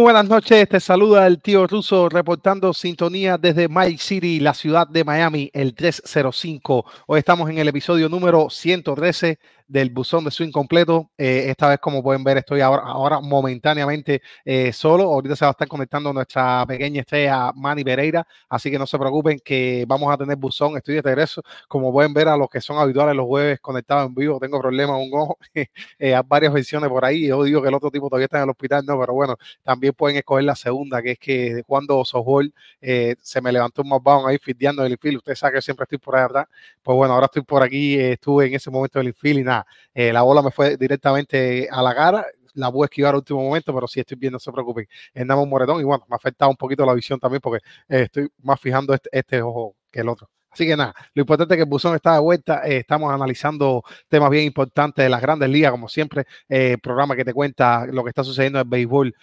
Buenas 0.00 0.28
noches, 0.28 0.68
te 0.68 0.78
saluda 0.78 1.26
el 1.26 1.42
tío 1.42 1.66
ruso 1.66 2.08
reportando 2.08 2.72
sintonía 2.72 3.36
desde 3.36 3.68
My 3.68 3.98
City, 3.98 4.38
la 4.38 4.54
ciudad 4.54 4.86
de 4.86 5.02
Miami, 5.02 5.50
el 5.52 5.74
305. 5.74 6.84
Hoy 7.08 7.18
estamos 7.18 7.50
en 7.50 7.58
el 7.58 7.66
episodio 7.66 8.08
número 8.08 8.48
113 8.48 9.40
del 9.68 9.90
buzón 9.90 10.24
de 10.24 10.30
swing 10.30 10.50
completo. 10.50 11.10
Eh, 11.18 11.44
esta 11.50 11.68
vez, 11.68 11.78
como 11.78 12.02
pueden 12.02 12.24
ver, 12.24 12.38
estoy 12.38 12.60
ahora, 12.60 12.82
ahora 12.84 13.20
momentáneamente 13.20 14.22
eh, 14.44 14.72
solo. 14.72 15.04
Ahorita 15.04 15.36
se 15.36 15.44
va 15.44 15.50
a 15.50 15.52
estar 15.52 15.68
conectando 15.68 16.12
nuestra 16.12 16.64
pequeña 16.66 17.00
estrella 17.02 17.52
Manny 17.54 17.84
Pereira, 17.84 18.26
así 18.48 18.70
que 18.70 18.78
no 18.78 18.86
se 18.86 18.98
preocupen 18.98 19.38
que 19.44 19.84
vamos 19.86 20.12
a 20.12 20.16
tener 20.16 20.36
buzón. 20.36 20.76
Estoy 20.76 20.96
de 20.96 21.02
regreso. 21.02 21.42
Como 21.68 21.92
pueden 21.92 22.12
ver, 22.14 22.28
a 22.28 22.36
los 22.36 22.48
que 22.48 22.60
son 22.60 22.78
habituales 22.78 23.14
los 23.14 23.26
jueves 23.26 23.60
conectados 23.60 24.06
en 24.08 24.14
vivo, 24.14 24.38
tengo 24.40 24.60
problemas 24.60 24.96
un 25.00 25.10
ojo. 25.12 25.38
eh, 25.54 26.14
hay 26.14 26.22
varias 26.26 26.52
versiones 26.52 26.88
por 26.88 27.04
ahí. 27.04 27.26
Yo 27.28 27.42
digo 27.44 27.62
que 27.62 27.68
el 27.68 27.74
otro 27.74 27.90
tipo 27.90 28.08
todavía 28.08 28.24
está 28.24 28.38
en 28.38 28.44
el 28.44 28.50
hospital, 28.50 28.84
no, 28.86 28.98
pero 28.98 29.12
bueno, 29.14 29.36
también 29.62 29.92
pueden 29.92 30.16
escoger 30.16 30.44
la 30.44 30.56
segunda, 30.56 31.02
que 31.02 31.12
es 31.12 31.18
que 31.18 31.62
cuando 31.66 32.04
softball 32.04 32.52
eh, 32.80 33.16
se 33.22 33.40
me 33.40 33.52
levantó 33.52 33.82
un 33.82 33.88
mouse 33.88 34.24
ahí 34.26 34.38
fildeando 34.38 34.84
el 34.84 34.92
infield. 34.92 35.18
Usted 35.18 35.34
sabe 35.34 35.54
que 35.54 35.62
siempre 35.62 35.84
estoy 35.84 35.98
por 35.98 36.16
ahí 36.16 36.24
atrás. 36.24 36.46
Pues 36.82 36.96
bueno, 36.96 37.14
ahora 37.14 37.26
estoy 37.26 37.42
por 37.42 37.62
aquí. 37.62 37.94
eh, 37.98 38.12
estuve 38.12 38.46
en 38.46 38.54
ese 38.54 38.70
momento 38.70 38.98
del 38.98 39.08
infield 39.08 39.40
y 39.40 39.44
nada, 39.44 39.57
eh, 39.94 40.12
la 40.12 40.22
bola 40.22 40.42
me 40.42 40.50
fue 40.50 40.76
directamente 40.76 41.68
a 41.70 41.82
la 41.82 41.94
cara. 41.94 42.26
La 42.54 42.72
pude 42.72 42.86
esquivar 42.86 43.10
al 43.10 43.18
último 43.18 43.42
momento, 43.42 43.72
pero 43.72 43.86
sí 43.86 44.00
estoy 44.00 44.16
bien, 44.18 44.32
no 44.32 44.38
se 44.38 44.50
preocupen. 44.50 44.86
Un 45.14 45.48
moretón 45.48 45.80
y 45.80 45.84
bueno, 45.84 46.04
me 46.08 46.14
ha 46.14 46.16
afectado 46.16 46.50
un 46.50 46.56
poquito 46.56 46.84
la 46.84 46.94
visión 46.94 47.20
también 47.20 47.40
porque 47.40 47.64
eh, 47.88 48.02
estoy 48.04 48.28
más 48.42 48.60
fijando 48.60 48.94
este, 48.94 49.08
este 49.12 49.42
ojo 49.42 49.76
que 49.90 50.00
el 50.00 50.08
otro. 50.08 50.28
Así 50.50 50.66
que 50.66 50.76
nada, 50.76 50.94
lo 51.14 51.20
importante 51.20 51.54
es 51.54 51.58
que 51.58 51.62
el 51.62 51.68
buzón 51.68 51.94
está 51.94 52.14
de 52.14 52.20
vuelta. 52.20 52.62
eh, 52.66 52.78
estamos 52.78 53.12
analizando 53.12 53.82
temas 54.08 54.30
bien 54.30 54.44
importantes 54.44 55.04
de 55.04 55.08
las 55.08 55.20
grandes 55.20 55.48
ligas, 55.50 55.70
como 55.70 55.88
siempre, 55.88 56.24
eh, 56.48 56.78
programa 56.82 57.14
que 57.14 57.24
te 57.24 57.32
cuenta 57.34 57.86
lo 57.86 58.02
que 58.02 58.08
está 58.08 58.24
sucediendo 58.24 58.58
en 58.58 58.64
el 58.66 58.70
béisbol 58.70 59.14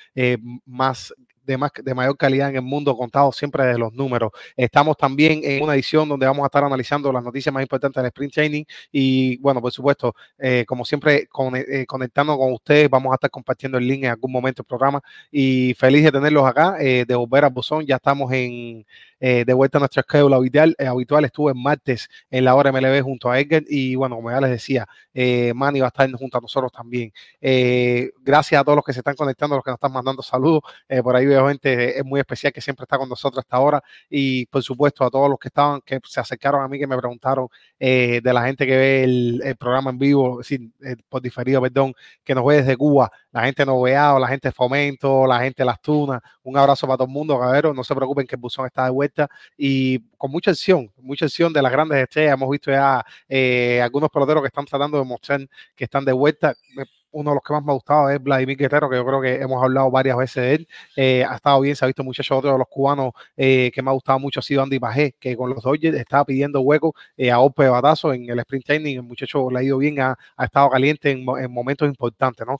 más 0.65 1.13
de, 1.45 1.57
más, 1.57 1.71
de 1.75 1.93
mayor 1.93 2.17
calidad 2.17 2.49
en 2.49 2.57
el 2.57 2.61
mundo, 2.61 2.95
contado 2.97 3.31
siempre 3.31 3.65
de 3.65 3.77
los 3.77 3.93
números. 3.93 4.31
Estamos 4.55 4.97
también 4.97 5.41
en 5.43 5.63
una 5.63 5.73
edición 5.73 6.09
donde 6.09 6.25
vamos 6.25 6.43
a 6.43 6.47
estar 6.47 6.63
analizando 6.63 7.11
las 7.11 7.23
noticias 7.23 7.53
más 7.53 7.61
importantes 7.61 8.01
del 8.01 8.07
sprint 8.07 8.33
training 8.33 8.63
y, 8.91 9.37
bueno, 9.37 9.61
por 9.61 9.71
supuesto, 9.71 10.15
eh, 10.37 10.65
como 10.67 10.85
siempre, 10.85 11.27
con, 11.27 11.55
eh, 11.55 11.85
conectando 11.87 12.37
con 12.37 12.53
ustedes, 12.53 12.89
vamos 12.89 13.11
a 13.11 13.15
estar 13.15 13.29
compartiendo 13.29 13.77
el 13.77 13.87
link 13.87 14.03
en 14.03 14.09
algún 14.09 14.31
momento 14.31 14.63
del 14.63 14.67
programa 14.67 15.01
y 15.31 15.73
feliz 15.75 16.03
de 16.03 16.11
tenerlos 16.11 16.45
acá, 16.45 16.77
eh, 16.79 17.05
de 17.07 17.15
volver 17.15 17.45
a 17.45 17.49
Buzón. 17.49 17.85
Ya 17.85 17.95
estamos 17.95 18.31
en, 18.31 18.85
eh, 19.19 19.43
de 19.45 19.53
vuelta 19.53 19.77
a 19.77 19.79
nuestra 19.79 20.01
esquema 20.01 20.35
habitual, 20.35 20.75
eh, 20.77 20.87
habitual. 20.87 21.25
Estuve 21.25 21.51
en 21.51 21.61
martes 21.61 22.09
en 22.29 22.45
la 22.45 22.55
hora 22.55 22.71
MLB 22.71 23.01
junto 23.01 23.29
a 23.29 23.39
Edgar 23.39 23.63
y, 23.67 23.95
bueno, 23.95 24.15
como 24.17 24.31
ya 24.31 24.41
les 24.41 24.49
decía, 24.51 24.87
eh, 25.13 25.53
Manny 25.55 25.79
va 25.79 25.87
a 25.87 25.89
estar 25.89 26.11
junto 26.11 26.37
a 26.37 26.41
nosotros 26.41 26.71
también. 26.71 27.11
Eh, 27.41 28.11
gracias 28.21 28.59
a 28.59 28.63
todos 28.63 28.75
los 28.77 28.85
que 28.85 28.93
se 28.93 28.99
están 28.99 29.15
conectando, 29.15 29.55
los 29.55 29.63
que 29.63 29.71
nos 29.71 29.77
están 29.77 29.93
mandando 29.93 30.21
saludos. 30.21 30.61
Por 31.03 31.15
ahí 31.15 31.25
veo 31.25 31.47
gente, 31.47 31.97
es 31.97 32.05
muy 32.05 32.19
especial 32.19 32.51
que 32.53 32.61
siempre 32.61 32.83
está 32.83 32.97
con 32.97 33.09
nosotros 33.09 33.39
hasta 33.39 33.57
ahora. 33.57 33.83
Y 34.09 34.45
por 34.47 34.63
supuesto 34.63 35.03
a 35.03 35.09
todos 35.09 35.29
los 35.29 35.39
que 35.39 35.47
estaban, 35.47 35.81
que 35.81 35.99
se 36.03 36.19
acercaron 36.19 36.61
a 36.61 36.67
mí, 36.67 36.79
que 36.79 36.87
me 36.87 36.97
preguntaron 36.97 37.47
de 37.79 38.21
la 38.23 38.45
gente 38.45 38.65
que 38.65 38.75
ve 38.75 39.03
el, 39.03 39.41
el 39.43 39.55
programa 39.55 39.91
en 39.91 39.97
vivo, 39.97 40.41
es 40.41 40.49
decir, 40.49 40.71
por 41.09 41.21
diferido, 41.21 41.61
perdón, 41.61 41.93
que 42.23 42.35
nos 42.35 42.45
ve 42.45 42.57
desde 42.57 42.77
Cuba, 42.77 43.11
la 43.35 43.43
gente 43.43 43.65
noveado, 43.65 44.17
la 44.17 44.29
gente 44.29 44.49
Fomento, 44.53 45.27
la 45.27 45.41
gente 45.41 45.65
Las 45.65 45.81
Tunas. 45.81 46.21
Un 46.41 46.57
abrazo 46.57 46.87
para 46.87 46.95
todo 46.95 47.07
el 47.07 47.13
mundo, 47.13 47.37
cabrero. 47.37 47.73
No 47.73 47.83
se 47.83 47.93
preocupen 47.93 48.25
que 48.25 48.35
el 48.35 48.41
buzón 48.41 48.65
está 48.65 48.85
de 48.85 48.91
vuelta 48.91 49.27
y 49.57 49.99
con 50.17 50.31
mucha 50.31 50.51
acción, 50.51 50.89
mucha 51.01 51.25
acción 51.25 51.51
de 51.51 51.61
las 51.61 51.69
grandes 51.69 51.97
estrellas. 51.97 52.35
Hemos 52.35 52.49
visto 52.49 52.71
ya 52.71 53.03
eh, 53.27 53.81
algunos 53.83 54.09
peloteros 54.09 54.41
que 54.41 54.47
están 54.47 54.63
tratando 54.63 54.97
de 54.97 55.03
mostrar 55.03 55.41
que 55.75 55.83
están 55.83 56.05
de 56.05 56.13
vuelta. 56.13 56.55
Uno 57.15 57.31
de 57.31 57.35
los 57.35 57.43
que 57.43 57.53
más 57.53 57.63
me 57.63 57.71
ha 57.71 57.75
gustado 57.75 58.09
es 58.09 58.21
Vladimir 58.21 58.57
Guerrero, 58.57 58.89
que 58.89 58.97
yo 58.97 59.05
creo 59.05 59.21
que 59.21 59.35
hemos 59.35 59.63
hablado 59.63 59.89
varias 59.89 60.17
veces 60.17 60.43
de 60.43 60.53
él. 60.55 60.67
Eh, 60.97 61.23
ha 61.23 61.35
estado 61.35 61.61
bien, 61.61 61.73
se 61.73 61.85
ha 61.85 61.87
visto 61.87 62.03
muchachos, 62.03 62.37
otro 62.37 62.51
de 62.51 62.57
los 62.57 62.67
cubanos 62.67 63.13
eh, 63.37 63.71
que 63.73 63.81
me 63.81 63.89
ha 63.89 63.93
gustado 63.93 64.19
mucho 64.19 64.41
ha 64.41 64.43
sido 64.43 64.61
Andy 64.63 64.79
Pajé, 64.79 65.15
que 65.17 65.37
con 65.37 65.49
los 65.49 65.63
Dodgers 65.63 65.97
estaba 65.97 66.25
pidiendo 66.25 66.59
hueco 66.59 66.93
eh, 67.15 67.31
a 67.31 67.37
golpe 67.37 67.63
de 67.63 67.69
batazo 67.69 68.11
en 68.13 68.29
el 68.29 68.39
sprint 68.39 68.65
training. 68.65 68.95
El 68.97 69.03
muchacho 69.03 69.49
le 69.49 69.59
ha 69.59 69.63
ido 69.63 69.77
bien, 69.77 69.99
ha, 70.01 70.17
ha 70.35 70.45
estado 70.45 70.69
caliente 70.69 71.11
en, 71.11 71.25
en, 71.39 71.51
momentos 71.51 71.87
importantes, 71.87 72.45
¿no? 72.45 72.59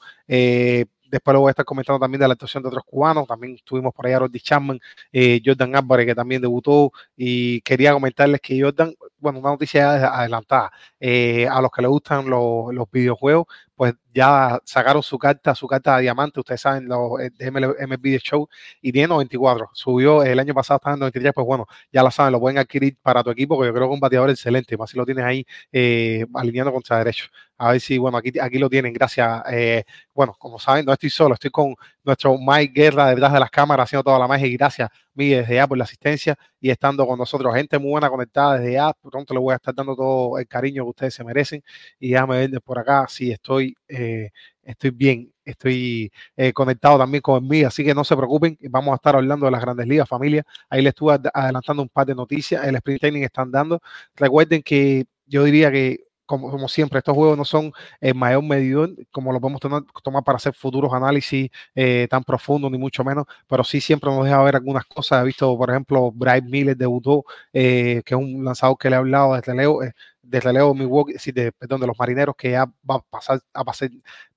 Después 1.16 1.34
lo 1.34 1.42
voy 1.42 1.50
a 1.50 1.52
estar 1.52 1.66
comentando 1.66 2.00
también 2.00 2.20
de 2.20 2.28
la 2.28 2.34
actuación 2.34 2.64
de 2.64 2.70
otros 2.70 2.84
cubanos. 2.86 3.28
También 3.28 3.58
tuvimos 3.64 3.94
por 3.94 4.06
ahí 4.06 4.14
a 4.14 4.20
Roddy 4.20 4.40
Chapman, 4.40 4.80
eh, 5.14 5.40
Jordan 5.44 5.76
Álvarez, 5.76 6.08
que 6.08 6.16
también 6.16 6.42
debutó. 6.42 6.92
Y 7.16 7.62
quería 7.62 7.94
comentarles 7.94 8.42
que 8.42 8.62
Jordan, 8.62 8.94
bueno, 9.18 9.40
una 9.40 9.50
noticia 9.52 9.92
adelantada. 10.20 10.72
Eh, 11.00 11.48
a 11.48 11.62
los 11.62 11.72
que 11.72 11.82
les 11.82 11.90
gustan 11.90 12.30
los, 12.30 12.90
videojuegos, 12.92 13.48
pues 13.76 13.94
ya 14.14 14.60
sacaron 14.66 15.04
su 15.04 15.18
carta, 15.18 15.56
su 15.56 15.68
carta 15.68 15.96
de 15.98 16.04
diamante. 16.04 16.40
Ustedes 16.40 16.62
saben, 16.62 16.88
los 16.88 17.18
de 17.18 17.52
MLB 17.52 18.20
Show, 18.20 18.48
y 18.82 18.92
tiene 18.92 19.08
94. 19.08 19.70
Subió 19.74 20.24
el 20.24 20.40
año 20.40 20.54
pasado, 20.54 20.78
estaba 20.78 20.94
en 20.94 21.00
93. 21.02 21.34
Pues 21.34 21.46
bueno, 21.48 21.66
ya 21.92 22.04
lo 22.04 22.12
saben, 22.12 22.34
lo 22.34 22.40
pueden 22.40 22.58
adquirir 22.58 22.98
para 23.02 23.24
tu 23.24 23.30
equipo, 23.32 23.60
que 23.60 23.68
yo 23.68 23.74
creo 23.74 23.88
que 23.88 23.94
es 23.94 23.96
un 23.96 24.00
bateador 24.00 24.30
excelente. 24.30 24.78
Más 24.78 24.90
si 24.90 24.98
lo 24.98 25.06
tienes 25.06 25.26
ahí 25.26 25.46
eh, 25.72 26.26
alineando 26.34 26.72
contra 26.72 26.98
derecho. 27.00 27.28
A 27.58 27.72
ver 27.72 27.80
si, 27.80 27.98
bueno, 27.98 28.18
aquí, 28.18 28.32
aquí 28.40 28.60
lo 28.60 28.70
tienen, 28.70 28.92
gracias. 28.92 29.44
Eh, 29.50 29.84
bueno, 30.14 30.36
como 30.38 30.60
saben, 30.60 30.86
no 30.86 30.92
estoy 30.92 31.10
solo, 31.10 31.36
estoy 31.36 31.52
con 31.52 31.74
nuestro 32.04 32.38
Mike 32.38 32.74
Guerra 32.76 33.08
detrás 33.08 33.32
de 33.32 33.40
las 33.40 33.50
cámaras 33.50 33.86
haciendo 33.86 34.04
toda 34.04 34.20
la 34.20 34.28
magia 34.28 34.46
y 34.48 34.58
gracias, 34.58 34.90
Miguel, 35.14 35.42
desde 35.42 35.56
ya 35.56 35.68
por 35.68 35.78
la 35.78 35.86
asistencia 35.86 36.36
y 36.60 36.70
estando 36.70 37.08
con 37.08 37.18
nosotros. 37.18 37.56
Gente 37.56 37.80
muy 37.80 37.92
buena 37.92 38.10
conectada 38.10 38.58
desde 38.60 38.74
ya, 38.74 38.92
pronto 38.94 39.34
le 39.34 39.40
voy 39.40 39.54
a 39.54 39.56
estar 39.56 39.74
dando 39.74 39.96
todo 39.96 40.38
el 40.38 40.48
cariño 40.48 40.84
que 40.84 40.90
ustedes 40.90 41.14
se 41.14 41.24
merecen 41.24 41.64
y 41.98 42.10
ya 42.10 42.26
me 42.28 42.40
ven 42.40 42.60
por 42.64 42.78
acá, 42.78 43.06
sí, 43.08 43.32
estoy, 43.32 43.74
eh, 43.88 44.32
estoy 44.62 44.90
bien, 44.90 45.32
estoy 45.46 46.12
eh, 46.36 46.52
conectado 46.52 46.98
también 46.98 47.22
con 47.22 47.48
mí, 47.48 47.64
así 47.64 47.86
que 47.86 47.96
no 47.96 48.04
se 48.04 48.18
preocupen, 48.18 48.58
vamos 48.70 48.92
a 48.92 48.96
estar 48.96 49.16
hablando 49.16 49.46
de 49.46 49.52
las 49.54 49.62
grandes 49.62 49.88
ligas, 49.88 50.10
familia. 50.10 50.44
Ahí 50.70 50.82
les 50.82 50.90
estuve 50.92 51.18
adelantando 51.34 51.84
un 51.84 51.90
par 51.90 52.06
de 52.06 52.16
noticias, 52.16 52.66
el 52.68 52.76
sprint 52.76 53.00
training 53.00 53.22
están 53.24 53.50
dando. 53.52 53.80
Recuerden 54.16 54.62
que 54.62 55.06
yo 55.26 55.44
diría 55.44 55.72
que 55.72 56.05
como, 56.26 56.52
como, 56.52 56.68
siempre, 56.68 57.00
estos 57.00 57.16
juegos 57.16 57.38
no 57.38 57.46
son 57.46 57.72
en 58.02 58.18
mayor 58.18 58.44
medida 58.44 58.88
como 59.12 59.32
los 59.32 59.42
podemos 59.42 59.62
tomar, 59.62 59.84
tomar 60.04 60.24
para 60.24 60.38
hacer 60.38 60.54
futuros 60.54 60.94
análisis 60.94 61.50
eh, 61.76 62.08
tan 62.10 62.24
profundos, 62.24 62.72
ni 62.72 62.78
mucho 62.78 63.04
menos, 63.04 63.26
pero 63.48 63.64
sí 63.64 63.82
siempre 63.82 64.10
nos 64.10 64.26
deja 64.26 64.42
ver 64.44 64.56
algunas 64.56 64.86
cosas. 64.86 65.22
He 65.22 65.26
visto, 65.26 65.58
por 65.58 65.70
ejemplo, 65.70 66.12
Brian 66.12 66.46
Miller 66.50 66.76
debutó, 66.78 67.26
eh, 67.54 68.02
que 68.06 68.16
es 68.16 68.20
un 68.20 68.44
lanzador 68.44 68.78
que 68.78 68.90
le 68.90 68.96
he 68.96 69.00
hablado 69.00 69.36
de 69.36 69.42
relevo, 69.42 69.84
eh, 69.84 69.94
de 70.22 70.40
relevo 70.40 70.74
Milwaukee, 70.74 71.32
de, 71.32 71.52
perdón, 71.52 71.82
de 71.82 71.88
los 71.88 71.98
marineros, 71.98 72.36
que 72.36 72.52
ya 72.52 72.66
va 72.90 72.96
a 72.96 73.00
pasar 73.00 73.40
a, 73.54 73.64
pasar, 73.64 73.90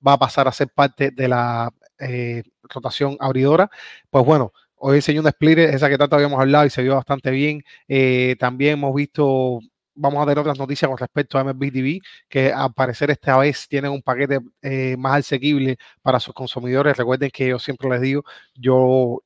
va 0.05 0.13
a, 0.13 0.19
pasar 0.19 0.47
a 0.47 0.51
ser 0.51 0.69
parte 0.69 1.11
de 1.11 1.27
la 1.27 1.71
eh, 1.99 2.43
rotación 2.63 3.17
abridora. 3.19 3.69
Pues 4.09 4.25
bueno, 4.25 4.53
hoy 4.75 4.97
enseñó 4.97 5.21
un 5.21 5.29
splitter, 5.29 5.69
esa 5.73 5.89
que 5.89 5.97
tanto 5.97 6.15
habíamos 6.15 6.39
hablado 6.39 6.65
y 6.65 6.69
se 6.69 6.81
vio 6.81 6.95
bastante 6.95 7.31
bien. 7.31 7.63
Eh, 7.87 8.35
también 8.39 8.73
hemos 8.73 8.93
visto 8.95 9.59
vamos 9.99 10.21
a 10.21 10.25
ver 10.25 10.39
otras 10.39 10.57
noticias 10.57 10.87
con 10.89 10.97
respecto 10.97 11.37
a 11.37 11.43
MLB 11.43 11.71
TV, 11.71 11.99
que 12.29 12.51
al 12.53 12.73
parecer 12.73 13.11
esta 13.11 13.37
vez 13.37 13.67
tienen 13.67 13.91
un 13.91 14.01
paquete 14.01 14.39
eh, 14.61 14.95
más 14.97 15.19
asequible 15.19 15.77
para 16.01 16.19
sus 16.19 16.33
consumidores. 16.33 16.97
Recuerden 16.97 17.29
que 17.31 17.49
yo 17.49 17.59
siempre 17.59 17.89
les 17.89 18.01
digo, 18.01 18.23
yo 18.55 19.21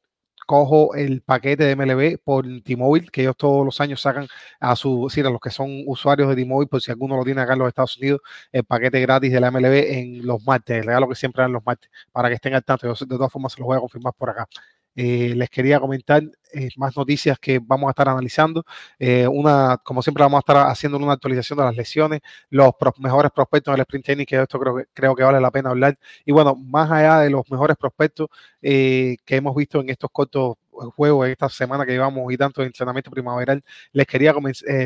cojo 0.46 0.96
el 0.96 1.22
paquete 1.22 1.64
de 1.64 1.75
MLB 1.75 2.20
por 2.24 2.46
T-Mobile, 2.64 3.08
que 3.12 3.22
ellos 3.22 3.36
todos 3.38 3.66
los 3.66 3.80
años 3.81 4.02
sacan 4.02 4.28
a 4.60 4.75
su, 4.75 5.08
a 5.16 5.30
los 5.30 5.40
que 5.40 5.50
son 5.50 5.84
usuarios 5.88 6.30
de 6.30 6.36
T-Mobile, 6.36 6.68
por 6.68 6.81
si 6.81 6.92
alguno 6.92 7.18
lo 7.18 7.24
tiene 7.24 7.42
acá 7.42 7.54
en 7.54 7.60
los 7.60 7.68
Estados 7.70 7.98
Unidos, 7.98 8.22
el 8.52 8.64
paquete 8.66 9.00
gratis 9.02 9.31
de 9.31 9.40
la 9.40 9.52
MLB 9.52 9.74
en 9.92 10.25
los 10.25 10.44
martes, 10.46 10.78
el 10.78 10.86
regalo 10.86 11.08
que 11.10 11.16
siempre 11.16 11.42
dan 11.44 11.54
los 11.54 11.66
martes, 11.66 11.90
para 12.12 12.30
que 12.30 12.36
estén 12.36 12.54
al 12.56 12.64
tanto. 12.64 12.88
De 12.88 13.18
todas 13.18 13.31
formas 13.31 13.54
se 13.54 13.60
los 13.60 13.68
voy 13.68 13.78
a 13.78 13.80
confirmar 13.80 14.14
por 14.14 14.30
acá. 14.30 14.48
Eh, 14.95 15.34
les 15.36 15.50
quería 15.50 15.80
comentar 15.80 16.22
eh, 16.54 16.69
más 16.78 16.95
noticias 16.95 17.40
que 17.40 17.60
vamos 17.60 17.88
a 17.88 17.92
estar 17.92 18.07
analizando. 18.10 18.63
Eh, 19.00 19.28
una, 19.28 19.78
como 19.84 20.01
siempre, 20.01 20.24
vamos 20.24 20.38
a 20.38 20.40
estar 20.40 20.69
haciendo 20.69 20.98
una 20.98 21.13
actualización 21.13 21.57
de 21.60 21.66
las 21.66 21.75
lesiones, 21.75 22.22
los 22.50 22.74
mejores 23.00 23.31
prospectos 23.31 23.72
en 23.74 23.75
el 23.75 23.81
sprint 23.81 24.06
training, 24.06 24.25
que 24.25 24.42
esto 24.42 24.60
creo 24.60 24.75
que, 24.75 24.84
creo 24.94 25.16
que 25.16 25.24
vale 25.24 25.40
la 25.42 25.51
pena 25.51 25.72
hablar. 25.72 25.98
Y 26.25 26.31
bueno, 26.31 26.56
más 26.56 26.92
allá 26.92 27.19
de 27.19 27.30
los 27.30 27.50
mejores 27.50 27.78
prospectos 27.78 28.28
que 28.62 29.18
hemos 29.28 29.56
visto 29.56 29.81
en 29.81 29.90
estos 29.90 30.10
cortos 30.12 30.56
juegos, 30.96 31.28
esta 31.28 31.50
semana 31.50 31.86
que 31.86 31.92
llevamos 31.94 32.31
y 32.31 32.38
tanto 32.38 32.62
de 32.62 32.68
entrenamiento 32.68 33.12
primaveral, 33.12 33.63
les 33.92 34.07
quería 34.07 34.34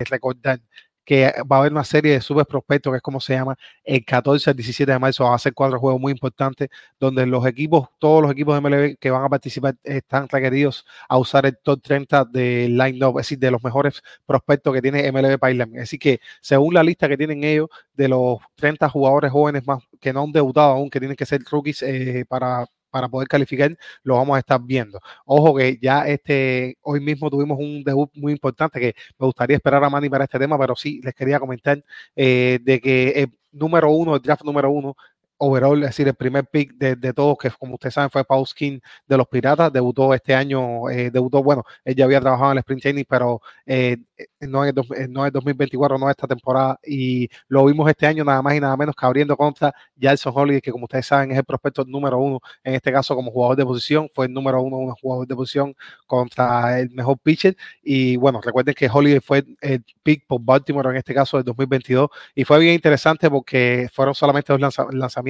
recordar 0.09 0.59
que 1.07 1.33
va 1.49 1.55
a 1.55 1.59
haber 1.61 1.71
una 1.71 1.85
serie 1.85 2.11
de 2.11 2.21
subes 2.21 2.45
prospectos, 2.45 2.91
que 2.91 2.97
es 2.97 3.01
como 3.01 3.21
se 3.21 3.33
llama, 3.33 3.55
el 3.85 4.03
14 4.03 4.49
al 4.49 4.57
17 4.57 4.91
de 4.91 4.99
marzo. 4.99 5.23
Va 5.23 5.35
a 5.35 5.39
ser 5.39 5.53
cuatro 5.53 5.79
juegos 5.79 6.01
muy 6.01 6.11
importantes, 6.11 6.67
donde 6.99 7.25
los 7.25 7.45
equipos, 7.45 7.87
todos 7.97 8.21
los 8.21 8.29
equipos 8.29 8.55
de 8.55 8.61
MLB 8.69 8.97
que 8.99 9.09
van 9.09 9.23
a 9.23 9.29
participar 9.29 9.77
están 9.83 10.27
requeridos 10.27 10.85
a 11.07 11.17
usar 11.17 11.45
el 11.45 11.57
top 11.59 11.81
30 11.81 12.25
de 12.25 12.67
line-up, 12.67 13.19
es 13.19 13.27
decir, 13.27 13.39
de 13.39 13.51
los 13.51 13.63
mejores 13.63 14.03
prospectos 14.25 14.73
que 14.73 14.81
tiene 14.81 15.09
MLB 15.09 15.39
Pipeline. 15.39 15.79
Así 15.79 15.97
que, 15.97 16.19
según 16.41 16.73
la 16.73 16.83
lista 16.83 17.07
que 17.07 17.15
tienen 17.15 17.41
ellos, 17.45 17.69
de 17.93 18.09
los 18.09 18.39
30 18.55 18.89
jugadores 18.89 19.31
jóvenes 19.31 19.65
más 19.65 19.81
que 20.01 20.11
no 20.11 20.23
han 20.23 20.33
debutado 20.33 20.73
aún, 20.73 20.89
que 20.89 20.99
tienen 20.99 21.15
que 21.15 21.25
ser 21.25 21.41
rookies 21.49 21.83
eh, 21.83 22.25
para 22.27 22.65
para 22.89 23.09
poder 23.09 23.27
calificar, 23.27 23.75
lo 24.03 24.15
vamos 24.15 24.35
a 24.35 24.39
estar 24.39 24.61
viendo. 24.61 24.99
Ojo 25.25 25.55
que 25.55 25.77
ya 25.81 26.07
este, 26.07 26.77
hoy 26.81 26.99
mismo 26.99 27.29
tuvimos 27.29 27.57
un 27.59 27.83
debut 27.83 28.09
muy 28.15 28.31
importante 28.31 28.79
que 28.79 28.95
me 29.19 29.25
gustaría 29.25 29.57
esperar 29.57 29.83
a 29.83 29.89
Manny 29.89 30.09
para 30.09 30.23
este 30.25 30.39
tema, 30.39 30.57
pero 30.57 30.75
sí 30.75 31.01
les 31.03 31.13
quería 31.13 31.39
comentar 31.39 31.83
eh, 32.15 32.59
de 32.61 32.79
que 32.79 33.09
el 33.09 33.31
número 33.51 33.91
uno, 33.91 34.15
el 34.15 34.21
draft 34.21 34.43
número 34.43 34.69
uno, 34.71 34.95
overall, 35.37 35.81
es 35.83 35.89
decir, 35.89 36.07
el 36.07 36.15
primer 36.15 36.45
pick 36.47 36.73
de, 36.75 36.95
de 36.95 37.13
todos, 37.13 37.37
que 37.37 37.49
como 37.51 37.75
ustedes 37.75 37.93
saben 37.93 38.09
fue 38.09 38.23
Paul 38.23 38.45
Skin 38.47 38.81
de 39.07 39.17
los 39.17 39.27
Piratas, 39.27 39.71
debutó 39.71 40.13
este 40.13 40.33
año, 40.33 40.89
eh, 40.89 41.11
debutó, 41.11 41.43
bueno, 41.43 41.63
él 41.85 41.95
ya 41.95 42.05
había 42.05 42.19
trabajado 42.19 42.51
en 42.51 42.57
el 42.57 42.59
Sprint 42.59 42.81
Training, 42.81 43.03
pero 43.07 43.41
eh, 43.65 43.97
no, 44.41 44.65
es 44.65 44.73
el, 44.95 45.11
no 45.11 45.25
es 45.25 45.31
2024, 45.33 45.97
no 45.97 46.09
es 46.09 46.11
esta 46.11 46.27
temporada, 46.27 46.79
y 46.83 47.29
lo 47.47 47.65
vimos 47.65 47.89
este 47.89 48.07
año 48.07 48.23
nada 48.23 48.41
más 48.41 48.55
y 48.55 48.59
nada 48.59 48.75
menos 48.75 48.95
que 48.95 49.05
abriendo 49.05 49.37
contra 49.37 49.73
Jalson 49.99 50.33
Holiday, 50.35 50.61
que 50.61 50.71
como 50.71 50.85
ustedes 50.85 51.05
saben 51.05 51.31
es 51.31 51.37
el 51.37 51.45
prospecto 51.45 51.85
número 51.85 52.17
uno, 52.17 52.39
en 52.63 52.75
este 52.75 52.91
caso 52.91 53.15
como 53.15 53.31
jugador 53.31 53.57
de 53.57 53.65
posición, 53.65 54.09
fue 54.13 54.25
el 54.25 54.33
número 54.33 54.61
uno, 54.61 54.77
un 54.77 54.91
jugador 54.95 55.27
de 55.27 55.35
posición 55.35 55.75
contra 56.05 56.79
el 56.79 56.89
mejor 56.91 57.17
pitcher, 57.19 57.55
y 57.83 58.15
bueno, 58.17 58.41
recuerden 58.41 58.73
que 58.73 58.89
Holiday 58.91 59.19
fue 59.19 59.45
el 59.61 59.83
pick 60.03 60.25
por 60.25 60.41
Baltimore 60.41 60.89
en 60.89 60.97
este 60.97 61.13
caso 61.13 61.37
del 61.37 61.45
2022, 61.45 62.09
y 62.35 62.43
fue 62.43 62.59
bien 62.59 62.73
interesante 62.73 63.29
porque 63.29 63.87
fueron 63.93 64.15
solamente 64.15 64.51
dos 64.53 64.77
lanzamientos 64.91 65.26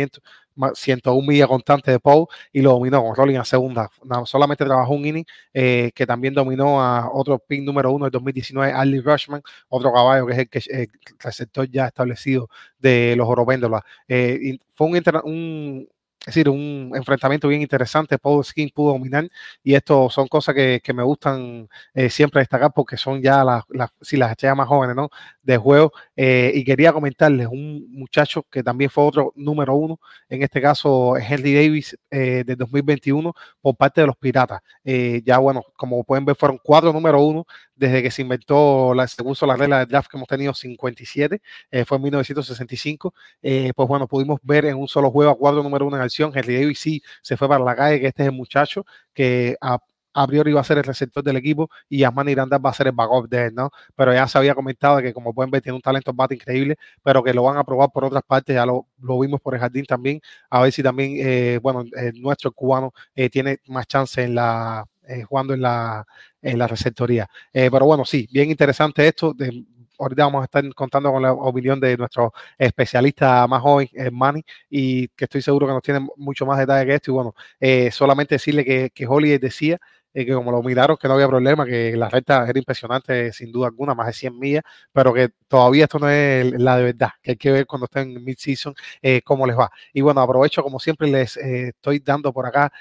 101 0.73 1.27
millas 1.27 1.47
constante 1.47 1.91
de 1.91 1.99
Paul 1.99 2.27
y 2.51 2.61
lo 2.61 2.71
dominó 2.71 3.03
con 3.03 3.15
Rolling 3.15 3.38
a 3.38 3.45
segunda. 3.45 3.89
solamente 4.25 4.65
trabajó 4.65 4.94
un 4.94 5.05
inning 5.05 5.25
eh, 5.53 5.91
que 5.94 6.05
también 6.05 6.33
dominó 6.33 6.81
a 6.81 7.09
otro 7.11 7.39
pin 7.39 7.63
número 7.65 7.91
uno 7.91 8.05
del 8.05 8.11
2019, 8.11 8.73
Ali 8.73 8.99
Rushman, 8.99 9.41
otro 9.69 9.94
caballo 9.94 10.25
que 10.25 10.33
es 10.33 10.39
el, 10.39 10.49
que, 10.49 10.59
el 10.81 10.88
receptor 11.19 11.69
ya 11.69 11.88
establecido 11.88 12.49
de 12.79 13.15
los 13.15 13.27
Orovéndolas. 13.27 13.83
Eh, 14.07 14.57
fue 14.73 14.88
un, 14.88 15.01
un 15.23 15.89
es 16.27 16.35
decir, 16.35 16.49
un 16.49 16.91
enfrentamiento 16.93 17.47
bien 17.47 17.61
interesante. 17.61 18.17
Paul 18.17 18.43
Skin 18.43 18.69
pudo 18.75 18.91
dominar 18.91 19.29
y 19.63 19.75
esto 19.75 20.09
son 20.09 20.27
cosas 20.27 20.53
que, 20.53 20.81
que 20.83 20.91
me 20.93 21.01
gustan 21.01 21.69
eh, 21.93 22.09
siempre 22.09 22.41
destacar 22.41 22.73
porque 22.75 22.97
son 22.97 23.21
ya 23.21 23.45
las, 23.45 23.63
las, 23.69 23.91
si 24.01 24.17
las 24.17 24.31
estrellas 24.31 24.57
más 24.57 24.67
jóvenes 24.67 24.93
¿no? 24.93 25.09
de 25.41 25.55
juego. 25.55 25.93
Eh, 26.17 26.51
y 26.53 26.65
quería 26.65 26.91
comentarles 26.91 27.47
un 27.47 27.87
muchacho 27.93 28.43
que 28.51 28.61
también 28.61 28.89
fue 28.89 29.05
otro 29.05 29.31
número 29.37 29.73
uno, 29.75 30.01
en 30.27 30.43
este 30.43 30.61
caso 30.61 31.15
Henry 31.15 31.55
Davis 31.55 31.97
eh, 32.11 32.43
de 32.45 32.57
2021 32.57 33.33
por 33.61 33.77
parte 33.77 34.01
de 34.01 34.07
los 34.07 34.17
Piratas. 34.17 34.59
Eh, 34.83 35.21
ya 35.25 35.37
bueno, 35.37 35.63
como 35.77 36.03
pueden 36.03 36.25
ver, 36.25 36.35
fueron 36.35 36.59
cuatro 36.61 36.91
número 36.91 37.21
uno 37.23 37.45
desde 37.77 38.03
que 38.03 38.11
se 38.11 38.21
inventó, 38.21 38.93
la, 38.93 39.07
se 39.07 39.23
puso 39.23 39.45
la 39.45 39.55
regla 39.55 39.79
de 39.79 39.85
draft 39.85 40.09
que 40.09 40.17
hemos 40.17 40.27
tenido 40.27 40.53
57, 40.53 41.41
eh, 41.71 41.85
fue 41.85 41.97
en 41.97 42.03
1965, 42.03 43.13
eh, 43.41 43.71
pues 43.75 43.87
bueno, 43.87 44.07
pudimos 44.07 44.39
ver 44.43 44.65
en 44.65 44.77
un 44.77 44.87
solo 44.87 45.11
juego 45.11 45.31
a 45.31 45.37
cuatro 45.37 45.63
número 45.63 45.85
uno 45.87 45.97
en 45.97 46.03
acción, 46.03 46.31
Henry 46.33 46.55
Davis 46.55 46.79
sí 46.79 47.01
se 47.21 47.37
fue 47.37 47.47
para 47.47 47.63
la 47.63 47.75
calle, 47.75 47.99
que 47.99 48.07
este 48.07 48.23
es 48.23 48.29
el 48.29 48.35
muchacho 48.35 48.85
que 49.13 49.55
a, 49.61 49.79
a 50.18 50.28
priori 50.28 50.52
iba 50.52 50.62
a 50.62 50.64
ser 50.64 50.78
el 50.80 50.83
receptor 50.83 51.24
del 51.24 51.38
equipo 51.38 51.69
y 51.90 52.00
Yasmani 52.00 52.31
Iranda 52.31 52.57
va 52.57 52.71
a 52.71 52.74
ser 52.74 52.88
el 52.88 52.94
backup 52.94 53.30
de 53.30 53.45
él, 53.47 53.56
¿no? 53.56 53.69
Pero 53.95 54.14
ya 54.14 54.28
se 54.28 54.38
había 54.38 54.56
comentado 54.56 54.97
que 55.00 55.14
como 55.14 55.33
pueden 55.33 55.52
ver 55.52 55.62
tiene 55.62 55.76
un 55.76 55.81
talento 55.81 56.12
bate 56.14 56.36
increíble, 56.36 56.76
pero 57.04 57.24
que 57.24 57.33
lo 57.33 57.44
van 57.44 57.57
a 57.57 57.64
probar 57.64 57.90
por 57.92 58.06
otras 58.06 58.24
partes, 58.26 58.56
ya 58.56 58.66
lo, 58.66 58.88
lo 59.02 59.19
vimos 59.19 59.40
por 59.42 59.54
el 59.54 59.59
jardín 59.62 59.86
también, 59.86 60.19
a 60.50 60.62
ver 60.62 60.71
si 60.71 60.81
también, 60.83 61.14
eh, 61.19 61.59
bueno, 61.62 61.83
nuestro 62.16 62.52
cubano 62.52 62.94
eh, 63.16 63.30
tiene 63.30 63.59
más 63.68 63.88
chance 63.88 64.24
en 64.24 64.36
la, 64.36 64.86
eh, 65.07 65.24
jugando 65.24 65.54
en 65.54 65.62
la, 65.62 66.06
en 66.42 66.57
la 66.59 66.68
receptoría. 66.68 67.28
Eh, 67.54 67.69
pero 67.71 67.86
bueno, 67.86 68.06
sí, 68.06 68.28
bien 68.31 68.50
interesante 68.50 69.07
esto. 69.07 69.33
De, 69.33 69.66
ahorita 70.00 70.24
vamos 70.26 70.42
a 70.42 70.45
estar 70.45 70.64
contando 70.76 71.12
con 71.12 71.21
la 71.24 71.33
opinión 71.33 71.80
de 71.80 71.97
nuestro 71.97 72.31
especialista 72.57 73.47
más 73.47 73.62
joven, 73.62 73.90
eh, 73.94 74.12
Manny, 74.12 74.44
y 74.69 75.07
que 75.09 75.26
estoy 75.26 75.42
seguro 75.42 75.68
que 75.68 75.74
nos 75.74 75.81
tiene 75.81 76.06
mucho 76.18 76.45
más 76.45 76.59
detalle 76.59 76.86
que 76.86 76.95
esto. 76.95 77.12
Y 77.12 77.14
bueno, 77.14 77.36
eh, 77.59 77.92
solamente 77.92 78.36
decirle 78.36 78.64
que, 78.66 78.92
que 78.94 79.07
Holly 79.07 79.38
decía 79.40 79.78
eh, 80.14 80.26
que 80.26 80.33
como 80.33 80.52
lo 80.52 80.61
miraron, 80.64 80.97
que 80.97 81.07
no 81.07 81.14
había 81.16 81.28
problema, 81.28 81.66
que 81.66 81.95
la 81.97 82.09
recta 82.09 82.45
era 82.49 82.57
impresionante, 82.59 83.31
sin 83.33 83.52
duda 83.52 83.68
alguna, 83.68 83.94
más 83.95 84.07
de 84.07 84.14
100 84.14 84.37
millas, 84.40 84.64
pero 84.92 85.14
que 85.14 85.30
todavía 85.47 85.85
esto 85.85 85.99
no 85.99 86.09
es 86.09 86.52
la 86.59 86.78
de 86.78 86.83
verdad, 86.85 87.09
que 87.21 87.31
hay 87.31 87.37
que 87.37 87.52
ver 87.52 87.66
cuando 87.66 87.85
estén 87.85 88.11
en 88.18 88.23
mid-season 88.23 88.73
eh, 89.02 89.21
cómo 89.23 89.45
les 89.47 89.57
va. 89.57 89.69
Y 89.94 90.02
bueno, 90.02 90.21
aprovecho, 90.21 90.64
como 90.64 90.80
siempre, 90.80 91.07
les 91.09 91.37
eh, 91.37 91.69
estoy 91.69 91.99
dando 91.99 92.33
por 92.33 92.45
acá 92.45 92.71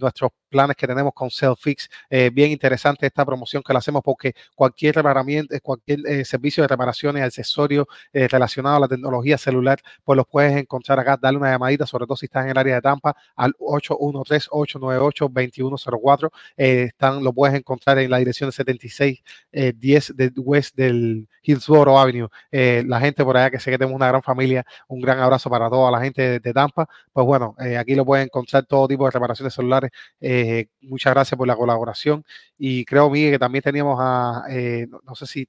nuestros 0.00 0.30
planes 0.46 0.76
que 0.76 0.86
tenemos 0.86 1.12
con 1.14 1.30
Selfix. 1.30 1.88
Eh, 2.10 2.30
bien 2.32 2.50
interesante 2.50 3.06
esta 3.06 3.24
promoción 3.24 3.62
que 3.62 3.72
la 3.72 3.78
hacemos 3.78 4.02
porque 4.02 4.34
cualquier 4.54 4.96
reparamiento, 4.96 5.54
cualquier 5.62 6.00
eh, 6.06 6.24
servicio 6.24 6.62
de 6.62 6.68
reparaciones, 6.68 7.22
accesorios 7.22 7.86
eh, 8.12 8.28
relacionado 8.28 8.76
a 8.76 8.80
la 8.80 8.88
tecnología 8.88 9.38
celular, 9.38 9.80
pues 10.04 10.16
los 10.16 10.26
puedes 10.26 10.56
encontrar 10.56 10.98
acá. 11.00 11.18
Dale 11.20 11.38
una 11.38 11.50
llamadita, 11.50 11.86
sobre 11.86 12.06
todo 12.06 12.16
si 12.16 12.26
estás 12.26 12.44
en 12.44 12.50
el 12.50 12.58
área 12.58 12.76
de 12.76 12.82
Tampa, 12.82 13.16
al 13.34 13.54
813-898-2104. 13.58 16.30
están, 16.56 17.24
lo 17.24 17.32
puedes 17.32 17.56
encontrar 17.56 17.98
en 17.98 18.10
la 18.10 18.18
dirección 18.18 18.48
de 18.48 18.52
7610 18.52 20.16
de 20.16 20.32
West 20.36 20.76
del 20.76 21.28
Hillsboro 21.42 21.98
Avenue. 21.98 22.28
la 22.50 23.00
gente 23.00 23.24
por 23.24 23.36
allá 23.36 23.50
que 23.50 23.60
sé 23.60 23.70
que 23.70 23.78
tenemos 23.78 23.96
una 23.96 24.08
gran 24.08 24.22
familia, 24.22 24.64
un 24.88 25.00
gran 25.00 25.18
abrazo 25.20 25.48
para 25.50 25.68
toda 25.70 25.90
la 25.90 26.00
gente 26.00 26.40
de, 26.40 26.52
Tampa. 26.52 26.88
Pues 27.12 27.26
bueno, 27.26 27.54
aquí 27.78 27.94
lo 27.94 28.04
puedes 28.04 28.26
encontrar 28.26 28.64
todo 28.66 28.88
tipo 28.88 29.04
de 29.04 29.10
reparaciones 29.10 29.54
celulares. 29.54 29.90
Eh, 30.20 30.35
muchas 30.82 31.12
gracias 31.14 31.36
por 31.36 31.46
la 31.46 31.56
colaboración. 31.56 32.24
Y 32.58 32.84
creo, 32.84 33.10
Miguel, 33.10 33.32
que 33.32 33.38
también 33.38 33.62
teníamos 33.62 33.98
a, 34.00 34.44
eh, 34.50 34.86
no, 35.04 35.14
sé 35.14 35.26
si 35.26 35.48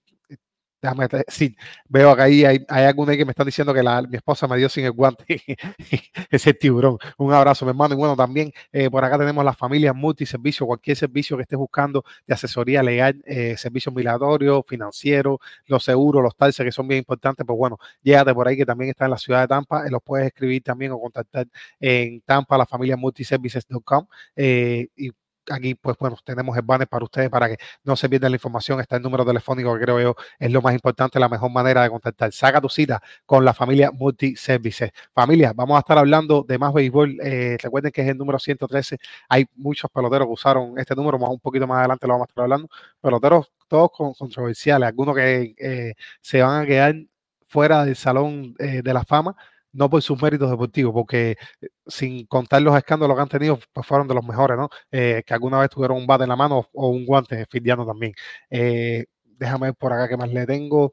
déjame 0.82 1.08
sí, 1.28 1.56
veo 1.88 2.16
que 2.16 2.22
ahí 2.22 2.46
hay, 2.46 2.60
hay 2.68 2.86
algunos 2.86 3.16
que 3.16 3.26
me 3.26 3.32
están 3.32 3.46
diciendo 3.46 3.74
que 3.74 3.82
la, 3.84 4.02
mi 4.04 4.18
esposa 4.18 4.48
me 4.48 4.58
dio 4.58 4.70
sin 4.70 4.86
el 4.86 4.92
guante 4.92 5.26
ese 6.32 6.54
tiburón. 6.54 6.98
Un 7.18 7.34
abrazo, 7.34 7.66
mi 7.66 7.70
hermano. 7.70 7.96
Y 7.96 7.98
bueno, 7.98 8.16
también 8.16 8.52
eh, 8.72 8.90
por 8.90 9.04
acá 9.04 9.18
tenemos 9.18 9.44
la 9.44 9.54
familia 9.54 9.94
multiservicio, 9.94 10.66
cualquier 10.66 10.98
servicio 10.98 11.38
que 11.38 11.44
estés 11.44 11.58
buscando 11.58 12.04
de 12.26 12.34
asesoría 12.34 12.84
legal, 12.84 13.22
eh, 13.26 13.56
servicios 13.58 13.94
migratorios, 13.94 14.64
financieros, 14.68 15.38
los 15.66 15.84
seguros, 15.84 16.24
los 16.24 16.36
taxes 16.36 16.64
que 16.66 16.72
son 16.72 16.88
bien 16.88 17.00
importantes, 17.00 17.46
pues 17.46 17.58
bueno, 17.58 17.78
llégate 18.02 18.34
por 18.34 18.48
ahí 18.48 18.58
que 18.58 18.66
también 18.66 18.90
está 18.90 19.06
en 19.06 19.12
la 19.12 19.18
ciudad 19.18 19.42
de 19.42 19.48
Tampa, 19.48 19.86
eh, 19.88 19.92
los 19.92 20.02
puedes 20.04 20.28
escribir 20.28 20.64
también 20.64 20.92
o 20.92 21.00
contactar 21.00 21.48
en 21.80 22.22
Tampa, 22.22 22.58
la 22.58 22.66
familia 22.66 22.98
multiservices.com 22.98 24.08
y 24.36 25.12
aquí, 25.50 25.76
pues 25.76 25.98
bueno, 26.00 26.18
tenemos 26.24 26.56
el 26.58 26.64
banner 26.64 26.88
para 26.88 27.04
ustedes 27.06 27.30
para 27.30 27.50
que 27.50 27.58
no 27.84 27.96
se 27.96 28.10
pierdan 28.10 28.32
la 28.32 28.36
información. 28.36 28.80
Está 28.80 28.98
el 28.98 29.02
número 29.02 29.26
telefónico 29.26 29.74
que 29.74 29.82
creo 29.82 30.00
yo 30.00 30.16
es 30.40 30.52
lo 30.52 30.62
más 30.62 30.74
importante, 30.74 31.20
la 31.20 31.30
mejor 31.30 31.52
manera 31.52 31.84
de 31.84 31.90
contactar. 31.90 32.32
Saca 32.32 32.62
tu 32.62 32.70
cita 32.70 33.02
con 33.26 33.46
la 33.46 33.54
familia 33.54 33.92
Multiservices. 33.92 34.92
Familia, 35.14 35.54
vamos 35.56 35.78
a 35.78 35.80
estar 35.80 35.98
hablando 35.98 36.44
de 36.48 36.58
más 36.58 36.74
béisbol. 36.74 37.18
Eh, 37.24 37.58
recuerden 37.62 37.92
que 37.92 38.02
es 38.02 38.08
el 38.10 38.18
número 38.18 38.40
113. 38.40 38.98
Hay 39.30 39.46
muchos 39.56 39.90
peloteros 39.92 40.28
que 40.28 40.34
usaron 40.34 40.78
este 40.78 40.96
número, 40.96 41.20
más 41.20 41.30
un 41.30 41.40
poquito 41.40 41.68
más 41.68 41.80
adelante 41.80 42.08
lo 42.08 42.14
vamos 42.14 42.28
a 42.28 42.32
estar 42.32 42.44
hablando. 42.44 42.70
Peloteros 43.02 43.52
todos 43.68 43.92
controversiales, 44.18 44.88
algunos 44.88 45.16
que 45.16 45.56
eh, 45.58 45.94
se 46.22 46.42
van 46.42 46.64
a 46.64 46.66
quedar 46.66 46.96
fuera 47.48 47.86
del 47.86 47.96
salón 47.96 48.56
eh, 48.60 48.82
de 48.84 48.94
la 48.94 49.04
fama 49.04 49.36
no 49.74 49.90
por 49.90 50.02
sus 50.02 50.22
méritos 50.22 50.50
deportivos, 50.50 50.94
porque 50.94 51.32
eh, 51.62 51.68
sin 51.88 52.26
contar 52.28 52.62
los 52.62 52.76
escándalos 52.78 53.16
que 53.18 53.22
han 53.22 53.30
tenido, 53.30 53.60
pues 53.74 53.86
fueron 53.88 54.08
de 54.08 54.14
los 54.16 54.26
mejores, 54.26 54.58
¿no? 54.58 54.70
Eh, 54.92 55.24
que 55.26 55.34
alguna 55.34 55.60
vez 55.60 55.70
tuvieron 55.70 55.98
un 55.98 56.08
bate 56.08 56.24
en 56.24 56.30
la 56.30 56.36
mano 56.36 56.70
o 56.74 56.90
un 56.90 57.06
guante 57.06 57.46
fildiano 57.50 57.86
también. 57.86 58.14
Eh, 58.50 59.06
déjame 59.24 59.68
ver 59.68 59.76
por 59.76 59.94
acá 59.94 60.08
que 60.10 60.18
más 60.18 60.30
le 60.32 60.46
tengo. 60.46 60.92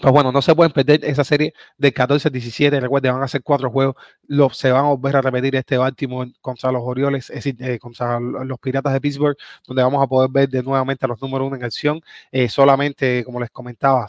Pues 0.00 0.12
bueno, 0.12 0.32
no 0.32 0.42
se 0.42 0.52
pueden 0.56 0.72
perder 0.72 1.04
esa 1.04 1.22
serie 1.22 1.54
del 1.78 1.94
14-17. 1.94 2.80
Recuerden, 2.80 3.12
van 3.14 3.22
a 3.22 3.28
ser 3.28 3.42
cuatro 3.44 3.70
juegos. 3.70 3.94
Los, 4.26 4.56
se 4.58 4.72
van 4.72 4.86
a 4.86 4.88
volver 4.88 5.14
a 5.14 5.20
repetir 5.22 5.54
este 5.54 5.78
Baltimore 5.78 6.32
contra 6.40 6.72
los 6.72 6.82
Orioles, 6.84 7.30
es 7.30 7.36
decir, 7.36 7.56
eh, 7.60 7.78
contra 7.78 8.18
los 8.18 8.58
Piratas 8.58 8.92
de 8.92 9.00
Pittsburgh, 9.00 9.36
donde 9.64 9.84
vamos 9.84 10.02
a 10.02 10.08
poder 10.08 10.30
ver 10.32 10.48
de 10.48 10.64
nuevamente 10.64 11.04
a 11.04 11.08
los 11.08 11.22
números 11.22 11.46
uno 11.46 11.56
en 11.56 11.62
acción. 11.62 12.00
Eh, 12.32 12.48
solamente, 12.48 13.22
como 13.24 13.38
les 13.38 13.50
comentaba, 13.50 14.08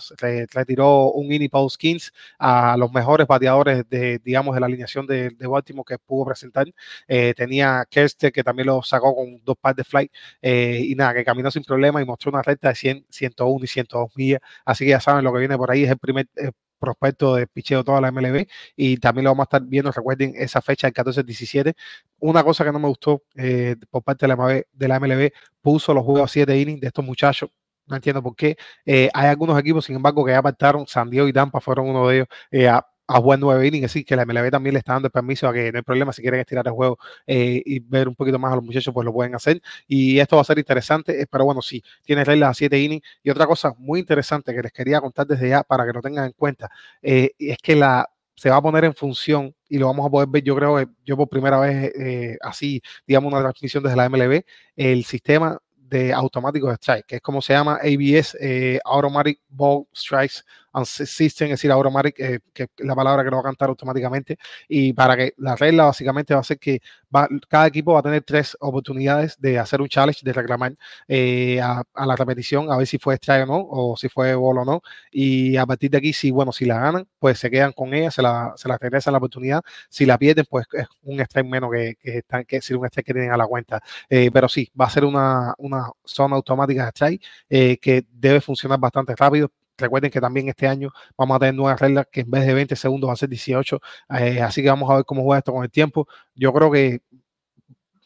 retiró 0.52 1.12
un 1.12 1.32
Innie 1.32 1.50
Paul 1.50 1.70
Skins 1.70 2.12
a 2.40 2.76
los 2.78 2.92
mejores 2.92 3.28
bateadores 3.28 3.88
de, 3.88 4.20
digamos, 4.24 4.56
de 4.56 4.62
la 4.62 4.66
alineación 4.66 5.06
de, 5.06 5.30
de 5.30 5.48
Baltimore 5.48 5.86
que 5.88 6.00
pudo 6.00 6.26
presentar. 6.26 6.66
Eh, 7.08 7.34
tenía 7.36 7.86
Kerster, 7.88 8.32
que 8.32 8.44
también 8.44 8.68
lo 8.68 8.82
sacó 8.82 9.16
con 9.16 9.40
dos 9.46 9.56
par 9.62 9.76
de 9.76 9.84
fly, 9.84 10.10
y 10.42 10.96
nada, 10.96 11.14
que 11.14 11.24
caminó 11.24 11.52
sin 11.52 11.64
problema 11.64 12.02
y 12.02 12.06
mostró 12.06 12.32
una 12.32 12.42
recta 12.42 12.70
de 12.70 12.76
100, 12.76 13.06
101 13.10 13.64
y 13.64 13.68
102 13.68 14.10
millas. 14.16 14.42
Así 14.66 14.84
que 14.86 14.90
ya 14.92 15.00
saben 15.00 15.24
lo 15.24 15.32
que 15.32 15.40
viene 15.40 15.56
por 15.58 15.70
ahí 15.72 15.75
es 15.84 15.92
el 15.92 15.98
primer 15.98 16.28
eh, 16.36 16.52
prospecto 16.80 17.36
de 17.36 17.48
picheo 17.48 17.84
toda 17.84 18.02
la 18.02 18.12
MLB 18.12 18.48
y 18.76 18.98
también 18.98 19.26
lo 19.26 19.32
vamos 19.32 19.44
a 19.44 19.46
estar 19.46 19.62
viendo, 19.64 19.92
recuerden 19.92 20.34
esa 20.36 20.62
fecha, 20.62 20.88
el 20.88 20.94
14-17. 20.94 21.74
Una 22.20 22.44
cosa 22.44 22.64
que 22.64 22.72
no 22.72 22.80
me 22.80 22.88
gustó 22.88 23.24
eh, 23.36 23.76
por 23.90 24.04
parte 24.04 24.26
de 24.26 24.30
la, 24.30 24.36
MLB, 24.36 24.64
de 24.72 24.88
la 24.88 25.00
MLB, 25.00 25.32
puso 25.62 25.94
los 25.94 26.04
juegos 26.04 26.24
a 26.30 26.34
7 26.34 26.58
innings 26.60 26.82
de 26.82 26.88
estos 26.88 27.06
muchachos. 27.06 27.50
No 27.88 27.96
entiendo 27.96 28.24
por 28.24 28.36
qué. 28.36 28.58
Eh, 28.86 29.10
hay 29.14 29.28
algunos 29.28 29.60
equipos, 29.60 29.86
sin 29.86 29.96
embargo, 29.96 30.26
que 30.26 30.32
ya 30.32 30.40
apartaron. 30.40 30.88
San 30.88 31.10
y 31.14 31.34
Tampa 31.34 31.60
fueron 31.62 31.88
uno 31.90 32.08
de 32.08 32.16
ellos. 32.16 32.28
a 32.68 32.88
a 33.08 33.20
jugar 33.20 33.40
nueve 33.40 33.68
innings, 33.68 33.86
así 33.86 34.04
que 34.04 34.16
la 34.16 34.26
MLB 34.26 34.50
también 34.50 34.74
le 34.74 34.80
está 34.80 34.94
dando 34.94 35.08
el 35.08 35.12
permiso 35.12 35.48
a 35.48 35.54
que 35.54 35.72
no 35.72 35.78
hay 35.78 35.84
problema, 35.84 36.12
si 36.12 36.22
quieren 36.22 36.40
estirar 36.40 36.66
el 36.68 36.74
juego 36.74 36.98
eh, 37.28 37.62
y 37.66 37.80
ver 37.80 38.08
un 38.08 38.16
poquito 38.16 38.40
más 38.40 38.52
a 38.52 38.56
los 38.56 38.64
muchachos, 38.64 38.94
pues 38.94 39.06
lo 39.06 39.14
pueden 39.14 39.36
hacer. 39.36 39.62
Y 39.88 40.20
esto 40.20 40.36
va 40.38 40.42
a 40.42 40.46
ser 40.46 40.58
interesante, 40.58 41.22
eh, 41.22 41.28
pero 41.30 41.46
bueno, 41.46 41.62
sí, 41.62 41.84
tiene 42.04 42.24
reglas 42.24 42.52
a 42.52 42.54
siete 42.56 42.80
innings. 42.80 43.06
Y 43.24 43.30
otra 43.30 43.46
cosa 43.46 43.74
muy 43.78 44.00
interesante 44.00 44.54
que 44.54 44.62
les 44.62 44.72
quería 44.72 45.02
contar 45.02 45.28
desde 45.28 45.50
ya 45.50 45.64
para 45.64 45.86
que 45.86 45.94
lo 45.94 46.02
tengan 46.02 46.26
en 46.26 46.32
cuenta, 46.34 46.70
eh, 47.02 47.32
es 47.38 47.58
que 47.60 47.76
la 47.76 48.10
se 48.38 48.50
va 48.50 48.58
a 48.58 48.62
poner 48.62 48.84
en 48.84 48.94
función 48.94 49.56
y 49.70 49.78
lo 49.78 49.88
vamos 49.88 50.06
a 50.06 50.10
poder 50.10 50.28
ver, 50.30 50.44
yo 50.44 50.56
creo 50.58 50.76
que 50.76 50.88
yo 51.06 51.16
por 51.16 51.30
primera 51.30 51.58
vez 51.58 52.38
así, 52.42 52.82
digamos, 53.08 53.32
una 53.32 53.42
transmisión 53.42 53.82
desde 53.82 53.96
la 53.96 54.10
MLB, 54.10 54.44
el 54.76 55.06
sistema 55.06 55.58
de 55.78 56.12
automático 56.12 56.68
de 56.68 56.74
strike, 56.76 57.06
que 57.06 57.16
es 57.18 57.22
como 57.22 57.42
se 57.42 57.54
llama 57.54 57.80
ABS, 57.82 58.38
Automatic 58.84 59.40
Ball 59.48 59.86
Strikes 59.96 60.42
System, 60.84 61.48
es 61.48 61.52
decir, 61.54 61.72
Automatic, 61.72 62.20
eh, 62.20 62.40
que 62.54 62.64
es 62.64 62.70
la 62.80 62.96
palabra 62.96 63.24
que 63.24 63.30
lo 63.30 63.38
va 63.38 63.42
a 63.42 63.46
cantar 63.46 63.70
automáticamente, 63.70 64.38
y 64.68 64.94
para 64.94 65.16
que 65.16 65.34
la 65.38 65.56
regla 65.56 65.86
básicamente 65.86 66.34
va 66.34 66.42
a 66.42 66.44
ser 66.44 66.60
que 66.60 66.82
va, 67.16 67.28
cada 67.48 67.68
equipo 67.68 67.94
va 67.94 68.00
a 68.00 68.04
tener 68.04 68.24
tres 68.24 68.58
oportunidades 68.60 69.40
de 69.40 69.60
hacer 69.60 69.82
un 69.82 69.88
challenge, 69.88 70.22
de 70.24 70.34
reclamar 70.34 70.74
eh, 71.08 71.62
a, 71.62 71.84
la 72.06 72.16
repetición, 72.16 72.72
a 72.72 72.78
ver 72.78 72.88
si 72.88 72.98
fue 72.98 73.16
strike 73.16 73.44
o 73.44 73.46
no, 73.46 73.68
o 73.70 73.96
si 73.98 74.10
fue 74.10 74.36
bolo 74.36 74.62
o 74.62 74.66
no, 74.66 74.82
y 75.12 75.56
a 75.58 75.66
partir 75.66 75.92
de 75.92 75.98
aquí, 75.98 76.14
si 76.14 76.32
bueno, 76.32 76.52
si 76.52 76.66
la 76.66 76.80
ganan, 76.80 77.08
pues 77.20 77.40
se 77.40 77.50
quedan 77.50 77.72
con 77.72 77.94
ella, 77.94 78.12
se 78.12 78.22
la, 78.22 78.54
se 78.58 78.68
la 78.68 78.78
regresan 78.78 79.14
la 79.14 79.20
oportunidad, 79.20 79.62
si 79.90 80.06
la 80.06 80.18
pierden, 80.18 80.46
pues 80.50 80.66
es 80.74 80.88
un 81.04 81.20
strike 81.22 81.48
menos 81.48 81.72
que, 81.72 81.96
que 82.00 82.18
están, 82.20 82.46
que 82.46 82.58
es 82.58 82.70
un 82.72 82.86
strike 82.86 83.06
que 83.06 83.14
tienen 83.14 83.32
a 83.32 83.38
la 83.38 83.48
cuenta, 83.48 83.82
eh, 84.10 84.30
pero 84.34 84.50
sí, 84.50 84.72
va 84.80 84.86
a 84.86 84.90
ser 84.90 85.06
una, 85.06 85.54
una 85.58 85.90
zona 86.04 86.36
automática 86.36 86.84
de 86.86 86.90
strike 86.90 87.24
que 87.80 88.06
debe 88.12 88.42
funcionar 88.42 88.80
bastante 88.80 89.16
rápido, 89.16 89.52
Recuerden 89.78 90.12
que 90.12 90.22
también 90.22 90.50
este 90.50 90.68
año 90.68 90.90
vamos 91.18 91.36
a 91.36 91.40
tener 91.40 91.56
nuevas 91.56 91.80
reglas 91.80 92.08
que 92.12 92.22
en 92.22 92.32
vez 92.32 92.46
de 92.46 92.54
20 92.54 92.76
segundos 92.76 93.10
va 93.10 93.14
a 93.14 93.18
ser 93.18 93.30
18. 93.30 93.80
Eh, 94.20 94.42
así 94.42 94.62
que 94.62 94.70
vamos 94.70 94.90
a 94.90 94.96
ver 94.98 95.06
cómo 95.06 95.24
juega 95.24 95.40
esto 95.40 95.54
con 95.54 95.64
el 95.64 95.72
tiempo. 95.72 96.08
Yo 96.36 96.54
creo 96.54 96.72
que 96.72 97.02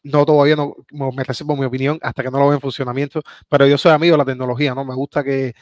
no 0.04 0.26
todavía 0.26 0.56
no 0.56 0.76
me 0.92 1.24
reservo 1.24 1.56
mi 1.56 1.66
opinión 1.66 2.00
hasta 2.02 2.24
que 2.24 2.32
no 2.32 2.40
lo 2.40 2.48
vea 2.48 2.56
en 2.56 2.62
funcionamiento, 2.62 3.22
pero 3.50 3.68
yo 3.68 3.78
soy 3.78 3.92
amigo 3.92 4.14
de 4.14 4.18
la 4.20 4.26
tecnología, 4.26 4.74
¿no? 4.74 4.86
Me 4.86 4.96
gusta 4.96 5.24
que, 5.24 5.54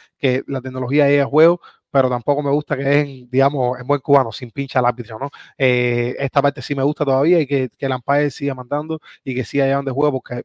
la 0.48 0.62
tecnología 0.62 1.10
es 1.10 1.24
a 1.24 1.26
juego, 1.26 1.60
pero 1.90 2.10
tampoco 2.10 2.44
me 2.44 2.52
gusta 2.52 2.78
que 2.78 3.02
es, 3.02 3.32
digamos, 3.32 3.80
en 3.80 3.88
buen 3.88 4.00
cubano, 4.02 4.32
sin 4.32 4.52
pincha 4.52 4.80
al 4.80 4.86
árbitro, 4.86 5.18
¿no? 5.20 5.30
Eh, 5.58 6.16
esta 6.20 6.42
parte 6.42 6.62
sí 6.62 6.76
me 6.76 6.84
gusta 6.84 7.06
todavía 7.06 7.40
y 7.40 7.48
que, 7.48 7.70
que 7.78 7.86
el 7.86 7.94
umpire 7.94 8.30
siga 8.32 8.54
mandando 8.54 9.00
y 9.24 9.36
que 9.36 9.44
siga 9.44 9.66
llevando 9.66 9.90
de 9.92 9.96
juego, 9.96 10.22
porque 10.22 10.44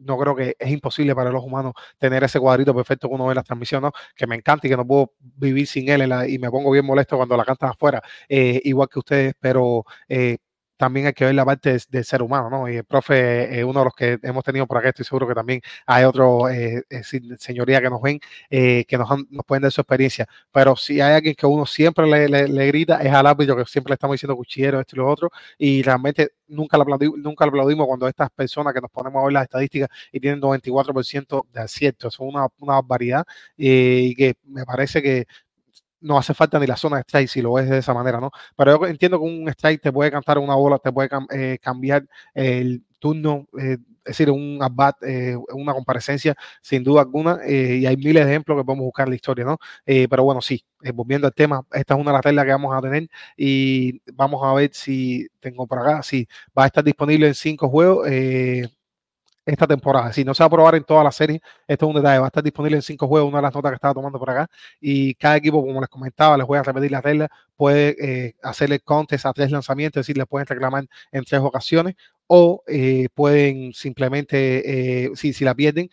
no 0.00 0.18
creo 0.18 0.34
que 0.34 0.56
es 0.58 0.70
imposible 0.70 1.14
para 1.14 1.30
los 1.30 1.44
humanos 1.44 1.74
tener 1.98 2.24
ese 2.24 2.40
cuadrito 2.40 2.74
perfecto 2.74 3.08
que 3.08 3.14
uno 3.14 3.26
ve 3.26 3.32
en 3.32 3.36
las 3.36 3.44
transmisiones, 3.44 3.92
que 4.14 4.26
me 4.26 4.36
encanta 4.36 4.66
y 4.66 4.70
que 4.70 4.76
no 4.76 4.86
puedo 4.86 5.12
vivir 5.18 5.66
sin 5.66 5.88
él 5.88 6.02
y 6.28 6.38
me 6.38 6.50
pongo 6.50 6.70
bien 6.70 6.84
molesto 6.84 7.16
cuando 7.16 7.36
la 7.36 7.44
cantan 7.44 7.70
afuera, 7.70 8.02
eh, 8.28 8.60
igual 8.64 8.88
que 8.88 8.98
ustedes, 8.98 9.34
pero 9.40 9.84
eh, 10.08 10.38
también 10.80 11.06
hay 11.08 11.12
que 11.12 11.26
ver 11.26 11.34
la 11.34 11.44
parte 11.44 11.76
del 11.90 12.04
ser 12.06 12.22
humano, 12.22 12.48
¿no? 12.48 12.66
Y 12.66 12.76
el 12.76 12.84
profe 12.84 13.58
es 13.60 13.62
uno 13.64 13.80
de 13.80 13.84
los 13.84 13.94
que 13.94 14.18
hemos 14.22 14.42
tenido 14.42 14.66
por 14.66 14.78
acá, 14.78 14.88
estoy 14.88 15.04
seguro 15.04 15.28
que 15.28 15.34
también 15.34 15.60
hay 15.84 16.04
otro 16.04 16.48
eh, 16.48 16.82
eh 16.88 17.02
señoría 17.38 17.82
que 17.82 17.90
nos 17.90 18.00
ven, 18.00 18.18
eh, 18.48 18.86
que 18.88 18.96
nos, 18.96 19.06
nos, 19.28 19.44
pueden 19.44 19.60
dar 19.60 19.72
su 19.72 19.82
experiencia. 19.82 20.26
Pero 20.50 20.74
si 20.76 21.02
hay 21.02 21.12
alguien 21.16 21.34
que 21.34 21.44
uno 21.44 21.66
siempre 21.66 22.06
le, 22.06 22.66
grita, 22.68 22.96
es 23.02 23.12
al 23.12 23.26
árbitro 23.26 23.56
que 23.56 23.66
siempre 23.66 23.90
le 23.90 23.94
estamos 23.96 24.14
diciendo 24.14 24.34
cuchillero, 24.34 24.80
esto 24.80 24.96
y 24.96 24.98
lo 25.00 25.08
otro, 25.10 25.30
y 25.58 25.82
realmente 25.82 26.30
nunca 26.48 26.78
lo, 26.78 26.84
aplaudimos, 26.84 27.18
nunca 27.18 27.44
lo 27.44 27.50
aplaudimos 27.50 27.86
cuando 27.86 28.08
estas 28.08 28.30
personas 28.30 28.72
que 28.72 28.80
nos 28.80 28.90
ponemos 28.90 29.20
a 29.20 29.24
ver 29.24 29.34
las 29.34 29.42
estadísticas 29.42 29.90
y 30.10 30.18
tienen 30.18 30.40
94% 30.40 31.44
de 31.52 31.60
acierto, 31.60 32.08
es 32.08 32.18
una, 32.20 32.46
una 32.58 32.74
barbaridad, 32.76 33.26
eh, 33.58 34.00
y 34.04 34.14
que 34.14 34.34
me 34.44 34.64
parece 34.64 35.02
que 35.02 35.26
no 36.00 36.18
hace 36.18 36.34
falta 36.34 36.58
ni 36.58 36.66
la 36.66 36.76
zona 36.76 36.96
de 36.96 37.02
strike 37.02 37.28
si 37.28 37.42
lo 37.42 37.54
ves 37.54 37.68
de 37.68 37.78
esa 37.78 37.94
manera, 37.94 38.20
¿no? 38.20 38.30
Pero 38.56 38.80
yo 38.80 38.86
entiendo 38.86 39.18
que 39.18 39.24
un 39.24 39.48
strike 39.48 39.80
te 39.82 39.92
puede 39.92 40.10
cantar 40.10 40.38
una 40.38 40.54
bola, 40.54 40.78
te 40.78 40.92
puede 40.92 41.08
eh, 41.32 41.58
cambiar 41.60 42.06
el 42.34 42.84
turno, 42.98 43.46
eh, 43.58 43.78
es 44.04 44.16
decir, 44.16 44.30
un 44.30 44.58
abat, 44.62 44.96
eh, 45.02 45.36
una 45.52 45.72
comparecencia, 45.74 46.34
sin 46.62 46.82
duda 46.82 47.02
alguna, 47.02 47.38
y 47.46 47.84
hay 47.86 47.96
miles 47.96 48.24
de 48.24 48.30
ejemplos 48.30 48.58
que 48.58 48.64
podemos 48.64 48.84
buscar 48.84 49.08
la 49.08 49.14
historia, 49.14 49.44
¿no? 49.44 49.58
pero 49.84 50.24
bueno, 50.24 50.40
sí, 50.40 50.64
volviendo 50.94 51.26
al 51.26 51.34
tema, 51.34 51.62
esta 51.72 51.94
es 51.94 52.00
una 52.00 52.10
de 52.10 52.16
las 52.16 52.24
reglas 52.24 52.44
que 52.46 52.50
vamos 52.52 52.74
a 52.74 52.80
tener 52.80 53.08
y 53.36 54.00
vamos 54.14 54.40
a 54.42 54.54
ver 54.54 54.70
si 54.72 55.28
tengo 55.38 55.66
por 55.66 55.80
acá, 55.80 56.02
si 56.02 56.26
va 56.58 56.64
a 56.64 56.66
estar 56.66 56.82
disponible 56.82 57.28
en 57.28 57.34
cinco 57.34 57.68
juegos 57.68 58.08
esta 59.44 59.66
temporada. 59.66 60.12
Si 60.12 60.24
no 60.24 60.34
se 60.34 60.42
va 60.42 60.46
a 60.46 60.50
probar 60.50 60.74
en 60.74 60.84
toda 60.84 61.02
la 61.04 61.12
serie, 61.12 61.40
esto 61.66 61.86
es 61.86 61.88
un 61.88 61.96
detalle. 61.96 62.18
Va 62.18 62.26
a 62.26 62.28
estar 62.28 62.42
disponible 62.42 62.76
en 62.76 62.82
cinco 62.82 63.06
juegos, 63.08 63.28
una 63.28 63.38
de 63.38 63.42
las 63.42 63.54
notas 63.54 63.70
que 63.72 63.74
estaba 63.76 63.94
tomando 63.94 64.18
por 64.18 64.30
acá. 64.30 64.48
Y 64.80 65.14
cada 65.14 65.36
equipo, 65.36 65.64
como 65.64 65.80
les 65.80 65.88
comentaba, 65.88 66.36
les 66.36 66.46
voy 66.46 66.58
a 66.58 66.62
repetir 66.62 66.90
las 66.90 67.02
reglas, 67.02 67.28
puede 67.56 67.96
eh, 68.00 68.34
hacerle 68.42 68.80
contest 68.80 69.26
a 69.26 69.32
tres 69.32 69.50
lanzamientos, 69.50 70.00
es 70.00 70.06
decir, 70.06 70.16
le 70.18 70.26
pueden 70.26 70.46
reclamar 70.46 70.86
en 71.12 71.24
tres 71.24 71.40
ocasiones 71.40 71.94
o 72.26 72.62
eh, 72.66 73.08
pueden 73.14 73.72
simplemente, 73.72 75.04
eh, 75.06 75.10
si, 75.14 75.32
si 75.32 75.44
la 75.44 75.54
pierden, 75.54 75.90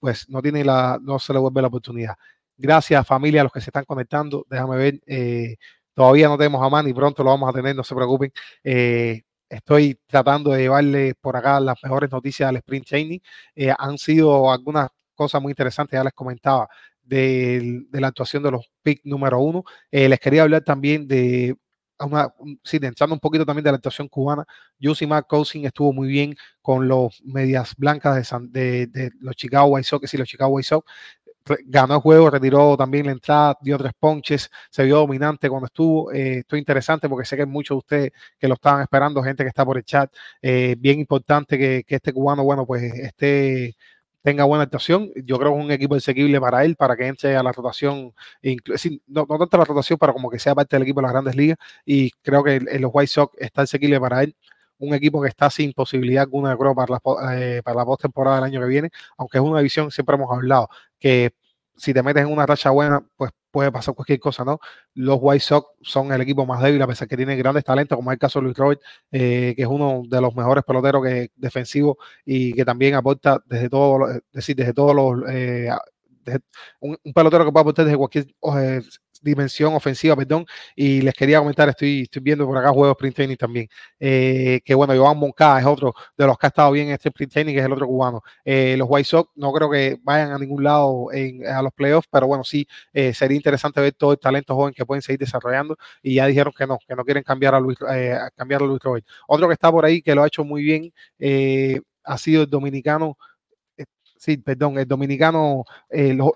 pues 0.00 0.28
no, 0.28 0.42
tiene 0.42 0.64
la, 0.64 0.98
no 1.00 1.18
se 1.18 1.32
le 1.32 1.38
vuelve 1.38 1.62
la 1.62 1.68
oportunidad. 1.68 2.14
Gracias 2.56 3.06
familia 3.06 3.42
a 3.42 3.44
los 3.44 3.52
que 3.52 3.60
se 3.60 3.70
están 3.70 3.84
conectando. 3.84 4.44
Déjame 4.50 4.76
ver. 4.76 5.00
todavía 5.94 6.28
no 6.28 6.36
tenemos 6.36 6.62
a 6.62 6.68
mano 6.68 6.88
y 6.88 6.94
pronto 6.94 7.22
lo 7.22 7.30
vamos 7.30 7.48
a 7.48 7.52
tener, 7.52 7.76
no 7.76 7.84
se 7.84 7.94
preocupen. 7.94 8.32
Estoy 9.48 9.98
tratando 10.06 10.50
de 10.50 10.62
llevarle 10.62 11.14
por 11.14 11.36
acá 11.36 11.60
las 11.60 11.76
mejores 11.82 12.10
noticias 12.10 12.48
al 12.48 12.56
Sprint 12.56 12.86
Training. 12.86 13.18
Eh, 13.54 13.72
han 13.76 13.98
sido 13.98 14.50
algunas 14.50 14.88
cosas 15.14 15.42
muy 15.42 15.52
interesantes, 15.52 15.98
ya 15.98 16.04
les 16.04 16.12
comentaba, 16.12 16.68
de, 17.02 17.86
la 17.92 18.08
actuación 18.08 18.42
de 18.42 18.50
los 18.50 18.70
pick 18.82 19.00
número 19.04 19.40
uno. 19.40 19.64
Eh, 19.90 20.08
les 20.08 20.20
quería 20.20 20.42
hablar 20.42 20.62
también 20.62 21.08
de 21.08 21.56
una, 22.00 22.32
sí, 22.62 22.78
entrando 22.80 23.14
un 23.14 23.20
poquito 23.20 23.44
también 23.44 23.64
de 23.64 23.72
la 23.72 23.76
actuación 23.76 24.08
cubana, 24.08 24.46
Mark 25.08 25.26
Cousin 25.28 25.64
estuvo 25.64 25.92
muy 25.92 26.08
bien 26.08 26.36
con 26.62 26.86
los 26.86 27.20
medias 27.24 27.74
blancas 27.76 28.30
de, 28.50 28.86
de, 28.86 29.10
los 29.20 29.34
Chicago 29.34 29.66
White 29.68 29.88
Sox 29.88 30.14
y 30.14 30.16
los 30.16 30.28
Chicago 30.28 30.50
White 30.52 30.68
ganó 31.66 31.94
el 31.94 32.00
juego, 32.00 32.30
retiró 32.30 32.76
también 32.76 33.06
la 33.06 33.12
entrada, 33.12 33.56
dio 33.60 33.78
tres 33.78 33.92
ponches, 33.98 34.50
se 34.70 34.84
vio 34.84 34.96
dominante 34.98 35.48
cuando 35.48 35.66
estuvo. 35.66 36.12
Eh, 36.12 36.38
esto 36.38 36.56
es 36.56 36.60
interesante 36.60 37.08
porque 37.08 37.26
sé 37.26 37.36
que 37.36 37.46
muchos 37.46 37.76
de 37.76 37.78
ustedes 37.78 38.12
que 38.38 38.48
lo 38.48 38.54
estaban 38.54 38.82
esperando, 38.82 39.22
gente 39.22 39.44
que 39.44 39.48
está 39.48 39.64
por 39.64 39.76
el 39.76 39.84
chat. 39.84 40.12
Eh, 40.42 40.76
bien 40.78 41.00
importante 41.00 41.58
que, 41.58 41.84
este 41.86 42.12
cubano, 42.12 42.44
bueno, 42.44 42.66
pues 42.66 42.82
esté 42.82 43.76
tenga 44.22 44.44
buena 44.44 44.64
actuación. 44.64 45.10
Yo 45.24 45.38
creo 45.38 45.52
que 45.52 45.58
es 45.58 45.64
un 45.64 45.70
equipo 45.70 45.94
asequible 45.94 46.40
para 46.40 46.64
él, 46.64 46.76
para 46.76 46.96
que 46.96 47.06
entre 47.06 47.36
a 47.36 47.42
la 47.42 47.52
rotación, 47.52 48.12
no, 49.06 49.26
no 49.28 49.38
tanto 49.38 49.56
la 49.56 49.64
rotación, 49.64 49.98
pero 49.98 50.12
como 50.12 50.28
que 50.30 50.38
sea 50.38 50.54
parte 50.54 50.76
del 50.76 50.82
equipo 50.82 51.00
de 51.00 51.04
las 51.04 51.12
grandes 51.12 51.36
ligas. 51.36 51.56
Y 51.86 52.10
creo 52.22 52.42
que 52.44 52.56
en 52.56 52.82
los 52.82 52.90
White 52.92 53.06
Sox 53.08 53.34
está 53.38 53.62
asequible 53.62 53.98
para 54.00 54.22
él 54.22 54.36
un 54.78 54.94
equipo 54.94 55.20
que 55.22 55.28
está 55.28 55.50
sin 55.50 55.72
posibilidad 55.72 56.22
alguna, 56.22 56.56
creo, 56.56 56.74
para 56.74 56.94
la, 56.94 57.36
eh, 57.36 57.62
para 57.64 57.76
la 57.78 57.84
postemporada 57.84 58.36
del 58.36 58.44
año 58.44 58.60
que 58.60 58.66
viene, 58.66 58.90
aunque 59.16 59.38
es 59.38 59.44
una 59.44 59.58
división, 59.58 59.90
siempre 59.90 60.16
hemos 60.16 60.30
hablado, 60.30 60.68
que 60.98 61.32
si 61.76 61.94
te 61.94 62.02
metes 62.02 62.22
en 62.24 62.32
una 62.32 62.44
racha 62.46 62.70
buena, 62.70 63.04
pues 63.16 63.30
puede 63.50 63.72
pasar 63.72 63.94
cualquier 63.94 64.18
cosa, 64.20 64.44
¿no? 64.44 64.60
Los 64.94 65.18
White 65.20 65.40
Sox 65.40 65.68
son 65.82 66.12
el 66.12 66.20
equipo 66.20 66.44
más 66.44 66.62
débil, 66.62 66.82
a 66.82 66.86
pesar 66.86 67.08
que 67.08 67.16
tiene 67.16 67.36
grandes 67.36 67.64
talentos, 67.64 67.96
como 67.96 68.10
es 68.10 68.16
el 68.16 68.18
caso 68.18 68.40
de 68.40 68.44
Luis 68.44 68.56
Robert, 68.56 68.80
eh, 69.12 69.54
que 69.56 69.62
es 69.62 69.68
uno 69.68 70.02
de 70.06 70.20
los 70.20 70.34
mejores 70.34 70.64
peloteros 70.64 71.02
que, 71.02 71.30
defensivos 71.36 71.96
y 72.24 72.52
que 72.52 72.64
también 72.64 72.94
aporta 72.94 73.42
desde 73.46 73.70
todo, 73.70 74.10
es 74.10 74.22
decir, 74.32 74.56
desde 74.56 74.74
todos 74.74 74.94
los, 74.94 75.30
eh, 75.30 75.70
un, 76.80 76.96
pelotero 77.14 77.44
que 77.44 77.52
puede 77.52 77.62
aportar 77.62 77.84
desde 77.84 77.96
cualquier 77.96 78.26
dimensión 79.22 79.74
ofensiva, 79.74 80.14
perdón, 80.16 80.46
y 80.76 81.00
les 81.00 81.14
quería 81.14 81.38
comentar, 81.38 81.68
estoy, 81.68 82.02
estoy 82.02 82.22
viendo 82.22 82.46
por 82.46 82.56
acá 82.58 82.70
juegos 82.70 82.96
sprint 82.96 83.16
training 83.16 83.36
también, 83.36 83.68
eh, 83.98 84.60
que 84.64 84.74
bueno, 84.74 84.94
Joan 84.96 85.18
Moncada 85.18 85.60
es 85.60 85.66
otro 85.66 85.94
de 86.16 86.26
los 86.26 86.38
que 86.38 86.46
ha 86.46 86.48
estado 86.48 86.70
bien 86.72 86.88
en 86.88 86.94
este 86.94 87.08
sprint 87.08 87.32
training, 87.32 87.54
que 87.54 87.60
es 87.60 87.66
el 87.66 87.72
otro 87.72 87.86
cubano. 87.86 88.22
Eh, 88.44 88.76
los 88.76 88.88
White 88.90 89.08
Sox 89.08 89.30
no 89.36 89.52
creo 89.52 89.70
que 89.70 89.98
vayan 90.02 90.32
a 90.32 90.38
ningún 90.38 90.62
lado 90.62 91.08
a 91.10 91.62
los 91.62 91.72
playoffs, 91.72 92.08
pero 92.10 92.26
bueno, 92.26 92.44
sí, 92.44 92.66
eh, 92.92 93.12
sería 93.14 93.36
interesante 93.36 93.80
ver 93.80 93.92
todo 93.92 94.12
el 94.12 94.18
talento 94.18 94.54
joven 94.54 94.74
que 94.74 94.86
pueden 94.86 95.02
seguir 95.02 95.20
desarrollando, 95.20 95.76
y 96.02 96.14
ya 96.14 96.26
dijeron 96.26 96.52
que 96.56 96.66
no, 96.66 96.78
que 96.86 96.94
no 96.94 97.04
quieren 97.04 97.22
cambiar 97.22 97.54
a 97.54 97.60
Luis, 97.60 97.78
cambiar 98.36 98.62
a 98.62 98.66
Luis 98.66 98.80
Robert. 98.82 99.06
Otro 99.26 99.48
que 99.48 99.54
está 99.54 99.70
por 99.70 99.84
ahí, 99.84 100.02
que 100.02 100.14
lo 100.14 100.22
ha 100.22 100.26
hecho 100.26 100.44
muy 100.44 100.62
bien, 100.62 100.92
ha 102.04 102.18
sido 102.18 102.42
el 102.42 102.50
dominicano, 102.50 103.18
sí, 104.16 104.36
perdón, 104.38 104.78
el 104.78 104.86
dominicano, 104.86 105.64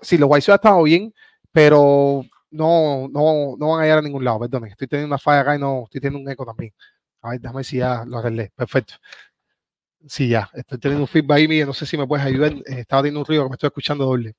sí, 0.01 0.17
los 0.17 0.29
White 0.29 0.41
Sox 0.41 0.53
ha 0.53 0.55
estado 0.55 0.83
bien, 0.83 1.13
pero 1.51 2.25
no, 2.53 3.09
no, 3.09 3.55
no 3.57 3.69
van 3.71 3.81
a 3.81 3.83
llegar 3.83 3.99
a 3.99 4.01
ningún 4.01 4.23
lado, 4.25 4.39
perdón. 4.41 4.65
Estoy 4.67 4.87
teniendo 4.87 5.07
una 5.13 5.19
falla 5.19 5.41
acá 5.41 5.55
y 5.55 5.59
no 5.59 5.83
estoy 5.85 6.01
teniendo 6.01 6.25
un 6.27 6.31
eco 6.33 6.45
también. 6.45 6.73
A 7.21 7.31
ver, 7.31 7.41
déjame 7.41 7.63
si 7.63 7.77
ya 7.79 8.05
lo 8.05 8.19
arreglé. 8.19 8.51
Perfecto. 8.55 8.95
Sí, 10.07 10.27
ya. 10.29 10.49
Estoy 10.53 10.77
teniendo 10.79 11.03
un 11.03 11.07
feedback 11.07 11.37
ahí, 11.37 11.65
no 11.65 11.73
sé 11.73 11.85
si 11.85 11.97
me 11.97 12.05
puedes 12.07 12.25
ayudar. 12.25 12.51
Eh, 12.53 12.81
estaba 12.81 13.01
teniendo 13.01 13.21
un 13.21 13.25
ruido 13.25 13.47
me 13.49 13.53
estoy 13.55 13.67
escuchando 13.67 14.05
doble. 14.05 14.33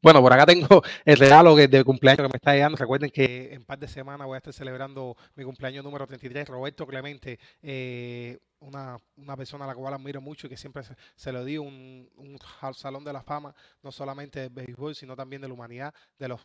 Bueno, 0.00 0.22
por 0.22 0.32
acá 0.32 0.46
tengo 0.46 0.68
el 1.04 1.16
regalo 1.16 1.56
de 1.56 1.84
cumpleaños 1.84 2.18
que 2.18 2.32
me 2.32 2.36
está 2.36 2.52
llegando. 2.54 2.76
Recuerden 2.76 3.10
que 3.10 3.52
en 3.52 3.64
par 3.64 3.78
de 3.78 3.88
semanas 3.88 4.26
voy 4.26 4.36
a 4.36 4.38
estar 4.38 4.52
celebrando 4.52 5.16
mi 5.34 5.44
cumpleaños 5.44 5.84
número 5.84 6.06
33. 6.06 6.48
Roberto 6.48 6.86
Clemente, 6.86 7.38
eh, 7.62 8.38
una, 8.60 8.98
persona 9.36 9.64
a 9.64 9.68
la 9.68 9.74
cual 9.74 9.94
admiro 9.94 10.20
mucho 10.20 10.46
y 10.46 10.50
que 10.50 10.56
siempre 10.56 10.82
se, 11.14 11.32
lo 11.32 11.44
di 11.44 11.58
un, 11.58 12.08
un, 12.16 12.38
salón 12.74 13.04
de 13.04 13.12
la 13.12 13.22
fama, 13.22 13.54
no 13.82 13.92
solamente 13.92 14.40
del 14.40 14.50
béisbol, 14.50 14.94
sino 14.94 15.14
también 15.16 15.42
de 15.42 15.48
la 15.48 15.54
humanidad, 15.54 15.94
de 16.18 16.28
los 16.28 16.40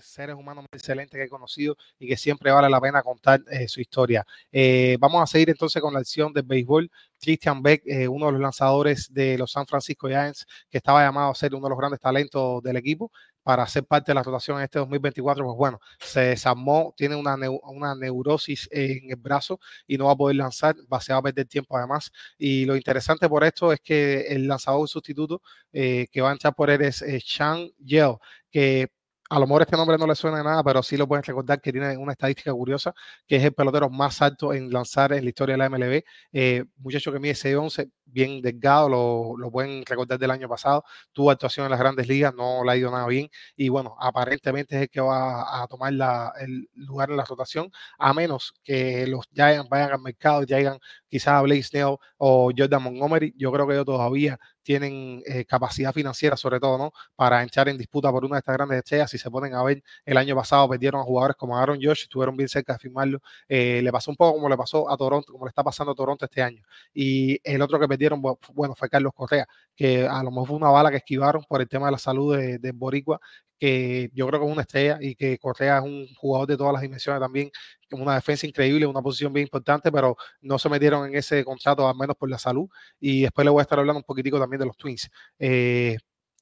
seres 0.00 0.34
humanos 0.34 0.64
más 0.64 0.80
excelentes 0.80 1.18
que 1.18 1.24
he 1.24 1.28
conocido 1.28 1.76
y 1.98 2.08
que 2.08 2.16
siempre 2.16 2.50
vale 2.50 2.68
la 2.68 2.80
pena 2.80 3.02
contar 3.02 3.42
eh, 3.50 3.68
su 3.68 3.80
historia. 3.80 4.24
Eh, 4.50 4.96
vamos 4.98 5.22
a 5.22 5.26
seguir 5.26 5.50
entonces 5.50 5.80
con 5.80 5.94
la 5.94 6.00
acción 6.00 6.32
del 6.32 6.44
béisbol. 6.44 6.90
Christian 7.22 7.62
Beck, 7.62 7.82
eh, 7.86 8.08
uno 8.08 8.26
de 8.26 8.32
los 8.32 8.40
lanzadores 8.40 9.12
de 9.12 9.38
los 9.38 9.52
San 9.52 9.66
Francisco 9.66 10.08
Giants, 10.08 10.44
que 10.68 10.78
estaba 10.78 11.02
llamado 11.02 11.30
a 11.30 11.34
ser 11.34 11.54
uno 11.54 11.64
de 11.66 11.70
los 11.70 11.78
grandes 11.78 12.00
talentos 12.00 12.62
del 12.62 12.76
equipo, 12.76 13.10
para 13.42 13.66
ser 13.66 13.84
parte 13.84 14.12
de 14.12 14.14
la 14.14 14.22
rotación 14.22 14.58
en 14.58 14.64
este 14.64 14.78
2024, 14.78 15.44
pues 15.44 15.56
bueno, 15.56 15.80
se 15.98 16.20
desarmó, 16.20 16.94
tiene 16.96 17.16
una, 17.16 17.36
una 17.64 17.94
neurosis 17.94 18.68
en 18.70 19.10
el 19.10 19.16
brazo 19.16 19.60
y 19.86 19.98
no 19.98 20.06
va 20.06 20.12
a 20.12 20.16
poder 20.16 20.36
lanzar, 20.36 20.76
va, 20.92 21.00
se 21.00 21.12
va 21.12 21.18
a 21.20 21.22
perder 21.22 21.46
tiempo 21.46 21.76
además. 21.76 22.12
Y 22.38 22.64
lo 22.64 22.76
interesante 22.76 23.28
por 23.28 23.44
esto 23.44 23.72
es 23.72 23.80
que 23.80 24.22
el 24.28 24.46
lanzador 24.46 24.88
sustituto 24.88 25.42
eh, 25.72 26.06
que 26.12 26.20
va 26.20 26.30
a 26.30 26.32
entrar 26.32 26.54
por 26.54 26.70
él 26.70 26.82
es 26.82 27.02
eh, 27.02 27.20
Chan 27.20 27.68
Yeo, 27.78 28.20
que 28.50 28.90
a 29.32 29.38
lo 29.38 29.46
mejor 29.46 29.62
este 29.62 29.78
nombre 29.78 29.96
no 29.96 30.06
le 30.06 30.14
suena 30.14 30.42
nada, 30.42 30.62
pero 30.62 30.82
sí 30.82 30.94
lo 30.98 31.08
pueden 31.08 31.22
recordar 31.22 31.58
que 31.58 31.72
tiene 31.72 31.96
una 31.96 32.12
estadística 32.12 32.52
curiosa, 32.52 32.92
que 33.26 33.36
es 33.36 33.44
el 33.44 33.54
pelotero 33.54 33.88
más 33.88 34.20
alto 34.20 34.52
en 34.52 34.70
lanzar 34.70 35.14
en 35.14 35.24
la 35.24 35.30
historia 35.30 35.54
de 35.54 35.58
la 35.58 35.70
MLB. 35.70 36.02
Eh, 36.32 36.64
muchacho 36.76 37.10
que 37.10 37.18
mide 37.18 37.34
6'11, 37.34 37.90
bien 38.04 38.42
delgado, 38.42 38.90
lo, 38.90 39.34
lo, 39.38 39.50
pueden 39.50 39.86
recordar 39.86 40.18
del 40.18 40.30
año 40.30 40.50
pasado. 40.50 40.84
Tuvo 41.12 41.30
actuación 41.30 41.64
en 41.64 41.70
las 41.70 41.80
grandes 41.80 42.06
ligas, 42.08 42.34
no 42.34 42.62
le 42.62 42.72
ha 42.72 42.76
ido 42.76 42.90
nada 42.90 43.06
bien. 43.06 43.30
Y 43.56 43.70
bueno, 43.70 43.96
aparentemente 43.98 44.76
es 44.76 44.82
el 44.82 44.90
que 44.90 45.00
va 45.00 45.62
a 45.62 45.66
tomar 45.66 45.94
el 46.40 46.68
lugar 46.74 47.10
en 47.10 47.16
la 47.16 47.24
rotación, 47.24 47.70
a 47.98 48.12
menos 48.12 48.52
que 48.62 49.06
los 49.06 49.24
Giants 49.32 49.70
vayan 49.70 49.92
al 49.92 50.00
mercado 50.02 50.44
traigan 50.44 50.78
quizás 51.08 51.34
a 51.34 51.42
Blake 51.42 51.62
Snell 51.62 51.96
o 52.18 52.50
Jordan 52.54 52.82
Montgomery. 52.82 53.34
Yo 53.38 53.50
creo 53.50 53.66
que 53.66 53.72
ellos 53.72 53.86
todavía 53.86 54.38
tienen 54.62 55.22
eh, 55.26 55.44
capacidad 55.44 55.92
financiera, 55.92 56.36
sobre 56.36 56.60
todo, 56.60 56.78
¿no? 56.78 56.92
Para 57.16 57.42
entrar 57.42 57.68
en 57.68 57.78
disputa 57.78 58.10
por 58.10 58.24
una 58.24 58.36
de 58.36 58.38
estas 58.40 58.56
grandes 58.56 58.78
estrellas. 58.78 59.10
Si 59.10 59.18
se 59.18 59.30
ponen 59.30 59.54
a 59.54 59.62
ver, 59.62 59.82
el 60.04 60.16
año 60.16 60.34
pasado 60.36 60.68
perdieron 60.68 61.00
a 61.00 61.04
jugadores 61.04 61.36
como 61.36 61.56
Aaron 61.58 61.78
Josh, 61.82 62.02
estuvieron 62.02 62.36
bien 62.36 62.48
cerca 62.48 62.74
de 62.74 62.78
firmarlo. 62.78 63.20
Eh, 63.48 63.80
le 63.82 63.92
pasó 63.92 64.10
un 64.10 64.16
poco 64.16 64.34
como 64.34 64.48
le 64.48 64.56
pasó 64.56 64.90
a 64.90 64.96
Toronto, 64.96 65.32
como 65.32 65.46
le 65.46 65.50
está 65.50 65.62
pasando 65.62 65.92
a 65.92 65.94
Toronto 65.94 66.24
este 66.24 66.42
año. 66.42 66.62
Y 66.94 67.38
el 67.44 67.62
otro 67.62 67.78
que 67.78 67.88
perdieron, 67.88 68.22
bueno, 68.54 68.74
fue 68.74 68.88
Carlos 68.88 69.12
Correa, 69.14 69.46
que 69.74 70.06
a 70.06 70.22
lo 70.22 70.30
mejor 70.30 70.48
fue 70.48 70.56
una 70.56 70.70
bala 70.70 70.90
que 70.90 70.98
esquivaron 70.98 71.42
por 71.48 71.60
el 71.60 71.68
tema 71.68 71.86
de 71.86 71.92
la 71.92 71.98
salud 71.98 72.36
de, 72.36 72.58
de 72.58 72.72
Boricua, 72.72 73.20
que 73.62 74.10
yo 74.12 74.26
creo 74.26 74.40
que 74.40 74.46
es 74.46 74.52
una 74.52 74.62
estrella 74.62 74.98
y 75.00 75.14
que 75.14 75.38
Correa 75.38 75.78
es 75.78 75.84
un 75.84 76.08
jugador 76.16 76.48
de 76.48 76.56
todas 76.56 76.72
las 76.72 76.82
dimensiones 76.82 77.20
también, 77.20 77.48
una 77.92 78.16
defensa 78.16 78.44
increíble, 78.44 78.86
una 78.86 79.00
posición 79.00 79.32
bien 79.32 79.44
importante, 79.46 79.92
pero 79.92 80.16
no 80.40 80.58
se 80.58 80.68
metieron 80.68 81.06
en 81.06 81.14
ese 81.14 81.44
contrato, 81.44 81.88
al 81.88 81.94
menos 81.94 82.16
por 82.16 82.28
la 82.28 82.40
salud. 82.40 82.68
Y 82.98 83.22
después 83.22 83.44
le 83.44 83.52
voy 83.52 83.60
a 83.60 83.62
estar 83.62 83.78
hablando 83.78 83.98
un 84.00 84.04
poquitico 84.04 84.40
también 84.40 84.58
de 84.58 84.66
los 84.66 84.76
Twins. 84.76 85.08
Eh, 85.38 85.96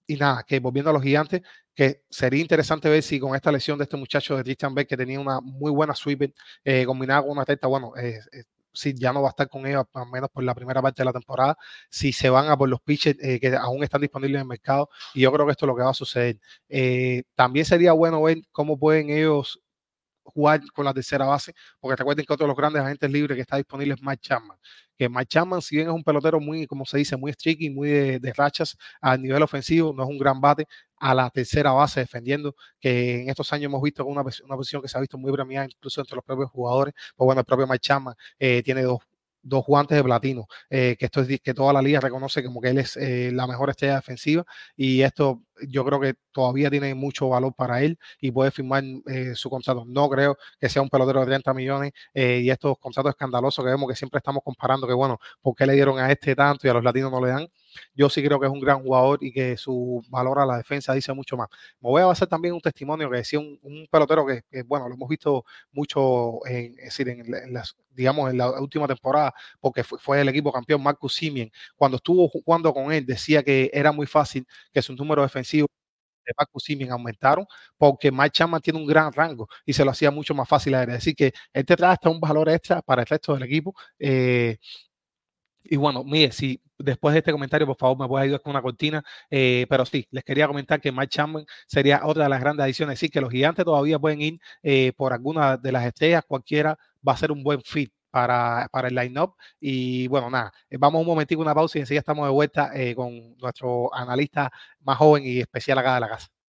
y 0.07 0.17
nada, 0.17 0.45
que 0.45 0.61
volviendo 0.61 0.89
a 0.89 0.95
los 0.95 1.03
gigantes, 1.03 1.43
que 1.75 2.05
sería 2.09 2.41
interesante 2.41 2.89
ver 2.89 3.03
si 3.03 3.21
con 3.21 3.35
esta 3.37 3.53
lesión 3.53 3.77
de 3.77 3.85
este 3.85 3.99
muchacho 3.99 4.35
de 4.39 4.43
Christian 4.43 4.75
Beck, 4.75 4.89
que 4.89 4.97
tenía 4.97 5.21
una 5.21 5.43
muy 5.43 5.71
buena 5.71 5.95
sweeper, 5.95 6.33
eh, 6.65 6.87
combinada 6.87 7.21
con 7.21 7.33
una 7.33 7.45
testa, 7.45 7.67
bueno, 7.67 7.93
eh, 7.99 8.19
si 8.73 8.95
ya 8.95 9.13
no 9.13 9.23
va 9.23 9.29
a 9.29 9.31
estar 9.31 9.49
con 9.49 9.67
ellos, 9.67 9.85
al 9.95 10.11
menos 10.11 10.31
por 10.31 10.45
la 10.45 10.55
primera 10.55 10.83
parte 10.83 11.03
de 11.03 11.07
la 11.07 11.13
temporada, 11.13 11.57
si 11.91 12.13
se 12.13 12.31
van 12.31 12.49
a 12.49 12.57
por 12.57 12.69
los 12.69 12.81
pitches 12.81 13.17
eh, 13.21 13.41
que 13.41 13.55
aún 13.57 13.83
están 13.83 14.01
disponibles 14.01 14.37
en 14.37 14.43
el 14.43 14.49
mercado, 14.49 14.89
y 15.15 15.23
yo 15.23 15.33
creo 15.33 15.47
que 15.47 15.53
esto 15.53 15.67
es 15.67 15.69
lo 15.69 15.77
que 15.77 15.83
va 15.83 15.91
a 15.91 15.95
suceder. 15.95 16.39
Eh, 16.69 17.23
también 17.35 17.65
sería 17.67 17.93
bueno 17.93 18.23
ver 18.23 18.39
cómo 18.53 18.79
pueden 18.79 19.11
ellos 19.11 19.61
jugar 20.23 20.61
con 20.75 20.85
la 20.85 20.95
tercera 20.95 21.27
base, 21.27 21.55
porque 21.81 21.97
recuerden 21.97 22.25
que 22.25 22.33
otro 22.33 22.45
de 22.45 22.49
los 22.49 22.57
grandes 22.57 22.83
agentes 22.83 23.11
libres 23.11 23.37
que 23.37 23.43
está 23.43 23.57
disponible 23.57 23.95
es 23.95 24.03
Mike 24.03 24.21
Chapman, 24.23 24.59
que 24.97 25.09
Mike 25.09 25.27
Chapman, 25.27 25.63
si 25.63 25.77
bien 25.77 25.89
es 25.89 25.95
un 25.95 26.05
pelotero 26.05 26.41
muy, 26.41 26.67
como 26.67 26.85
se 26.85 26.99
dice, 26.99 27.17
muy 27.17 27.33
streaky, 27.33 27.71
muy 27.71 27.89
de, 27.91 28.33
rachas 28.37 28.77
a 29.01 29.17
nivel 29.17 29.43
ofensivo, 29.43 29.93
no 29.93 30.05
es 30.05 30.09
un 30.09 30.19
gran 30.19 30.41
bate, 30.41 30.67
a 31.01 31.15
la 31.15 31.31
tercera 31.31 31.73
base 31.73 32.01
defendiendo, 32.01 32.55
que 32.79 33.23
en 33.23 33.31
estos 33.31 33.53
años 33.53 33.67
hemos 33.67 33.83
visto 33.83 34.05
una, 34.07 34.23
una 34.23 34.57
posición 34.57 34.83
que 34.83 34.89
se 34.89 34.99
ha 34.99 35.01
visto 35.01 35.19
muy 35.19 35.33
premiada 35.33 35.67
incluso 35.67 36.01
entre 36.01 36.17
los 36.17 36.25
propios 36.25 36.51
jugadores, 36.51 36.95
pues 37.17 37.27
bueno, 37.27 37.41
el 37.41 37.47
propio 37.47 37.67
Mike 37.67 37.81
Chapman 37.81 38.15
eh, 38.39 38.63
tiene 38.63 38.83
dos 38.83 39.01
dos 39.43 39.65
guantes 39.67 39.97
de 39.97 40.05
platino, 40.05 40.47
eh, 40.69 40.97
que 40.99 41.07
esto 41.07 41.21
es 41.23 41.41
que 41.41 41.55
toda 41.55 41.73
la 41.73 41.83
liga 41.83 42.01
reconoce 42.01 42.45
como 42.45 42.61
que 42.61 42.69
él 42.71 42.79
es 42.79 42.97
eh, 42.97 43.31
la 43.33 43.47
mejor 43.47 43.71
estrella 43.71 43.97
defensiva 43.97 44.45
y 44.77 45.03
esto 45.03 45.43
yo 45.67 45.85
creo 45.85 46.01
que 46.01 46.15
todavía 46.33 46.71
tiene 46.71 46.95
mucho 46.95 47.29
valor 47.29 47.55
para 47.55 47.83
él 47.83 47.99
y 48.21 48.31
puede 48.31 48.51
firmar 48.51 48.83
eh, 49.07 49.33
su 49.35 49.51
contrato. 49.51 49.85
No 49.87 50.09
creo 50.09 50.37
que 50.59 50.69
sea 50.69 50.83
un 50.83 50.89
pelotero 50.89 51.21
de 51.21 51.27
30 51.27 51.55
millones 51.55 51.93
y 52.15 52.49
estos 52.51 52.79
contratos 52.79 53.11
escandalosos 53.11 53.65
que 53.65 53.71
vemos 53.71 53.89
que 53.89 53.97
siempre 53.97 54.19
estamos 54.19 54.43
comparando 54.45 54.87
que 54.87 54.95
bueno, 54.95 55.19
¿por 55.41 55.55
qué 55.55 55.67
le 55.67 55.75
dieron 55.75 55.99
a 55.99 56.11
este 56.11 56.35
tanto 56.35 56.67
y 56.67 56.71
a 56.71 56.75
los 56.75 56.85
latinos 56.85 57.11
no 57.11 57.21
le 57.25 57.29
dan? 57.31 57.49
Yo 57.95 58.09
sí 58.09 58.23
creo 58.23 58.41
que 58.41 58.47
es 58.47 58.53
un 58.53 58.61
gran 58.61 58.83
jugador 58.83 59.19
y 59.23 59.33
que 59.33 59.57
su 59.57 60.03
valor 60.09 60.39
a 60.39 60.47
la 60.47 60.57
defensa 60.57 60.93
dice 60.95 61.13
mucho 61.13 61.37
más. 61.37 61.49
Me 61.81 61.89
voy 61.91 62.03
a 62.03 62.07
basar 62.07 62.29
también 62.29 62.55
un 62.55 62.61
testimonio 62.61 63.11
que 63.11 63.19
decía 63.19 63.39
un, 63.39 63.89
pelotero 63.91 64.27
que, 64.27 64.63
bueno, 64.63 64.89
lo 64.89 64.95
hemos 64.95 65.09
visto 65.09 65.45
mucho 65.73 66.45
en, 66.47 66.75
decir, 66.77 67.09
en, 67.09 67.25
digamos, 67.91 68.31
en 68.31 68.39
la 68.39 68.51
última 68.61 68.87
temporada, 68.87 69.35
porque 69.61 69.85
fue, 69.85 70.21
el 70.21 70.29
equipo 70.29 70.53
campeón, 70.53 70.83
Marcus 70.83 71.15
Simien. 71.15 71.51
Cuando 71.77 71.97
estuvo 71.97 72.29
jugando 72.29 72.73
con 72.73 72.93
él, 72.93 73.07
decía 73.07 73.43
que 73.43 73.71
era 73.73 73.93
muy 73.93 74.07
fácil 74.07 74.47
que 74.73 74.83
su 74.83 74.95
número 74.95 75.23
defensivo 75.23 75.67
de 76.27 76.33
Marcus 76.37 76.65
Simien 76.65 76.93
aumentaron 76.93 77.47
porque 77.77 78.11
Mike 78.13 78.31
Chapman 78.33 78.61
tiene 78.61 78.79
un 78.79 78.87
gran 78.87 79.13
rango 79.13 79.49
y 79.65 79.73
se 79.73 79.85
lo 79.85 79.91
hacía 79.91 80.11
mucho 80.11 80.35
más 80.35 80.49
fácil 80.49 80.75
a 80.75 80.83
él. 80.83 80.91
Es 80.91 80.97
decir, 80.97 81.15
que 81.17 81.33
este 81.53 81.77
trae 81.77 81.93
hasta 81.93 82.11
un 82.11 82.21
valor 82.21 82.49
extra 82.49 82.83
para 82.83 83.03
el 83.03 83.09
resto 83.09 83.35
del 83.35 83.45
equipo. 83.45 83.75
Eh, 83.99 84.59
y 85.65 85.77
bueno, 85.77 86.05
mire, 86.05 86.33
si 86.33 86.61
después 86.79 87.13
de 87.13 87.19
este 87.19 87.33
comentario, 87.33 87.67
por 87.67 87.77
favor, 87.77 87.99
me 87.99 88.09
puede 88.09 88.25
ayudar 88.25 88.41
con 88.43 88.51
una 88.51 88.63
cortina. 88.63 89.03
Eh, 89.31 89.67
pero 89.69 89.85
sí, 89.87 90.07
les 90.11 90.25
quería 90.25 90.47
comentar 90.47 90.81
que 90.81 90.93
Mike 90.93 91.09
Chapman 91.09 91.45
sería 91.67 92.01
otra 92.05 92.25
de 92.25 92.31
las 92.31 92.41
grandes 92.41 92.65
adiciones. 92.65 92.95
Es 92.95 93.01
decir, 93.01 93.11
que 93.11 93.21
los 93.21 93.31
gigantes 93.31 93.65
todavía 93.65 93.99
pueden 93.99 94.21
ir 94.23 94.41
eh, 94.63 94.93
por 94.97 95.13
alguna 95.13 95.57
de 95.57 95.73
las 95.73 95.85
estrellas, 95.87 96.25
cualquiera 96.27 96.79
va 97.07 97.13
a 97.13 97.17
ser 97.17 97.33
un 97.33 97.43
buen 97.43 97.63
fit. 97.63 97.93
Para, 98.13 98.67
para 98.73 98.89
el 98.89 98.97
line-up. 98.97 99.37
Y 99.61 100.09
bueno, 100.09 100.29
nada, 100.29 100.53
eh, 100.69 100.77
vamos 100.81 101.01
un 101.01 101.07
momentico, 101.07 101.41
una 101.43 101.55
pausa 101.55 101.79
y 101.79 101.83
enseguida 101.83 102.01
estamos 102.01 102.27
de 102.27 102.33
vuelta 102.33 102.73
con 102.97 103.37
nuestro 103.37 103.95
analista 103.95 104.51
más 104.81 104.99
joven 104.99 105.23
y 105.25 105.39
especial 105.39 105.79
acá 105.79 105.95
de 105.95 106.01
la 106.01 106.09
casa. 106.09 106.40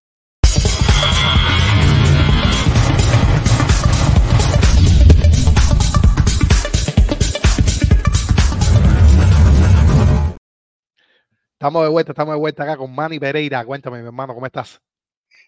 Estamos 11.62 11.84
de 11.84 11.90
vuelta, 11.90 12.12
estamos 12.12 12.34
de 12.34 12.40
vuelta 12.40 12.64
acá 12.64 12.76
con 12.76 12.92
Manny 12.92 13.20
Pereira. 13.20 13.64
Cuéntame, 13.64 14.02
mi 14.02 14.08
hermano, 14.08 14.34
¿cómo 14.34 14.48
estás? 14.48 14.82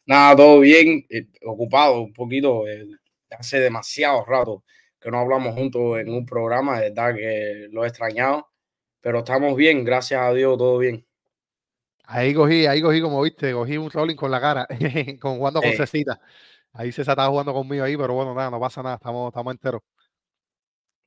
Nada, 0.06 0.36
todo 0.36 0.60
bien, 0.60 1.04
eh, 1.10 1.26
ocupado 1.44 2.02
un 2.02 2.14
poquito. 2.14 2.68
eh, 2.68 2.86
hace 3.32 3.60
demasiado 3.60 4.24
rato 4.24 4.64
que 5.02 5.10
no 5.10 5.18
hablamos 5.18 5.56
juntos 5.56 5.98
en 5.98 6.14
un 6.14 6.24
programa, 6.24 6.80
de 6.80 6.92
verdad 6.92 7.16
que 7.16 7.68
lo 7.72 7.84
he 7.84 7.88
extrañado, 7.88 8.48
pero 9.02 9.18
estamos 9.20 9.56
bien, 9.56 9.84
gracias 9.84 10.22
a 10.22 10.32
Dios, 10.34 10.56
todo 10.56 10.78
bien. 10.78 11.04
Ahí 12.06 12.32
cogí, 12.36 12.68
ahí 12.68 12.80
cogí, 12.80 13.02
como 13.02 13.20
viste, 13.24 13.52
cogí 13.52 13.78
un 13.78 13.90
rolling 13.90 14.16
con 14.16 14.30
la 14.30 14.40
cara, 14.40 14.68
con 15.20 15.38
jugando 15.38 15.64
con 15.64 15.72
Eh. 15.72 15.78
Cecita. 15.78 16.22
Ahí 16.74 16.92
César 16.92 17.14
estaba 17.14 17.30
jugando 17.30 17.54
conmigo 17.54 17.86
ahí, 17.86 17.98
pero 17.98 18.14
bueno, 18.14 18.36
nada, 18.36 18.52
no 18.52 18.60
pasa 18.60 18.84
nada, 18.84 18.98
estamos, 18.98 19.30
estamos 19.30 19.52
enteros. 19.52 19.82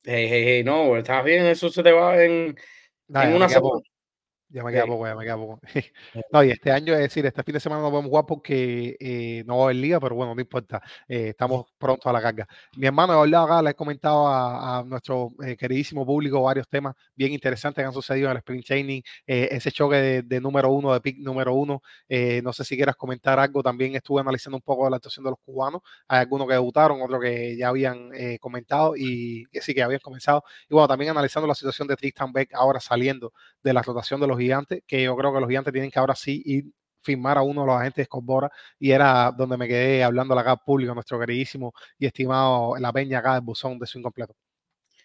Hey, 0.02 0.26
hey, 0.28 0.44
hey, 0.46 0.64
no, 0.64 0.96
estás 0.96 1.24
bien, 1.24 1.46
eso 1.46 1.68
se 1.68 1.84
te 1.84 1.92
va 1.92 2.20
en, 2.24 2.56
una 3.08 3.48
semana. 3.48 3.60
poco, 3.60 3.82
ya 4.48 4.62
me 4.64 4.72
queda 4.72 4.84
Ok. 4.84 4.86
poco, 4.86 5.06
ya 5.06 5.14
me 5.16 5.24
queda 5.24 5.36
poco. 5.36 5.60
No, 6.30 6.42
y 6.44 6.50
este 6.50 6.70
año, 6.72 6.94
es 6.94 7.00
decir, 7.00 7.24
este 7.26 7.42
fin 7.42 7.54
de 7.54 7.60
semana 7.60 7.82
no 7.82 7.90
podemos 7.90 8.08
jugar 8.10 8.26
porque 8.26 8.96
eh, 9.00 9.44
no 9.46 9.56
va 9.58 9.62
a 9.62 9.64
haber 9.66 9.76
liga, 9.76 10.00
pero 10.00 10.14
bueno, 10.14 10.34
no 10.34 10.40
importa, 10.40 10.80
eh, 11.08 11.28
estamos 11.30 11.66
pronto 11.78 12.08
a 12.08 12.12
la 12.12 12.20
carga. 12.22 12.46
Mi 12.74 12.86
hermano, 12.86 13.24
he 13.24 13.36
acá, 13.36 13.62
le 13.62 13.70
he 13.70 13.74
comentado 13.74 14.26
a, 14.28 14.78
a 14.78 14.84
nuestro 14.84 15.32
eh, 15.44 15.56
queridísimo 15.56 16.04
público 16.06 16.42
varios 16.42 16.68
temas 16.68 16.94
bien 17.14 17.32
interesantes 17.32 17.82
que 17.82 17.86
han 17.86 17.92
sucedido 17.92 18.26
en 18.26 18.32
el 18.32 18.38
sprint 18.38 18.64
training, 18.66 19.02
eh, 19.26 19.48
ese 19.52 19.70
choque 19.72 19.96
de, 19.96 20.22
de 20.22 20.40
número 20.40 20.70
uno, 20.70 20.92
de 20.92 21.00
pick 21.00 21.18
número 21.18 21.54
uno, 21.54 21.82
eh, 22.08 22.40
no 22.42 22.52
sé 22.52 22.64
si 22.64 22.76
quieras 22.76 22.96
comentar 22.96 23.38
algo, 23.38 23.62
también 23.62 23.94
estuve 23.94 24.20
analizando 24.20 24.56
un 24.56 24.62
poco 24.62 24.88
la 24.90 24.96
actuación 24.96 25.24
de 25.24 25.30
los 25.30 25.38
cubanos, 25.44 25.82
hay 26.08 26.20
algunos 26.20 26.46
que 26.48 26.54
debutaron, 26.54 27.00
otros 27.02 27.20
que 27.20 27.56
ya 27.56 27.68
habían 27.68 28.10
eh, 28.14 28.38
comentado 28.40 28.94
y 28.96 29.44
que 29.52 29.60
sí 29.60 29.74
que 29.74 29.82
habían 29.82 30.00
comenzado, 30.00 30.42
y 30.68 30.74
bueno, 30.74 30.88
también 30.88 31.10
analizando 31.10 31.46
la 31.46 31.54
situación 31.54 31.88
de 31.88 31.96
Tristan 31.96 32.32
Beck 32.32 32.54
ahora 32.54 32.80
saliendo 32.80 33.32
de 33.62 33.72
la 33.72 33.82
rotación 33.82 34.20
de 34.20 34.26
los 34.26 34.35
gigantes, 34.38 34.82
que 34.86 35.02
yo 35.02 35.16
creo 35.16 35.32
que 35.32 35.40
los 35.40 35.48
gigantes 35.48 35.72
tienen 35.72 35.90
que 35.90 35.98
ahora 35.98 36.14
sí 36.14 36.42
ir 36.44 36.64
firmar 37.00 37.38
a 37.38 37.42
uno 37.42 37.60
de 37.60 37.66
los 37.68 37.76
agentes 37.76 38.02
de 38.02 38.04
Scott 38.04 38.24
Bora, 38.24 38.50
y 38.80 38.90
era 38.90 39.32
donde 39.36 39.56
me 39.56 39.68
quedé 39.68 40.02
hablando 40.02 40.36
acá 40.36 40.50
al 40.52 40.60
público, 40.64 40.92
nuestro 40.92 41.20
queridísimo 41.20 41.72
y 41.98 42.06
estimado 42.06 42.76
La 42.78 42.92
Peña 42.92 43.20
acá 43.20 43.34
del 43.34 43.42
buzón 43.42 43.78
de 43.78 43.86
su 43.86 43.98
incompleto. 43.98 44.34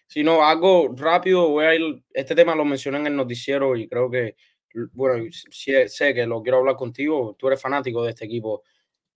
Si 0.08 0.24
no, 0.24 0.44
algo 0.44 0.92
rápido, 0.96 1.48
voy 1.48 1.64
a 1.64 1.74
ir, 1.74 2.02
este 2.12 2.34
tema 2.34 2.54
lo 2.54 2.64
mencioné 2.64 2.98
en 2.98 3.06
el 3.06 3.16
noticiero 3.16 3.76
y 3.76 3.88
creo 3.88 4.10
que, 4.10 4.36
bueno, 4.92 5.24
sé 5.30 6.14
que 6.14 6.26
lo 6.26 6.42
quiero 6.42 6.58
hablar 6.58 6.76
contigo, 6.76 7.36
tú 7.38 7.46
eres 7.46 7.62
fanático 7.62 8.02
de 8.02 8.10
este 8.10 8.24
equipo 8.24 8.62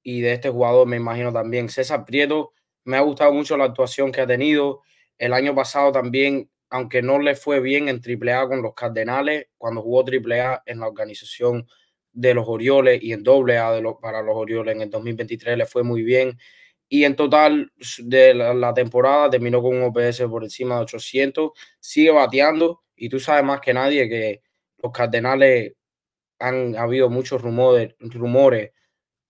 y 0.03 0.21
de 0.21 0.35
este 0.35 0.49
jugador, 0.49 0.87
me 0.87 0.97
imagino 0.97 1.33
también. 1.33 1.69
César 1.69 2.05
Prieto, 2.05 2.53
me 2.85 2.97
ha 2.97 3.01
gustado 3.01 3.33
mucho 3.33 3.57
la 3.57 3.65
actuación 3.65 4.13
que 4.13 4.21
ha 4.21 4.27
tenido. 4.27 4.83
El 5.19 5.33
año 5.33 5.55
pasado 5.55 5.91
también, 5.91 6.49
aunque 6.71 7.03
no 7.03 7.19
le 7.19 7.35
fue 7.37 7.61
bien 7.61 7.89
en 7.89 8.01
AAA 8.01 8.49
con 8.49 8.63
los 8.63 8.75
Cardenales, 8.75 9.49
cuando 9.59 9.83
jugó 9.83 10.05
AAA 10.05 10.63
en 10.67 10.81
la 10.81 10.89
organización 10.89 11.67
de 12.13 12.35
los 12.35 12.47
Orioles 12.49 13.03
y 13.03 13.13
en 13.13 13.23
AA 13.27 13.73
de 13.75 13.83
los, 13.83 13.97
para 14.01 14.23
los 14.23 14.37
Orioles 14.37 14.75
en 14.75 14.83
el 14.83 14.91
2023 14.91 15.59
le 15.59 15.67
fue 15.67 15.83
muy 15.83 16.03
bien. 16.03 16.39
Y 16.89 17.05
en 17.05 17.17
total 17.17 17.73
de 17.99 18.35
la, 18.35 18.55
la, 18.55 18.73
temporada 18.75 19.31
terminó 19.31 19.61
con 19.63 19.77
un 19.77 19.83
OPS 19.85 20.23
por 20.31 20.45
encima 20.45 20.77
de 20.77 20.83
800, 20.83 21.51
sigue 21.81 22.11
bateando 22.13 22.85
y 22.95 23.09
tú 23.09 23.21
sabes 23.21 23.45
más 23.45 23.61
que 23.61 23.75
nadie 23.75 24.09
que 24.09 24.43
los 24.79 24.93
Cardenales 24.93 25.75
han 26.39 26.77
habido 26.77 27.11
muchos 27.11 27.43
rumores, 27.43 27.95
rumores 28.01 28.73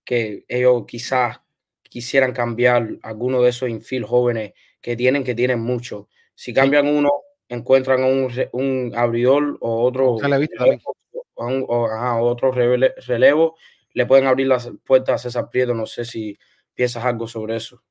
que 0.05 0.45
ellos 0.49 0.85
quizás 0.87 1.41
quisieran 1.83 2.33
cambiar 2.33 2.99
alguno 3.03 3.43
de 3.43 3.51
esos 3.51 3.69
infield 3.69 4.07
jóvenes 4.07 4.53
que 4.81 4.97
tienen, 4.97 5.25
que 5.25 5.35
tienen 5.35 5.61
mucho. 5.61 6.09
Si 6.35 6.53
cambian 6.53 6.87
uno, 6.89 7.11
encuentran 7.49 8.03
un, 8.05 8.33
un 8.53 8.93
abridor 8.97 9.59
o 9.61 9.83
otro 9.85 10.19
relevo, 10.19 10.97
un, 11.37 11.65
o 11.69 11.87
ajá, 11.87 12.21
otro 12.21 12.51
rele, 12.53 12.95
relevo, 13.07 13.57
le 13.93 14.07
pueden 14.07 14.27
abrir 14.27 14.47
las 14.47 14.71
puertas 14.85 15.15
a 15.15 15.19
César 15.19 15.51
Prieto. 15.51 15.75
No 15.75 15.87
sé 15.87 16.05
si 16.05 16.39
piensas 16.75 17.05
algo 17.05 17.27
sobre 17.29 17.57
eso. 17.57 17.83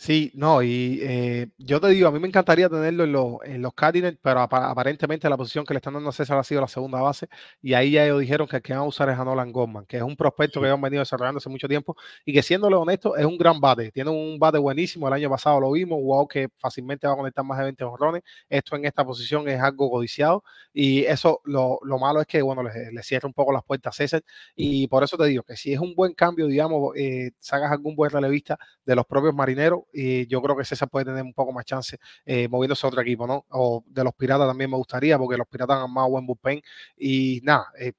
Sí, 0.00 0.30
no, 0.36 0.62
y 0.62 1.00
eh, 1.02 1.48
yo 1.58 1.80
te 1.80 1.88
digo, 1.88 2.06
a 2.06 2.12
mí 2.12 2.20
me 2.20 2.28
encantaría 2.28 2.68
tenerlo 2.68 3.02
en, 3.02 3.10
lo, 3.10 3.40
en 3.42 3.60
los 3.62 3.74
Cardinals, 3.74 4.16
pero 4.22 4.38
ap 4.42 4.54
aparentemente 4.54 5.28
la 5.28 5.36
posición 5.36 5.64
que 5.66 5.74
le 5.74 5.78
están 5.78 5.94
dando 5.94 6.10
a 6.10 6.12
César 6.12 6.38
ha 6.38 6.44
sido 6.44 6.60
la 6.60 6.68
segunda 6.68 7.00
base, 7.00 7.26
y 7.60 7.74
ahí 7.74 7.90
ya 7.90 8.04
ellos 8.04 8.20
dijeron 8.20 8.46
que 8.46 8.56
el 8.58 8.62
que 8.62 8.72
van 8.74 8.82
a 8.82 8.84
usar 8.84 9.08
es 9.10 9.18
a 9.18 9.24
Nolan 9.24 9.50
Gorman, 9.50 9.86
que 9.86 9.96
es 9.96 10.02
un 10.04 10.14
prospecto 10.14 10.60
Sí. 10.60 10.64
que 10.64 10.70
han 10.70 10.80
venido 10.80 11.00
desarrollando 11.00 11.38
hace 11.38 11.48
mucho 11.50 11.66
tiempo, 11.66 11.96
y 12.24 12.32
que 12.32 12.42
siéndole 12.44 12.76
honesto, 12.76 13.16
es 13.16 13.24
un 13.26 13.36
gran 13.36 13.58
bate, 13.60 13.90
tiene 13.90 14.10
un 14.10 14.38
bate 14.38 14.58
buenísimo, 14.58 15.08
el 15.08 15.14
año 15.14 15.28
pasado 15.30 15.58
lo 15.60 15.72
vimos, 15.72 16.00
wow, 16.00 16.28
que 16.28 16.48
fácilmente 16.58 17.08
va 17.08 17.14
a 17.14 17.16
conectar 17.16 17.44
más 17.44 17.58
de 17.58 17.64
20 17.64 17.82
honrones, 17.82 18.22
esto 18.48 18.76
en 18.76 18.84
esta 18.84 19.04
posición 19.04 19.48
es 19.48 19.60
algo 19.60 19.90
codiciado, 19.90 20.44
y 20.72 21.00
eso 21.06 21.40
lo, 21.44 21.80
lo 21.82 21.98
malo 21.98 22.20
es 22.20 22.28
que, 22.28 22.40
bueno, 22.40 22.62
le, 22.62 22.92
le, 22.92 23.02
cierra 23.02 23.26
un 23.26 23.34
poco 23.34 23.52
las 23.52 23.64
puertas 23.64 23.96
a 23.96 23.96
César, 23.96 24.22
y 24.54 24.86
por 24.86 25.02
eso 25.02 25.16
te 25.16 25.24
digo 25.26 25.42
que 25.42 25.56
si 25.56 25.72
es 25.72 25.80
un 25.80 25.96
buen 25.96 26.14
cambio, 26.14 26.46
digamos, 26.46 26.92
eh, 26.96 27.32
sacas 27.40 27.72
algún 27.72 27.96
buen 27.96 28.12
relevista 28.12 28.56
de 28.86 28.94
los 28.94 29.04
propios 29.04 29.34
marineros, 29.34 29.80
y 29.92 30.26
yo 30.26 30.40
creo 30.42 30.56
que 30.56 30.64
César 30.64 30.88
puede 30.88 31.06
tener 31.06 31.22
un 31.22 31.34
poco 31.34 31.52
más 31.52 31.64
chance 31.64 31.98
eh, 32.26 32.48
moviéndose 32.48 32.86
a 32.86 32.88
otro 32.88 33.00
equipo, 33.02 33.26
¿no? 33.26 33.44
O 33.50 33.84
de 33.86 34.04
los 34.04 34.14
Piratas 34.14 34.48
también 34.48 34.70
me 34.70 34.76
gustaría, 34.76 35.18
porque 35.18 35.36
los 35.36 35.46
Piratas 35.48 35.78
han 35.84 35.92
más 35.92 36.08
buen 36.08 36.26
bullpen. 36.26 36.60
Y 36.96 37.40
nada, 37.42 37.66
eh, 37.78 37.92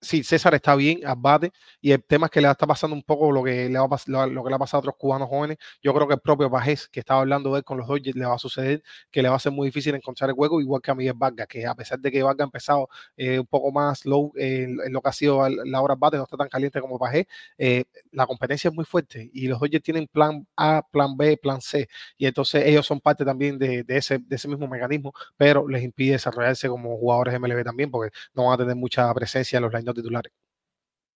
sí, 0.00 0.22
César 0.22 0.54
está 0.54 0.74
bien, 0.76 1.06
abate, 1.06 1.52
y 1.80 1.92
el 1.92 2.02
tema 2.02 2.26
es 2.26 2.32
que 2.32 2.40
le 2.40 2.50
está 2.50 2.66
pasando 2.66 2.94
un 2.96 3.02
poco 3.02 3.30
lo 3.32 3.42
que 3.42 3.68
le, 3.68 3.78
va 3.78 3.84
a 3.84 4.26
lo, 4.26 4.42
que 4.42 4.48
le 4.48 4.54
ha 4.56 4.58
pasado 4.58 4.78
a 4.78 4.80
otros 4.80 4.94
cubanos 4.98 5.28
jóvenes. 5.28 5.58
Yo 5.82 5.92
creo 5.94 6.08
que 6.08 6.14
el 6.14 6.20
propio 6.20 6.50
Pajés, 6.50 6.88
que 6.88 7.00
estaba 7.00 7.20
hablando 7.20 7.52
de 7.52 7.58
él 7.58 7.64
con 7.64 7.78
los 7.78 7.86
Dodgers, 7.86 8.16
le 8.16 8.24
va 8.26 8.34
a 8.34 8.38
suceder 8.38 8.82
que 9.10 9.22
le 9.22 9.28
va 9.28 9.36
a 9.36 9.38
ser 9.38 9.52
muy 9.52 9.68
difícil 9.68 9.94
encontrar 9.94 10.30
el 10.30 10.36
hueco, 10.36 10.60
igual 10.60 10.80
que 10.82 10.90
a 10.90 10.94
Miguel 10.94 11.14
Vargas, 11.16 11.46
que 11.48 11.66
a 11.66 11.74
pesar 11.74 11.98
de 12.00 12.10
que 12.10 12.22
Vargas 12.22 12.44
ha 12.44 12.44
empezado 12.44 12.88
eh, 13.16 13.38
un 13.40 13.46
poco 13.46 13.70
más 13.72 14.04
low 14.06 14.32
en 14.36 14.76
lo 14.92 15.02
que 15.02 15.08
ha 15.08 15.12
sido 15.12 15.46
la 15.48 15.80
hora 15.82 15.94
bate, 15.94 16.16
no 16.16 16.24
está 16.24 16.36
tan 16.36 16.48
caliente 16.48 16.80
como 16.80 16.98
Pajés, 16.98 17.26
eh, 17.58 17.84
la 18.12 18.26
competencia 18.26 18.68
es 18.68 18.74
muy 18.74 18.84
fuerte 18.84 19.30
y 19.32 19.48
los 19.48 19.60
Dodgers 19.60 19.82
tienen 19.82 20.06
plan 20.06 20.46
A, 20.56 20.82
plan 20.90 21.16
B, 21.16 21.36
plan 21.36 21.60
C, 21.60 21.88
y 22.16 22.26
entonces 22.26 22.64
ellos 22.66 22.86
son 22.86 23.00
parte 23.00 23.24
también 23.24 23.58
de, 23.58 23.84
de, 23.84 23.96
ese, 23.96 24.18
de 24.18 24.36
ese 24.36 24.48
mismo 24.48 24.66
mecanismo, 24.66 25.12
pero 25.36 25.68
les 25.68 25.82
impide 25.82 26.12
desarrollarse 26.12 26.68
como 26.68 26.96
jugadores 26.96 27.38
MLB 27.38 27.64
también, 27.64 27.90
porque 27.90 28.16
no 28.34 28.46
van 28.46 28.54
a 28.54 28.58
tener 28.58 28.76
mucha 28.76 29.12
presencia 29.14 29.58
en 29.58 29.62
los 29.64 29.72
line 29.72 29.89
titulares. 29.94 30.32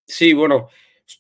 Sí, 0.07 0.33
bueno, 0.33 0.69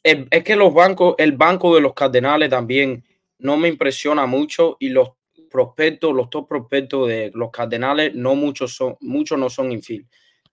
es, 0.02 0.18
es, 0.30 0.44
que 0.44 0.56
los 0.56 0.72
bancos, 0.72 1.14
el 1.18 1.32
banco 1.32 1.74
de 1.74 1.80
los 1.80 1.94
Cardenales 1.94 2.50
también 2.50 3.04
no 3.38 3.56
me 3.56 3.68
impresiona 3.68 4.26
mucho 4.26 4.76
y 4.80 4.88
los 4.88 5.10
prospectos, 5.50 6.14
los 6.14 6.30
top 6.30 6.48
prospectos 6.48 7.08
de 7.08 7.30
los 7.34 7.50
Cardenales, 7.50 8.14
no 8.14 8.34
muchos 8.34 8.74
son, 8.74 8.96
muchos 9.00 9.38
no 9.38 9.48
son 9.48 9.72
infield. 9.72 10.06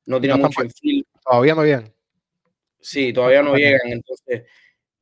No 0.05 0.19
tienen 0.19 0.39
no 0.39 0.47
mucho 0.47 0.63
infield. 0.63 1.05
Todavía 1.23 1.55
no 1.55 1.63
llegan. 1.63 1.93
Sí, 2.79 3.13
todavía 3.13 3.43
no 3.43 3.55
llegan. 3.55 3.81
Entonces, 3.85 4.43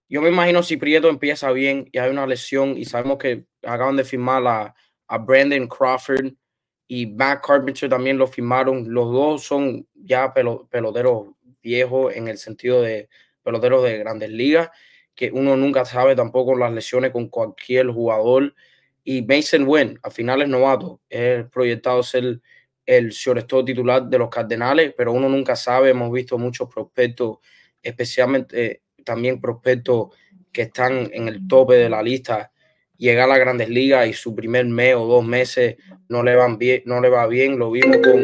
yo 0.07 0.21
me 0.21 0.29
imagino 0.29 0.63
si 0.63 0.77
Prieto 0.77 1.09
empieza 1.09 1.51
bien 1.51 1.89
y 1.91 1.97
hay 1.97 2.09
una 2.09 2.25
lesión 2.25 2.77
y 2.77 2.85
sabemos 2.85 3.17
que 3.17 3.45
acaban 3.61 3.95
de 3.95 4.03
firmar 4.03 4.45
a, 4.47 4.75
a 5.07 5.17
Brandon 5.17 5.67
Crawford 5.67 6.33
y 6.87 7.05
Matt 7.05 7.45
Carpenter 7.45 7.89
también 7.89 8.17
lo 8.17 8.25
firmaron. 8.25 8.91
Los 8.91 9.11
dos 9.11 9.43
son 9.43 9.87
ya 9.93 10.33
peloteros 10.33 11.27
viejos 11.61 12.15
en 12.15 12.27
el 12.27 12.37
sentido 12.37 12.81
de 12.81 13.09
peloteros 13.43 13.83
de 13.83 13.97
grandes 13.97 14.29
ligas, 14.29 14.69
que 15.15 15.31
uno 15.31 15.57
nunca 15.57 15.85
sabe 15.85 16.15
tampoco 16.15 16.55
las 16.55 16.71
lesiones 16.71 17.11
con 17.11 17.27
cualquier 17.29 17.87
jugador. 17.87 18.53
Y 19.03 19.21
Mason 19.23 19.67
Wynn, 19.67 19.99
al 20.03 20.11
final 20.11 20.41
es 20.41 20.49
novato, 20.49 21.01
es 21.09 21.45
proyectado 21.49 22.03
ser 22.03 22.41
el 22.85 23.09
shortstop 23.09 23.65
titular 23.65 24.03
de 24.03 24.17
los 24.17 24.29
Cardenales, 24.29 24.93
pero 24.97 25.11
uno 25.11 25.29
nunca 25.29 25.55
sabe. 25.55 25.91
Hemos 25.91 26.11
visto 26.11 26.37
muchos 26.37 26.67
prospectos, 26.73 27.37
especialmente 27.83 28.65
eh, 28.65 28.81
también 29.03 29.39
prospectos 29.39 30.09
que 30.51 30.63
están 30.63 31.09
en 31.13 31.27
el 31.27 31.47
tope 31.47 31.75
de 31.75 31.89
la 31.89 32.01
lista, 32.01 32.51
llegar 32.97 33.25
a 33.25 33.33
las 33.33 33.39
grandes 33.39 33.69
ligas 33.69 34.07
y 34.07 34.13
su 34.13 34.35
primer 34.35 34.65
mes 34.65 34.95
o 34.95 35.05
dos 35.05 35.23
meses 35.23 35.77
no 36.07 36.23
le, 36.23 36.35
van 36.35 36.57
bien, 36.57 36.81
no 36.85 36.99
le 36.99 37.09
va 37.09 37.27
bien. 37.27 37.59
Lo 37.59 37.71
vimos 37.71 37.97
con, 37.97 38.23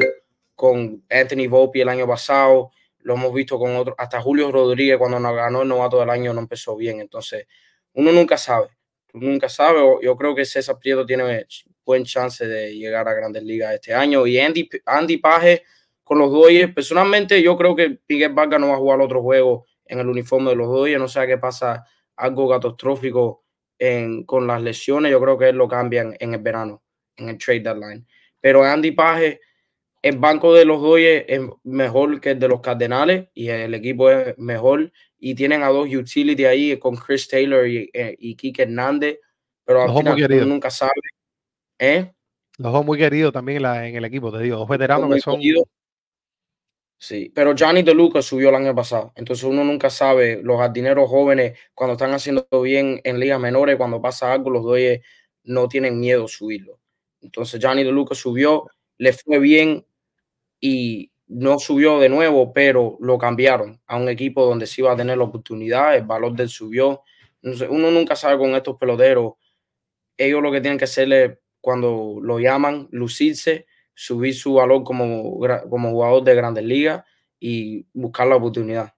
con 0.56 1.04
Anthony 1.10 1.48
Volpe 1.48 1.82
el 1.82 1.90
año 1.90 2.08
pasado, 2.08 2.72
lo 3.06 3.14
hemos 3.14 3.32
visto 3.34 3.60
con 3.60 3.76
otros, 3.76 3.96
hasta 4.00 4.20
Julio 4.20 4.52
Rodríguez 4.52 4.98
cuando 4.98 5.20
nos 5.20 5.36
ganó 5.36 5.62
el 5.62 5.68
novato 5.68 6.00
del 6.00 6.10
año 6.10 6.34
no 6.34 6.42
empezó 6.42 6.76
bien. 6.76 7.00
Entonces, 7.00 7.46
uno 7.94 8.12
nunca 8.12 8.36
sabe, 8.36 8.70
nunca 9.14 9.48
sabe. 9.48 9.80
Yo 10.02 10.18
creo 10.18 10.34
que 10.34 10.44
César 10.44 10.80
Prieto 10.80 11.06
tiene 11.06 11.46
buen 11.86 12.04
chance 12.04 12.48
de 12.48 12.76
llegar 12.76 13.08
a 13.08 13.14
grandes 13.14 13.44
ligas 13.44 13.76
este 13.76 13.94
año. 13.94 14.26
Y 14.26 14.40
Andy, 14.40 14.68
Andy 14.88 15.18
Paje 15.18 15.64
con 16.04 16.18
los 16.18 16.32
Dodgers, 16.32 16.74
personalmente 16.74 17.42
yo 17.44 17.56
creo 17.56 17.76
que 17.76 18.00
Miguel 18.10 18.34
Vargas 18.34 18.60
no 18.60 18.70
va 18.70 18.74
a 18.74 18.78
jugar 18.78 19.00
otro 19.00 19.22
juego 19.22 19.68
en 19.86 20.00
el 20.00 20.10
uniforme 20.10 20.50
de 20.50 20.56
los 20.56 20.68
Dodgers, 20.68 21.00
no 21.00 21.08
sé 21.08 21.28
qué 21.28 21.38
pasa, 21.38 21.86
algo 22.16 22.50
catastrófico 22.50 23.44
en, 23.78 24.24
con 24.24 24.48
las 24.48 24.64
lesiones, 24.64 25.12
yo 25.12 25.22
creo 25.22 25.38
que 25.38 25.50
él 25.50 25.58
lo 25.58 25.68
cambian 25.68 26.16
en 26.20 26.34
el 26.34 26.42
verano, 26.42 26.82
en 27.18 27.30
el 27.30 27.38
trade 27.38 27.60
deadline. 27.60 28.08
Pero 28.42 28.64
Andy 28.64 28.92
Paje, 28.92 29.42
el 30.06 30.20
banco 30.20 30.54
de 30.54 30.66
los 30.66 30.84
Dodgers 30.84 31.26
es 31.28 31.42
mejor 31.64 32.22
que 32.22 32.32
el 32.32 32.40
de 32.40 32.48
los 32.48 32.62
Cardenales 32.62 33.28
y 33.34 33.48
el 33.48 33.74
equipo 33.74 34.12
es 34.12 34.38
mejor 34.38 34.92
y 35.18 35.34
tienen 35.34 35.64
a 35.64 35.70
dos 35.70 35.88
utility 35.92 36.46
ahí 36.46 36.78
con 36.78 36.96
Chris 36.96 37.28
Taylor 37.28 37.68
y, 37.68 37.90
y 37.92 38.36
Kike 38.36 38.62
Hernández, 38.62 39.18
pero 39.64 39.82
al 39.82 39.98
final 39.98 40.48
nunca 40.48 40.70
sabe. 40.70 40.92
¿Eh? 41.80 42.14
Los 42.60 42.72
dos 42.72 42.86
muy 42.86 43.00
queridos 43.00 43.34
también 43.34 43.56
en, 43.56 43.64
la, 43.64 43.88
en, 43.88 43.96
el 43.96 44.06
equipo, 44.06 44.32
te 44.32 44.44
digo, 44.44 44.58
dos 44.58 44.70
veteranos 44.70 45.12
que 45.12 45.20
son. 45.20 45.42
Sí, 47.00 47.32
pero 47.34 47.56
Johnny 47.58 47.82
DeLuca 47.82 48.22
subió 48.22 48.50
el 48.50 48.56
año 48.56 48.76
pasado. 48.76 49.12
Entonces 49.16 49.44
uno 49.44 49.64
nunca 49.64 49.90
sabe, 49.90 50.40
los 50.44 50.60
jardineros 50.60 51.10
jóvenes, 51.10 51.58
cuando 51.74 51.94
están 51.94 52.14
haciendo 52.14 52.46
bien 52.62 53.02
en 53.04 53.20
ligas 53.20 53.40
menores, 53.40 53.76
cuando 53.78 54.00
pasa 54.00 54.32
algo, 54.32 54.52
los 54.52 54.64
doyes 54.64 55.02
no 55.46 55.68
tienen 55.68 56.00
miedo 56.00 56.28
subirlo. 56.28 56.80
Entonces 57.22 57.60
Johnny 57.60 57.84
DeLuca 57.84 58.14
subió, 58.14 58.70
le 59.00 59.12
fue 59.12 59.40
bien 59.40 59.84
y 60.68 61.12
no 61.28 61.60
subió 61.60 62.00
de 62.00 62.10
nuevo, 62.10 62.52
pero 62.52 62.98
lo 63.00 63.20
cambiaron 63.20 63.80
a 63.86 63.98
un 63.98 64.10
equipo 64.10 64.44
donde 64.44 64.66
sí 64.66 64.82
iba 64.82 64.94
a 64.94 64.96
tener 64.96 65.16
la 65.16 65.26
oportunidad, 65.26 65.96
el 65.96 66.06
valor 66.06 66.34
del 66.34 66.50
subió. 66.50 67.04
uno 67.44 67.92
nunca 67.92 68.16
sabe 68.16 68.40
con 68.40 68.56
estos 68.56 68.76
peloteros. 68.78 69.34
Ellos 70.18 70.42
lo 70.42 70.52
que 70.52 70.62
tienen 70.62 70.80
que 70.80 70.86
hacerle 70.86 71.42
cuando 71.62 72.18
lo 72.20 72.40
llaman, 72.40 72.88
lucirse 72.90 73.68
subir 73.94 74.34
su 74.34 74.56
valor 74.56 74.84
como, 74.84 75.40
como 75.70 75.92
jugador 75.92 76.24
de 76.24 76.34
grandes 76.34 76.64
ligas 76.64 77.06
y 77.40 77.86
buscar 77.94 78.26
la 78.26 78.38
oportunidad. 78.38 78.92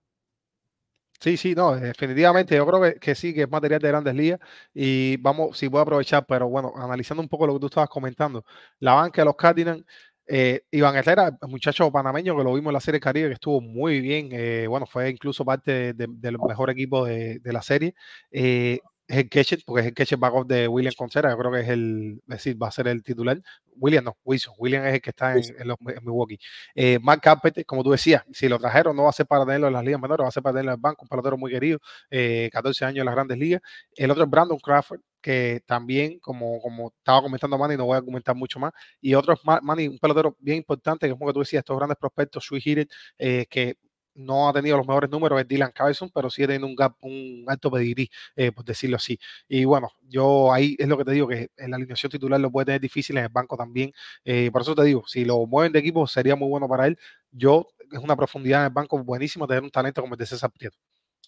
Sí, 1.19 1.35
sí, 1.35 1.53
no, 1.53 1.75
definitivamente 1.75 2.55
yo 2.55 2.65
creo 2.65 2.81
que, 2.81 2.99
que, 2.99 3.13
sí, 3.13 3.33
que 3.33 3.41
es 3.41 3.49
material 3.49 3.81
de 3.81 3.87
grandes 3.89 4.15
ligas 4.15 4.39
y 4.73 5.17
vamos, 5.17 5.57
si 5.57 5.65
a 5.65 5.81
aprovechar, 5.81 6.25
pero 6.27 6.47
bueno, 6.47 6.71
analizando 6.75 7.21
un 7.21 7.27
poco 7.27 7.45
lo 7.45 7.53
que 7.53 7.59
tú 7.59 7.65
estabas 7.67 7.89
comentando, 7.89 8.45
la 8.79 8.93
banca 8.93 9.21
de 9.21 9.25
los 9.25 9.35
Cardinals, 9.35 9.83
eh, 10.27 10.61
Iván 10.71 10.95
Herrera, 10.95 11.37
muchacho 11.47 11.91
panameño 11.91 12.37
que 12.37 12.43
lo 12.43 12.53
vimos 12.53 12.71
en 12.71 12.73
la 12.73 12.79
Serie 12.79 12.99
Caribe, 12.99 13.29
que 13.29 13.33
estuvo 13.35 13.61
muy 13.61 14.01
bien, 14.01 14.29
eh, 14.31 14.67
bueno, 14.67 14.85
fue 14.85 15.09
incluso 15.09 15.45
parte 15.45 15.93
del 15.93 16.19
de, 16.19 16.31
mejor 16.31 16.69
equipo 16.69 17.05
de, 17.05 17.39
de 17.39 17.53
la 17.53 17.61
serie. 17.61 17.95
Eh, 18.31 18.79
es 19.07 19.51
el 19.51 19.63
porque 19.65 19.81
es 19.81 19.87
el 19.87 19.93
catcher 19.93 20.17
backup 20.17 20.47
de 20.47 20.67
William 20.67 20.93
Contreras, 20.97 21.31
yo 21.31 21.37
creo 21.37 21.51
que 21.51 21.61
es 21.61 21.69
el, 21.69 22.21
decir, 22.25 22.61
va 22.61 22.67
a 22.67 22.71
ser 22.71 22.87
el 22.87 23.03
titular. 23.03 23.41
William 23.77 24.03
no, 24.03 24.17
Wilson, 24.25 24.53
William 24.57 24.85
es 24.85 24.95
el 24.95 25.01
que 25.01 25.11
está 25.11 25.33
en, 25.33 25.43
en, 25.57 25.67
los, 25.67 25.77
en 25.79 26.03
Milwaukee. 26.03 26.37
Eh, 26.75 26.99
Mark 27.01 27.21
Carpenter, 27.21 27.65
como 27.65 27.83
tú 27.83 27.91
decías, 27.91 28.23
si 28.33 28.49
lo 28.49 28.59
trajeron 28.59 28.95
no 28.95 29.03
va 29.03 29.09
a 29.09 29.13
ser 29.13 29.25
para 29.25 29.45
tenerlo 29.45 29.67
en 29.67 29.73
las 29.73 29.83
ligas 29.83 30.01
menores, 30.01 30.25
va 30.25 30.27
a 30.27 30.31
ser 30.31 30.43
para 30.43 30.55
tenerlo 30.55 30.71
en 30.71 30.75
el 30.77 30.81
banco, 30.81 31.03
un 31.03 31.07
pelotero 31.07 31.37
muy 31.37 31.51
querido, 31.51 31.79
eh, 32.09 32.49
14 32.51 32.85
años 32.85 32.99
en 32.99 33.05
las 33.05 33.15
grandes 33.15 33.37
ligas. 33.37 33.61
El 33.95 34.11
otro 34.11 34.23
es 34.23 34.29
Brandon 34.29 34.59
Crawford, 34.59 34.99
que 35.21 35.61
también, 35.65 36.19
como, 36.19 36.61
como 36.61 36.93
estaba 36.97 37.21
comentando 37.21 37.57
Manny, 37.57 37.77
no 37.77 37.85
voy 37.85 37.97
a 37.97 38.01
comentar 38.01 38.35
mucho 38.35 38.59
más. 38.59 38.71
Y 39.01 39.13
otro 39.15 39.33
es 39.33 39.39
Manny, 39.43 39.87
un 39.87 39.99
pelotero 39.99 40.35
bien 40.39 40.57
importante, 40.57 41.07
que 41.07 41.17
como 41.17 41.33
tú 41.33 41.39
decías, 41.39 41.61
estos 41.61 41.77
grandes 41.77 41.97
prospectos, 41.97 42.45
sweet 42.45 42.65
hitter, 42.65 42.87
eh, 43.17 43.45
que 43.49 43.77
no 44.17 44.49
ha 44.49 44.53
tenido 44.53 44.77
los 44.77 44.87
mejores 44.87 45.09
números 45.09 45.39
es 45.39 45.47
Dylan 45.47 45.71
Carlson, 45.71 46.09
pero 46.13 46.29
sí 46.29 46.43
ha 46.43 46.47
tenido 46.47 46.67
un, 46.67 46.75
gap, 46.75 46.95
un 47.01 47.45
alto 47.47 47.71
pedigrí, 47.71 48.09
eh, 48.35 48.51
por 48.51 48.65
decirlo 48.65 48.97
así. 48.97 49.19
Y 49.47 49.65
bueno, 49.65 49.89
yo 50.01 50.51
ahí 50.51 50.75
es 50.79 50.87
lo 50.87 50.97
que 50.97 51.05
te 51.05 51.11
digo, 51.11 51.27
que 51.27 51.49
en 51.57 51.71
la 51.71 51.77
alineación 51.77 52.11
titular 52.11 52.39
lo 52.39 52.51
puede 52.51 52.65
tener 52.65 52.81
difícil 52.81 53.17
en 53.17 53.25
el 53.25 53.29
banco 53.29 53.55
también. 53.55 53.91
Eh, 54.25 54.49
por 54.51 54.61
eso 54.63 54.75
te 54.75 54.83
digo, 54.83 55.03
si 55.07 55.23
lo 55.25 55.45
mueven 55.45 55.71
de 55.71 55.79
equipo 55.79 56.07
sería 56.07 56.35
muy 56.35 56.49
bueno 56.49 56.67
para 56.67 56.87
él. 56.87 56.97
Yo, 57.31 57.67
es 57.91 57.99
una 57.99 58.15
profundidad 58.15 58.61
en 58.61 58.67
el 58.67 58.73
banco 58.73 59.01
buenísima 59.03 59.47
tener 59.47 59.63
un 59.63 59.71
talento 59.71 60.01
como 60.01 60.15
el 60.15 60.19
de 60.19 60.25
César 60.25 60.51
Prieto. 60.51 60.77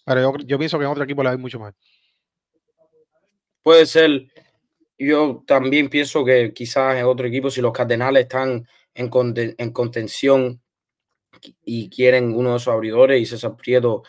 Pero 0.04 0.20
yo, 0.20 0.44
yo 0.44 0.58
pienso 0.58 0.78
que 0.78 0.84
en 0.84 0.90
otro 0.90 1.04
equipo 1.04 1.22
le 1.22 1.30
hay 1.30 1.38
mucho 1.38 1.58
más. 1.60 1.74
Puede 3.62 3.86
ser. 3.86 4.26
Yo 4.98 5.42
también 5.46 5.88
pienso 5.88 6.24
que 6.24 6.52
quizás 6.52 6.96
en 6.96 7.06
otro 7.06 7.26
equipo, 7.26 7.50
si 7.50 7.62
los 7.62 7.72
Cardenales 7.72 8.24
están 8.24 8.66
en, 8.94 9.10
en 9.58 9.72
contención 9.72 10.60
y 11.64 11.88
quieren 11.88 12.34
uno 12.34 12.50
de 12.50 12.56
esos 12.56 12.74
abridores 12.74 13.20
y 13.20 13.26
César 13.26 13.56
Prieto 13.56 14.02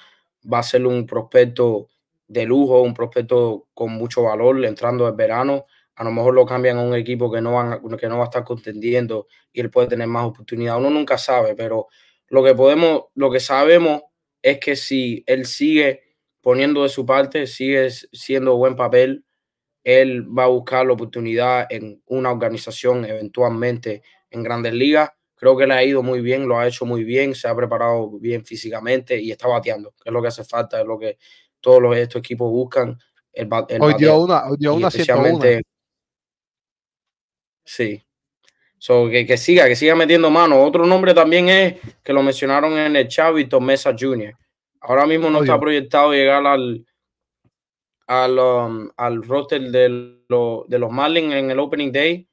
va 0.52 0.60
a 0.60 0.64
ser 0.64 0.86
un 0.86 1.06
prospecto 1.06 1.88
de 2.28 2.46
lujo, 2.46 2.82
un 2.82 2.94
prospecto 2.94 3.68
con 3.74 3.92
mucho 3.92 4.24
valor 4.24 4.64
entrando 4.66 5.08
el 5.08 5.16
verano. 5.16 5.66
A 5.96 6.04
lo 6.04 6.12
mejor 6.12 6.34
lo 6.34 6.46
cambian 6.46 6.78
a 6.78 6.84
un 6.84 6.96
equipo 6.96 7.32
que 7.32 7.42
no, 7.42 7.54
van, 7.54 7.80
que 7.98 8.08
no 8.08 8.18
va 8.18 8.24
a 8.24 8.26
estar 8.26 8.44
contendiendo 8.44 9.28
y 9.54 9.62
él 9.62 9.70
puede 9.70 9.88
tener 9.88 10.08
más 10.08 10.26
oportunidad. 10.26 10.78
Uno 10.78 10.90
nunca 10.90 11.18
sabe, 11.18 11.56
pero 11.56 11.88
lo 12.28 12.44
que 12.44 12.56
podemos, 12.56 13.04
lo 13.14 13.30
que 13.30 13.40
sabemos 13.40 14.02
es 14.42 14.60
que 14.60 14.76
si 14.76 15.24
él 15.28 15.46
sigue 15.46 16.02
poniendo 16.42 16.84
de 16.84 16.90
su 16.90 17.06
parte, 17.06 17.46
sigue 17.48 17.90
siendo 17.90 18.56
buen 18.58 18.76
papel, 18.76 19.26
él 19.84 20.28
va 20.38 20.44
a 20.44 20.48
buscar 20.48 20.86
la 20.86 20.94
oportunidad 20.94 21.68
en 21.70 22.02
una 22.08 22.32
organización 22.32 23.06
eventualmente 23.06 24.04
en 24.30 24.44
grandes 24.44 24.74
ligas 24.74 25.10
Creo 25.42 25.58
que 25.58 25.66
le 25.66 25.74
ha 25.74 25.84
ido 25.84 26.04
muy 26.04 26.22
bien, 26.22 26.48
lo 26.48 26.60
ha 26.60 26.68
hecho 26.68 26.86
muy 26.86 27.04
bien, 27.04 27.34
se 27.34 27.48
ha 27.48 27.56
preparado 27.56 28.12
bien 28.20 28.46
físicamente 28.46 29.20
y 29.20 29.32
está 29.32 29.48
bateando, 29.48 29.90
que 29.90 30.12
es 30.12 30.14
lo 30.14 30.22
que 30.22 30.28
hace 30.28 30.44
falta, 30.44 30.80
es 30.80 30.86
lo 30.86 31.00
que 31.00 31.18
todos 31.60 31.82
los, 31.82 31.98
estos 31.98 32.20
equipos 32.20 32.52
buscan. 32.52 32.96
El, 33.34 33.50
el 33.70 33.82
hoy 33.82 33.96
dio 33.98 34.20
una, 34.20 34.46
hoy 34.46 34.58
dio 34.60 34.76
una 34.76 34.90
especialmente, 34.90 35.64
Sí. 37.66 38.04
So, 38.78 39.10
que, 39.10 39.26
que, 39.26 39.36
siga, 39.36 39.68
que 39.68 39.76
siga 39.76 39.96
metiendo 39.96 40.30
mano. 40.30 40.64
Otro 40.64 40.86
nombre 40.86 41.16
también 41.16 41.50
es 41.50 41.78
que 42.04 42.14
lo 42.14 42.22
mencionaron 42.22 42.78
en 42.78 42.96
el 42.96 43.08
Chavito 43.08 43.60
Mesa 43.60 43.96
Jr. 44.00 44.38
Ahora 44.82 45.08
mismo 45.08 45.32
no 45.32 45.42
está 45.42 45.60
proyectado 45.60 46.12
llegar 46.12 46.46
al, 46.46 46.86
al, 48.12 48.38
um, 48.40 48.90
al 48.98 49.24
roster 49.24 49.62
de, 49.72 50.20
lo, 50.28 50.66
de 50.68 50.78
los 50.78 50.92
Marlins 50.92 51.34
en 51.34 51.50
el 51.50 51.60
Opening 51.60 51.94
Day, 51.94 52.28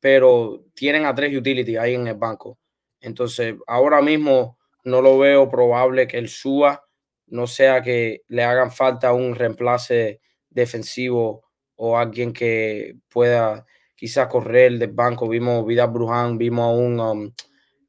pero 0.00 0.64
tienen 0.74 1.06
a 1.06 1.14
tres 1.14 1.36
utility 1.36 1.76
ahí 1.76 1.94
en 1.94 2.08
el 2.08 2.16
banco. 2.16 2.58
Entonces, 3.00 3.54
ahora 3.68 4.02
mismo 4.02 4.58
no 4.82 5.00
lo 5.00 5.16
veo 5.18 5.48
probable 5.48 6.08
que 6.08 6.18
el 6.18 6.28
suba, 6.28 6.84
no 7.28 7.46
sea 7.46 7.82
que 7.82 8.22
le 8.26 8.42
hagan 8.42 8.72
falta 8.72 9.12
un 9.12 9.36
reemplace 9.36 10.20
defensivo 10.50 11.44
o 11.76 11.96
alguien 11.96 12.32
que 12.32 12.96
pueda 13.08 13.64
quizás 13.94 14.26
correr 14.26 14.76
del 14.76 14.90
banco. 14.90 15.28
Vimos 15.28 15.64
Vidal 15.64 15.90
Bruján, 15.90 16.36
vimos 16.36 16.64
a 16.64 16.70
un 16.70 16.98
um, 16.98 17.32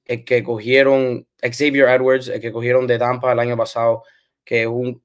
el 0.06 0.24
que 0.24 0.44
cogieron 0.44 1.28
Xavier 1.42 1.90
Edwards, 1.90 2.28
el 2.28 2.40
que 2.40 2.52
cogieron 2.52 2.86
de 2.86 3.00
Tampa 3.00 3.32
el 3.32 3.40
año 3.40 3.58
pasado, 3.58 4.04
que 4.46 4.62
es 4.62 4.68
un 4.68 5.02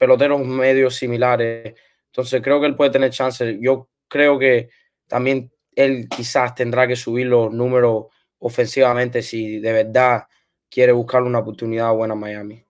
pelotero 0.00 0.38
medio 0.38 0.90
similares. 0.90 1.74
Entonces 2.06 2.40
creo 2.42 2.58
que 2.58 2.66
él 2.66 2.74
puede 2.74 2.90
tener 2.90 3.10
chance. 3.10 3.58
Yo 3.60 3.90
creo 4.08 4.38
que 4.38 4.70
también 5.06 5.52
él 5.76 6.08
quizás 6.08 6.54
tendrá 6.54 6.88
que 6.88 6.96
subir 6.96 7.26
los 7.26 7.52
números 7.52 8.06
ofensivamente 8.38 9.20
si 9.20 9.60
de 9.60 9.72
verdad 9.72 10.24
quiere 10.70 10.92
buscar 10.92 11.22
una 11.22 11.40
oportunidad 11.40 11.92
buena 11.92 12.14
en 12.14 12.20
Miami. 12.20 12.64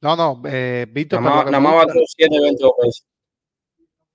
No, 0.00 0.16
no, 0.16 0.42
eh, 0.46 0.86
Víctor. 0.90 1.22
Nada 1.22 1.60
más 1.60 1.86
va 1.86 1.92
7, 2.04 2.40
20 2.40 2.64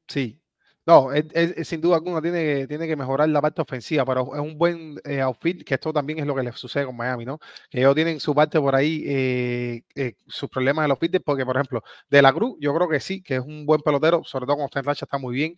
Sí. 0.09 0.41
No, 0.87 1.11
él, 1.11 1.29
sin 1.65 1.81
duda 1.81 1.95
alguna 1.97 2.21
tiene, 2.21 2.65
tiene 2.65 2.87
que 2.87 2.95
mejorar 2.95 3.27
la 3.27 3.41
parte 3.41 3.61
ofensiva, 3.61 4.05
pero 4.05 4.33
es 4.33 4.39
un 4.39 4.57
buen 4.57 4.95
eh, 5.03 5.19
outfit, 5.19 5.61
que 5.65 5.73
esto 5.73 5.91
también 5.91 6.19
es 6.19 6.25
lo 6.25 6.33
que 6.33 6.43
le 6.43 6.53
sucede 6.53 6.85
con 6.85 6.95
Miami, 6.95 7.25
¿no? 7.25 7.39
Que 7.69 7.79
ellos 7.79 7.93
tienen 7.93 8.21
su 8.21 8.33
parte 8.33 8.57
por 8.57 8.73
ahí, 8.73 9.03
eh, 9.05 9.81
eh, 9.95 10.13
sus 10.27 10.49
problemas 10.49 10.85
en 10.85 10.89
los 10.89 10.95
outfit, 10.95 11.21
porque, 11.25 11.45
por 11.45 11.57
ejemplo, 11.57 11.83
De 12.09 12.21
la 12.21 12.31
Cruz, 12.31 12.55
yo 12.61 12.73
creo 12.73 12.87
que 12.87 13.01
sí, 13.01 13.21
que 13.21 13.35
es 13.35 13.41
un 13.41 13.65
buen 13.65 13.81
pelotero, 13.81 14.23
sobre 14.23 14.45
todo 14.45 14.57
en 14.73 14.83
racha, 14.85 15.03
está 15.05 15.17
muy 15.17 15.35
bien. 15.35 15.55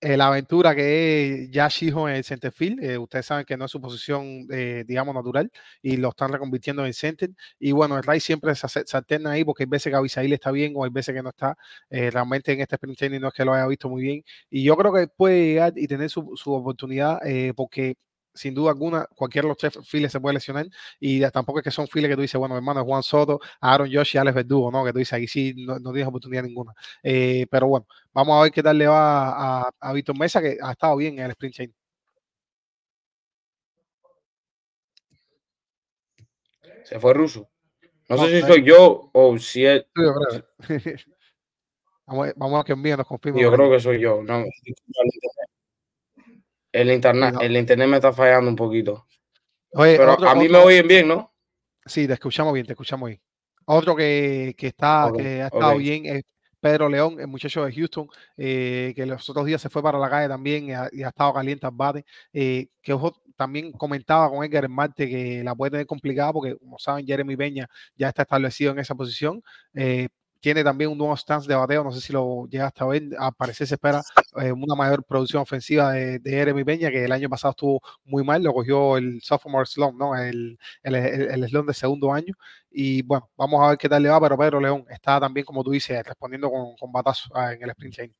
Eh, 0.00 0.16
la 0.16 0.28
aventura 0.28 0.76
que 0.76 1.42
es 1.44 1.50
ya 1.50 1.66
Shijo 1.66 2.08
en 2.08 2.14
el 2.14 2.22
center 2.24 2.52
field. 2.52 2.82
Eh, 2.84 2.96
ustedes 2.98 3.26
saben 3.26 3.44
que 3.44 3.56
no 3.56 3.64
es 3.64 3.70
su 3.72 3.80
posición, 3.80 4.46
eh, 4.52 4.84
digamos, 4.86 5.12
natural 5.12 5.50
y 5.82 5.96
lo 5.96 6.10
están 6.10 6.32
reconvirtiendo 6.32 6.86
en 6.86 6.94
center. 6.94 7.30
Y 7.58 7.72
bueno, 7.72 7.96
el 7.96 8.04
Ray 8.04 8.20
siempre 8.20 8.54
se, 8.54 8.68
se, 8.68 8.96
alterna 8.96 9.32
ahí 9.32 9.44
porque 9.44 9.64
hay 9.64 9.68
veces 9.68 9.90
que 9.90 9.96
Abisail 9.96 10.32
está 10.32 10.52
bien 10.52 10.72
o 10.76 10.84
hay 10.84 10.90
veces 10.90 11.14
que 11.16 11.22
no 11.22 11.30
está. 11.30 11.56
realmente 11.90 12.52
en 12.52 12.60
este 12.60 12.76
sprint 12.76 12.96
training 12.98 13.20
no 13.20 13.28
es 13.28 13.34
que 13.34 13.44
lo 13.44 13.54
haya 13.54 13.66
visto 13.66 13.88
muy 13.88 14.02
bien. 14.02 14.22
Y 14.50 14.62
yo 14.62 14.76
creo 14.76 14.92
que 14.92 15.08
puede 15.08 15.44
llegar 15.46 15.72
y 15.76 15.88
tener 15.88 16.10
su, 16.10 16.32
su 16.36 16.52
oportunidad 16.52 17.18
porque 17.56 17.96
sin 18.38 18.54
duda 18.54 18.70
alguna, 18.70 19.06
cualquiera 19.14 19.46
de 19.46 19.48
los 19.48 19.58
tres 19.58 19.78
files 19.84 20.12
se 20.12 20.20
puede 20.20 20.34
lesionar 20.34 20.66
y 21.00 21.20
tampoco 21.30 21.58
es 21.58 21.64
que 21.64 21.70
son 21.70 21.88
files 21.88 22.08
que 22.08 22.16
tú 22.16 22.22
dices, 22.22 22.38
bueno, 22.38 22.56
hermano, 22.56 22.84
Juan 22.84 23.02
Soto, 23.02 23.40
Aaron 23.60 23.90
Josh 23.92 24.14
y 24.14 24.18
Alex 24.18 24.34
Verdugo, 24.34 24.70
¿no? 24.70 24.84
Que 24.84 24.92
tú 24.92 24.98
dices, 24.98 25.12
ahí 25.14 25.26
sí 25.26 25.54
no, 25.56 25.78
no 25.78 25.92
tienes 25.92 26.08
oportunidad 26.08 26.42
ninguna. 26.42 26.72
Eh, 27.02 27.46
pero 27.50 27.66
bueno, 27.68 27.86
vamos 28.12 28.38
a 28.38 28.42
ver 28.42 28.52
qué 28.52 28.62
tal 28.62 28.78
le 28.78 28.86
va 28.86 29.60
a, 29.60 29.70
a 29.80 29.92
Víctor 29.92 30.18
Mesa, 30.18 30.40
que 30.40 30.58
ha 30.62 30.72
estado 30.72 30.96
bien 30.96 31.18
en 31.18 31.26
el 31.26 31.30
sprint 31.32 31.54
chain. 31.54 31.74
Se 36.84 36.98
fue 36.98 37.12
ruso. 37.12 37.48
No, 38.08 38.16
no 38.16 38.26
sé 38.26 38.40
si 38.40 38.46
soy 38.46 38.64
yo 38.64 39.10
o 39.12 39.38
si 39.38 39.66
es. 39.66 39.84
vamos, 42.06 42.28
vamos 42.36 42.60
a 42.60 42.64
que 42.64 42.72
envíe 42.72 42.96
nos 42.96 43.06
confirme. 43.06 43.42
Yo 43.42 43.52
creo 43.52 43.70
que 43.70 43.80
soy 43.80 44.00
yo. 44.00 44.22
No, 44.22 44.44
el 46.72 46.90
internet, 46.90 47.34
el 47.40 47.56
internet 47.56 47.88
me 47.88 47.96
está 47.96 48.12
fallando 48.12 48.50
un 48.50 48.56
poquito. 48.56 49.06
Oye, 49.72 49.96
Pero 49.96 50.14
otro, 50.14 50.28
a 50.28 50.34
mí 50.34 50.46
otro, 50.46 50.58
me 50.58 50.64
oyen 50.64 50.88
bien, 50.88 51.08
¿no? 51.08 51.32
Sí, 51.84 52.06
te 52.06 52.14
escuchamos 52.14 52.52
bien, 52.54 52.66
te 52.66 52.72
escuchamos 52.72 53.08
bien. 53.08 53.20
Otro 53.66 53.94
que, 53.94 54.54
que 54.56 54.68
está, 54.68 55.10
que 55.14 55.42
ha 55.42 55.46
estado 55.46 55.76
bien 55.76 56.06
es 56.06 56.22
Pedro 56.60 56.88
León, 56.88 57.20
el 57.20 57.28
muchacho 57.28 57.64
de 57.64 57.72
Houston, 57.72 58.08
eh, 58.36 58.92
que 58.96 59.06
los 59.06 59.28
otros 59.28 59.46
días 59.46 59.60
se 59.60 59.68
fue 59.68 59.82
para 59.82 59.98
la 59.98 60.08
calle 60.10 60.28
también 60.28 60.68
y 60.68 60.72
ha, 60.72 60.88
y 60.90 61.02
ha 61.02 61.08
estado 61.08 61.34
caliente 61.34 61.66
al 61.66 61.72
bate. 61.74 62.04
eh, 62.32 62.68
que 62.82 62.92
ojo, 62.92 63.22
también 63.36 63.72
comentaba 63.72 64.28
con 64.28 64.44
Edgar 64.44 64.64
en 64.64 64.72
Marte 64.72 65.08
que 65.08 65.42
la 65.44 65.54
puede 65.54 65.70
tener 65.70 65.86
complicada 65.86 66.32
porque, 66.32 66.56
como 66.56 66.78
saben, 66.78 67.06
Jeremy 67.06 67.36
Peña 67.36 67.68
ya 67.94 68.08
está 68.08 68.22
establecido 68.22 68.72
en 68.72 68.80
esa 68.80 68.94
posición. 68.94 69.42
eh, 69.74 70.08
tiene 70.40 70.62
también 70.62 70.90
un 70.90 70.98
nuevo 70.98 71.16
stance 71.16 71.48
de 71.48 71.54
bateo, 71.54 71.82
no 71.82 71.92
sé 71.92 72.00
si 72.00 72.12
lo 72.12 72.46
llegaste 72.48 72.84
a 72.84 72.86
ver, 72.86 73.02
a 73.18 73.32
parecer 73.32 73.66
se 73.66 73.74
espera 73.74 74.02
eh, 74.40 74.52
una 74.52 74.74
mayor 74.74 75.04
producción 75.04 75.42
ofensiva 75.42 75.92
de, 75.92 76.18
de 76.18 76.30
Jeremy 76.30 76.64
Peña, 76.64 76.90
que 76.90 77.04
el 77.04 77.12
año 77.12 77.28
pasado 77.28 77.50
estuvo 77.50 77.80
muy 78.04 78.22
mal, 78.22 78.42
lo 78.42 78.52
cogió 78.52 78.96
el 78.96 79.20
sophomore 79.20 79.66
slump, 79.66 79.98
¿no? 79.98 80.16
El, 80.16 80.58
el, 80.82 80.94
el, 80.94 81.48
slump 81.48 81.68
de 81.68 81.74
segundo 81.74 82.12
año, 82.12 82.34
y 82.70 83.02
bueno, 83.02 83.28
vamos 83.36 83.60
a 83.62 83.70
ver 83.70 83.78
qué 83.78 83.88
tal 83.88 84.02
le 84.02 84.10
va, 84.10 84.20
pero 84.20 84.38
Pedro 84.38 84.60
León 84.60 84.84
está 84.90 85.18
también, 85.18 85.44
como 85.44 85.64
tú 85.64 85.70
dices, 85.70 86.04
respondiendo 86.04 86.50
con, 86.50 86.76
con 86.76 86.92
batazo 86.92 87.30
ah, 87.34 87.52
en 87.52 87.62
el 87.62 87.70
sprint 87.70 87.94
chain. 87.94 88.14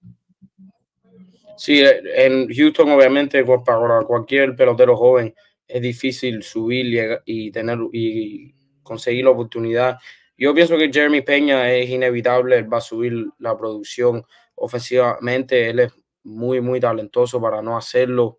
Sí, 1.56 1.82
en 1.82 2.48
Houston 2.54 2.88
obviamente 2.90 3.44
para 3.44 4.02
cualquier 4.02 4.54
pelotero 4.54 4.96
joven 4.96 5.34
es 5.66 5.82
difícil 5.82 6.42
subir 6.44 7.22
y, 7.26 7.46
y 7.46 7.50
tener 7.50 7.78
y 7.92 8.54
conseguir 8.82 9.24
la 9.24 9.30
oportunidad. 9.30 9.98
Yo 10.38 10.54
pienso 10.54 10.78
que 10.78 10.92
Jeremy 10.92 11.22
Peña 11.22 11.72
es 11.72 11.90
inevitable, 11.90 12.58
él 12.58 12.72
va 12.72 12.78
a 12.78 12.80
subir 12.80 13.26
la 13.38 13.58
producción 13.58 14.24
ofensivamente, 14.54 15.68
él 15.68 15.80
es 15.80 15.92
muy, 16.22 16.60
muy 16.60 16.78
talentoso 16.78 17.40
para 17.40 17.60
no 17.60 17.76
hacerlo. 17.76 18.38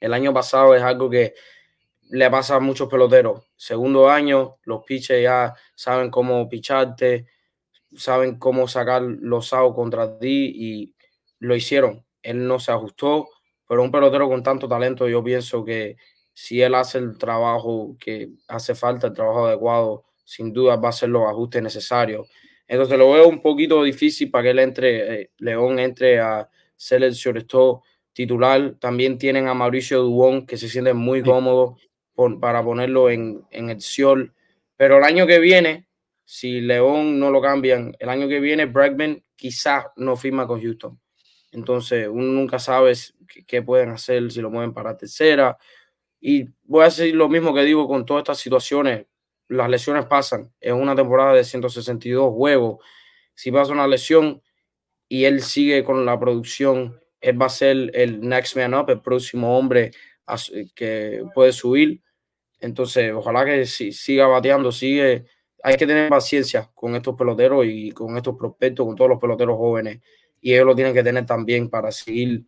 El 0.00 0.12
año 0.12 0.34
pasado 0.34 0.74
es 0.74 0.82
algo 0.82 1.08
que 1.08 1.32
le 2.10 2.30
pasa 2.30 2.56
a 2.56 2.60
muchos 2.60 2.90
peloteros. 2.90 3.42
Segundo 3.56 4.10
año, 4.10 4.58
los 4.64 4.84
pitchers 4.84 5.22
ya 5.22 5.54
saben 5.74 6.10
cómo 6.10 6.46
picharte, 6.46 7.26
saben 7.96 8.38
cómo 8.38 8.68
sacar 8.68 9.00
los 9.00 9.54
outs 9.54 9.74
contra 9.74 10.18
ti 10.18 10.52
y 10.54 10.94
lo 11.38 11.56
hicieron. 11.56 12.04
Él 12.22 12.46
no 12.46 12.60
se 12.60 12.70
ajustó, 12.70 13.30
pero 13.66 13.82
un 13.82 13.90
pelotero 13.90 14.28
con 14.28 14.42
tanto 14.42 14.68
talento, 14.68 15.08
yo 15.08 15.24
pienso 15.24 15.64
que 15.64 15.96
si 16.34 16.60
él 16.60 16.74
hace 16.74 16.98
el 16.98 17.16
trabajo 17.16 17.96
que 17.98 18.28
hace 18.46 18.74
falta, 18.74 19.06
el 19.06 19.14
trabajo 19.14 19.46
adecuado, 19.46 20.04
sin 20.28 20.52
duda 20.52 20.76
va 20.76 20.88
a 20.88 20.90
hacer 20.90 21.08
los 21.08 21.26
ajustes 21.26 21.62
necesarios. 21.62 22.28
Entonces 22.66 22.98
lo 22.98 23.12
veo 23.12 23.26
un 23.26 23.40
poquito 23.40 23.82
difícil 23.82 24.30
para 24.30 24.42
que 24.42 24.50
él 24.50 24.58
entre, 24.58 25.22
eh, 25.22 25.30
León 25.38 25.78
entre 25.78 26.20
a 26.20 26.46
ser 26.76 27.02
el 27.02 27.14
shortstop 27.14 27.82
titular. 28.12 28.74
También 28.78 29.16
tienen 29.16 29.48
a 29.48 29.54
Mauricio 29.54 30.02
Dubón, 30.02 30.46
que 30.46 30.58
se 30.58 30.68
siente 30.68 30.92
muy 30.92 31.22
cómodo 31.22 31.78
por, 32.12 32.38
para 32.38 32.62
ponerlo 32.62 33.08
en, 33.08 33.42
en 33.50 33.70
el 33.70 33.80
Ciol. 33.80 34.34
Pero 34.76 34.98
el 34.98 35.04
año 35.04 35.26
que 35.26 35.38
viene, 35.38 35.86
si 36.26 36.60
León 36.60 37.18
no 37.18 37.30
lo 37.30 37.40
cambian, 37.40 37.96
el 37.98 38.10
año 38.10 38.28
que 38.28 38.38
viene 38.38 38.66
Bregman 38.66 39.24
quizás 39.34 39.86
no 39.96 40.14
firma 40.14 40.46
con 40.46 40.60
Houston. 40.60 41.00
Entonces 41.52 42.06
uno 42.06 42.26
nunca 42.26 42.58
sabe 42.58 42.92
qué, 43.26 43.46
qué 43.46 43.62
pueden 43.62 43.88
hacer, 43.88 44.30
si 44.30 44.42
lo 44.42 44.50
mueven 44.50 44.74
para 44.74 44.94
tercera 44.94 45.56
y 46.20 46.48
voy 46.64 46.82
a 46.82 46.86
decir 46.86 47.14
lo 47.14 47.28
mismo 47.28 47.54
que 47.54 47.62
digo 47.62 47.86
con 47.88 48.04
todas 48.04 48.22
estas 48.22 48.38
situaciones. 48.38 49.06
Las 49.48 49.68
lesiones 49.68 50.06
pasan. 50.06 50.52
Es 50.60 50.72
una 50.72 50.94
temporada 50.94 51.32
de 51.32 51.44
162 51.44 52.32
juegos. 52.32 52.84
Si 53.34 53.50
pasa 53.50 53.72
una 53.72 53.86
lesión 53.86 54.42
y 55.08 55.24
él 55.24 55.42
sigue 55.42 55.84
con 55.84 56.04
la 56.04 56.18
producción, 56.18 57.00
él 57.20 57.40
va 57.40 57.46
a 57.46 57.50
ser 57.50 57.90
el 57.94 58.20
next 58.20 58.56
man 58.56 58.74
up, 58.74 58.90
el 58.90 59.00
próximo 59.00 59.58
hombre 59.58 59.92
que 60.74 61.24
puede 61.34 61.52
subir. 61.52 62.02
Entonces, 62.60 63.12
ojalá 63.12 63.44
que 63.44 63.64
siga 63.66 64.26
bateando, 64.26 64.72
sigue. 64.72 65.26
Hay 65.62 65.76
que 65.76 65.86
tener 65.86 66.08
paciencia 66.08 66.70
con 66.74 66.94
estos 66.94 67.16
peloteros 67.16 67.64
y 67.66 67.90
con 67.92 68.16
estos 68.16 68.36
prospectos, 68.36 68.86
con 68.86 68.96
todos 68.96 69.10
los 69.10 69.20
peloteros 69.20 69.56
jóvenes. 69.56 70.00
Y 70.40 70.52
ellos 70.52 70.66
lo 70.66 70.74
tienen 70.74 70.94
que 70.94 71.02
tener 71.02 71.26
también 71.26 71.68
para 71.68 71.90
seguir 71.90 72.44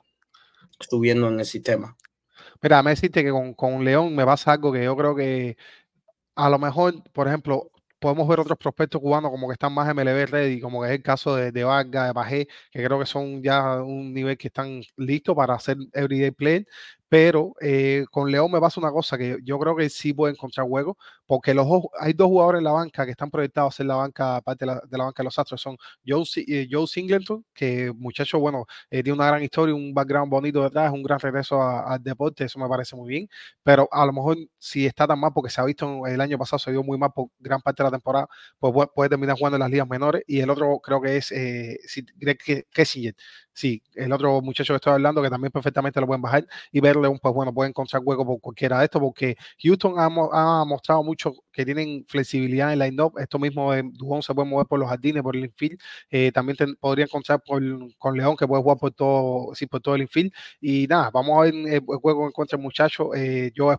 subiendo 0.79 1.29
en 1.29 1.41
el 1.41 1.47
sistema. 1.47 1.97
Mira, 2.63 2.83
me 2.83 2.91
deciste 2.91 3.25
que 3.25 3.31
con, 3.31 3.55
con 3.55 3.85
León 3.85 4.15
me 4.15 4.25
pasa 4.25 4.53
algo 4.53 4.73
que 4.73 4.85
yo 4.85 4.97
creo 4.97 5.15
que 5.15 5.57
a 6.45 6.51
lo 6.51 6.59
mejor, 6.59 7.03
por 7.13 7.29
ejemplo, 7.29 7.71
podemos 7.99 8.27
ver 8.29 8.41
otros 8.41 8.59
prospectos 8.59 9.01
cubanos 9.01 9.31
como 9.31 9.49
que 9.49 9.53
están 9.53 9.73
más 9.75 9.89
MLB 9.95 10.27
ready, 10.27 10.61
como 10.61 10.83
que 10.83 10.89
es 10.89 10.95
el 10.95 11.03
caso 11.03 11.37
de, 11.37 11.53
de 11.53 11.65
Vargas, 11.65 12.09
de 12.09 12.15
Pajé, 12.15 12.49
que 12.71 12.85
creo 12.85 12.99
que 12.99 13.07
son 13.07 13.43
ya 13.43 13.83
un 13.83 14.13
nivel 14.15 14.39
que 14.39 14.49
están 14.49 14.81
listos 14.97 15.37
para 15.37 15.55
hacer 15.55 15.77
everyday 15.93 16.31
play, 16.31 16.67
pero 17.11 17.55
eh, 17.61 18.05
con 18.13 18.31
León 18.31 18.53
me 18.53 18.61
pasa 18.61 18.81
una 18.81 18.93
cosa 18.93 19.19
que 19.19 19.39
yo 19.43 19.59
creo 19.59 19.75
que 19.75 19.91
sí 19.91 20.13
puede 20.15 20.33
encontrar 20.33 20.65
hueco, 20.71 20.97
porque 21.27 21.55
los 21.55 21.67
hay 21.99 22.13
dos 22.13 22.29
jugadores 22.29 22.61
en 22.61 22.65
la 22.65 22.71
banca 22.71 23.05
que 23.05 23.11
están 23.11 23.33
proyectados 23.33 23.75
a 23.75 23.77
ser 23.79 23.87
la 23.87 23.97
banca, 23.97 24.41
parte 24.43 24.65
de 24.65 24.67
la, 24.69 25.05
banca 25.05 25.21
de 25.21 25.25
los 25.25 25.37
Astros, 25.37 25.61
son 25.61 25.77
Joe, 26.07 26.23
eh, 26.37 26.69
Singleton, 26.87 27.45
que 27.53 27.93
muchacho, 27.97 28.39
bueno, 28.39 28.65
eh, 28.91 29.03
tiene 29.03 29.17
una 29.17 29.27
gran 29.27 29.43
historia, 29.43 29.75
un 29.75 29.93
background 29.93 30.31
bonito 30.31 30.63
detrás, 30.63 30.93
un 30.93 31.03
gran 31.03 31.19
regreso 31.19 31.61
al 31.61 32.01
deporte, 32.01 32.45
eso 32.45 32.61
me 32.61 32.69
parece 32.69 32.95
muy 32.95 33.09
bien, 33.09 33.29
pero 33.65 33.89
a 33.91 34.07
lo 34.07 34.13
mejor 34.13 34.37
si 34.61 34.87
está 34.87 35.09
tan 35.09 35.19
mal, 35.19 35.33
porque 35.35 35.51
se 35.51 35.61
ha 35.61 35.65
visto 35.65 36.07
el 36.07 36.21
año 36.21 36.39
pasado, 36.39 36.61
se 36.61 36.71
vio 36.71 36.85
muy 36.85 36.97
mal 36.97 37.11
por 37.13 37.27
gran 37.41 37.61
parte 37.61 37.83
de 37.83 37.89
la 37.89 37.91
temporada, 37.91 38.29
pues 38.61 38.73
puede, 38.95 39.09
terminar 39.09 39.37
jugando 39.37 39.57
en 39.57 39.63
las 39.63 39.71
ligas 39.71 39.89
menores, 39.89 40.23
y 40.29 40.39
el 40.39 40.49
otro 40.49 40.79
creo 40.79 41.01
que 41.01 41.17
es 41.17 41.35
Greg 42.17 42.39
Sí, 43.57 43.83
el 43.95 44.13
otro 44.13 44.41
muchacho 44.41 44.73
que 44.73 44.77
estoy 44.77 44.93
hablando, 44.95 45.23
que 45.23 45.29
también 45.29 45.51
perfectamente 45.53 46.01
lo 46.01 46.07
pueden 46.07 46.23
bajar 46.23 46.47
y 46.73 46.81
verle 46.81 47.09
un, 47.09 47.19
pues 47.19 47.35
bueno, 47.35 47.53
pueden 47.53 47.71
encontrar 47.71 48.01
hueco 48.05 48.25
por 48.25 48.41
cualquiera 48.41 48.79
de 48.79 48.85
estos, 48.85 49.01
porque 49.03 49.37
Houston 49.63 49.95
ha 49.99 50.09
mostrado 50.65 51.03
mucho 51.03 51.33
que 51.53 51.65
tienen 51.65 52.05
flexibilidad 52.09 52.73
en 52.73 52.79
line-up. 52.81 53.15
Esto 53.19 53.39
mismo 53.39 53.73
de 53.73 53.83
Dubón 53.93 54.23
se 54.23 54.35
puede 54.35 54.49
mover 54.49 54.67
por 54.67 54.79
los 54.79 54.89
jardines, 54.89 55.23
por 55.23 55.37
el 55.37 55.45
infield. 55.45 55.79
Eh, 56.11 56.33
también 56.33 56.57
te, 56.57 56.67
podría 56.77 57.05
encontrar 57.05 57.43
por, 57.45 57.63
con 57.99 58.17
León, 58.17 58.37
que 58.37 58.47
puede 58.47 58.63
jugar 58.63 58.79
por 58.79 58.93
todo, 58.93 59.55
sí, 59.55 59.67
por 59.67 59.81
todo 59.81 59.95
el 59.95 60.03
infield. 60.03 60.33
Y 60.61 60.87
nada, 60.87 61.11
vamos 61.13 61.39
a 61.39 61.43
ver 61.43 61.55
el 61.55 61.81
juego 61.81 62.27
en 62.27 62.33
contra 62.33 62.57
el 62.57 62.63
muchacho. 62.63 63.15
Eh, 63.15 63.53
Joe 63.57 63.77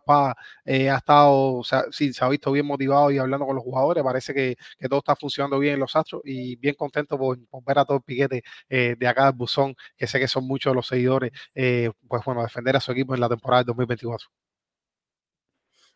eh, 0.66 0.90
ha 0.90 0.98
estado, 0.98 1.58
o 1.58 1.64
sea, 1.64 1.84
sí, 1.92 2.14
se 2.14 2.24
ha 2.24 2.30
visto 2.30 2.52
bien 2.52 2.66
motivado 2.66 3.12
y 3.12 3.18
hablando 3.18 3.46
con 3.46 3.56
los 3.56 3.64
jugadores. 3.64 4.04
Parece 4.04 4.34
que, 4.34 4.58
todo 4.90 5.00
está 5.00 5.16
funcionando 5.16 5.60
bien 5.60 5.76
en 5.76 5.80
los 5.80 5.96
Astros 5.96 6.22
y 6.26 6.56
bien 6.58 6.76
contento 6.76 7.18
por, 7.18 7.38
ver 7.66 7.80
a 7.80 7.86
todo 7.86 7.98
el 7.98 8.04
piquete 8.04 8.44
eh, 8.70 8.96
de 8.98 9.08
acá 9.08 9.26
del 9.26 9.36
Buzón, 9.36 9.76
que 9.98 10.08
sé 10.08 10.20
que 10.20 10.28
son 10.28 10.46
muchos 10.48 10.76
los 10.76 10.88
seguidores, 10.88 11.32
eh, 11.56 11.92
pues 12.08 12.24
bueno, 12.26 12.44
defender 12.44 12.76
a 12.76 12.80
su 12.82 12.92
equipo 12.92 13.14
en 13.16 13.22
la 13.22 13.30
temporada 13.30 13.62
del 13.64 13.68
2024. 13.68 14.41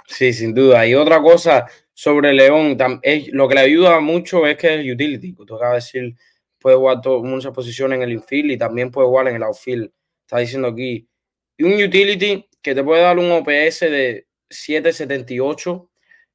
Sí, 0.08 0.34
sin 0.34 0.54
duda. 0.54 0.86
Y 0.86 0.94
otra 0.96 1.22
cosa 1.22 1.65
sobre 1.94 2.34
León, 2.34 2.78
es, 3.02 3.30
lo 3.30 3.48
que 3.48 3.56
le 3.56 3.62
ayuda 3.62 4.00
mucho 4.00 4.46
es 4.46 4.58
que 4.58 4.76
es 4.76 4.94
utility. 4.94 5.34
Tú 5.34 5.56
acabas 5.56 5.72
de 5.91 6.00
decir, 6.00 6.15
puede 6.60 6.76
jugar 6.76 7.02
muchas 7.24 7.52
posiciones 7.54 7.98
en 7.98 8.04
el 8.04 8.12
infield 8.12 8.52
y 8.52 8.58
también 8.58 8.91
puede 8.91 9.08
jugar 9.08 9.28
en 9.30 9.36
el 9.36 9.44
outfield. 9.44 9.91
Está 10.22 10.39
diciendo 10.39 10.68
aquí. 10.68 11.08
Un 11.60 11.74
utility 11.82 12.48
que 12.62 12.76
te 12.76 12.84
puede 12.84 13.02
dar 13.02 13.18
un 13.18 13.32
OPS 13.32 13.80
de 13.82 14.28
778. 14.50 15.89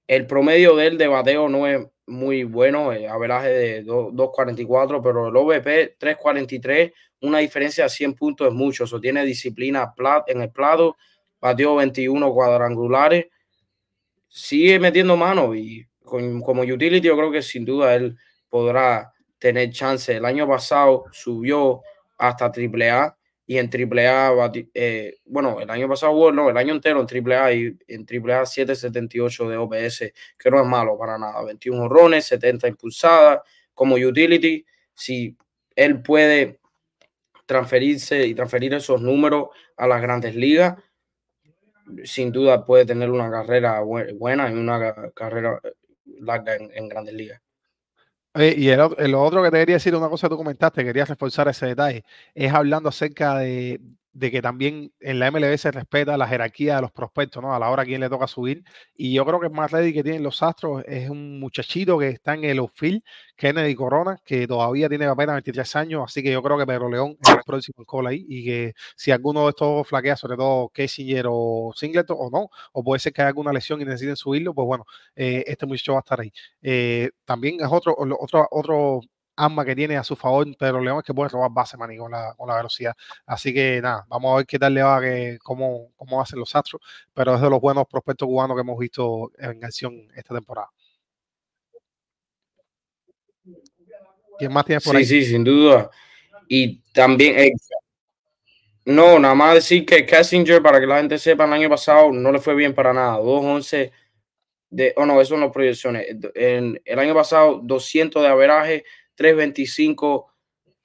El 0.07 0.27
promedio 0.27 0.75
del 0.77 0.99
de 0.99 1.09
bateo 1.09 1.49
no 1.49 1.67
es 1.67 1.87
muy 2.07 2.43
bueno, 2.45 2.93
el 2.93 3.07
averaje 3.07 3.49
de 3.51 3.85
2.44, 3.85 5.01
pero 5.03 5.29
el 5.29 5.37
OVP 5.37 5.97
3.43, 5.99 6.93
una 7.21 7.39
diferencia 7.39 7.85
de 7.85 7.91
100 7.91 8.15
puntos 8.15 8.49
es 8.49 8.55
mucho. 8.55 8.85
Eso 8.85 9.01
tiene 9.01 9.25
disciplina 9.25 9.95
en 10.27 10.43
el 10.43 10.51
plato, 10.51 10.97
batió 11.41 11.77
21 11.77 12.33
cuadrangulares 12.33 13.27
sigue 14.31 14.79
metiendo 14.79 15.16
mano 15.16 15.55
y 15.55 15.87
con, 16.03 16.40
como 16.40 16.62
utility 16.62 17.01
yo 17.01 17.16
creo 17.16 17.31
que 17.31 17.43
sin 17.43 17.64
duda 17.64 17.95
él 17.95 18.16
podrá 18.49 19.12
tener 19.39 19.70
chance. 19.70 20.16
El 20.16 20.24
año 20.24 20.47
pasado 20.49 21.05
subió 21.12 21.83
hasta 22.16 22.47
AAA 22.47 23.16
y 23.47 23.59
en 23.59 23.68
AAA, 23.68 24.53
eh, 24.74 25.16
bueno, 25.24 25.61
el 25.61 25.68
año 25.68 25.89
pasado, 25.89 26.31
no, 26.31 26.51
el 26.51 26.57
año 26.57 26.72
entero 26.72 27.05
en 27.05 27.33
AAA 27.33 27.53
y 27.55 27.78
en 27.89 28.07
AAA 28.09 28.47
778 28.47 29.49
de 29.49 29.57
OPS, 29.57 30.12
que 30.39 30.51
no 30.53 30.61
es 30.61 30.66
malo 30.66 30.97
para 30.97 31.18
nada. 31.18 31.43
21 31.43 31.83
horrones, 31.83 32.26
70 32.26 32.68
impulsadas. 32.68 33.41
Como 33.74 33.97
utility, 33.97 34.64
si 34.95 35.37
él 35.74 36.01
puede 36.01 36.61
transferirse 37.45 38.24
y 38.24 38.35
transferir 38.35 38.74
esos 38.74 39.03
números 39.03 39.49
a 39.76 39.89
las 39.89 40.01
grandes 40.01 40.37
ligas, 40.37 40.76
sin 42.05 42.32
duda 42.32 42.64
puede 42.64 42.86
tener 42.86 43.11
una 43.11 43.30
carrera 43.30 43.80
buena 43.80 44.51
y 44.51 44.55
una 44.55 45.11
carrera 45.14 45.61
eh, 45.62 45.72
larga 46.20 46.57
en, 46.57 46.88
grandes 46.88 47.14
ligas. 47.14 47.41
y 48.34 48.68
el, 48.68 48.80
el, 48.99 49.14
otro 49.14 49.43
que 49.43 49.51
te 49.51 49.59
quería 49.59 49.76
decir, 49.76 49.95
una 49.95 50.09
cosa 50.09 50.26
que 50.26 50.30
tú 50.30 50.36
comentaste, 50.36 50.84
querías 50.84 51.09
reforzar 51.09 51.49
ese 51.49 51.66
detalle, 51.66 52.05
es 52.34 52.53
hablando 52.53 52.88
acerca 52.88 53.38
de, 53.38 53.80
de 54.13 54.31
que 54.31 54.43
también 54.43 54.93
en 55.01 55.19
la 55.19 55.31
MLB 55.31 55.57
se 55.57 55.71
respeta 55.71 56.17
la 56.17 56.27
jerarquía 56.27 56.77
de 56.77 56.83
los 56.83 56.93
prospectos, 56.93 57.43
¿no? 57.43 57.55
A 57.55 57.59
la 57.59 57.71
hora 57.71 57.83
a 57.83 57.85
quién 57.85 58.01
le 58.01 58.09
toca 58.09 58.27
subir. 58.27 58.65
Y 58.95 59.15
yo 59.15 59.25
creo 59.25 59.41
que 59.41 59.47
el 59.47 59.53
más 59.53 59.71
ready 59.71 59.93
que 59.93 60.03
tienen 60.03 60.23
los 60.23 60.43
Astros 60.43 60.83
es 60.87 61.09
un 61.11 61.39
muchachito 61.41 61.99
que 61.99 62.09
está 62.09 62.35
en 62.35 62.45
el 62.45 62.59
outfield, 62.59 63.03
Kennedy 63.37 63.75
Corona, 63.75 64.19
que 64.25 64.47
todavía 64.47 64.89
tiene 64.89 65.07
apenas 65.07 65.35
23 65.37 65.77
años, 65.77 66.03
así 66.05 66.23
que 66.23 66.33
yo 66.33 66.43
creo 66.43 66.59
que 66.59 66.67
Pedro 66.67 66.89
León 66.91 67.17
es 67.21 67.31
el 67.31 67.43
próximo 67.47 67.85
en 68.01 68.07
ahí 68.07 68.27
y 68.29 68.45
que 68.45 68.75
si 68.97 69.11
alguno 69.11 69.45
de 69.45 69.51
estos 69.51 69.87
flaquea, 69.89 70.17
sobre 70.17 70.37
todo 70.37 70.69
Kessinger 70.71 71.27
o 71.29 71.73
Singleton 71.75 72.17
o 72.19 72.31
no, 72.31 72.51
o 72.73 72.85
puede 72.85 73.01
ser 73.01 73.13
que 73.13 73.23
haya 73.23 73.29
alguna 73.29 73.53
lesión 73.53 73.81
y 73.81 73.85
necesiten 73.85 74.17
subirlo, 74.17 74.55
pues 74.55 74.67
bueno, 74.67 74.85
eh, 75.17 75.45
este 75.47 75.67
muchacho 75.67 75.93
va 75.93 75.99
a 75.99 76.01
estar 76.01 76.21
ahí. 76.21 76.33
Eh, 76.63 77.11
también 77.25 77.61
es 77.61 77.69
otro, 77.71 77.95
otro, 77.97 78.49
otro 78.51 79.01
arma 79.37 79.64
que 79.64 79.74
tiene 79.74 79.97
a 79.97 80.05
su 80.05 80.16
favor 80.16 80.47
Pedro 80.57 80.81
León 80.81 80.99
es 80.99 81.05
que 81.05 81.14
puede 81.14 81.31
robar 81.31 81.51
base, 81.53 81.76
maní, 81.76 81.97
con 81.97 82.11
la, 82.11 82.35
con 82.37 82.49
la 82.49 82.57
velocidad. 82.57 82.95
Así 83.26 83.53
que 83.55 83.81
nada, 83.81 84.05
vamos 84.09 84.33
a 84.33 84.37
ver 84.39 84.47
qué 84.47 84.59
tal 84.59 84.74
le 84.74 84.83
va, 84.83 85.01
que, 85.01 85.39
cómo, 85.43 85.93
cómo 85.97 86.20
hacen 86.20 86.39
los 86.39 86.55
Astros, 86.55 86.83
pero 87.14 87.35
es 87.35 87.41
de 87.41 87.51
los 87.51 87.61
buenos 87.61 87.87
prospectos 87.87 88.26
cubanos 88.26 88.57
que 88.57 88.61
hemos 88.61 88.78
visto 88.78 89.33
en 89.39 89.64
acción 89.64 90.09
esta 90.14 90.35
temporada. 90.35 90.68
¿Quién 94.39 94.53
más 94.53 94.64
tienes 94.64 94.85
por 94.85 94.95
sí, 94.95 94.99
ahí? 94.99 95.05
sí, 95.05 95.24
sin 95.24 95.45
duda. 95.45 95.91
Y 96.49 96.81
también, 96.93 97.39
eh, 97.39 97.53
no, 98.87 99.18
nada 99.18 99.35
más 99.35 99.55
decir 99.55 99.85
que 99.85 100.07
Kessinger, 100.07 100.62
para 100.62 100.81
que 100.81 100.87
la 100.87 100.99
gente 100.99 101.18
sepa, 101.18 101.45
el 101.45 101.53
año 101.53 101.68
pasado 101.68 102.11
no 102.11 102.33
le 102.33 102.41
fue 102.41 102.55
bien 102.55 102.74
para 102.74 102.93
nada. 102.93 103.18
2-11 103.18 103.93
de, 104.70 104.95
oh 104.97 105.05
no, 105.05 105.20
eso 105.20 105.37
no 105.37 105.53
proyecciones. 105.53 106.07
En 106.35 106.81
el 106.85 106.99
año 106.99 107.14
pasado, 107.14 107.61
200 107.62 108.22
de 108.22 108.28
averaje, 108.28 108.85
325 109.21 110.33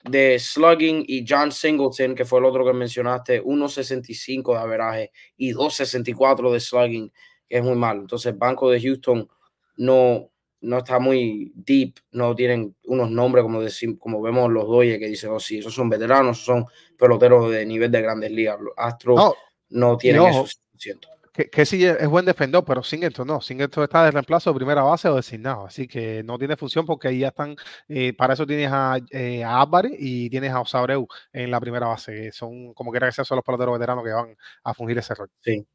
de 0.04 0.38
slugging 0.38 1.06
y 1.08 1.26
John 1.26 1.54
Singleton, 1.54 2.16
que 2.16 2.26
fue 2.26 2.40
el 2.40 2.46
otro 2.46 2.66
que 2.66 2.74
mencionaste, 2.74 3.42
1.65 3.42 4.54
de 4.54 4.60
averaje 4.60 5.12
y 5.38 5.54
2.64 5.54 6.52
de 6.52 6.60
slugging, 6.60 7.14
que 7.48 7.58
es 7.58 7.64
muy 7.64 7.76
malo. 7.76 8.02
Entonces, 8.02 8.34
el 8.34 8.38
banco 8.38 8.70
de 8.70 8.82
Houston 8.82 9.26
no, 9.78 10.30
no 10.60 10.78
está 10.80 11.00
muy 11.00 11.54
deep, 11.56 11.96
no 12.12 12.36
tienen 12.36 12.76
unos 12.84 13.10
nombres 13.10 13.42
como, 13.44 13.62
decir, 13.62 13.98
como 13.98 14.22
vemos 14.22 14.52
los 14.52 14.66
Dodgers 14.66 15.00
que 15.00 15.08
dicen, 15.08 15.30
oh 15.32 15.40
sí, 15.40 15.60
esos 15.60 15.74
son 15.74 15.90
veteranos, 15.90 16.40
son 16.44 16.66
peloteros 16.98 17.50
de 17.54 17.66
nivel 17.66 17.90
de 17.90 18.02
grandes 18.02 18.32
ligas. 18.32 18.60
Los 18.60 18.74
Astros 18.76 19.16
no, 19.16 19.34
no 19.70 19.98
tienen 19.98 20.24
no. 20.24 20.28
eso 20.28 20.46
100% 20.78 21.15
que, 21.36 21.50
que 21.50 21.66
sí 21.66 21.84
es 21.86 22.08
buen 22.08 22.26
defensor, 22.26 22.64
pero 22.66 22.84
sin 22.84 23.04
esto 23.04 23.26
no. 23.26 23.42
Sin 23.42 23.62
esto 23.62 23.84
está 23.84 24.04
de 24.06 24.12
reemplazo 24.12 24.52
de 24.52 24.56
primera 24.56 24.84
base 24.84 25.10
o 25.10 25.16
designado. 25.16 25.66
Así 25.66 25.88
que 25.88 26.24
no 26.24 26.38
tiene 26.38 26.58
función 26.58 26.86
porque 26.86 27.08
ahí 27.10 27.20
ya 27.20 27.30
están. 27.30 27.56
Eh, 27.88 28.14
para 28.14 28.34
eso 28.34 28.46
tienes 28.46 28.70
a, 28.72 28.98
eh, 29.12 29.44
Álvarez 29.44 29.94
y 30.00 30.30
tienes 30.30 30.52
a 30.52 30.62
Osabreu 30.62 31.08
en 31.34 31.52
la 31.52 31.60
primera 31.60 31.88
base. 31.88 32.32
Son 32.32 32.74
como 32.74 32.92
quiera 32.92 33.08
que 33.08 33.14
sea, 33.14 33.26
son 33.26 33.38
los 33.38 33.46
peloteros 33.46 33.74
veteranos 33.78 34.04
que 34.06 34.12
van 34.14 34.36
a 34.64 34.74
fungir 34.74 34.98
ese 34.98 35.14
rol. 35.16 35.30
Sí. 35.42 35.66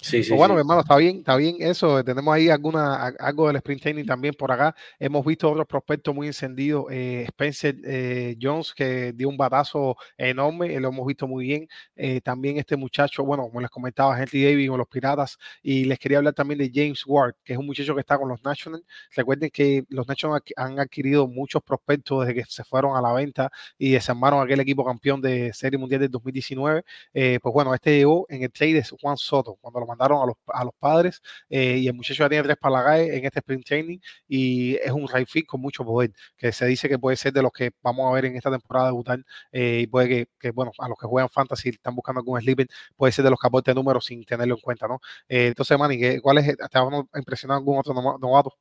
Sí, 0.00 0.22
sí, 0.22 0.32
bueno, 0.32 0.52
sí. 0.52 0.56
mi 0.56 0.60
hermano, 0.60 0.80
está 0.82 0.96
bien, 0.96 1.18
está 1.18 1.36
bien 1.36 1.56
eso. 1.58 2.04
Tenemos 2.04 2.32
ahí 2.32 2.48
alguna, 2.48 3.08
algo 3.18 3.48
del 3.48 3.56
sprint 3.56 3.82
training 3.82 4.04
también 4.04 4.32
por 4.32 4.52
acá. 4.52 4.74
Hemos 4.98 5.26
visto 5.26 5.50
otros 5.50 5.66
prospectos 5.66 6.14
muy 6.14 6.28
encendidos. 6.28 6.86
Eh, 6.90 7.24
Spencer 7.28 7.74
eh, 7.84 8.36
Jones, 8.40 8.72
que 8.74 9.12
dio 9.12 9.28
un 9.28 9.36
batazo 9.36 9.96
enorme, 10.16 10.72
eh, 10.72 10.78
lo 10.78 10.88
hemos 10.90 11.04
visto 11.04 11.26
muy 11.26 11.44
bien. 11.46 11.68
Eh, 11.96 12.20
también 12.20 12.58
este 12.58 12.76
muchacho, 12.76 13.24
bueno, 13.24 13.42
como 13.48 13.60
les 13.60 13.70
comentaba, 13.70 14.16
Henry 14.20 14.44
Davis 14.44 14.68
con 14.68 14.78
los 14.78 14.86
Piratas. 14.86 15.36
Y 15.62 15.84
les 15.84 15.98
quería 15.98 16.18
hablar 16.18 16.32
también 16.32 16.58
de 16.58 16.70
James 16.72 17.02
Ward, 17.04 17.34
que 17.42 17.54
es 17.54 17.58
un 17.58 17.66
muchacho 17.66 17.94
que 17.94 18.00
está 18.00 18.16
con 18.16 18.28
los 18.28 18.40
Nationals. 18.44 18.84
Recuerden 19.16 19.50
que 19.50 19.84
los 19.88 20.06
Nationals 20.06 20.44
han 20.56 20.78
adquirido 20.78 21.26
muchos 21.26 21.60
prospectos 21.62 22.20
desde 22.24 22.40
que 22.40 22.44
se 22.48 22.62
fueron 22.62 22.96
a 22.96 23.00
la 23.02 23.12
venta 23.12 23.50
y 23.76 23.90
desarmaron 23.90 24.40
aquel 24.44 24.60
equipo 24.60 24.84
campeón 24.84 25.20
de 25.20 25.52
Serie 25.52 25.76
Mundial 25.76 26.02
del 26.02 26.10
2019. 26.10 26.84
Eh, 27.14 27.40
pues 27.42 27.52
bueno, 27.52 27.74
este 27.74 27.96
llegó 27.96 28.26
en 28.28 28.44
el 28.44 28.52
trade 28.52 28.74
de 28.74 28.84
Juan 29.00 29.16
Soto, 29.16 29.56
cuando 29.60 29.80
lo 29.80 29.87
mandaron 29.88 30.22
a 30.22 30.26
los, 30.26 30.36
a 30.46 30.64
los 30.64 30.74
padres 30.78 31.20
eh, 31.48 31.78
y 31.78 31.88
el 31.88 31.94
muchacho 31.94 32.24
ya 32.24 32.28
tiene 32.28 32.44
tres 32.44 32.56
palagaes 32.58 33.10
en 33.10 33.24
este 33.24 33.40
sprint 33.40 33.64
training 33.66 33.98
y 34.28 34.76
es 34.76 34.92
un 34.92 35.08
right 35.08 35.28
fit 35.28 35.46
con 35.46 35.60
mucho 35.60 35.84
poder, 35.84 36.12
que 36.36 36.52
se 36.52 36.66
dice 36.66 36.88
que 36.88 36.98
puede 36.98 37.16
ser 37.16 37.32
de 37.32 37.42
los 37.42 37.52
que 37.52 37.70
vamos 37.82 38.08
a 38.08 38.14
ver 38.14 38.26
en 38.26 38.36
esta 38.36 38.50
temporada 38.50 38.86
debutar 38.86 39.18
eh, 39.52 39.80
y 39.82 39.86
puede 39.86 40.08
que, 40.08 40.26
que, 40.38 40.50
bueno, 40.50 40.72
a 40.78 40.88
los 40.88 40.98
que 40.98 41.06
juegan 41.06 41.28
fantasy 41.28 41.70
están 41.70 41.94
buscando 41.94 42.20
algún 42.20 42.40
sleeper, 42.40 42.68
puede 42.96 43.12
ser 43.12 43.24
de 43.24 43.30
los 43.30 43.40
que 43.40 43.46
aporte 43.48 43.74
números 43.74 44.04
sin 44.04 44.24
tenerlo 44.24 44.54
en 44.54 44.60
cuenta, 44.60 44.86
¿no? 44.86 45.00
Eh, 45.28 45.48
entonces, 45.48 45.78
Manny, 45.78 46.20
¿cuál 46.20 46.38
es, 46.38 46.56
te 46.56 46.78
vamos 46.78 47.06
a 47.12 47.18
impresionar 47.18 47.58
algún 47.58 47.78
otro 47.78 47.94
novato? 47.94 48.54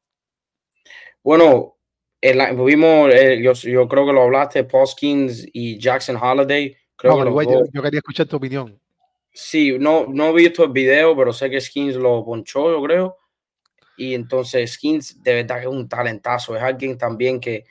Bueno, 1.23 1.77
el, 2.21 2.39
vimos, 2.55 3.13
eh, 3.13 3.41
yo, 3.41 3.53
yo, 3.53 3.87
creo 3.87 4.05
que 4.05 4.13
lo 4.13 4.23
hablaste, 4.23 4.63
Paul 4.63 4.87
Skins 4.87 5.47
y 5.53 5.79
Jackson 5.79 6.15
Holiday. 6.15 6.75
Creo 6.95 7.23
no, 7.23 7.37
que 7.37 7.45
yo, 7.45 7.63
yo, 7.71 7.81
quería 7.81 7.99
escuchar 7.99 8.25
tu 8.25 8.37
opinión. 8.37 8.79
Sí, 9.39 9.77
no, 9.79 10.07
no 10.07 10.29
he 10.29 10.33
visto 10.33 10.63
el 10.63 10.71
video, 10.71 11.15
pero 11.15 11.31
sé 11.31 11.49
que 11.49 11.61
Skins 11.61 11.95
lo 11.95 12.25
ponchó, 12.25 12.71
yo 12.71 12.81
creo. 12.81 13.17
Y 13.97 14.15
entonces 14.15 14.73
Skins 14.73 15.23
de 15.23 15.35
verdad 15.35 15.57
que 15.57 15.63
es 15.63 15.67
un 15.67 15.89
talentazo. 15.89 16.55
Es 16.55 16.63
alguien 16.63 16.97
también 16.97 17.39
que 17.39 17.65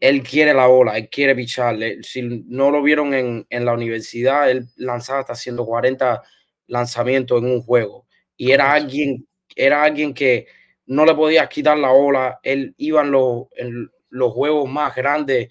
él 0.00 0.22
quiere 0.22 0.54
la 0.54 0.66
bola, 0.66 0.98
él 0.98 1.08
quiere 1.10 1.34
picharle. 1.34 2.02
Si 2.02 2.22
no 2.22 2.70
lo 2.70 2.82
vieron 2.82 3.14
en, 3.14 3.46
en 3.50 3.64
la 3.64 3.74
universidad, 3.74 4.50
él 4.50 4.66
lanzaba 4.76 5.20
hasta 5.20 5.34
140 5.34 6.22
lanzamientos 6.68 7.42
en 7.42 7.50
un 7.50 7.62
juego. 7.62 8.06
Y 8.36 8.52
era 8.52 8.72
alguien, 8.72 9.26
era 9.56 9.82
alguien 9.84 10.14
que 10.14 10.46
no 10.86 11.06
le 11.06 11.14
podías 11.14 11.48
quitar 11.48 11.78
la 11.78 11.90
bola. 11.92 12.40
Él 12.42 12.74
iba 12.78 13.02
en 13.02 13.10
los, 13.12 13.46
en 13.56 13.90
los 14.10 14.32
juegos 14.32 14.70
más 14.70 14.94
grandes, 14.94 15.48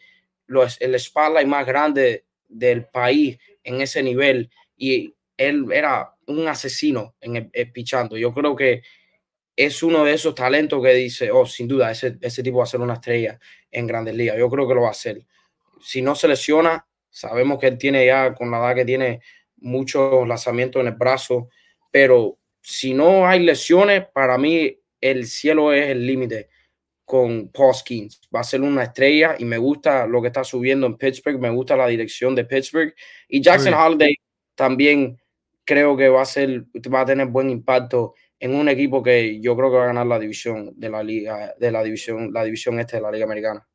los, 0.47 0.79
el 0.81 0.99
spotlight 0.99 1.47
más 1.47 1.65
grande 1.65 2.25
del 2.47 2.85
país 2.87 3.37
en 3.63 3.81
ese 3.81 4.03
nivel. 4.03 4.49
Y 4.77 5.13
él 5.37 5.65
era 5.71 6.13
un 6.27 6.47
asesino 6.47 7.15
en 7.21 7.35
el, 7.35 7.49
el 7.53 7.71
pichando. 7.71 8.17
Yo 8.17 8.33
creo 8.33 8.55
que 8.55 8.81
es 9.55 9.83
uno 9.83 10.03
de 10.03 10.13
esos 10.13 10.35
talentos 10.35 10.83
que 10.83 10.93
dice, 10.93 11.31
oh, 11.31 11.45
sin 11.45 11.67
duda, 11.67 11.91
ese, 11.91 12.17
ese 12.21 12.43
tipo 12.43 12.57
va 12.57 12.63
a 12.63 12.67
ser 12.67 12.81
una 12.81 12.95
estrella 12.95 13.39
en 13.71 13.87
grandes 13.87 14.15
ligas. 14.15 14.37
Yo 14.37 14.49
creo 14.49 14.67
que 14.67 14.75
lo 14.75 14.81
va 14.81 14.89
a 14.89 14.91
hacer. 14.91 15.25
Si 15.81 16.01
no 16.01 16.15
se 16.15 16.27
lesiona, 16.27 16.85
sabemos 17.09 17.59
que 17.59 17.67
él 17.67 17.77
tiene 17.77 18.05
ya, 18.05 18.33
con 18.33 18.51
la 18.51 18.57
edad 18.57 18.75
que 18.75 18.85
tiene, 18.85 19.21
muchos 19.57 20.27
lanzamientos 20.27 20.81
en 20.81 20.87
el 20.87 20.93
brazo, 20.93 21.49
pero 21.91 22.37
si 22.61 22.93
no 22.93 23.27
hay 23.27 23.39
lesiones, 23.39 24.05
para 24.13 24.37
mí 24.37 24.77
el 24.99 25.25
cielo 25.25 25.71
es 25.73 25.89
el 25.89 26.05
límite 26.05 26.49
con 27.05 27.49
Paul 27.49 27.73
Skeens. 27.73 28.21
Va 28.35 28.41
a 28.41 28.43
ser 28.43 28.61
una 28.61 28.83
estrella 28.83 29.35
y 29.37 29.45
me 29.45 29.57
gusta 29.57 30.05
lo 30.07 30.21
que 30.21 30.27
está 30.27 30.43
subiendo 30.43 30.87
en 30.87 30.97
Pittsburgh, 30.97 31.39
me 31.39 31.49
gusta 31.49 31.75
la 31.75 31.87
dirección 31.87 32.35
de 32.35 32.45
Pittsburgh. 32.45 32.93
Y 33.29 33.41
Jackson 33.41 33.73
Holiday 33.73 34.15
también 34.55 35.19
creo 35.65 35.97
que 35.97 36.09
va 36.09 36.21
a 36.21 36.25
ser, 36.25 36.65
va 36.93 37.01
a 37.01 37.05
tener 37.05 37.27
buen 37.27 37.49
impacto 37.49 38.13
en 38.39 38.55
un 38.55 38.69
equipo 38.69 39.01
que 39.01 39.41
yo 39.41 39.55
creo 39.55 39.71
que 39.71 39.77
va 39.77 39.83
a 39.83 39.87
ganar 39.87 40.07
la 40.07 40.19
división 40.19 40.73
de 40.75 40.89
la 40.89 41.03
liga, 41.03 41.53
de 41.59 41.71
la 41.71 41.83
división, 41.83 42.31
la 42.33 42.43
división 42.43 42.79
este 42.79 42.97
de 42.97 43.01
la 43.03 43.11
Liga 43.11 43.25
Americana. 43.25 43.67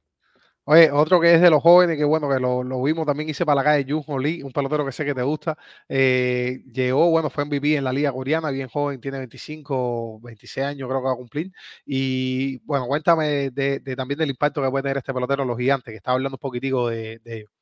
Oye, 0.64 0.90
otro 0.92 1.20
que 1.20 1.34
es 1.34 1.40
de 1.40 1.50
los 1.50 1.62
jóvenes, 1.62 1.96
que 1.96 2.04
bueno, 2.04 2.28
que 2.28 2.38
lo, 2.38 2.62
vimos 2.82 3.04
también 3.04 3.28
hice 3.28 3.44
para 3.44 3.56
la 3.56 3.64
calle, 3.64 3.92
Jun 3.92 4.22
Lee, 4.22 4.42
un 4.42 4.52
pelotero 4.52 4.84
que 4.84 4.92
sé 4.92 5.04
que 5.04 5.14
te 5.14 5.22
gusta. 5.22 5.56
Eh, 5.88 6.62
llegó, 6.72 7.10
bueno, 7.10 7.28
fue 7.28 7.44
MVP 7.44 7.76
en 7.76 7.84
la 7.84 7.92
Liga 7.92 8.12
Coreana, 8.12 8.50
bien 8.50 8.68
joven, 8.68 9.00
tiene 9.00 9.18
25, 9.18 10.20
26 10.20 10.66
años, 10.66 10.88
creo 10.88 11.00
que 11.00 11.06
va 11.06 11.12
a 11.14 11.16
cumplir. 11.16 11.50
Y 11.84 12.58
bueno, 12.66 12.86
cuéntame 12.86 13.50
de, 13.50 13.80
de 13.80 13.96
también 13.96 14.18
del 14.18 14.30
impacto 14.30 14.62
que 14.62 14.70
puede 14.70 14.82
tener 14.82 14.98
este 14.98 15.12
pelotero 15.14 15.42
en 15.42 15.48
los 15.48 15.58
gigantes, 15.58 15.90
que 15.92 15.96
estaba 15.96 16.14
hablando 16.14 16.36
un 16.36 16.40
poquitico 16.40 16.88
de, 16.88 17.18
de 17.24 17.38
ellos. 17.38 17.59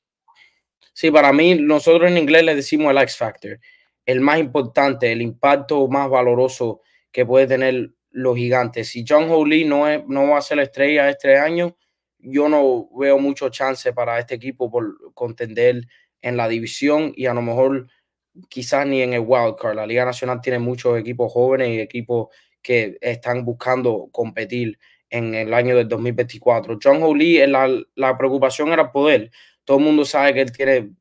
Sí, 1.01 1.13
para 1.13 1.33
mí, 1.33 1.55
nosotros 1.55 2.11
en 2.11 2.19
inglés 2.19 2.43
le 2.43 2.57
decimos 2.57 2.91
el 2.91 2.99
X 2.99 3.17
Factor, 3.17 3.61
el 4.05 4.21
más 4.21 4.41
importante, 4.41 5.13
el 5.13 5.23
impacto 5.23 5.87
más 5.87 6.11
valoroso 6.11 6.81
que 7.13 7.25
puede 7.25 7.47
tener 7.47 7.93
los 8.11 8.37
gigantes. 8.37 8.89
Si 8.89 9.05
John 9.09 9.31
Holy 9.31 9.65
no, 9.65 9.87
es, 9.87 10.05
no 10.09 10.27
va 10.27 10.39
a 10.39 10.43
ser 10.43 10.57
la 10.57 10.65
estrella 10.65 11.09
este 11.09 11.39
año, 11.39 11.77
yo 12.19 12.49
no 12.49 12.89
veo 12.99 13.17
mucho 13.21 13.49
chance 13.49 13.93
para 13.93 14.19
este 14.19 14.35
equipo 14.35 14.73
por 14.73 15.15
contender 15.15 15.83
en 16.21 16.37
la 16.37 16.49
división 16.49 17.13
y 17.15 17.27
a 17.27 17.35
lo 17.35 17.43
mejor 17.43 17.87
quizás 18.49 18.85
ni 18.85 19.01
en 19.01 19.13
el 19.13 19.23
wild 19.25 19.55
card. 19.55 19.77
La 19.77 19.87
Liga 19.87 20.05
Nacional 20.05 20.41
tiene 20.41 20.59
muchos 20.59 20.99
equipos 20.99 21.33
jóvenes 21.33 21.69
y 21.69 21.81
equipos 21.81 22.27
que 22.61 22.99
están 23.01 23.45
buscando 23.45 24.09
competir 24.11 24.77
en 25.11 25.33
el 25.37 25.55
año 25.55 25.77
del 25.77 25.87
2024. 25.87 26.77
John 26.83 27.05
Holy, 27.05 27.47
la, 27.47 27.69
la 27.95 28.19
preocupación 28.19 28.73
era 28.73 28.91
poder. 28.91 29.31
Todo 29.69 29.77
el 29.77 29.85
mundo 29.85 30.07
sabe 30.07 30.33
que 30.33 30.41
él 30.41 30.51
tiene 30.53 30.93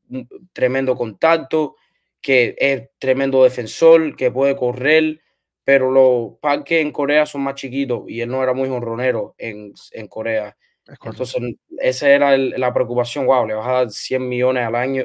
tremendo 0.52 0.94
contacto, 0.94 1.76
que 2.20 2.54
es 2.58 2.90
tremendo 2.98 3.42
defensor, 3.42 4.14
que 4.14 4.30
puede 4.30 4.54
correr, 4.56 5.22
pero 5.64 5.90
los 5.90 6.38
parques 6.38 6.82
en 6.82 6.92
Corea 6.92 7.24
son 7.24 7.40
más 7.44 7.54
chiquitos 7.54 8.02
y 8.08 8.20
él 8.20 8.28
no 8.28 8.42
era 8.42 8.52
muy 8.52 8.68
honronero 8.68 9.34
en, 9.38 9.72
en 9.92 10.06
Corea. 10.08 10.54
Entonces, 11.02 11.40
esa 11.78 12.10
era 12.10 12.34
el, 12.34 12.50
la 12.58 12.74
preocupación. 12.74 13.24
Wow, 13.24 13.46
le 13.46 13.54
vas 13.54 13.66
a 13.66 13.72
dar 13.72 13.90
100 13.90 14.28
millones 14.28 14.66
al 14.66 14.74
año, 14.74 15.04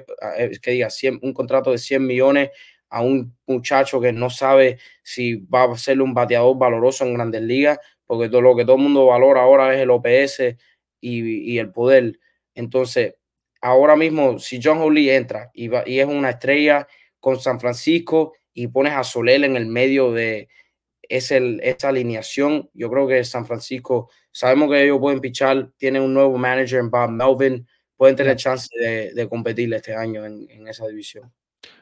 que 0.61 0.71
diga, 0.71 0.89
100, 0.89 1.19
un 1.21 1.33
contrato 1.33 1.71
de 1.71 1.77
100 1.77 2.05
millones 2.05 2.49
a 2.89 3.01
un 3.01 3.33
muchacho 3.47 4.01
que 4.01 4.11
no 4.11 4.29
sabe 4.29 4.77
si 5.03 5.37
va 5.45 5.63
a 5.63 5.77
ser 5.77 6.01
un 6.01 6.13
bateador 6.13 6.57
valoroso 6.57 7.05
en 7.05 7.13
grandes 7.13 7.41
ligas, 7.43 7.79
porque 8.05 8.27
todo 8.27 8.41
lo 8.41 8.57
que 8.57 8.65
todo 8.65 8.75
el 8.75 8.81
mundo 8.83 9.05
valora 9.05 9.41
ahora 9.43 9.73
es 9.73 9.79
el 9.79 9.89
OPS 9.89 10.57
y, 10.99 11.53
y 11.53 11.59
el 11.59 11.71
poder. 11.71 12.19
Entonces, 12.55 13.15
ahora 13.63 13.95
mismo, 13.95 14.37
si 14.39 14.59
John 14.61 14.79
Holy 14.79 15.09
entra 15.09 15.49
y, 15.53 15.69
va, 15.69 15.83
y 15.85 15.99
es 15.99 16.05
una 16.05 16.31
estrella 16.31 16.85
con 17.19 17.39
San 17.39 17.61
Francisco 17.61 18.33
y 18.53 18.67
pones 18.67 18.93
a 18.93 19.05
Soler 19.05 19.45
en 19.45 19.55
el 19.55 19.65
medio 19.67 20.11
de 20.11 20.49
esa 21.01 21.87
alineación, 21.87 22.69
yo 22.73 22.89
creo 22.89 23.07
que 23.07 23.23
San 23.23 23.45
Francisco, 23.45 24.09
sabemos 24.31 24.69
que 24.69 24.83
ellos 24.83 24.99
pueden 24.99 25.21
pichar, 25.21 25.71
tienen 25.77 26.01
un 26.01 26.13
nuevo 26.13 26.37
manager 26.37 26.79
en 26.79 26.89
Bob 26.89 27.09
Melvin, 27.09 27.67
pueden 27.95 28.17
tener 28.17 28.35
chance 28.35 28.67
de, 28.77 29.13
de 29.13 29.29
competir 29.29 29.73
este 29.73 29.95
año 29.95 30.25
en, 30.25 30.45
en, 30.49 30.67
esa 30.67 30.85
división. 30.85 31.31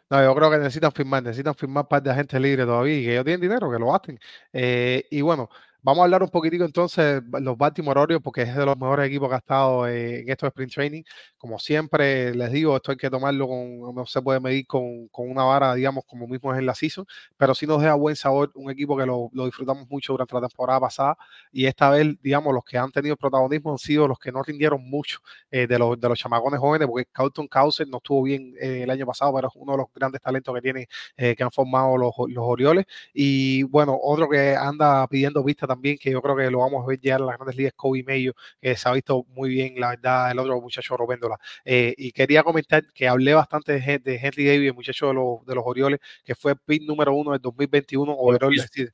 No, 0.08 0.24
yo 0.24 0.36
creo 0.36 0.52
que 0.52 0.58
necesitan 0.60 0.92
firmar, 0.92 1.24
necesitan 1.24 1.56
firmar 1.56 1.88
parte 1.88 2.10
de 2.10 2.14
agentes 2.14 2.40
libres 2.40 2.68
todavía 2.68 2.96
y 2.96 3.06
que 3.06 3.12
ellos 3.14 3.26
tienen 3.26 3.42
dinero, 3.42 3.72
que 3.72 3.80
lo 3.80 3.96
hacen. 3.96 4.20
Eh, 4.54 5.08
y 5.10 5.22
bueno, 5.22 5.50
Vamos 5.84 6.02
a 6.02 6.04
hablar 6.04 6.22
un 6.22 6.30
poquitico 6.30 6.64
entonces 6.64 7.24
los 7.40 7.58
Baltimore 7.58 8.00
Orioles 8.00 8.22
porque 8.24 8.44
es 8.44 8.56
de 8.56 8.66
los 8.68 8.78
mejores 8.78 9.08
equipos 9.08 9.30
que 9.30 9.34
ha 9.34 9.38
estado 9.40 9.88
eh, 9.88 10.20
en 10.20 10.30
estos 10.30 10.48
sprint 10.50 10.72
training. 10.72 11.02
Como 11.40 11.58
siempre 11.58 12.36
les 12.36 12.52
digo, 12.52 12.76
esto 12.76 12.92
hay 12.92 12.98
que 12.98 13.10
tomarlo 13.10 13.48
con, 13.48 13.96
no 13.96 14.06
se 14.06 14.22
puede 14.22 14.40
medir 14.40 14.68
con, 14.68 15.08
con 15.08 15.28
una 15.32 15.44
vara, 15.44 15.74
digamos, 15.74 16.04
como 16.06 16.28
mismo 16.28 16.54
es 16.54 16.60
en 16.60 16.68
la 16.68 16.76
season, 16.76 17.04
pero 17.36 17.56
sí 17.56 17.66
nos 17.66 17.82
deja 17.82 17.96
buen 17.96 18.16
sabor, 18.16 18.52
un 18.54 18.70
equipo 18.70 18.96
que 18.96 19.08
lo, 19.08 19.32
lo, 19.34 19.46
disfrutamos 19.46 19.90
mucho 19.90 20.14
durante 20.14 20.36
la 20.36 20.42
temporada 20.48 20.82
pasada 20.82 21.18
y 21.52 21.66
esta 21.66 21.90
vez, 21.90 22.16
digamos, 22.22 22.54
los 22.54 22.64
que 22.64 22.78
han 22.78 22.92
tenido 22.92 23.18
protagonismo 23.18 23.72
han 23.72 23.80
sido 23.80 24.08
los 24.08 24.20
que 24.20 24.32
no 24.32 24.44
rindieron 24.44 24.88
mucho 24.88 25.18
eh, 25.50 25.66
de, 25.66 25.80
los, 25.80 26.00
de 26.00 26.10
los 26.10 26.20
chamacones 26.20 26.60
jóvenes, 26.60 26.88
porque 26.88 27.06
Carlton 27.12 27.48
Causer 27.48 27.88
no 27.88 27.98
estuvo 27.98 28.22
bien 28.22 28.54
eh, 28.62 28.84
el 28.84 28.90
año 28.92 29.08
pasado, 29.08 29.34
pero 29.34 29.48
es 29.48 29.54
uno 29.56 29.72
de 29.72 29.78
los 29.80 29.88
grandes 29.96 30.22
talentos 30.22 30.54
que 30.54 30.62
tiene, 30.62 30.88
eh, 31.18 31.36
que 31.36 31.44
han 31.44 31.52
formado 31.52 31.98
los, 31.98 32.14
los 32.28 32.44
Orioles. 32.46 32.86
Y 33.16 33.64
bueno, 33.64 33.98
otro 34.00 34.30
que 34.30 34.56
anda 34.56 35.08
pidiendo 35.08 35.44
vista 35.44 35.66
también, 35.72 35.98
que 35.98 36.12
yo 36.12 36.22
creo 36.22 36.36
que 36.36 36.52
lo 36.52 36.60
vamos 36.60 36.84
a 36.84 36.88
ver 36.88 37.00
ya 37.00 37.16
en 37.16 37.26
las 37.26 37.38
grandes 37.38 37.56
ligas, 37.56 37.74
Kobe 37.76 38.04
Mayo, 38.04 38.34
que 38.62 38.76
se 38.76 38.90
ha 38.90 38.92
visto 38.94 39.26
muy 39.30 39.50
bien, 39.50 39.80
la 39.80 39.90
verdad, 39.92 40.32
el 40.32 40.40
otro 40.40 40.60
muchacho 40.62 40.98
Robéndola. 40.98 41.38
Eh, 41.66 41.94
y 41.98 42.12
quería 42.12 42.44
comentar 42.44 42.84
que 42.94 43.08
hablé 43.08 43.34
bastante 43.34 43.80
de, 43.80 44.00
de 44.00 44.16
Henry 44.16 44.46
Davis, 44.46 44.68
el 44.68 44.74
muchacho 44.74 45.08
de 45.08 45.14
los, 45.14 45.46
de 45.46 45.56
los 45.56 45.64
Orioles, 45.66 46.00
que 46.24 46.36
fue 46.36 46.56
pick 46.56 46.84
número 46.84 47.14
uno 47.14 47.32
del 47.32 47.42
2021, 47.42 48.12
overall, 48.12 48.54
es 48.54 48.64
decir, 48.64 48.94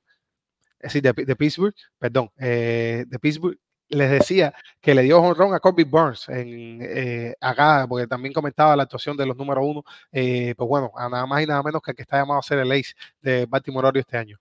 es 0.79 0.93
decir 0.93 1.01
de, 1.01 1.25
de, 1.25 1.35
Pittsburgh, 1.35 1.75
perdón, 1.97 2.29
eh, 2.37 3.05
de 3.07 3.19
Pittsburgh. 3.19 3.57
Les 3.89 4.11
decía 4.11 4.53
que 4.81 4.93
le 4.93 5.01
dio 5.03 5.19
honrón 5.21 5.53
a 5.53 5.59
Kobe 5.61 5.85
Burns 5.85 6.27
en, 6.27 6.79
eh, 6.81 7.35
acá, 7.39 7.85
porque 7.87 8.05
también 8.05 8.33
comentaba 8.33 8.75
la 8.75 8.83
actuación 8.83 9.15
de 9.15 9.25
los 9.25 9.37
número 9.37 9.63
uno. 9.63 9.83
Eh, 10.11 10.53
pues 10.57 10.67
bueno, 10.67 10.91
a 10.95 11.07
nada 11.09 11.25
más 11.25 11.41
y 11.41 11.45
nada 11.47 11.63
menos 11.63 11.81
que 11.81 11.91
el 11.91 11.95
que 11.95 12.03
está 12.03 12.17
llamado 12.17 12.39
a 12.39 12.43
ser 12.43 12.59
el 12.59 12.71
ace 12.71 12.93
de 13.21 13.45
Baltimore 13.45 13.87
Orioles 13.87 14.05
este 14.05 14.17
año. 14.17 14.37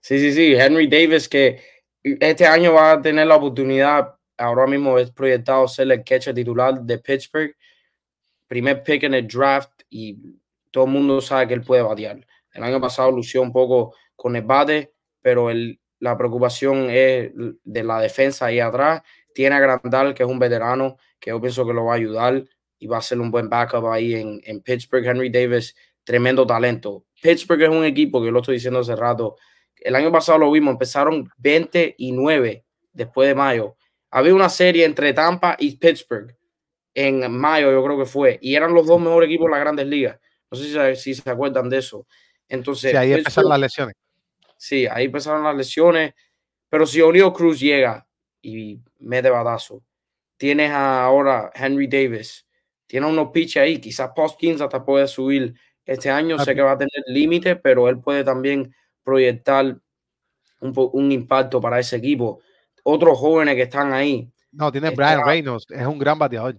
Sí, 0.00 0.18
sí, 0.18 0.32
sí. 0.32 0.54
Henry 0.54 0.86
Davis, 0.86 1.28
que 1.28 1.60
este 2.02 2.46
año 2.46 2.72
va 2.74 2.92
a 2.92 3.02
tener 3.02 3.26
la 3.26 3.36
oportunidad, 3.36 4.14
ahora 4.36 4.66
mismo 4.66 4.98
es 4.98 5.10
proyectado 5.10 5.68
ser 5.68 5.90
el 5.90 6.02
catcher 6.02 6.34
titular 6.34 6.80
de 6.80 6.98
Pittsburgh, 6.98 7.54
primer 8.46 8.82
pick 8.82 9.02
en 9.04 9.14
el 9.14 9.28
draft 9.28 9.82
y 9.90 10.16
todo 10.70 10.84
el 10.84 10.90
mundo 10.90 11.20
sabe 11.20 11.48
que 11.48 11.54
él 11.54 11.62
puede 11.62 11.82
batear. 11.82 12.26
El 12.52 12.62
año 12.64 12.80
pasado 12.80 13.12
lució 13.12 13.42
un 13.42 13.52
poco 13.52 13.94
con 14.16 14.34
el 14.36 14.42
bate, 14.42 14.92
pero 15.20 15.50
el, 15.50 15.78
la 15.98 16.16
preocupación 16.16 16.88
es 16.90 17.30
de 17.62 17.84
la 17.84 18.00
defensa 18.00 18.46
ahí 18.46 18.60
atrás. 18.60 19.02
Tiene 19.34 19.56
a 19.56 19.60
Grandal, 19.60 20.14
que 20.14 20.22
es 20.22 20.28
un 20.28 20.38
veterano, 20.38 20.96
que 21.18 21.30
yo 21.30 21.40
pienso 21.40 21.66
que 21.66 21.72
lo 21.72 21.84
va 21.84 21.92
a 21.92 21.96
ayudar 21.96 22.42
y 22.78 22.86
va 22.86 22.98
a 22.98 23.02
ser 23.02 23.20
un 23.20 23.30
buen 23.30 23.48
backup 23.48 23.86
ahí 23.86 24.14
en, 24.14 24.40
en 24.44 24.62
Pittsburgh. 24.62 25.06
Henry 25.06 25.30
Davis, 25.30 25.76
tremendo 26.02 26.46
talento. 26.46 27.04
Pittsburgh 27.22 27.62
es 27.62 27.68
un 27.68 27.84
equipo 27.84 28.22
que 28.22 28.30
lo 28.30 28.40
estoy 28.40 28.54
diciendo 28.54 28.80
hace 28.80 28.96
rato. 28.96 29.36
El 29.80 29.96
año 29.96 30.12
pasado 30.12 30.38
lo 30.38 30.50
vimos, 30.50 30.72
empezaron 30.72 31.30
29 31.38 32.64
después 32.92 33.28
de 33.28 33.34
mayo. 33.34 33.76
Había 34.10 34.34
una 34.34 34.48
serie 34.48 34.84
entre 34.84 35.12
Tampa 35.12 35.56
y 35.58 35.76
Pittsburgh 35.76 36.36
en 36.94 37.30
mayo, 37.32 37.70
yo 37.70 37.84
creo 37.84 37.98
que 37.98 38.06
fue, 38.06 38.38
y 38.42 38.54
eran 38.54 38.74
los 38.74 38.86
dos 38.86 39.00
mejores 39.00 39.28
equipos 39.28 39.46
de 39.46 39.50
las 39.52 39.60
grandes 39.60 39.86
ligas. 39.86 40.18
No 40.50 40.58
sé 40.58 40.96
si, 40.96 41.14
si 41.14 41.22
se 41.22 41.30
acuerdan 41.30 41.70
de 41.70 41.78
eso. 41.78 42.06
Entonces, 42.48 42.90
sí, 42.90 42.96
ahí 42.96 43.12
empezaron 43.12 43.50
las 43.50 43.60
lesiones. 43.60 43.94
Sí, 44.56 44.86
ahí 44.86 45.04
empezaron 45.04 45.44
las 45.44 45.56
lesiones. 45.56 46.12
Pero 46.68 46.86
si 46.86 47.00
Oriol 47.00 47.32
Cruz 47.32 47.60
llega 47.60 48.06
y 48.42 48.80
mete 48.98 49.30
badazo, 49.30 49.82
tienes 50.36 50.70
ahora 50.72 51.50
Henry 51.54 51.86
Davis, 51.86 52.46
tiene 52.86 53.06
unos 53.06 53.30
pitches 53.30 53.62
ahí, 53.62 53.78
quizás 53.78 54.10
Postkins 54.14 54.60
hasta 54.60 54.84
puede 54.84 55.06
subir 55.06 55.54
este 55.84 56.10
año. 56.10 56.38
Sé 56.38 56.54
que 56.54 56.62
va 56.62 56.72
a 56.72 56.78
tener 56.78 57.04
límite, 57.06 57.56
pero 57.56 57.88
él 57.88 58.00
puede 58.00 58.24
también 58.24 58.74
proyectar 59.02 59.76
un, 60.60 60.90
un, 60.92 61.12
impacto 61.12 61.60
para 61.60 61.78
ese 61.78 61.96
equipo. 61.96 62.40
Otros 62.82 63.18
jóvenes 63.18 63.54
que 63.54 63.62
están 63.62 63.92
ahí. 63.92 64.30
No, 64.52 64.70
tiene 64.70 64.90
Brian 64.90 65.18
está, 65.18 65.24
Reynolds, 65.24 65.66
es 65.70 65.86
un 65.86 65.98
gran 65.98 66.18
bateador. 66.18 66.56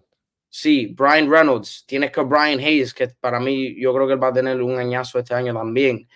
Sí, 0.50 0.94
Brian 0.98 1.32
Reynolds, 1.32 1.86
tienes 1.88 2.12
que 2.12 2.22
Brian 2.22 2.60
Hayes, 2.60 2.94
que 2.94 3.08
para 3.08 3.40
mí 3.40 3.80
yo 3.80 3.94
creo 3.94 4.06
que 4.06 4.14
él 4.14 4.24
va 4.24 4.28
a 4.28 4.34
tener 4.34 4.62
un 4.62 4.78
añazo 4.78 5.20
este 5.20 5.34
año 5.34 5.54
también. 5.54 6.08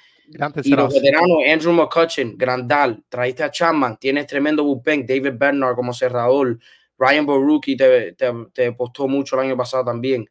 Y 0.63 0.69
los 0.75 0.93
veteranos, 0.93 1.37
Andrew 1.47 1.71
McCutcheon, 1.71 2.35
Grandal, 2.37 3.03
traíste 3.07 3.43
a 3.43 3.51
Chapman, 3.51 3.97
tienes 3.97 4.25
tremendo 4.25 4.63
bullpen, 4.63 5.05
David 5.05 5.33
Bernard 5.37 5.75
como 5.75 5.93
cerrador, 5.93 6.57
Ryan 6.97 7.25
Borucki 7.25 7.77
te, 7.77 8.13
te, 8.13 8.31
te 8.53 8.71
postó 8.71 9.07
mucho 9.07 9.35
el 9.35 9.47
año 9.47 9.57
pasado 9.57 9.85
también. 9.85 10.27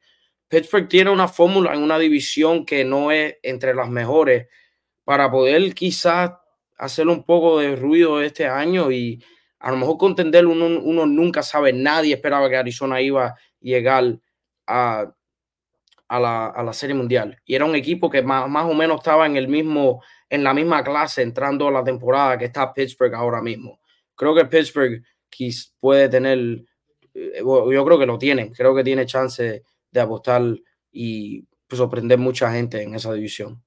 Pittsburgh 0.49 0.89
tiene 0.89 1.11
una 1.11 1.29
fórmula 1.29 1.75
en 1.75 1.83
una 1.83 1.99
división 1.99 2.65
que 2.67 2.85
no 2.85 3.11
es 3.11 3.37
entre 3.43 3.75
las 3.75 3.89
mejores 3.89 4.49
para 5.05 5.31
poder 5.31 5.75
quizás 5.75 6.33
hacer 6.77 7.09
un 7.09 7.25
poco 7.25 7.61
de 7.61 7.77
ruido 7.77 8.21
este 8.21 8.47
año 8.47 8.91
y 8.91 9.23
a 9.61 9.71
lo 9.71 9.77
mejor 9.79 9.97
contender 9.97 10.47
uno, 10.47 10.67
uno 10.67 11.07
nunca 11.07 11.43
sabe, 11.43 11.73
nadie 11.73 12.15
esperaba 12.15 12.49
que 12.51 12.57
Arizona 12.57 13.01
iba 13.01 13.27
a 13.27 13.35
llegar 13.61 14.19
a, 14.67 15.13
a, 16.09 16.21
la, 16.21 16.47
a 16.47 16.63
la 16.63 16.73
Serie 16.73 16.95
Mundial. 16.95 17.41
Y 17.45 17.55
era 17.55 17.65
un 17.65 17.75
equipo 17.75 18.11
que 18.11 18.23
más, 18.23 18.49
más 18.49 18.67
o 18.67 18.75
menos 18.75 18.99
estaba 18.99 19.27
en, 19.27 19.37
el 19.37 19.49
mismo, 19.49 20.03
en 20.29 20.45
la 20.45 20.53
misma 20.53 20.85
clase 20.85 21.23
entrando 21.23 21.69
a 21.69 21.71
la 21.71 21.85
temporada 21.85 22.37
que 22.37 22.47
está 22.47 22.75
Pittsburgh 22.75 23.15
ahora 23.15 23.41
mismo. 23.41 23.81
Creo 24.15 24.35
que 24.35 24.45
Pittsburgh 24.45 25.03
puede 25.81 26.09
tener, 26.09 26.65
yo 27.15 27.85
creo 27.85 27.99
que 27.99 28.07
lo 28.07 28.19
tiene, 28.19 28.53
creo 28.53 28.75
que 28.75 28.85
tiene 28.85 29.07
chance 29.07 29.63
de 29.91 30.01
apostar 30.01 30.43
y 30.93 31.47
sorprender 31.71 32.19
mucha 32.19 32.53
gente 32.53 32.83
en 32.83 32.95
esa 32.95 33.13
división. 33.13 33.64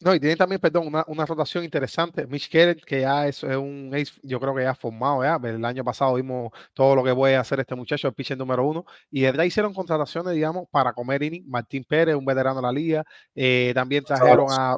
No, 0.00 0.14
y 0.14 0.20
tiene 0.20 0.36
también, 0.36 0.60
perdón, 0.60 0.86
una, 0.88 1.04
una 1.06 1.24
rotación 1.24 1.64
interesante. 1.64 2.26
Mitch 2.26 2.50
Kenneth, 2.50 2.84
que 2.84 3.00
ya 3.00 3.26
es, 3.26 3.42
es, 3.42 3.56
un 3.56 3.90
ace, 3.94 4.12
yo 4.22 4.38
creo 4.38 4.54
que 4.54 4.62
ya 4.62 4.70
ha 4.70 4.74
formado, 4.74 5.22
ya. 5.22 5.40
El 5.48 5.64
año 5.64 5.82
pasado 5.84 6.14
vimos 6.14 6.52
todo 6.74 6.94
lo 6.94 7.02
que 7.02 7.14
puede 7.14 7.36
hacer 7.36 7.60
este 7.60 7.74
muchacho, 7.74 8.06
el 8.06 8.14
pitcher 8.14 8.36
número 8.36 8.66
uno. 8.66 8.84
Y 9.10 9.22
de 9.22 9.30
verdad 9.30 9.44
hicieron 9.44 9.72
contrataciones, 9.72 10.34
digamos, 10.34 10.68
para 10.70 10.92
comer 10.92 11.22
inning. 11.22 11.48
Martín 11.48 11.84
Pérez, 11.84 12.14
un 12.14 12.26
veterano 12.26 12.56
de 12.56 12.62
la 12.62 12.72
liga. 12.72 13.04
Eh, 13.34 13.72
también 13.74 14.04
trajeron 14.04 14.48
a, 14.50 14.76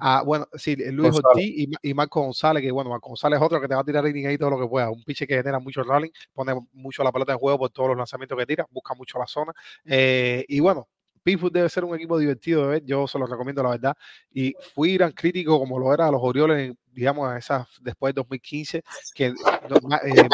a, 0.00 0.22
bueno, 0.22 0.48
sí, 0.54 0.74
Luis 0.74 1.12
González. 1.12 1.24
Ortiz 1.24 1.52
y, 1.56 1.90
y, 1.90 1.94
Marco 1.94 2.20
González, 2.20 2.60
que 2.60 2.72
bueno, 2.72 2.90
Marco 2.90 3.08
González 3.10 3.38
es 3.38 3.46
otro 3.46 3.60
que 3.60 3.68
te 3.68 3.76
va 3.76 3.80
a 3.82 3.84
tirar 3.84 4.06
inning 4.08 4.26
ahí 4.26 4.38
todo 4.38 4.50
lo 4.50 4.58
que 4.58 4.66
pueda. 4.66 4.90
Un 4.90 5.04
pitcher 5.04 5.28
que 5.28 5.36
genera 5.36 5.60
mucho 5.60 5.84
rolling, 5.84 6.10
pone 6.34 6.52
mucho 6.72 7.04
la 7.04 7.12
pelota 7.12 7.32
en 7.32 7.38
juego 7.38 7.58
por 7.58 7.70
todos 7.70 7.90
los 7.90 7.98
lanzamientos 7.98 8.36
que 8.36 8.46
tira, 8.46 8.66
busca 8.70 8.94
mucho 8.94 9.20
la 9.20 9.26
zona. 9.28 9.52
Eh, 9.84 10.44
y 10.48 10.58
bueno, 10.60 10.88
Pittsburgh 11.28 11.52
debe 11.52 11.68
ser 11.68 11.84
un 11.84 11.94
equipo 11.94 12.18
divertido 12.18 12.62
de 12.62 12.68
ver, 12.68 12.84
yo 12.86 13.06
se 13.06 13.18
lo 13.18 13.26
recomiendo 13.26 13.62
la 13.62 13.68
verdad. 13.70 13.94
Y 14.32 14.54
fui 14.74 14.94
gran 14.94 15.12
crítico 15.12 15.58
como 15.58 15.78
lo 15.78 15.92
era 15.92 16.06
a 16.06 16.10
los 16.10 16.22
Orioles, 16.22 16.74
digamos, 16.90 17.36
esas 17.36 17.66
después 17.82 18.14
de 18.14 18.20
2015, 18.20 18.82
que 19.14 19.26
eh, 19.26 19.34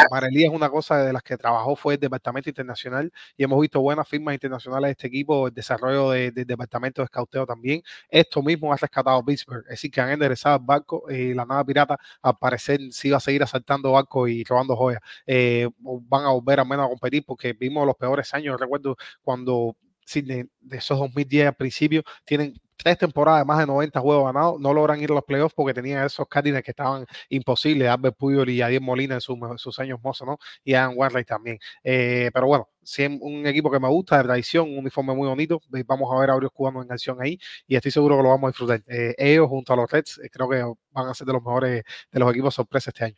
Marelí 0.08 0.44
es 0.44 0.50
una 0.50 0.70
cosa 0.70 0.98
de 0.98 1.12
las 1.12 1.24
que 1.24 1.36
trabajó 1.36 1.74
fue 1.74 1.94
el 1.94 2.00
departamento 2.00 2.48
internacional 2.48 3.12
y 3.36 3.42
hemos 3.42 3.60
visto 3.60 3.80
buenas 3.80 4.08
firmas 4.08 4.34
internacionales 4.34 4.86
de 4.86 4.92
este 4.92 5.06
equipo, 5.08 5.48
el 5.48 5.54
desarrollo 5.54 6.10
del 6.10 6.32
de, 6.32 6.42
de 6.42 6.44
departamento 6.44 7.02
de 7.02 7.06
escauteo 7.06 7.44
también. 7.44 7.82
Esto 8.08 8.40
mismo 8.40 8.72
ha 8.72 8.76
rescatado 8.76 9.24
Pittsburgh, 9.24 9.64
es 9.64 9.70
decir, 9.70 9.90
que 9.90 10.00
han 10.00 10.10
enderezado 10.10 10.58
el 10.58 10.62
barco 10.64 11.10
y 11.10 11.34
la 11.34 11.44
nada 11.44 11.64
pirata 11.64 11.98
al 12.22 12.38
parecer 12.38 12.78
sí 12.92 13.10
va 13.10 13.16
a 13.16 13.20
seguir 13.20 13.42
asaltando 13.42 13.90
barcos 13.90 14.30
y 14.30 14.44
robando 14.44 14.76
joyas. 14.76 15.00
Eh, 15.26 15.68
van 15.80 16.24
a 16.24 16.28
volver 16.28 16.60
al 16.60 16.68
menos 16.68 16.86
a 16.86 16.88
competir 16.88 17.24
porque 17.26 17.52
vimos 17.52 17.84
los 17.84 17.96
peores 17.96 18.32
años, 18.32 18.60
recuerdo 18.60 18.96
cuando 19.24 19.76
de, 20.12 20.48
de, 20.60 20.76
esos 20.76 20.98
2010 20.98 21.48
al 21.48 21.54
principio, 21.54 22.02
tienen 22.24 22.54
tres 22.76 22.98
temporadas 22.98 23.46
más 23.46 23.58
de 23.58 23.66
90 23.66 24.00
juegos 24.00 24.26
ganados, 24.26 24.60
no 24.60 24.72
logran 24.74 25.00
ir 25.00 25.10
a 25.10 25.14
los 25.14 25.24
playoffs 25.24 25.54
porque 25.54 25.74
tenían 25.74 26.04
esos 26.04 26.26
Cardinals 26.28 26.64
que 26.64 26.72
estaban 26.72 27.06
imposibles, 27.28 27.88
Albert 27.88 28.16
Puyol 28.16 28.50
y 28.50 28.60
Adiel 28.62 28.82
Molina 28.82 29.14
en, 29.14 29.20
su, 29.20 29.32
en 29.32 29.58
sus 29.58 29.78
años 29.78 30.00
mozos, 30.02 30.26
¿no? 30.26 30.38
Y 30.64 30.74
Adam 30.74 30.96
Warley 30.96 31.24
también. 31.24 31.58
Eh, 31.82 32.30
pero 32.32 32.46
bueno, 32.46 32.68
sí, 32.82 33.04
un 33.20 33.46
equipo 33.46 33.70
que 33.70 33.80
me 33.80 33.88
gusta, 33.88 34.18
de 34.18 34.24
tradición, 34.24 34.70
un 34.70 34.78
uniforme 34.78 35.14
muy 35.14 35.28
bonito, 35.28 35.60
vamos 35.86 36.10
a 36.12 36.20
ver 36.20 36.30
a 36.30 36.34
varios 36.34 36.52
cubanos 36.52 36.84
en 36.84 36.92
acción 36.92 37.18
ahí 37.20 37.38
y 37.66 37.76
estoy 37.76 37.90
seguro 37.90 38.16
que 38.16 38.22
lo 38.22 38.28
vamos 38.30 38.48
a 38.48 38.50
disfrutar. 38.50 38.82
Eh, 38.86 39.14
ellos 39.18 39.48
junto 39.48 39.72
a 39.72 39.76
los 39.76 39.90
Reds 39.90 40.20
eh, 40.22 40.28
creo 40.30 40.48
que 40.48 40.62
van 40.90 41.08
a 41.08 41.14
ser 41.14 41.26
de 41.26 41.32
los 41.32 41.42
mejores, 41.42 41.84
de 42.10 42.20
los 42.20 42.30
equipos 42.30 42.54
sorpresa 42.54 42.90
este 42.90 43.04
año. 43.04 43.16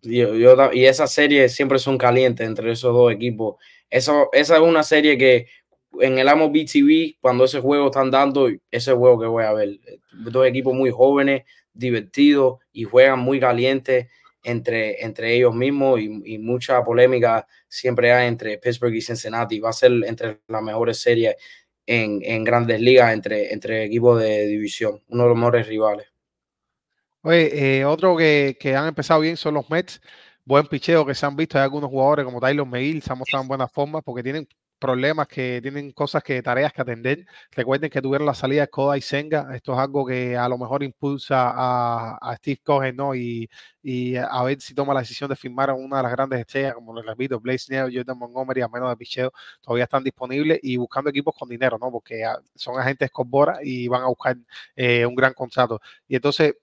Y 0.00 0.84
esas 0.84 1.12
series 1.12 1.54
siempre 1.54 1.78
son 1.80 1.98
calientes 1.98 2.46
entre 2.46 2.70
esos 2.70 2.92
dos 2.92 3.12
equipos. 3.12 3.56
Eso, 3.90 4.28
esa 4.32 4.56
es 4.56 4.62
una 4.62 4.84
serie 4.84 5.18
que 5.18 5.48
en 6.00 6.18
el 6.18 6.28
Amo 6.28 6.50
BTV, 6.50 7.16
cuando 7.20 7.44
ese 7.44 7.60
juego 7.60 7.86
están 7.86 8.10
dando, 8.10 8.48
ese 8.70 8.92
juego 8.92 9.20
que 9.20 9.26
voy 9.26 9.44
a 9.44 9.52
ver. 9.52 9.78
Dos 10.12 10.46
equipos 10.46 10.74
muy 10.74 10.90
jóvenes, 10.90 11.44
divertidos 11.72 12.58
y 12.72 12.84
juegan 12.84 13.20
muy 13.20 13.40
calientes 13.40 14.08
entre, 14.42 15.02
entre 15.04 15.34
ellos 15.34 15.54
mismos 15.54 16.00
y, 16.00 16.38
mucha 16.38 16.82
polémica 16.82 17.46
siempre 17.68 18.12
hay 18.12 18.28
entre 18.28 18.58
Pittsburgh 18.58 18.94
y 18.94 19.02
Cincinnati. 19.02 19.60
Va 19.60 19.70
a 19.70 19.72
ser 19.72 19.92
entre 20.06 20.40
las 20.48 20.62
mejores 20.62 21.00
series 21.00 21.36
en, 21.86 22.20
en 22.22 22.44
grandes 22.44 22.80
ligas 22.80 23.12
entre, 23.12 23.52
entre 23.52 23.84
equipos 23.84 24.20
de 24.20 24.46
división, 24.46 25.02
uno 25.08 25.24
de 25.24 25.28
los 25.30 25.38
mejores 25.38 25.66
rivales. 25.66 26.06
Oye, 27.22 27.78
eh, 27.78 27.84
otro 27.84 28.16
que, 28.16 28.56
que 28.60 28.76
han 28.76 28.88
empezado 28.88 29.20
bien 29.20 29.36
son 29.36 29.54
los 29.54 29.68
Mets 29.68 30.00
buen 30.48 30.66
picheo 30.66 31.04
que 31.04 31.14
se 31.14 31.26
han 31.26 31.36
visto. 31.36 31.58
Hay 31.58 31.64
algunos 31.64 31.90
jugadores 31.90 32.24
como 32.24 32.40
Tyler 32.40 32.64
McGill 32.64 33.02
se 33.02 33.12
han 33.12 33.18
mostrado 33.18 33.42
en 33.42 33.48
buenas 33.48 33.70
formas 33.70 34.02
porque 34.02 34.22
tienen 34.22 34.48
problemas, 34.78 35.28
que 35.28 35.60
tienen 35.62 35.92
cosas 35.92 36.22
que, 36.22 36.42
tareas 36.42 36.72
que 36.72 36.82
atender. 36.82 37.26
Recuerden 37.52 37.90
que 37.90 38.02
tuvieron 38.02 38.26
la 38.26 38.34
salida 38.34 38.62
de 38.62 38.68
Koda 38.68 38.96
y 38.96 39.00
Senga. 39.00 39.54
Esto 39.54 39.72
es 39.72 39.78
algo 39.78 40.06
que 40.06 40.36
a 40.36 40.48
lo 40.48 40.58
mejor 40.58 40.82
impulsa 40.82 41.52
a, 41.54 42.36
Steve 42.36 42.60
Cohen, 42.64 42.96
¿no? 42.96 43.14
Y, 43.14 43.48
a 44.16 44.42
ver 44.44 44.60
si 44.60 44.74
toma 44.74 44.92
la 44.94 45.00
decisión 45.00 45.30
de 45.30 45.36
firmar 45.36 45.70
a 45.70 45.74
una 45.74 45.98
de 45.98 46.02
las 46.02 46.12
grandes 46.12 46.40
estrellas, 46.40 46.74
como 46.74 46.94
les 46.94 47.06
repito, 47.06 47.40
Blaze 47.40 47.66
Snell, 47.66 47.90
Jordan 47.94 48.18
Montgomery, 48.18 48.60
a 48.60 48.68
menos 48.68 48.90
de 48.90 48.96
picheo, 48.96 49.32
todavía 49.62 49.84
están 49.84 50.04
disponibles 50.04 50.58
y 50.62 50.76
buscando 50.76 51.10
equipos 51.10 51.34
con 51.36 51.48
dinero, 51.48 51.78
¿no? 51.80 51.90
Porque 51.90 52.24
ah, 52.24 52.38
son 52.54 52.78
agentes 52.78 53.10
con 53.10 53.30
Bora 53.30 53.58
y 53.62 53.88
van 53.88 54.02
a 54.02 54.06
buscar 54.06 54.36
eh, 54.76 55.06
un 55.06 55.14
gran 55.14 55.32
contrato. 55.34 55.80
Y 56.06 56.16
entonces, 56.16 56.54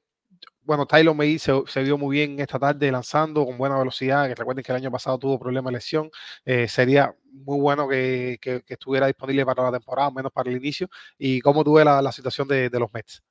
bueno, 0.65 0.85
Tyler 0.85 1.13
May 1.13 1.37
se, 1.37 1.53
se, 1.67 1.83
vio 1.83 1.97
muy 1.97 2.17
bien 2.17 2.39
esta 2.39 2.57
tarde 2.57 2.91
lanzando 2.91 3.45
con 3.45 3.57
buena 3.57 3.77
velocidad, 3.77 4.27
que 4.27 4.35
recuerden 4.35 4.63
que 4.63 4.71
el 4.71 4.77
año 4.77 4.91
pasado 4.91 5.17
tuvo 5.19 5.39
problemas 5.39 5.71
de 5.71 5.77
lesión, 5.77 6.09
eh, 6.43 6.67
sería 6.67 7.15
muy 7.31 7.59
bueno 7.59 7.87
que, 7.87 8.39
estuviera 8.67 9.07
disponible 9.07 9.45
para 9.45 9.63
la 9.63 9.71
temporada, 9.73 10.09
menos 10.11 10.31
para 10.31 10.49
el 10.49 10.57
inicio. 10.57 10.89
¿Y 11.17 11.39
cómo 11.41 11.63
tuve 11.63 11.85
la, 11.85 12.11
situación 12.11 12.47
de, 12.47 12.69
de, 12.69 12.79
los 12.79 12.91
Mets? 12.93 13.23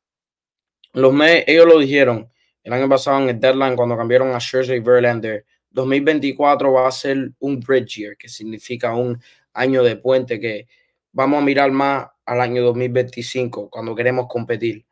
Los 0.92 1.12
Mets, 1.12 1.44
ellos 1.48 1.66
lo 1.66 1.78
dijeron 1.78 2.30
el 2.62 2.72
año 2.72 2.88
pasado 2.88 3.20
en 3.22 3.28
el 3.28 3.40
deadline 3.40 3.76
cuando 3.76 3.96
cambiaron 3.96 4.34
a 4.34 4.38
Scherzer 4.38 4.76
y 4.76 4.80
Verlander. 4.80 5.44
2024 5.70 6.72
va 6.72 6.88
a 6.88 6.92
ser 6.92 7.32
un 7.40 7.58
bridge 7.58 7.96
year, 7.96 8.16
que 8.16 8.28
significa 8.28 8.94
un 8.94 9.20
año 9.52 9.82
de 9.82 9.96
puente 9.96 10.38
que 10.38 10.68
vamos 11.12 11.42
a 11.42 11.44
mirar 11.44 11.70
más 11.72 12.06
al 12.24 12.40
año 12.40 12.62
2025 12.62 13.68
cuando 13.70 13.94
queremos 13.94 14.26
competir 14.28 14.86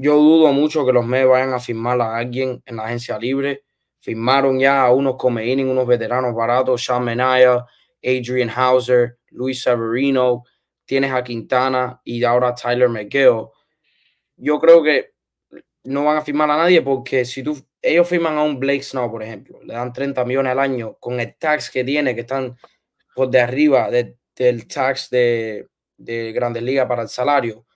yo 0.00 0.16
dudo 0.16 0.50
mucho 0.52 0.86
que 0.86 0.92
los 0.92 1.06
Mets 1.06 1.28
vayan 1.28 1.52
a 1.52 1.60
firmar 1.60 2.00
a 2.00 2.16
alguien 2.16 2.62
en 2.64 2.76
la 2.76 2.84
agencia 2.84 3.18
libre. 3.18 3.64
Firmaron 4.00 4.58
ya 4.58 4.82
a 4.82 4.92
unos 4.92 5.16
come 5.16 5.52
unos 5.62 5.86
veteranos 5.86 6.34
baratos, 6.34 6.82
Sean 6.82 7.04
Menaya, 7.04 7.66
Adrian 8.02 8.48
Hauser, 8.48 9.18
Luis 9.28 9.62
Severino, 9.62 10.44
tienes 10.86 11.12
a 11.12 11.22
Quintana 11.22 12.00
y 12.02 12.24
ahora 12.24 12.54
Tyler 12.54 12.88
McGill. 12.88 13.48
Yo 14.36 14.58
creo 14.58 14.82
que 14.82 15.12
no 15.84 16.04
van 16.04 16.16
a 16.16 16.22
firmar 16.22 16.50
a 16.50 16.56
nadie 16.56 16.80
porque 16.80 17.26
si 17.26 17.42
tú, 17.42 17.58
ellos 17.82 18.08
firman 18.08 18.38
a 18.38 18.42
un 18.42 18.58
Blake 18.58 18.82
Snow, 18.82 19.10
por 19.10 19.22
ejemplo, 19.22 19.60
le 19.62 19.74
dan 19.74 19.92
30 19.92 20.24
millones 20.24 20.52
al 20.52 20.60
año 20.60 20.96
con 20.98 21.20
el 21.20 21.36
tax 21.36 21.70
que 21.70 21.84
tiene, 21.84 22.14
que 22.14 22.22
están 22.22 22.56
por 23.14 23.28
de 23.28 23.40
arriba 23.40 23.90
del 23.90 24.66
tax 24.66 25.10
de, 25.10 25.68
de 25.98 26.32
Grandes 26.32 26.62
Ligas 26.62 26.86
para 26.86 27.02
el 27.02 27.08
salario 27.10 27.66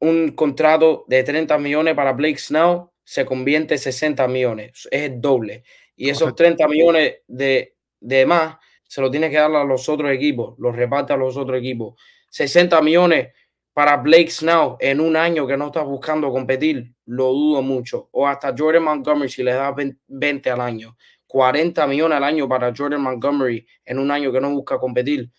un 0.00 0.30
contrato 0.32 1.04
de 1.08 1.22
30 1.22 1.58
millones 1.58 1.94
para 1.94 2.12
Blake 2.12 2.38
Snow 2.38 2.92
se 3.04 3.24
convierte 3.24 3.74
en 3.74 3.80
60 3.80 4.26
millones, 4.28 4.88
es 4.90 5.02
el 5.02 5.20
doble. 5.20 5.62
Y 5.94 6.10
esos 6.10 6.34
30 6.34 6.66
millones 6.68 7.18
de, 7.26 7.76
de 8.00 8.26
más 8.26 8.56
se 8.84 9.00
lo 9.00 9.10
tiene 9.10 9.30
que 9.30 9.36
dar 9.36 9.54
a 9.54 9.64
los 9.64 9.88
otros 9.88 10.10
equipos, 10.10 10.58
los 10.58 10.74
reparte 10.74 11.12
a 11.12 11.16
los 11.16 11.36
otros 11.36 11.58
equipos. 11.58 11.94
60 12.30 12.80
millones 12.82 13.28
para 13.72 13.96
Blake 13.98 14.30
Snow 14.30 14.76
en 14.80 15.00
un 15.00 15.16
año 15.16 15.46
que 15.46 15.56
no 15.56 15.66
está 15.66 15.82
buscando 15.82 16.30
competir, 16.30 16.94
lo 17.06 17.26
dudo 17.26 17.62
mucho. 17.62 18.08
O 18.12 18.26
hasta 18.26 18.54
Jordan 18.56 18.82
Montgomery 18.82 19.28
si 19.28 19.42
le 19.42 19.52
da 19.52 19.74
20 20.06 20.50
al 20.50 20.60
año. 20.60 20.96
40 21.26 21.86
millones 21.86 22.16
al 22.16 22.24
año 22.24 22.48
para 22.48 22.72
Jordan 22.74 23.02
Montgomery 23.02 23.66
en 23.84 23.98
un 23.98 24.10
año 24.10 24.32
que 24.32 24.40
no 24.40 24.50
busca 24.50 24.78
competir. 24.78 25.30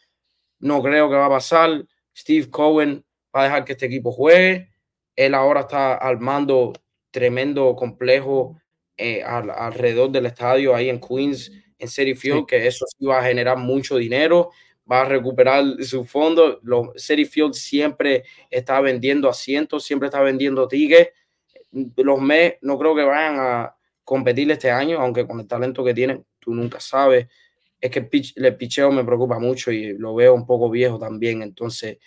No 0.60 0.82
creo 0.82 1.10
que 1.10 1.16
va 1.16 1.26
a 1.26 1.30
pasar. 1.30 1.84
Steve 2.16 2.50
Cohen 2.50 3.04
va 3.38 3.44
a 3.44 3.46
dejar 3.46 3.66
que 3.66 3.74
este 3.74 3.86
equipo 3.86 4.12
juegue. 4.12 4.70
Él 5.16 5.34
ahora 5.34 5.62
está 5.62 5.96
armando 5.96 6.74
tremendo 7.12 7.76
complejo 7.76 8.60
eh, 8.98 9.24
alrededor 9.24 10.12
del 10.12 10.26
estadio 10.26 10.76
ahí 10.76 10.90
en 10.90 11.00
Queens, 11.00 11.52
en 11.78 11.88
City 11.88 12.16
Field, 12.16 12.46
que 12.48 12.68
eso 12.68 12.86
sí 12.88 13.06
va 13.06 13.20
a 13.20 13.24
generar 13.24 13.58
mucho 13.58 13.98
dinero, 13.98 14.52
va 14.90 15.02
a 15.02 15.06
recuperar 15.06 15.64
su 15.84 16.06
fondo. 16.06 16.60
Los 16.64 16.90
City 16.96 17.26
Field 17.26 17.54
siempre 17.54 18.24
está 18.50 18.82
vendiendo 18.82 19.30
asientos, 19.30 19.86
siempre 19.86 20.08
está 20.08 20.22
vendiendo 20.22 20.68
tickets. 20.68 21.12
Los 21.72 22.20
Mets 22.20 22.58
no 22.62 22.78
creo 22.80 22.96
que 22.96 23.04
vayan 23.04 23.36
a 23.40 23.76
competir 24.04 24.50
este 24.52 24.72
año, 24.72 25.00
aunque 25.00 25.28
con 25.28 25.40
el 25.40 25.48
talento 25.48 25.84
que 25.84 25.94
tienen, 25.94 26.26
tú 26.40 26.56
nunca 26.56 26.80
sabes. 26.80 27.28
Es 27.80 27.92
que 27.92 28.00
el, 28.00 28.10
el 28.36 28.56
picheo 28.58 28.92
me 28.92 29.04
preocupa 29.04 29.38
mucho 29.38 29.72
y 29.72 29.96
lo 29.98 30.16
veo 30.16 30.34
un 30.34 30.48
poco 30.48 30.70
viejo 30.70 30.98
también. 30.98 31.44
Entonces, 31.44 31.98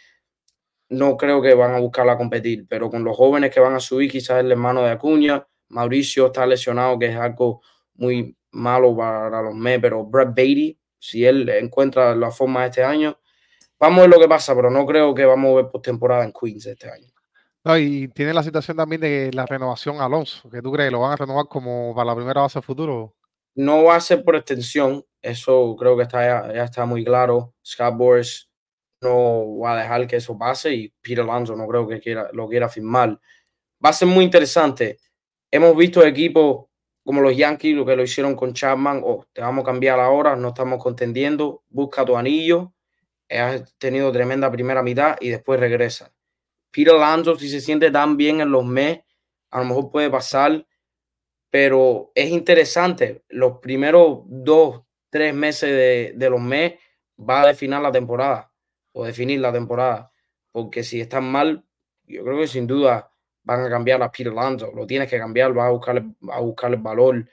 no 0.91 1.17
creo 1.17 1.41
que 1.41 1.55
van 1.55 1.75
a 1.75 1.79
buscarla 1.79 2.19
competir, 2.19 2.67
pero 2.69 2.91
con 2.91 3.05
los 3.05 3.17
jóvenes 3.17 3.53
que 3.53 3.61
van 3.61 3.75
a 3.75 3.81
subir, 3.81 4.11
quizás 4.11 4.41
el 4.41 4.51
hermano 4.51 4.83
de 4.83 4.91
Acuña, 4.91 5.47
Mauricio 5.69 6.27
está 6.27 6.45
lesionado, 6.47 6.99
que 6.99 7.07
es 7.07 7.17
algo 7.17 7.63
muy 7.95 8.37
malo 8.51 8.97
para 8.97 9.41
los 9.43 9.55
Mets, 9.55 9.81
pero 9.81 10.05
Brad 10.05 10.35
Beatty, 10.35 10.79
si 10.99 11.25
él 11.25 11.49
encuentra 11.49 12.15
la 12.17 12.31
forma 12.31 12.67
este 12.67 12.83
año, 12.83 13.19
vamos 13.79 13.99
a 13.99 14.03
ver 14.03 14.11
lo 14.11 14.19
que 14.19 14.29
pasa, 14.29 14.55
pero 14.55 14.69
no 14.69 14.85
creo 14.85 15.15
que 15.15 15.25
vamos 15.25 15.53
a 15.53 15.57
ver 15.63 15.71
postemporada 15.71 16.25
en 16.25 16.33
Queens 16.33 16.67
este 16.67 16.91
año. 16.91 17.09
No, 17.63 17.79
y 17.79 18.09
tiene 18.09 18.35
la 18.35 18.43
situación 18.43 18.77
también 18.77 19.01
de 19.01 19.31
la 19.33 19.47
renovación 19.47 20.01
Alonso, 20.01 20.51
que 20.51 20.61
tú 20.61 20.73
crees, 20.73 20.91
¿lo 20.91 21.01
van 21.01 21.13
a 21.13 21.17
renovar 21.17 21.47
como 21.47 21.95
para 21.95 22.07
la 22.07 22.17
primera 22.17 22.41
base 22.41 22.61
futuro? 22.63 23.15
No 23.55 23.85
va 23.85 23.97
a 23.97 24.01
ser 24.01 24.25
por 24.25 24.35
extensión, 24.35 25.05
eso 25.23 25.77
creo 25.79 25.97
que 25.97 26.03
está, 26.03 26.53
ya, 26.53 26.65
está 26.65 26.85
muy 26.85 27.05
claro. 27.05 27.55
Scott 27.65 27.97
Boris 27.97 28.50
no 29.01 29.59
va 29.59 29.73
a 29.73 29.83
dejar 29.83 30.07
que 30.07 30.17
eso 30.17 30.37
pase 30.37 30.75
y 30.75 30.89
Peter 31.01 31.21
Alonso 31.21 31.57
no 31.57 31.67
creo 31.67 31.87
que 31.89 32.01
quiera, 32.01 32.31
lo 32.33 32.49
quiera 32.49 32.69
firmar. 32.69 33.19
Va 33.85 33.91
a 33.91 33.93
ser 33.93 34.09
muy 34.09 34.25
interesante. 34.25 34.99
Hemos 35.51 35.77
visto 35.77 36.05
equipos 36.05 36.67
como 37.05 37.23
los 37.23 37.37
Yankees, 37.37 37.75
lo 37.75 37.87
que 37.87 37.97
lo 37.97 38.03
hicieron 38.03 38.37
con 38.37 38.53
Chapman, 38.53 39.01
o 39.03 39.11
oh, 39.11 39.27
te 39.33 39.41
vamos 39.41 39.63
a 39.63 39.67
cambiar 39.67 39.99
ahora, 39.99 40.37
no 40.37 40.49
estamos 40.49 40.83
contendiendo, 40.83 41.65
busca 41.69 42.05
tu 42.05 42.17
anillo, 42.17 42.75
has 43.29 43.75
tenido 43.79 44.13
tremenda 44.13 44.51
primera 44.51 44.83
mitad 44.83 45.17
y 45.21 45.31
después 45.31 45.59
regresa. 45.59 46.13
Peter 46.71 46.95
Alonso, 46.95 47.37
si 47.37 47.49
se 47.49 47.61
siente 47.61 47.91
tan 47.91 48.17
bien 48.17 48.41
en 48.41 48.51
los 48.51 48.65
mes, 48.65 49.01
a 49.51 49.61
lo 49.61 49.65
mejor 49.65 49.91
puede 49.91 50.11
pasar, 50.11 50.67
pero 51.49 52.13
es 52.15 52.31
interesante. 52.31 53.25
Los 53.29 53.59
primeros 53.59 54.21
dos, 54.27 54.83
tres 55.09 55.35
meses 55.35 55.71
de, 55.71 56.13
de 56.15 56.31
los 56.31 56.41
mes 56.41 56.75
va 57.19 57.43
a 57.43 57.47
definir 57.49 57.81
la 57.81 57.91
temporada 57.91 58.50
o 58.93 59.05
definir 59.05 59.41
la 59.41 59.53
temporada. 59.53 60.13
Porque 60.53 60.83
si 60.83 61.01
están 61.01 61.31
mal, 61.31 61.65
yo 62.05 62.25
creo 62.25 62.39
que 62.39 62.47
sin 62.47 62.67
duda 62.67 63.13
van 63.43 63.65
a 63.65 63.71
cambiar 63.71 64.03
a 64.03 64.11
Peter 64.11 64.33
Lanzo. 64.33 64.73
Lo 64.75 64.87
tienes 64.87 65.09
que 65.09 65.19
cambiar, 65.19 65.57
va 65.57 65.67
a 65.67 65.71
buscar, 65.71 66.03
a 66.31 66.41
buscar 66.41 66.73
el 66.73 66.81
valor. 66.81 67.29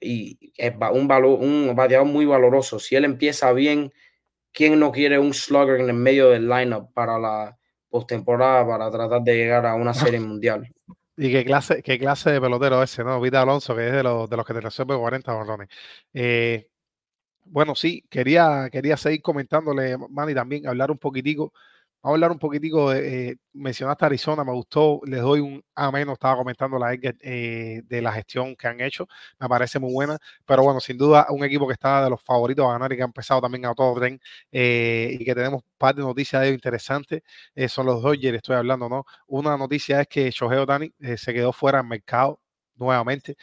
Y 0.00 0.52
es 0.56 0.72
un, 0.92 1.08
valor, 1.08 1.40
un 1.40 1.74
bateador 1.74 2.06
muy 2.06 2.24
valoroso. 2.24 2.78
Si 2.78 2.94
él 2.94 3.04
empieza 3.04 3.52
bien, 3.52 3.92
¿quién 4.52 4.78
no 4.78 4.92
quiere 4.92 5.18
un 5.18 5.34
slugger 5.34 5.80
en 5.80 5.88
el 5.88 5.94
medio 5.94 6.30
del 6.30 6.48
lineup 6.48 6.92
para 6.92 7.18
la 7.18 7.58
postemporada 7.88 8.66
para 8.66 8.90
tratar 8.90 9.22
de 9.22 9.36
llegar 9.36 9.66
a 9.66 9.74
una 9.74 9.94
serie 9.94 10.20
mundial? 10.20 10.72
Y 11.16 11.32
qué 11.32 11.44
clase, 11.44 11.82
qué 11.82 11.98
clase 11.98 12.30
de 12.30 12.40
pelotero 12.40 12.80
ese, 12.80 13.02
¿no? 13.02 13.20
Vita 13.20 13.42
Alonso, 13.42 13.74
que 13.74 13.88
es 13.88 13.92
de 13.92 14.04
los, 14.04 14.30
de 14.30 14.36
los 14.36 14.46
que 14.46 14.54
te 14.54 14.60
resuelve 14.60 14.96
40 14.96 15.32
borrones. 15.32 15.68
Eh, 16.14 16.67
bueno, 17.50 17.74
sí, 17.74 18.04
quería, 18.10 18.68
quería 18.70 18.96
seguir 18.96 19.22
comentándole, 19.22 19.96
Manny, 20.10 20.34
también 20.34 20.66
hablar 20.66 20.90
un 20.90 20.98
poquitico. 20.98 21.52
Vamos 22.02 22.14
a 22.14 22.16
hablar 22.16 22.30
un 22.30 22.38
poquitico 22.38 22.90
de, 22.90 23.30
eh, 23.30 23.36
mencionaste 23.54 24.04
Arizona, 24.06 24.44
me 24.44 24.52
gustó, 24.52 25.00
les 25.04 25.20
doy 25.20 25.40
un 25.40 25.62
a 25.74 25.90
menos, 25.90 26.12
estaba 26.14 26.36
comentando 26.36 26.78
la 26.78 26.94
eh, 26.94 27.82
de 27.84 28.02
la 28.02 28.12
gestión 28.12 28.54
que 28.54 28.68
han 28.68 28.80
hecho, 28.80 29.08
me 29.40 29.48
parece 29.48 29.80
muy 29.80 29.92
buena, 29.92 30.16
pero 30.46 30.62
bueno, 30.62 30.78
sin 30.80 30.96
duda 30.96 31.26
un 31.30 31.42
equipo 31.44 31.66
que 31.66 31.72
está 31.72 32.04
de 32.04 32.10
los 32.10 32.22
favoritos 32.22 32.64
a 32.66 32.72
ganar 32.72 32.92
y 32.92 32.96
que 32.96 33.02
ha 33.02 33.04
empezado 33.06 33.40
también 33.40 33.66
a 33.66 33.74
todo 33.74 33.94
tren 33.98 34.20
eh, 34.52 35.16
y 35.18 35.24
que 35.24 35.34
tenemos 35.34 35.62
un 35.64 35.70
par 35.76 35.94
de 35.96 36.02
noticias 36.02 36.40
de 36.40 36.48
ellos 36.48 36.56
interesantes, 36.58 37.22
eh, 37.56 37.68
son 37.68 37.86
los 37.86 38.00
Dodgers, 38.02 38.36
estoy 38.36 38.54
hablando, 38.56 38.88
¿no? 38.88 39.04
Una 39.26 39.56
noticia 39.56 40.00
es 40.02 40.06
que 40.08 40.30
Shohei 40.30 40.58
Otani 40.58 40.92
se 41.16 41.34
quedó 41.34 41.52
fuera 41.52 41.78
del 41.78 41.88
mercado 41.88 42.40
nuevamente 42.76 43.36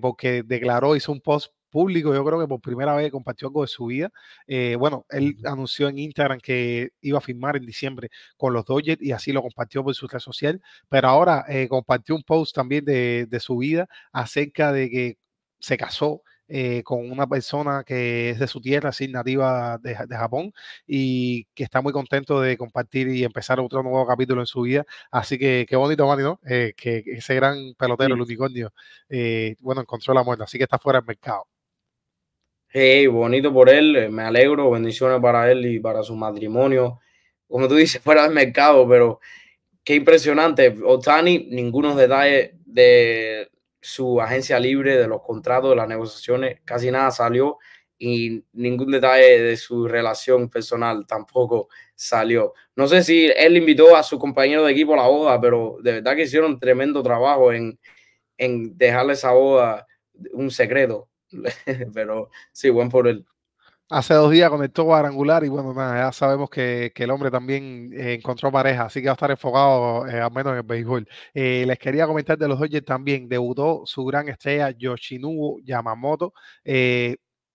porque 0.00 0.42
declaró, 0.44 0.96
hizo 0.96 1.12
un 1.12 1.20
post 1.20 1.52
público, 1.74 2.14
yo 2.14 2.24
creo 2.24 2.38
que 2.38 2.46
por 2.46 2.60
primera 2.60 2.94
vez 2.94 3.10
compartió 3.10 3.48
algo 3.48 3.62
de 3.62 3.66
su 3.68 3.86
vida. 3.86 4.10
Eh, 4.46 4.76
bueno, 4.78 5.06
él 5.10 5.36
anunció 5.44 5.88
en 5.88 5.98
Instagram 5.98 6.38
que 6.40 6.90
iba 7.00 7.18
a 7.18 7.20
firmar 7.20 7.56
en 7.56 7.66
diciembre 7.66 8.10
con 8.36 8.52
los 8.52 8.64
Dodgers 8.64 9.02
y 9.02 9.10
así 9.10 9.32
lo 9.32 9.42
compartió 9.42 9.82
por 9.82 9.92
su 9.94 10.06
red 10.06 10.20
social, 10.20 10.62
pero 10.88 11.08
ahora 11.08 11.44
eh, 11.48 11.66
compartió 11.68 12.14
un 12.14 12.22
post 12.22 12.54
también 12.54 12.84
de, 12.84 13.26
de 13.28 13.40
su 13.40 13.56
vida 13.56 13.88
acerca 14.12 14.72
de 14.72 14.88
que 14.88 15.18
se 15.58 15.76
casó 15.76 16.22
eh, 16.46 16.82
con 16.84 17.10
una 17.10 17.26
persona 17.26 17.82
que 17.84 18.30
es 18.30 18.38
de 18.38 18.46
su 18.46 18.60
tierra, 18.60 18.90
así 18.90 19.08
nativa 19.08 19.78
de, 19.78 19.96
Japón, 19.96 20.52
y 20.86 21.46
que 21.54 21.64
está 21.64 21.80
muy 21.82 21.92
contento 21.92 22.40
de 22.40 22.56
compartir 22.56 23.08
y 23.08 23.24
empezar 23.24 23.58
otro 23.58 23.82
nuevo 23.82 24.06
capítulo 24.06 24.42
en 24.42 24.46
su 24.46 24.60
vida. 24.62 24.84
Así 25.10 25.38
que 25.38 25.66
qué 25.68 25.74
bonito, 25.76 26.06
Mani, 26.06 26.22
¿no? 26.22 26.38
que 26.44 27.02
ese 27.06 27.34
gran 27.34 27.74
pelotero, 27.76 28.14
el 28.14 28.20
unicornio, 28.20 28.72
bueno, 29.60 29.80
encontró 29.80 30.14
la 30.14 30.22
muerte, 30.22 30.44
así 30.44 30.58
que 30.58 30.64
está 30.64 30.78
fuera 30.78 31.00
del 31.00 31.06
mercado. 31.08 31.46
Hey, 32.76 33.06
bonito 33.06 33.52
por 33.52 33.68
él, 33.70 33.94
eh, 33.94 34.08
me 34.08 34.24
alegro, 34.24 34.68
bendiciones 34.72 35.20
para 35.20 35.48
él 35.52 35.64
y 35.64 35.78
para 35.78 36.02
su 36.02 36.16
matrimonio. 36.16 36.98
Como 37.46 37.68
tú 37.68 37.76
dices, 37.76 38.02
fuera 38.02 38.24
del 38.24 38.32
mercado, 38.32 38.88
pero 38.88 39.20
qué 39.84 39.94
impresionante. 39.96 40.74
Otani, 40.84 41.48
ningunos 41.50 41.96
detalles 41.96 42.52
de 42.66 43.50
su 43.80 44.20
agencia 44.20 44.58
libre, 44.60 44.96
de 44.98 45.08
los 45.08 45.22
contratos, 45.22 45.70
de 45.70 45.76
las 45.76 45.88
negociaciones, 45.88 46.60
casi 46.64 46.90
nada 46.90 47.10
salió. 47.12 47.58
y 47.98 48.44
ningún 48.52 48.90
detalle 48.92 49.40
de 49.42 49.56
su 49.56 49.88
relación 49.88 50.50
personal 50.50 51.06
tampoco 51.06 51.68
salió. 51.94 52.54
No 52.76 52.88
sé 52.88 53.02
si 53.04 53.26
él 53.36 53.56
invitó 53.56 53.96
a 53.96 54.02
su 54.02 54.18
compañero 54.18 54.64
de 54.64 54.72
equipo 54.72 54.94
a 54.94 54.98
la 54.98 55.08
boda, 55.08 55.40
pero 55.40 55.78
de 55.82 55.92
verdad 55.94 56.16
que 56.16 56.24
hicieron 56.24 56.58
tremendo 56.60 57.02
trabajo 57.02 57.52
en, 57.52 57.78
en 58.38 58.76
dejarle 58.78 59.14
esa 59.14 59.32
boda 59.32 59.86
un 60.34 60.50
secreto. 60.50 61.08
pero 61.94 62.30
sí, 62.52 62.70
buen 62.70 62.88
por 62.88 63.08
él. 63.08 63.26
Hace 63.90 64.14
dos 64.14 64.30
días 64.32 64.48
conectó 64.48 64.86
cuadrangular 64.86 65.44
y 65.44 65.48
bueno, 65.48 65.74
nada, 65.74 66.06
ya 66.06 66.12
sabemos 66.12 66.48
que, 66.48 66.90
que 66.94 67.04
el 67.04 67.10
hombre 67.10 67.30
también 67.30 67.90
eh, 67.92 68.14
encontró 68.14 68.50
pareja, 68.50 68.86
así 68.86 69.00
que 69.00 69.08
va 69.08 69.12
a 69.12 69.14
estar 69.14 69.30
enfocado 69.30 70.06
eh, 70.08 70.20
al 70.20 70.32
menos 70.32 70.52
en 70.52 70.56
el 70.58 70.62
béisbol. 70.62 71.06
Eh, 71.34 71.64
les 71.66 71.78
quería 71.78 72.06
comentar 72.06 72.38
de 72.38 72.48
los 72.48 72.58
Dodgers 72.58 72.84
también, 72.86 73.28
debutó 73.28 73.82
su 73.84 74.04
gran 74.06 74.28
estrella 74.30 74.70
Yoshinobu 74.70 75.60
Yamamoto, 75.62 76.32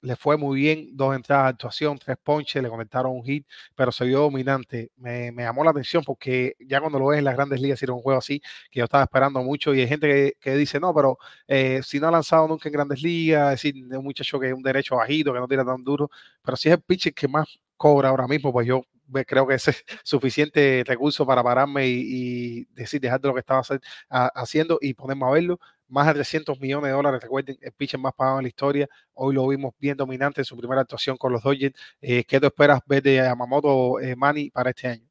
le 0.01 0.15
fue 0.15 0.37
muy 0.37 0.59
bien, 0.59 0.89
dos 0.93 1.15
entradas 1.15 1.45
de 1.45 1.49
actuación, 1.49 1.97
tres 1.97 2.17
ponches, 2.23 2.61
le 2.61 2.69
conectaron 2.69 3.11
un 3.13 3.23
hit, 3.23 3.45
pero 3.75 3.91
se 3.91 4.05
vio 4.05 4.21
dominante. 4.21 4.91
Me, 4.97 5.31
me, 5.31 5.43
llamó 5.43 5.63
la 5.63 5.71
atención 5.71 6.03
porque 6.05 6.55
ya 6.59 6.79
cuando 6.79 6.99
lo 6.99 7.07
ves 7.07 7.19
en 7.19 7.25
las 7.25 7.35
grandes 7.35 7.61
ligas, 7.61 7.81
era 7.83 7.93
un 7.93 8.01
juego 8.01 8.19
así 8.19 8.39
que 8.71 8.79
yo 8.79 8.85
estaba 8.85 9.03
esperando 9.03 9.41
mucho 9.43 9.73
y 9.73 9.81
hay 9.81 9.87
gente 9.87 10.07
que, 10.07 10.33
que 10.39 10.55
dice, 10.55 10.79
no, 10.79 10.93
pero 10.93 11.17
eh, 11.47 11.81
si 11.83 11.99
no 11.99 12.07
ha 12.07 12.11
lanzado 12.11 12.47
nunca 12.47 12.69
en 12.69 12.73
grandes 12.73 13.01
ligas, 13.01 13.63
es 13.63 13.73
un 13.73 14.03
muchacho 14.03 14.39
que 14.39 14.47
es 14.49 14.53
un 14.53 14.63
derecho 14.63 14.95
bajito, 14.95 15.33
que 15.33 15.39
no 15.39 15.47
tira 15.47 15.65
tan 15.65 15.83
duro, 15.83 16.09
pero 16.41 16.57
si 16.57 16.69
es 16.69 16.75
el 16.75 16.81
pitcher 16.81 17.13
que 17.13 17.27
más 17.27 17.59
cobra 17.77 18.09
ahora 18.09 18.27
mismo, 18.27 18.51
pues 18.51 18.67
yo 18.67 18.83
creo 19.25 19.47
que 19.47 19.55
es 19.55 19.65
suficiente 20.03 20.83
recurso 20.85 21.25
para 21.25 21.43
pararme 21.43 21.87
y, 21.87 22.65
decir, 22.73 23.01
dejar 23.01 23.19
de 23.21 23.27
lo 23.27 23.33
que 23.33 23.39
estaba 23.41 23.63
haciendo 24.09 24.77
y 24.81 24.93
ponerme 24.93 25.25
a 25.25 25.31
verlo 25.31 25.59
más 25.89 26.07
de 26.07 26.13
300 26.13 26.59
millones 26.59 26.89
de 26.89 26.95
dólares. 26.95 27.21
Recuerden, 27.21 27.57
el 27.61 27.71
pitcher 27.73 27.99
más 27.99 28.13
pagado 28.13 28.39
en 28.39 28.43
la 28.43 28.49
historia. 28.49 28.87
Hoy 29.13 29.35
lo 29.35 29.47
vimos 29.47 29.73
bien 29.79 29.97
dominante 29.97 30.41
en 30.41 30.45
su 30.45 30.55
primera 30.55 30.81
actuación 30.81 31.17
con 31.17 31.33
los 31.33 31.43
Dodgers. 31.43 31.75
Eh, 32.01 32.23
¿Qué 32.23 32.39
tú 32.39 32.47
esperas 32.47 32.79
ver 32.85 33.03
de 33.03 33.15
Yamamoto 33.15 33.99
eh, 33.99 34.15
Mani 34.15 34.49
para 34.51 34.69
este 34.69 34.87
año? 34.87 35.09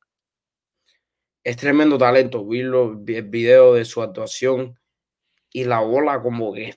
Es 1.45 1.57
tremendo 1.57 1.99
talento. 1.99 2.47
Vi 2.47 2.61
el 2.61 3.23
video 3.25 3.75
de 3.75 3.85
su 3.85 4.03
actuación 4.03 4.79
y 5.53 5.65
la 5.65 5.81
bola 5.81 6.23
como 6.23 6.53
que 6.53 6.77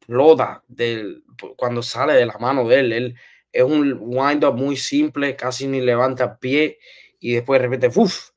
explota 0.00 0.62
del, 0.68 1.24
cuando 1.56 1.82
sale 1.82 2.14
de 2.14 2.26
la 2.26 2.38
mano 2.38 2.66
de 2.68 2.80
él. 2.80 2.92
Él 2.92 3.16
es 3.52 3.62
un 3.62 3.98
wind-up 4.00 4.54
muy 4.54 4.76
simple, 4.76 5.36
casi 5.36 5.66
ni 5.66 5.80
levanta 5.80 6.38
pie 6.38 6.78
y 7.20 7.34
después 7.34 7.60
de 7.60 7.68
repente, 7.68 7.98
¡uf! 7.98 8.30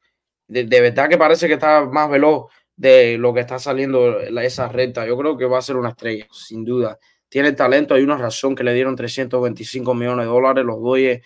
De, 0.47 0.63
de 0.63 0.81
verdad 0.81 1.09
que 1.09 1.17
parece 1.17 1.47
que 1.47 1.53
está 1.53 1.85
más 1.85 2.09
veloz 2.09 2.51
de 2.79 3.17
lo 3.17 3.33
que 3.33 3.41
está 3.41 3.59
saliendo 3.59 4.21
esa 4.21 4.69
recta. 4.69 5.05
Yo 5.05 5.17
creo 5.17 5.35
que 5.35 5.43
va 5.43 5.57
a 5.57 5.61
ser 5.61 5.75
una 5.75 5.89
estrella, 5.89 6.25
sin 6.31 6.63
duda. 6.63 6.97
Tiene 7.27 7.51
talento, 7.51 7.93
hay 7.93 8.03
una 8.03 8.17
razón 8.17 8.55
que 8.55 8.63
le 8.63 8.73
dieron 8.73 8.95
325 8.95 9.93
millones 9.93 10.25
de 10.25 10.31
dólares. 10.31 10.63
Los 10.63 10.79
Doyes 10.79 11.21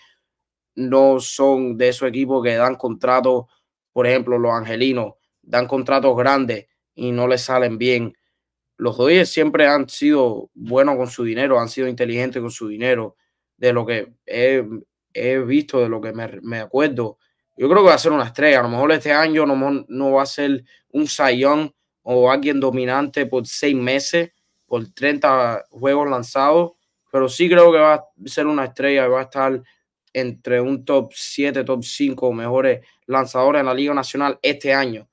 no 0.74 1.20
son 1.20 1.78
de 1.78 1.90
esos 1.90 2.08
equipos 2.08 2.42
que 2.42 2.56
dan 2.56 2.74
contratos, 2.74 3.44
por 3.92 4.04
ejemplo, 4.08 4.36
los 4.36 4.52
angelinos, 4.52 5.14
dan 5.42 5.68
contratos 5.68 6.16
grandes 6.16 6.66
y 6.92 7.12
no 7.12 7.28
les 7.28 7.42
salen 7.42 7.78
bien. 7.78 8.14
Los 8.76 8.96
Doyes 8.96 9.28
siempre 9.28 9.68
han 9.68 9.88
sido 9.88 10.50
buenos 10.54 10.96
con 10.96 11.06
su 11.06 11.22
dinero, 11.22 11.60
han 11.60 11.68
sido 11.68 11.86
inteligentes 11.86 12.42
con 12.42 12.50
su 12.50 12.66
dinero. 12.66 13.14
De 13.56 13.72
lo 13.72 13.86
que 13.86 14.12
he, 14.26 15.38
visto, 15.38 15.78
de 15.78 15.88
lo 15.88 16.00
que 16.00 16.12
me, 16.12 16.40
me 16.42 16.58
acuerdo, 16.58 17.18
yo 17.56 17.68
creo 17.68 17.82
que 17.82 17.90
va 17.90 17.94
a 17.94 17.98
ser 17.98 18.10
una 18.10 18.24
estrella. 18.24 18.58
A 18.58 18.62
lo 18.64 18.70
mejor 18.70 18.90
este 18.90 19.12
año 19.12 19.46
no, 19.46 19.84
no 19.86 20.10
va 20.10 20.22
a 20.22 20.26
ser 20.26 20.64
un 20.94 21.08
sayón 21.08 21.74
o 22.02 22.30
alguien 22.30 22.60
dominante 22.60 23.26
por 23.26 23.46
seis 23.46 23.74
meses, 23.74 24.30
por 24.66 24.86
30 24.88 25.66
juegos 25.70 26.08
lanzados, 26.08 26.72
pero 27.10 27.28
sí 27.28 27.48
creo 27.48 27.72
que 27.72 27.78
va 27.78 27.94
a 27.94 28.04
ser 28.26 28.46
una 28.46 28.64
estrella, 28.64 29.08
va 29.08 29.20
a 29.20 29.24
estar 29.24 29.62
entre 30.12 30.60
un 30.60 30.84
top 30.84 31.12
7, 31.12 31.64
top 31.64 31.82
5 31.82 32.32
mejores 32.32 32.86
lanzadores 33.06 33.60
en 33.60 33.66
la 33.66 33.74
Liga 33.74 33.92
Nacional 33.92 34.38
este 34.40 34.72
año. 34.72 35.08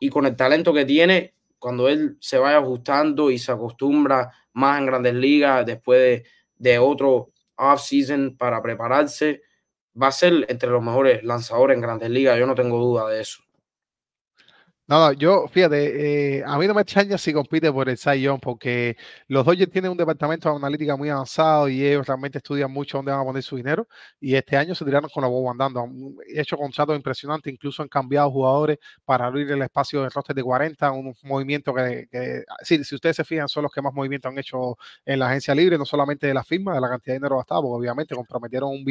Y 0.00 0.10
con 0.10 0.26
el 0.26 0.34
talento 0.34 0.74
que 0.74 0.84
tiene, 0.84 1.34
cuando 1.58 1.88
él 1.88 2.16
se 2.20 2.38
vaya 2.38 2.58
ajustando 2.58 3.30
y 3.30 3.38
se 3.38 3.52
acostumbra 3.52 4.32
más 4.52 4.80
en 4.80 4.86
grandes 4.86 5.14
ligas 5.14 5.64
después 5.64 6.00
de, 6.00 6.24
de 6.56 6.78
otro 6.78 7.30
off-season 7.56 8.36
para 8.36 8.60
prepararse, 8.60 9.42
va 10.00 10.08
a 10.08 10.12
ser 10.12 10.44
entre 10.48 10.70
los 10.70 10.82
mejores 10.82 11.22
lanzadores 11.22 11.76
en 11.76 11.82
grandes 11.82 12.10
ligas, 12.10 12.36
yo 12.36 12.46
no 12.46 12.56
tengo 12.56 12.78
duda 12.78 13.08
de 13.08 13.20
eso. 13.20 13.43
No, 14.86 14.98
no, 14.98 15.12
yo, 15.12 15.48
fíjate, 15.48 16.36
eh, 16.40 16.44
a 16.46 16.58
mí 16.58 16.66
no 16.66 16.74
me 16.74 16.82
extraña 16.82 17.16
si 17.16 17.32
compite 17.32 17.72
por 17.72 17.88
el 17.88 17.96
Young, 17.96 18.38
porque 18.38 18.98
los 19.28 19.42
Dodgers 19.46 19.70
tienen 19.72 19.90
un 19.90 19.96
departamento 19.96 20.50
de 20.50 20.56
analítica 20.56 20.94
muy 20.94 21.08
avanzado 21.08 21.70
y 21.70 21.82
ellos 21.86 22.06
realmente 22.06 22.36
estudian 22.36 22.70
mucho 22.70 22.98
dónde 22.98 23.10
van 23.12 23.22
a 23.22 23.24
poner 23.24 23.42
su 23.42 23.56
dinero. 23.56 23.88
Y 24.20 24.34
este 24.34 24.58
año 24.58 24.74
se 24.74 24.84
tiraron 24.84 25.08
con 25.08 25.22
la 25.22 25.28
boba 25.28 25.52
andando. 25.52 25.80
Han 25.80 26.16
hecho 26.36 26.58
contratos 26.58 26.96
impresionantes, 26.96 27.50
incluso 27.50 27.82
han 27.82 27.88
cambiado 27.88 28.30
jugadores 28.30 28.76
para 29.06 29.24
abrir 29.24 29.50
el 29.50 29.62
espacio 29.62 30.02
del 30.02 30.10
roster 30.10 30.36
de 30.36 30.42
40, 30.42 30.92
un 30.92 31.14
movimiento 31.22 31.72
que, 31.72 32.06
que 32.12 32.42
si 32.62 32.94
ustedes 32.94 33.16
se 33.16 33.24
fijan, 33.24 33.48
son 33.48 33.62
los 33.62 33.72
que 33.72 33.80
más 33.80 33.94
movimiento 33.94 34.28
han 34.28 34.38
hecho 34.38 34.76
en 35.06 35.18
la 35.18 35.28
agencia 35.28 35.54
libre, 35.54 35.78
no 35.78 35.86
solamente 35.86 36.26
de 36.26 36.34
la 36.34 36.44
firma, 36.44 36.74
de 36.74 36.82
la 36.82 36.90
cantidad 36.90 37.14
de 37.14 37.20
dinero 37.20 37.38
gastado, 37.38 37.62
porque 37.62 37.78
obviamente 37.80 38.14
comprometieron 38.14 38.68
un 38.68 38.84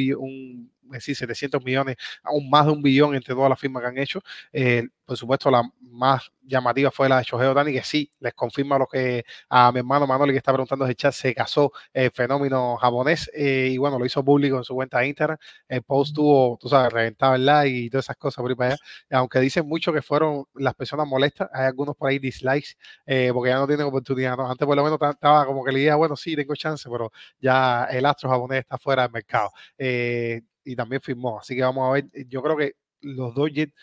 decir, 0.90 1.16
700 1.16 1.64
millones, 1.64 1.98
aún 2.24 2.50
más 2.50 2.66
de 2.66 2.72
un 2.72 2.82
billón 2.82 3.16
entre 3.16 3.34
todas 3.34 3.50
las 3.50 3.60
firmas 3.60 3.82
que 3.82 3.88
han 3.90 3.98
hecho. 3.98 4.22
Eh, 4.52 4.88
por 5.06 5.18
supuesto, 5.18 5.52
la 5.52 5.64
más 5.82 6.32
llamativa 6.42 6.90
fue 6.90 7.10
la 7.10 7.18
de 7.18 7.24
Shohei 7.24 7.48
Otani, 7.48 7.74
que 7.74 7.84
sí, 7.84 8.10
les 8.20 8.34
confirma 8.34 8.78
lo 8.78 8.88
que 8.88 9.26
a 9.50 9.72
mi 9.72 9.80
hermano 9.80 10.08
Manoli 10.08 10.32
que 10.32 10.38
está 10.38 10.52
preguntando 10.52 10.86
de 10.86 10.96
chat, 10.96 11.14
se 11.14 11.34
casó 11.34 11.72
el 11.94 12.12
fenómeno 12.12 12.78
japonés 12.78 13.30
eh, 13.34 13.70
y 13.72 13.78
bueno, 13.78 14.00
lo 14.00 14.06
hizo 14.06 14.24
público 14.24 14.58
en 14.58 14.64
su 14.64 14.74
cuenta 14.74 15.00
de 15.00 15.08
Instagram. 15.08 15.38
El 15.68 15.84
post 15.84 16.16
tuvo, 16.16 16.58
tú 16.60 16.70
sabes, 16.70 16.92
reventado 16.92 17.36
el 17.36 17.46
like 17.46 17.78
y 17.78 17.90
todas 17.90 18.06
esas 18.06 18.18
cosas 18.18 18.42
por 18.42 18.52
ahí 18.52 18.56
para 18.56 18.70
allá. 18.72 18.78
Aunque 19.12 19.40
dicen 19.40 19.68
mucho 19.68 19.92
que 19.94 20.02
fueron 20.02 20.46
las 20.56 20.74
personas 20.74 21.08
molestas, 21.08 21.50
hay 21.54 21.66
algunos 21.66 21.96
por 21.96 22.10
ahí 22.10 22.20
dislikes 22.20 22.76
eh, 23.06 23.32
porque 23.34 23.50
ya 23.50 23.58
no 23.58 23.68
tienen 23.68 23.86
oportunidad. 23.86 24.38
¿no? 24.38 24.50
Antes 24.50 24.66
por 24.66 24.76
lo 24.76 24.84
menos 24.84 25.00
estaba 25.02 25.46
como 25.46 25.64
que 25.64 25.72
le 25.72 25.80
diría, 25.80 25.96
bueno, 25.96 26.16
sí, 26.16 26.36
tengo 26.36 26.56
chance, 26.56 26.90
pero 26.90 27.12
ya 27.40 27.86
el 27.86 28.06
astro 28.06 28.30
japonés 28.30 28.60
está 28.62 28.78
fuera 28.78 29.04
del 29.04 29.12
mercado. 29.12 29.52
Eh, 29.78 30.42
y 30.64 30.76
también 30.76 31.02
firmó. 31.02 31.40
Así 31.40 31.56
que 31.56 31.62
vamos 31.62 31.88
a 31.90 31.94
ver. 31.94 32.06
Yo 32.28 32.42
creo 32.42 32.58
que 32.58 32.74
los 33.02 33.34
Dodgers 33.36 33.74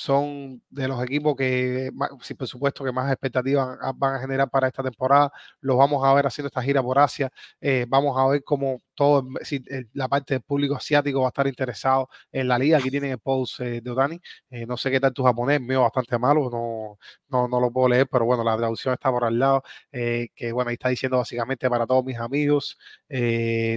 son 0.00 0.62
de 0.70 0.88
los 0.88 1.02
equipos 1.02 1.36
que, 1.36 1.90
sí, 2.22 2.32
por 2.34 2.48
supuesto, 2.48 2.84
que 2.84 2.92
más 2.92 3.10
expectativas 3.12 3.78
van 3.96 4.14
a 4.14 4.18
generar 4.20 4.48
para 4.48 4.66
esta 4.68 4.82
temporada. 4.82 5.30
Los 5.60 5.76
vamos 5.76 6.02
a 6.04 6.14
ver 6.14 6.26
haciendo 6.26 6.46
esta 6.48 6.62
gira 6.62 6.82
por 6.82 6.98
Asia. 6.98 7.30
Eh, 7.60 7.84
vamos 7.86 8.16
a 8.18 8.26
ver 8.26 8.42
cómo 8.42 8.80
todo, 8.94 9.26
si, 9.42 9.62
la 9.92 10.08
parte 10.08 10.34
del 10.34 10.42
público 10.42 10.74
asiático 10.74 11.20
va 11.20 11.26
a 11.26 11.28
estar 11.28 11.46
interesado 11.46 12.08
en 12.32 12.48
la 12.48 12.58
liga. 12.58 12.78
Aquí 12.78 12.90
tienen 12.90 13.10
el 13.12 13.18
post 13.18 13.60
eh, 13.60 13.82
de 13.82 13.90
Otani. 13.90 14.18
Eh, 14.48 14.64
no 14.66 14.78
sé 14.78 14.90
qué 14.90 15.00
tal 15.00 15.12
tu 15.12 15.22
japonés, 15.22 15.60
mío 15.60 15.82
bastante 15.82 16.18
malo, 16.18 16.48
no, 16.50 16.98
no, 17.28 17.48
no, 17.48 17.60
lo 17.60 17.70
puedo 17.70 17.88
leer, 17.88 18.08
pero 18.10 18.24
bueno, 18.24 18.42
la 18.42 18.56
traducción 18.56 18.94
está 18.94 19.10
por 19.10 19.24
al 19.24 19.38
lado. 19.38 19.62
que 19.92 20.52
bueno, 20.52 20.70
ahí 20.70 20.74
está 20.74 20.88
diciendo 20.88 21.18
básicamente 21.18 21.68
para 21.68 21.86
todos 21.86 22.04
mis 22.04 22.18
amigos. 22.18 22.78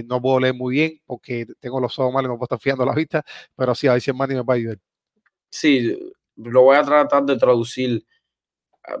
no 0.06 0.22
puedo 0.22 0.40
leer 0.40 0.54
muy 0.54 0.74
bien 0.74 1.00
porque 1.04 1.46
tengo 1.60 1.80
los 1.80 1.98
ojos 1.98 2.14
malos 2.14 2.28
y 2.30 2.32
no 2.32 2.38
puedo 2.38 2.46
estar 2.46 2.60
fiando 2.60 2.86
la 2.86 2.94
vista, 2.94 3.22
pero 3.56 3.74
sí, 3.74 3.88
a 3.88 3.94
el 3.94 4.14
Manny 4.14 4.34
me 4.36 4.42
va 4.42 4.54
a 4.54 4.56
ayudar 4.56 4.93
sí, 5.54 5.96
lo 6.36 6.62
voy 6.62 6.76
a 6.76 6.82
tratar 6.82 7.24
de 7.24 7.38
traducir. 7.38 8.04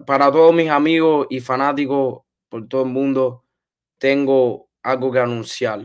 Para 0.06 0.30
todos 0.30 0.54
mis 0.54 0.70
amigos 0.70 1.26
y 1.28 1.40
fanáticos 1.40 2.22
por 2.48 2.68
todo 2.68 2.84
el 2.84 2.90
mundo, 2.90 3.44
tengo 3.98 4.68
algo 4.82 5.10
que 5.10 5.18
anunciar. 5.18 5.82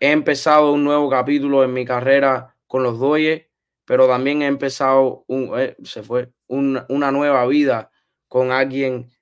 He 0.00 0.10
empezado 0.10 0.72
un 0.72 0.82
nuevo 0.82 1.08
capítulo 1.10 1.62
en 1.62 1.74
mi 1.74 1.84
carrera 1.84 2.56
con 2.66 2.82
los 2.82 2.98
Doyes, 2.98 3.46
pero 3.84 4.08
también 4.08 4.42
he 4.42 4.46
empezado 4.46 5.24
eh, 5.28 5.76
se 5.84 6.02
fue, 6.02 6.32
una 6.48 7.12
nueva 7.12 7.46
vida 7.46 7.90
con 8.28 8.50
alguien 8.52 9.12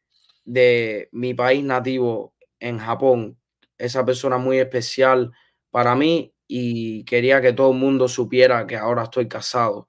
de 0.44 1.08
mi 1.12 1.34
país 1.34 1.64
nativo 1.64 2.34
en 2.60 2.78
Japón. 2.78 3.38
Esa 3.76 4.04
persona 4.04 4.38
muy 4.38 4.58
especial 4.58 5.32
para 5.70 5.94
mí 5.96 6.32
y 6.46 7.04
quería 7.04 7.40
que 7.40 7.52
todo 7.52 7.72
el 7.72 7.78
mundo 7.78 8.06
supiera 8.08 8.66
que 8.66 8.76
ahora 8.76 9.02
estoy 9.02 9.28
casado. 9.28 9.88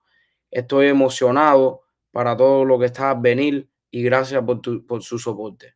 Estoy 0.56 0.88
emocionado 0.88 1.82
para 2.12 2.38
todo 2.38 2.64
lo 2.64 2.80
que 2.80 2.86
está 2.86 3.10
a 3.10 3.14
venir 3.14 3.70
y 3.92 4.02
gracias 4.04 4.42
por, 4.42 4.62
tu, 4.62 4.86
por 4.86 5.04
su 5.04 5.20
soporte. 5.20 5.76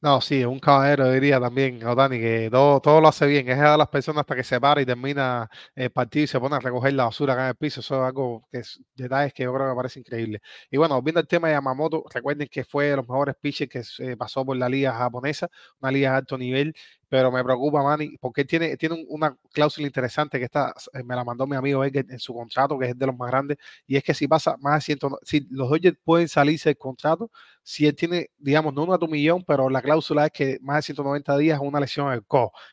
No, 0.00 0.20
sí, 0.20 0.44
un 0.44 0.60
caballero 0.60 1.10
diría 1.10 1.40
también, 1.40 1.84
Otani, 1.84 2.20
que 2.20 2.48
todo, 2.52 2.80
todo 2.80 3.00
lo 3.00 3.08
hace 3.08 3.26
bien. 3.26 3.48
Es 3.48 3.58
de 3.58 3.76
las 3.76 3.88
personas 3.88 4.20
hasta 4.20 4.36
que 4.36 4.44
se 4.44 4.60
para 4.60 4.80
y 4.80 4.86
termina 4.86 5.50
el 5.74 5.90
partido 5.90 6.22
y 6.22 6.26
se 6.28 6.38
pone 6.38 6.54
a 6.54 6.60
recoger 6.60 6.92
la 6.92 7.06
basura 7.06 7.32
acá 7.32 7.42
en 7.42 7.48
el 7.48 7.56
piso. 7.56 7.80
Eso 7.80 7.96
es 7.96 8.06
algo 8.06 8.46
que 8.52 8.58
es 8.58 8.80
detalles 8.94 9.32
que 9.34 9.42
yo 9.42 9.52
creo 9.52 9.66
que 9.66 9.70
me 9.70 9.76
parece 9.76 9.98
increíble. 9.98 10.40
Y 10.70 10.76
bueno, 10.76 11.02
viendo 11.02 11.18
el 11.20 11.26
tema 11.26 11.48
de 11.48 11.54
Yamamoto, 11.54 12.04
recuerden 12.14 12.46
que 12.48 12.62
fue 12.62 12.90
de 12.90 12.96
los 12.96 13.08
mejores 13.08 13.34
pitchers 13.40 13.68
que 13.68 13.82
se 13.82 14.16
pasó 14.16 14.46
por 14.46 14.56
la 14.56 14.68
liga 14.68 14.92
japonesa, 14.92 15.48
una 15.80 15.90
liga 15.90 16.12
de 16.12 16.16
alto 16.18 16.38
nivel 16.38 16.72
pero 17.08 17.32
me 17.32 17.42
preocupa, 17.42 17.82
Manny, 17.82 18.16
porque 18.20 18.44
tiene, 18.44 18.76
tiene 18.76 19.04
una 19.08 19.36
cláusula 19.52 19.86
interesante 19.86 20.38
que 20.38 20.44
está, 20.44 20.74
eh, 20.92 21.02
me 21.02 21.16
la 21.16 21.24
mandó 21.24 21.46
mi 21.46 21.56
amigo 21.56 21.84
Edgar 21.84 22.04
en 22.08 22.18
su 22.18 22.34
contrato, 22.34 22.78
que 22.78 22.86
es 22.90 22.98
de 22.98 23.06
los 23.06 23.16
más 23.16 23.30
grandes, 23.30 23.58
y 23.86 23.96
es 23.96 24.04
que 24.04 24.14
si 24.14 24.28
pasa 24.28 24.56
más 24.60 24.76
de 24.86 24.96
100, 24.96 24.98
si 25.22 25.46
los 25.50 25.70
Dodgers 25.70 25.96
pueden 26.04 26.28
salirse 26.28 26.68
del 26.70 26.78
contrato, 26.78 27.30
si 27.62 27.86
él 27.86 27.94
tiene, 27.94 28.30
digamos, 28.38 28.74
no 28.74 28.84
una 28.84 28.98
tu 28.98 29.08
millón, 29.08 29.44
pero 29.46 29.68
la 29.70 29.82
cláusula 29.82 30.26
es 30.26 30.32
que 30.32 30.58
más 30.62 30.76
de 30.76 30.82
190 30.82 31.36
días 31.38 31.60
es 31.60 31.66
una 31.66 31.80
lesión 31.80 32.08
en 32.08 32.14
el 32.14 32.24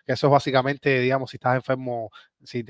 que 0.05 0.13
eso 0.13 0.27
es 0.27 0.31
básicamente, 0.31 0.99
digamos, 0.99 1.29
si 1.31 1.37
estás 1.37 1.55
enfermo 1.55 2.11
si, 2.45 2.63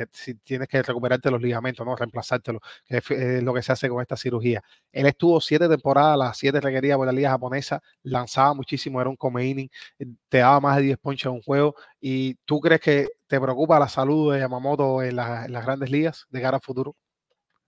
tienes 0.44 0.68
que 0.68 0.82
recuperarte 0.82 1.32
los 1.32 1.42
ligamentos, 1.42 1.86
¿no? 1.86 1.96
Reemplazártelo, 1.96 2.60
que 2.86 2.98
es, 2.98 3.44
lo 3.44 3.54
que 3.54 3.62
se 3.62 3.72
hace 3.72 3.90
con 3.90 4.02
esta 4.02 4.18
cirugía. 4.18 4.64
Él 4.92 5.06
estuvo 5.08 5.40
siete 5.42 5.68
temporadas, 5.68 6.18
las 6.18 6.38
siete 6.38 6.62
requeridas 6.62 6.98
por 6.98 7.06
la 7.06 7.12
liga 7.12 7.30
japonesa, 7.30 7.82
lanzaba 8.04 8.54
muchísimo, 8.54 9.02
era 9.02 9.10
un 9.10 9.16
come 9.16 9.46
inning, 9.46 9.70
eh, 10.00 10.06
te 10.30 10.40
daba 10.40 10.60
más 10.60 10.78
de 10.78 10.84
10 10.84 10.98
ponches 10.98 11.26
en 11.28 11.34
un 11.34 11.42
juego. 11.42 11.76
¿Y 12.00 12.36
tú 12.46 12.60
crees 12.60 12.82
que 12.82 13.08
te 13.28 13.40
preocupa 13.40 13.80
la 13.80 13.88
salud 13.88 14.34
de 14.34 14.40
Yamamoto 14.40 15.02
en, 15.02 15.16
las 15.16 15.66
grandes 15.66 15.90
ligas 15.90 16.26
de 16.30 16.42
cara 16.42 16.58
al 16.58 16.64
futuro? 16.64 16.96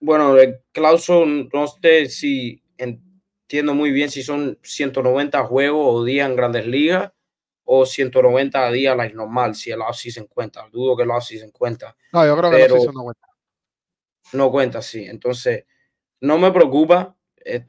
Bueno, 0.00 0.36
el 0.36 0.60
Clauso, 0.72 1.26
no 1.26 1.66
sé 1.66 2.08
si 2.08 2.62
entiendo 2.76 3.74
muy 3.74 3.90
bien 3.90 4.10
si 4.10 4.22
son 4.22 4.58
190 4.62 5.42
juegos 5.44 5.86
o 5.86 6.04
días 6.04 6.28
en 6.28 6.36
grandes 6.36 6.66
ligas 6.66 7.10
o 7.70 7.84
190 7.84 8.70
días 8.72 8.96
like 8.96 9.14
normal, 9.14 9.54
si 9.54 9.70
el 9.70 9.82
off-season 9.82 10.26
cuenta. 10.26 10.66
Dudo 10.72 10.96
que 10.96 11.02
el 11.02 11.10
off-season 11.10 11.50
cuenta. 11.50 11.94
No, 12.14 12.24
yo 12.24 12.34
creo 12.34 12.50
que 12.50 12.64
el 12.64 12.94
no 12.94 13.02
cuenta. 13.02 13.28
No 14.32 14.50
cuenta, 14.50 14.80
sí. 14.80 15.04
Entonces, 15.04 15.66
no 16.22 16.38
me 16.38 16.50
preocupa. 16.50 17.14
Eh, 17.44 17.66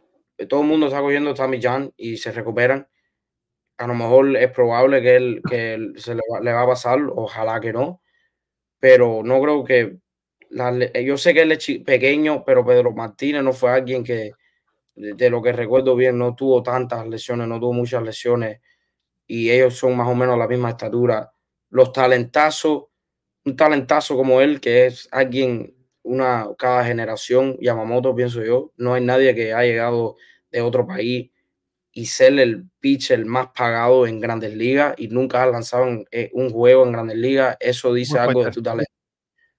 todo 0.48 0.62
el 0.62 0.68
mundo 0.68 0.86
está 0.88 1.02
cogiendo 1.02 1.34
Tommy 1.34 1.60
John 1.62 1.94
y 1.98 2.16
se 2.16 2.32
recuperan. 2.32 2.88
A 3.78 3.88
lo 3.88 3.94
mejor 3.94 4.38
es 4.38 4.50
probable 4.52 5.02
que 5.02 5.16
él, 5.18 5.42
que 5.50 5.92
se 5.98 6.16
le 6.16 6.54
va, 6.54 6.62
a 6.62 6.68
pasar, 6.68 7.00
ojalá 7.14 7.60
que 7.60 7.74
no. 7.74 8.02
Pero 8.80 9.22
no 9.22 9.42
creo 9.42 9.66
que. 9.66 9.98
yo 11.04 11.18
sé 11.18 11.34
que 11.34 11.42
él 11.42 11.52
es 11.52 11.68
pequeño, 11.86 12.46
pero 12.46 12.66
Pedro 12.66 12.94
Martínez 12.94 13.44
no 13.44 13.52
fue 13.52 13.72
alguien 13.72 14.06
que, 14.06 14.32
de 14.96 15.30
lo 15.30 15.42
que 15.42 15.52
recuerdo 15.52 15.94
bien, 15.98 16.18
no 16.18 16.36
tuvo 16.36 16.64
tantas 16.64 17.06
lesiones, 17.06 17.50
no 17.50 17.60
tuvo 17.60 17.74
muchas 17.74 18.02
lesiones 18.02 18.62
y 19.30 19.52
ellos 19.52 19.76
son 19.76 19.96
más 19.96 20.08
o 20.08 20.16
menos 20.16 20.40
la 20.40 20.48
misma 20.48 20.72
estatura. 20.72 21.32
Los 21.70 21.94
talentazos, 21.94 22.86
un 23.46 23.56
talentazo 23.56 24.18
como 24.18 24.42
él, 24.42 24.60
que 24.60 24.88
es 24.88 25.08
alguien, 25.12 25.76
una 26.02 26.48
cada 26.58 26.84
generación, 26.84 27.56
Yamamoto, 27.62 28.16
pienso 28.16 28.44
yo, 28.44 28.74
no 28.78 28.96
hay 28.96 29.06
nadie 29.06 29.36
que 29.36 29.54
ha 29.54 29.62
llegado 29.62 30.16
de 30.50 30.62
otro 30.62 30.88
país 30.88 31.30
y 31.92 32.08
ser 32.08 32.40
el 32.40 32.70
pitcher 32.80 33.24
más 33.24 33.50
pagado 33.56 34.08
en 34.08 34.20
grandes 34.20 34.56
ligas 34.56 34.96
y 34.98 35.10
nunca 35.10 35.44
ha 35.44 35.46
lanzado 35.46 35.86
eh, 36.10 36.32
un 36.34 36.50
juego 36.50 36.84
en 36.86 36.92
grandes 36.92 37.18
ligas, 37.18 37.56
eso 37.60 37.94
dice 37.94 38.18
algo 38.18 38.44
de 38.44 38.50
tu 38.52 38.64
talento. 38.64 38.92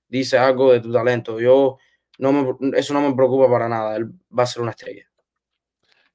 Dice 0.08 0.36
algo 0.36 0.72
de 0.72 0.80
tu 0.80 0.92
talento. 0.92 1.38
Yo 1.38 1.78
no 2.18 2.32
me, 2.32 2.76
eso 2.76 2.92
no 2.92 3.08
me 3.08 3.14
preocupa 3.14 3.48
para 3.48 3.68
nada. 3.68 3.96
Él 3.96 4.10
va 4.36 4.42
a 4.42 4.46
ser 4.46 4.62
una 4.62 4.72
estrella. 4.72 5.09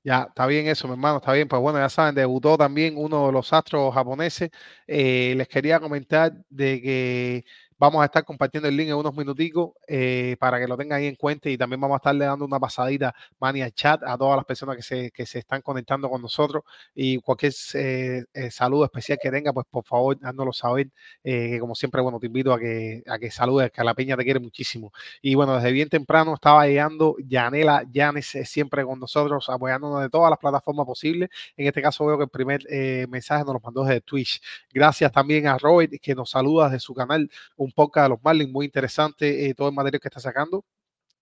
Ya, 0.07 0.25
está 0.29 0.45
bien 0.45 0.67
eso, 0.67 0.87
mi 0.87 0.93
hermano, 0.93 1.17
está 1.17 1.33
bien. 1.33 1.47
Pues 1.47 1.59
bueno, 1.59 1.79
ya 1.79 1.89
saben, 1.89 2.13
debutó 2.13 2.57
también 2.59 2.93
uno 2.95 3.25
de 3.25 3.31
los 3.31 3.51
astros 3.51 3.91
japoneses. 3.91 4.51
Eh, 4.85 5.33
les 5.35 5.47
quería 5.47 5.79
comentar 5.79 6.31
de 6.49 6.79
que 6.79 7.45
Vamos 7.85 8.01
a 8.01 8.05
estar 8.05 8.25
compartiendo 8.25 8.67
el 8.67 8.75
link 8.75 8.89
en 8.89 8.95
unos 8.95 9.15
minuticos 9.15 9.73
eh, 9.87 10.35
para 10.39 10.59
que 10.59 10.67
lo 10.67 10.75
tengan 10.75 10.97
ahí 10.97 11.05
en 11.05 11.13
cuenta 11.13 11.51
y 11.51 11.55
también 11.55 11.79
vamos 11.79 11.93
a 11.93 11.97
estarle 11.97 12.25
dando 12.25 12.43
una 12.43 12.59
pasadita, 12.59 13.13
Mani, 13.39 13.61
al 13.61 13.73
chat 13.73 14.01
a 14.01 14.17
todas 14.17 14.37
las 14.37 14.45
personas 14.45 14.75
que 14.75 14.81
se, 14.81 15.11
que 15.11 15.23
se 15.27 15.37
están 15.37 15.61
conectando 15.61 16.09
con 16.09 16.19
nosotros 16.19 16.63
y 16.95 17.19
cualquier 17.19 17.53
eh, 17.75 18.23
eh, 18.33 18.49
saludo 18.49 18.85
especial 18.85 19.19
que 19.21 19.29
tenga, 19.29 19.53
pues 19.53 19.67
por 19.69 19.85
favor, 19.85 20.19
dándolo 20.19 20.51
saber, 20.51 20.89
que 21.23 21.59
como 21.59 21.75
siempre, 21.75 22.01
bueno, 22.01 22.19
te 22.19 22.25
invito 22.25 22.53
a 22.53 22.59
que, 22.59 23.03
a 23.05 23.19
que 23.19 23.29
saludes, 23.29 23.69
que 23.69 23.83
la 23.83 23.93
peña 23.93 24.17
te 24.17 24.23
quiere 24.23 24.39
muchísimo. 24.39 24.91
Y 25.21 25.35
bueno, 25.35 25.55
desde 25.55 25.71
bien 25.71 25.87
temprano 25.87 26.33
estaba 26.33 26.65
llegando 26.65 27.15
Yanela 27.19 27.85
Yanes 27.91 28.35
siempre 28.45 28.83
con 28.83 28.99
nosotros, 28.99 29.47
apoyándonos 29.47 30.01
de 30.01 30.09
todas 30.09 30.31
las 30.31 30.39
plataformas 30.39 30.87
posibles. 30.87 31.29
En 31.55 31.67
este 31.67 31.83
caso 31.83 32.03
veo 32.03 32.17
que 32.17 32.23
el 32.23 32.29
primer 32.31 32.61
mensaje 33.09 33.43
nos 33.43 33.53
lo 33.53 33.59
mandó 33.59 33.83
desde 33.83 34.01
Twitch. 34.01 34.41
Gracias 34.73 35.11
también 35.11 35.45
a 35.45 35.59
Robert, 35.59 35.93
que 36.01 36.15
nos 36.15 36.31
saluda 36.31 36.65
desde 36.65 36.79
su 36.79 36.95
canal 36.95 37.29
un 37.57 37.74
podcast 37.75 38.05
de 38.05 38.09
los 38.09 38.23
Marlins 38.23 38.51
muy 38.51 38.65
interesante, 38.65 39.47
eh, 39.49 39.53
todo 39.53 39.69
el 39.69 39.75
material 39.75 40.01
que 40.01 40.07
está 40.07 40.19
sacando. 40.19 40.65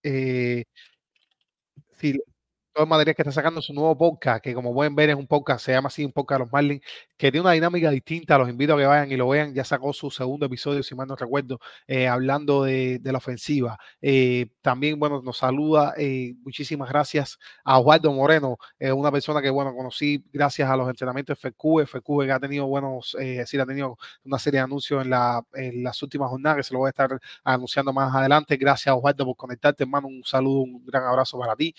Eh, 0.04 0.66
todo 2.74 2.86
el 2.86 2.89
material 2.89 3.15
que 3.15 3.21
está 3.21 3.32
sacando 3.32 3.61
su 3.61 3.71
nuevo 3.74 3.95
podcast, 3.95 4.43
que 4.43 4.53
como 4.53 4.74
pueden 4.74 4.95
ver 4.95 5.11
es 5.11 5.15
un 5.15 5.28
podcast, 5.28 5.63
se 5.63 5.71
llama 5.74 5.88
así 5.88 6.03
un 6.03 6.11
podcast 6.11 6.39
de 6.39 6.45
los 6.45 6.51
Marlins, 6.51 6.82
que 7.17 7.32
tiene 7.32 7.41
una 7.41 7.51
dinámica 7.51 7.91
distinta. 7.91 8.38
Los 8.38 8.49
invito 8.49 8.74
a 8.74 8.78
que 8.78 8.86
vayan 8.86 9.11
y 9.11 9.15
lo 9.15 9.30
vean. 9.30 9.53
Ya 9.53 9.63
sacó 9.63 9.93
su 9.93 10.09
segundo 10.09 10.47
episodio, 10.47 10.82
si 10.82 10.95
mal 10.95 11.07
no 11.07 11.15
recuerdo, 11.15 11.59
eh, 11.88 12.07
hablando 12.07 12.63
de, 12.63 12.99
la 13.03 13.17
ofensiva. 13.19 13.78
Eh, 14.01 14.47
también, 14.61 14.99
bueno, 14.99 15.21
nos 15.21 15.38
saluda. 15.38 15.93
Eh, 15.97 16.34
muchísimas 16.43 16.89
gracias 16.89 17.38
a 17.63 17.78
Osvaldo 17.78 18.11
Moreno, 18.11 18.57
una 18.80 19.11
persona 19.11 19.41
que, 19.41 19.49
bueno, 19.51 19.74
conocí 19.76 20.26
gracias 20.34 20.69
a 20.69 20.76
los 20.76 20.89
entrenamientos 20.89 21.39
de 21.39 21.49
FQ. 21.49 21.86
FQ 21.86 22.26
que 22.26 22.32
ha 22.32 22.39
tenido 22.39 22.65
buenos, 22.65 23.15
sí, 23.45 23.59
ha 23.59 23.65
tenido 23.65 23.97
una 24.24 24.39
serie 24.39 24.59
de 24.59 24.63
anuncios 24.63 25.03
en, 25.03 25.11
la, 25.11 25.45
en 25.53 25.84
las 25.84 26.01
últimas 26.01 26.30
jornadas, 26.30 26.57
que 26.57 26.63
se 26.63 26.74
lo 26.74 26.80
voy 26.80 26.88
a 26.88 26.89
estar 26.89 27.19
anunciando 27.43 27.93
más 27.93 28.13
adelante. 28.15 28.57
Gracias, 28.57 28.93
Osvaldo, 28.95 29.26
por 29.26 29.36
conectarte, 29.36 29.84
hermano. 29.84 30.07
Un 30.07 30.24
saludo, 30.26 30.61
un 30.61 30.84
gran 30.86 31.03
abrazo 31.03 31.38
para 31.38 31.55
ti. 31.55 31.76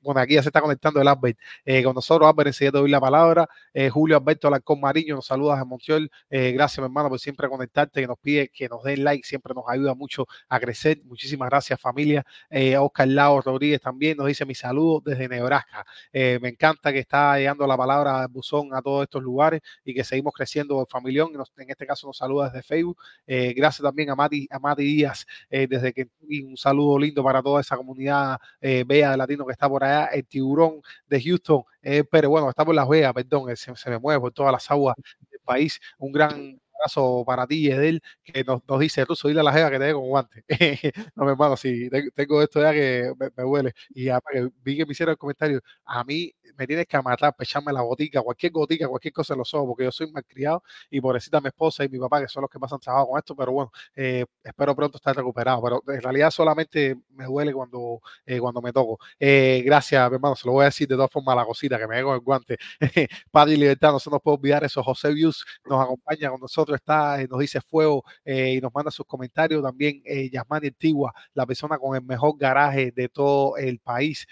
bueno, 0.00 0.19
aquí 0.20 0.34
ya 0.34 0.42
se 0.42 0.48
está 0.48 0.60
conectando 0.60 1.00
el 1.00 1.08
Albert 1.08 1.38
con 1.84 1.94
nosotros. 1.94 2.28
Albert, 2.28 2.48
enseguida 2.48 2.72
te 2.72 2.78
doy 2.78 2.90
la 2.90 3.00
palabra. 3.00 3.48
Julio 3.90 4.16
Alberto 4.16 4.50
con 4.64 4.80
Mariño, 4.80 5.14
nos 5.14 5.26
saludas 5.26 5.58
a 5.60 5.64
Montreal. 5.64 6.10
Eh, 6.28 6.52
gracias, 6.52 6.78
mi 6.78 6.84
hermano, 6.84 7.08
por 7.08 7.18
siempre 7.18 7.48
conectarte, 7.48 8.00
que 8.00 8.06
nos 8.06 8.18
pide 8.18 8.48
que 8.48 8.68
nos 8.68 8.82
den 8.82 9.04
like, 9.04 9.26
siempre 9.26 9.54
nos 9.54 9.64
ayuda 9.68 9.94
mucho 9.94 10.26
a 10.48 10.58
crecer. 10.58 11.00
Muchísimas 11.04 11.48
gracias, 11.48 11.80
familia. 11.80 12.24
Eh, 12.48 12.76
Oscar 12.76 13.08
Lao 13.08 13.40
Rodríguez 13.40 13.80
también 13.80 14.16
nos 14.16 14.26
dice 14.26 14.44
mi 14.44 14.54
saludo 14.54 15.02
desde 15.04 15.28
Nebraska. 15.28 15.84
Eh, 16.12 16.38
me 16.42 16.48
encanta 16.48 16.92
que 16.92 16.98
está 17.00 17.38
llegando 17.38 17.66
la 17.66 17.76
palabra 17.76 18.26
buzón 18.26 18.74
a 18.74 18.82
todos 18.82 19.04
estos 19.04 19.22
lugares 19.22 19.60
y 19.84 19.94
que 19.94 20.04
seguimos 20.04 20.32
creciendo 20.34 20.84
familión. 20.86 21.30
En 21.56 21.70
este 21.70 21.86
caso 21.86 22.06
nos 22.06 22.16
saluda 22.16 22.46
desde 22.50 22.62
Facebook. 22.62 22.98
gracias 23.26 23.82
también 23.82 24.10
a 24.10 24.14
Mati, 24.14 24.48
a 24.50 24.58
Mati 24.58 24.82
Díaz 24.82 25.26
desde 25.50 25.92
que 25.92 26.08
un 26.46 26.56
saludo 26.56 26.98
lindo 26.98 27.22
para 27.22 27.42
toda 27.42 27.60
esa 27.60 27.76
comunidad 27.76 28.38
bella 28.60 29.10
de 29.12 29.16
latino 29.16 29.46
que 29.46 29.52
está 29.52 29.68
por 29.68 29.84
allá. 29.84 30.09
El 30.12 30.26
tiburón 30.26 30.82
de 31.08 31.22
Houston, 31.22 31.62
pero 32.10 32.30
bueno, 32.30 32.48
está 32.48 32.64
por 32.64 32.74
Las 32.74 32.88
Vegas, 32.88 33.12
perdón, 33.12 33.56
se, 33.56 33.74
se 33.74 33.90
me 33.90 33.98
mueve 33.98 34.20
por 34.20 34.32
todas 34.32 34.52
las 34.52 34.70
aguas 34.70 34.96
del 35.30 35.40
país. 35.40 35.80
Un 35.98 36.12
gran 36.12 36.60
abrazo 36.80 37.24
para 37.26 37.46
ti, 37.46 37.70
Edel, 37.70 38.02
que 38.24 38.44
nos, 38.44 38.62
dice, 38.80 39.04
Ruso, 39.04 39.28
dile 39.28 39.40
a 39.40 39.44
la 39.44 39.52
jeva 39.52 39.70
que 39.70 39.78
te 39.78 39.84
dé 39.84 39.92
con 39.92 40.08
guante. 40.08 40.44
no, 41.14 41.24
mi 41.24 41.30
hermano, 41.30 41.56
sí, 41.56 41.88
tengo 42.14 42.42
esto 42.42 42.60
ya 42.60 42.72
que 42.72 43.12
me, 43.18 43.30
me 43.36 43.44
huele. 43.44 43.74
Y 43.90 44.06
que 44.06 44.50
vi 44.62 44.76
que 44.76 44.86
me 44.86 44.92
hicieron 44.92 45.12
el 45.12 45.18
comentario, 45.18 45.60
a 45.84 46.04
mí 46.04 46.32
me 46.56 46.66
tienes 46.66 46.86
que 46.86 47.00
matar, 47.02 47.34
pecharme 47.36 47.72
la 47.72 47.82
botica, 47.82 48.20
cualquier 48.22 48.52
gotica, 48.52 48.88
cualquier 48.88 49.14
cosa 49.14 49.34
en 49.34 49.38
los 49.38 49.52
ojos, 49.54 49.68
porque 49.68 49.84
yo 49.84 49.92
soy 49.92 50.10
malcriado 50.10 50.62
y 50.90 51.00
pobrecita 51.00 51.40
mi 51.40 51.48
esposa 51.48 51.84
y 51.84 51.88
mi 51.88 51.98
papá, 51.98 52.20
que 52.20 52.28
son 52.28 52.42
los 52.42 52.50
que 52.50 52.58
pasan 52.58 52.78
trabajo 52.78 53.08
con 53.10 53.18
esto, 53.18 53.34
pero 53.36 53.52
bueno, 53.52 53.72
eh, 53.94 54.24
espero 54.42 54.74
pronto 54.76 54.98
estar 54.98 55.16
recuperado. 55.16 55.62
Pero 55.62 55.82
en 55.88 56.02
realidad 56.02 56.30
solamente 56.30 56.96
me 57.10 57.24
duele 57.24 57.52
cuando, 57.52 58.00
eh, 58.26 58.38
cuando 58.38 58.60
me 58.62 58.72
toco. 58.72 58.98
Eh, 59.18 59.62
gracias, 59.64 60.10
mi 60.10 60.16
hermano, 60.16 60.36
se 60.36 60.46
lo 60.46 60.52
voy 60.52 60.62
a 60.62 60.64
decir 60.66 60.88
de 60.88 60.94
todas 60.96 61.10
formas 61.10 61.36
la 61.36 61.44
cosita, 61.44 61.78
que 61.78 61.86
me 61.86 61.96
dé 61.96 62.02
con 62.02 62.14
el 62.14 62.20
guante. 62.20 62.58
Padre 63.30 63.54
y 63.54 63.56
libertad, 63.56 63.92
no 63.92 63.98
se 63.98 64.10
nos 64.10 64.20
puede 64.20 64.36
olvidar 64.38 64.64
eso. 64.64 64.82
José 64.82 65.12
Views 65.12 65.44
nos 65.64 65.82
acompaña 65.82 66.30
con 66.30 66.40
nosotros, 66.40 66.69
está, 66.76 67.18
nos 67.26 67.40
dice 67.40 67.60
fuego 67.60 68.04
y 68.24 68.60
nos 68.60 68.74
manda 68.74 68.90
sus 68.90 69.06
comentarios. 69.06 69.62
También 69.62 70.02
Yasmani 70.32 70.68
Antigua, 70.68 71.12
la 71.34 71.46
persona 71.46 71.78
con 71.78 71.96
el 71.96 72.02
mejor 72.02 72.36
garaje 72.38 72.92
de 72.92 73.08
todo 73.08 73.56
el 73.56 73.78
país, 73.78 74.26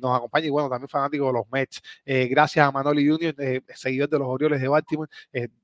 nos 0.00 0.16
acompaña 0.16 0.46
y 0.46 0.50
bueno, 0.50 0.68
también 0.68 0.88
fanático 0.88 1.26
de 1.26 1.32
los 1.32 1.44
Mets 1.50 1.82
eh, 2.04 2.26
gracias 2.28 2.66
a 2.66 2.72
Manoli 2.72 3.08
Junior, 3.08 3.34
eh, 3.38 3.60
seguidor 3.74 4.08
de 4.08 4.18
los 4.18 4.28
Orioles 4.28 4.60
de 4.60 4.68
Baltimore. 4.68 5.10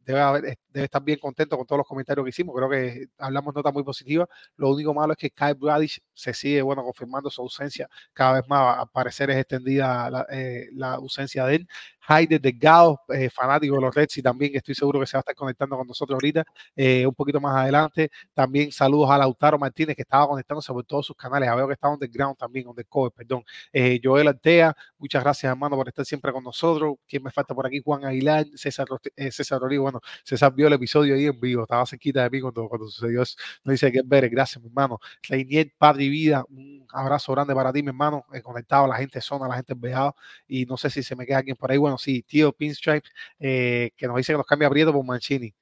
Eh, 0.06 0.12
debe, 0.12 0.58
debe, 0.70 0.84
estar 0.84 1.02
bien 1.02 1.18
contento 1.18 1.56
con 1.56 1.66
todos 1.66 1.78
los 1.78 1.86
comentarios 1.86 2.24
que 2.24 2.30
hicimos. 2.30 2.54
Creo 2.54 2.68
que 2.68 3.06
hablamos 3.18 3.54
nota 3.54 3.72
muy 3.72 3.82
positiva. 3.82 4.28
Lo 4.56 4.70
único 4.70 4.92
malo 4.94 5.12
es 5.12 5.18
que 5.18 5.30
Kyle 5.30 5.54
Bradish 5.54 6.00
se 6.12 6.34
sigue, 6.34 6.62
bueno, 6.62 6.82
confirmando 6.82 7.30
su 7.30 7.42
ausencia. 7.42 7.88
Cada 8.12 8.34
vez 8.34 8.48
más, 8.48 8.78
al 8.78 8.88
parecer, 8.88 9.30
es 9.30 9.38
extendida 9.38 10.10
la, 10.10 10.26
la 10.72 10.94
ausencia 10.94 11.44
de 11.46 11.56
él. 11.56 11.68
Heide 12.08 12.38
Delgado, 12.38 13.00
eh, 13.08 13.30
fanático 13.30 13.76
de 13.76 13.80
los 13.80 13.94
Reds 13.94 14.18
y 14.18 14.22
también 14.22 14.52
estoy 14.54 14.74
seguro 14.74 15.00
que 15.00 15.06
se 15.06 15.16
va 15.16 15.20
a 15.20 15.22
estar 15.22 15.34
conectando 15.34 15.76
con 15.76 15.86
nosotros 15.86 16.14
ahorita 16.16 16.44
eh, 16.76 17.06
un 17.06 17.14
poquito 17.14 17.40
más 17.40 17.56
adelante. 17.56 18.10
También 18.34 18.72
saludos 18.72 19.10
a 19.10 19.18
Lautaro 19.18 19.58
Martínez 19.58 19.96
que 19.96 20.02
estaba 20.02 20.28
conectándose 20.28 20.72
por 20.72 20.84
todos 20.84 21.06
sus 21.06 21.16
canales. 21.16 21.48
veo 21.56 21.66
que 21.66 21.74
está 21.74 21.88
underground 21.88 22.36
también, 22.36 22.68
undercover, 22.68 23.12
perdón. 23.12 23.44
Eh, 23.72 24.00
Joel 24.02 24.28
Artea, 24.28 24.76
muchas 24.98 25.22
gracias 25.22 25.50
hermano 25.50 25.76
por 25.76 25.88
estar 25.88 26.04
siempre 26.04 26.32
con 26.32 26.44
nosotros. 26.44 26.96
¿Quién 27.08 27.22
me 27.22 27.30
falta 27.30 27.54
por 27.54 27.66
aquí? 27.66 27.80
Juan 27.82 28.04
Aguilar, 28.04 28.46
César, 28.54 28.86
César 29.30 29.60
Rodrigo. 29.60 29.90
Bueno, 29.94 30.00
César 30.24 30.52
vio 30.54 30.66
el 30.66 30.72
episodio 30.72 31.14
ahí 31.14 31.26
en 31.26 31.38
vivo, 31.38 31.62
estaba 31.62 31.86
cerquita 31.86 32.22
de 32.24 32.30
mí 32.30 32.40
cuando, 32.40 32.68
cuando 32.68 32.88
sucedió 32.88 33.22
eso. 33.22 33.36
Nos 33.62 33.74
dice 33.74 33.92
que 33.92 33.98
es 33.98 34.08
ver, 34.08 34.28
gracias 34.28 34.60
mi 34.62 34.68
hermano. 34.68 34.98
Reinier, 35.22 35.72
Padre 35.78 36.04
y 36.04 36.08
Vida, 36.08 36.44
un 36.48 36.86
abrazo 36.90 37.32
grande 37.32 37.54
para 37.54 37.72
ti 37.72 37.82
mi 37.82 37.88
hermano, 37.88 38.24
conectado 38.42 38.84
a 38.86 38.88
la 38.88 38.96
gente 38.96 39.20
zona, 39.20 39.46
a 39.46 39.48
la 39.48 39.56
gente 39.56 39.72
enviado 39.72 40.16
y 40.48 40.66
no 40.66 40.76
sé 40.76 40.90
si 40.90 41.02
se 41.02 41.14
me 41.16 41.26
queda 41.26 41.38
alguien 41.38 41.56
por 41.56 41.70
ahí. 41.70 41.78
Bueno, 41.78 41.96
sí, 41.98 42.22
tío 42.22 42.52
Pinstripe, 42.52 43.08
eh, 43.38 43.90
que 43.96 44.06
nos 44.08 44.16
dice 44.16 44.32
que 44.32 44.38
nos 44.38 44.46
cambia 44.46 44.68
Prieto 44.70 44.92
por 44.92 45.04
Mancini. 45.04 45.54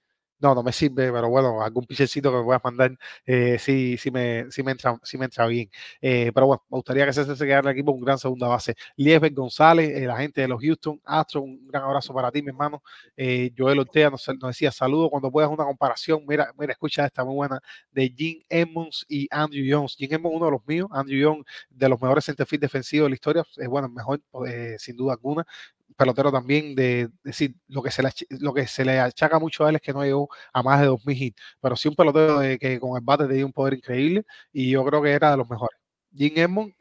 No, 0.43 0.57
no 0.57 0.63
me 0.65 0.73
sirve, 0.73 1.13
pero 1.13 1.29
bueno, 1.29 1.63
algún 1.63 1.87
pichecito 1.87 2.33
que 2.33 2.39
me 2.39 2.43
puedas 2.43 2.61
mandar, 2.65 2.99
eh, 3.25 3.59
sí, 3.61 3.97
me, 4.13 4.51
sí, 4.51 4.65
me 4.65 4.73
entra, 4.73 4.99
sí 5.05 5.17
me 5.17 5.27
entra 5.27 5.47
bien. 5.47 5.71
Eh, 6.01 6.33
pero 6.35 6.49
bueno, 6.49 6.65
me 6.69 6.79
gustaría 6.79 7.07
que 7.07 7.13
se, 7.13 7.25
quedara 7.37 7.71
el 7.71 7.77
equipo 7.77 7.93
un 7.93 8.01
gran 8.01 8.19
segunda 8.19 8.49
base. 8.49 8.75
Liesbeth 8.97 9.35
González, 9.35 9.91
eh, 9.97 10.05
la 10.05 10.17
gente 10.17 10.41
de 10.41 10.49
los 10.49 10.61
Houston 10.61 11.01
Astros, 11.05 11.45
un 11.45 11.65
gran 11.69 11.85
abrazo 11.85 12.13
para 12.13 12.33
ti, 12.33 12.43
mi 12.43 12.49
hermano. 12.49 12.83
Eh, 13.17 13.53
Joel 13.57 13.79
Ortega 13.79 14.11
nos, 14.11 14.29
decía, 14.49 14.73
saludos 14.73 15.11
cuando 15.11 15.31
puedas 15.31 15.49
una 15.49 15.65
comparación. 15.65 16.25
Mira, 16.27 16.53
mira, 16.59 16.73
escucha 16.73 17.07
esta 17.07 17.25
muy 17.25 17.37
buena 17.37 17.61
de 17.93 18.13
Jim 18.17 18.41
Emmons 18.49 19.07
y 19.09 19.29
Andrew 19.31 19.65
Jones. 19.69 19.95
Jim 19.97 20.13
Emmons, 20.13 20.35
uno 20.35 20.47
de 20.47 20.51
los 20.51 20.67
míos, 20.67 20.89
Andrew 20.91 21.31
Jones, 21.31 21.45
de 21.71 21.89
los 21.89 22.03
mejores 22.03 22.25
centerfield 22.25 22.63
defensivos 22.63 23.07
de 23.07 23.11
la 23.11 23.15
historia, 23.15 23.45
es 23.57 23.69
bueno, 23.69 23.89
mejor, 23.89 24.21
sin 24.79 24.97
duda 24.97 25.13
alguna 25.13 25.47
pelotero 25.97 26.33
también 26.33 26.75
de, 26.75 27.11
decir 27.23 27.55
lo 27.69 27.83
que 27.83 27.91
se 27.91 28.03
le 28.03 28.11
lo 28.41 28.53
que 28.55 28.67
se 28.67 28.85
le 28.85 28.99
achaca 29.01 29.39
mucho 29.39 29.65
a 29.65 29.71
él 29.71 29.77
es 29.77 29.83
que 29.83 29.93
no 29.93 30.05
llegó 30.05 30.29
a 30.53 30.63
más 30.63 30.81
de 30.81 30.87
2000 30.87 31.23
hits, 31.23 31.43
pero 31.61 31.77
sí 31.77 31.89
un 31.89 31.95
pelotero 31.97 32.39
de, 32.41 32.59
que 32.59 32.81
con 32.81 32.97
el 32.97 33.03
bate 33.05 33.27
tenía 33.27 33.47
un 33.47 33.53
poder 33.53 33.75
increíble 33.75 34.25
y 34.53 34.71
yo 34.71 34.85
creo 34.85 35.03
que 35.03 35.13
era 35.13 35.31
de 35.33 35.37
los 35.37 35.49
mejores. 35.49 35.79
Jim 36.15 36.33
Edmond 36.37 36.75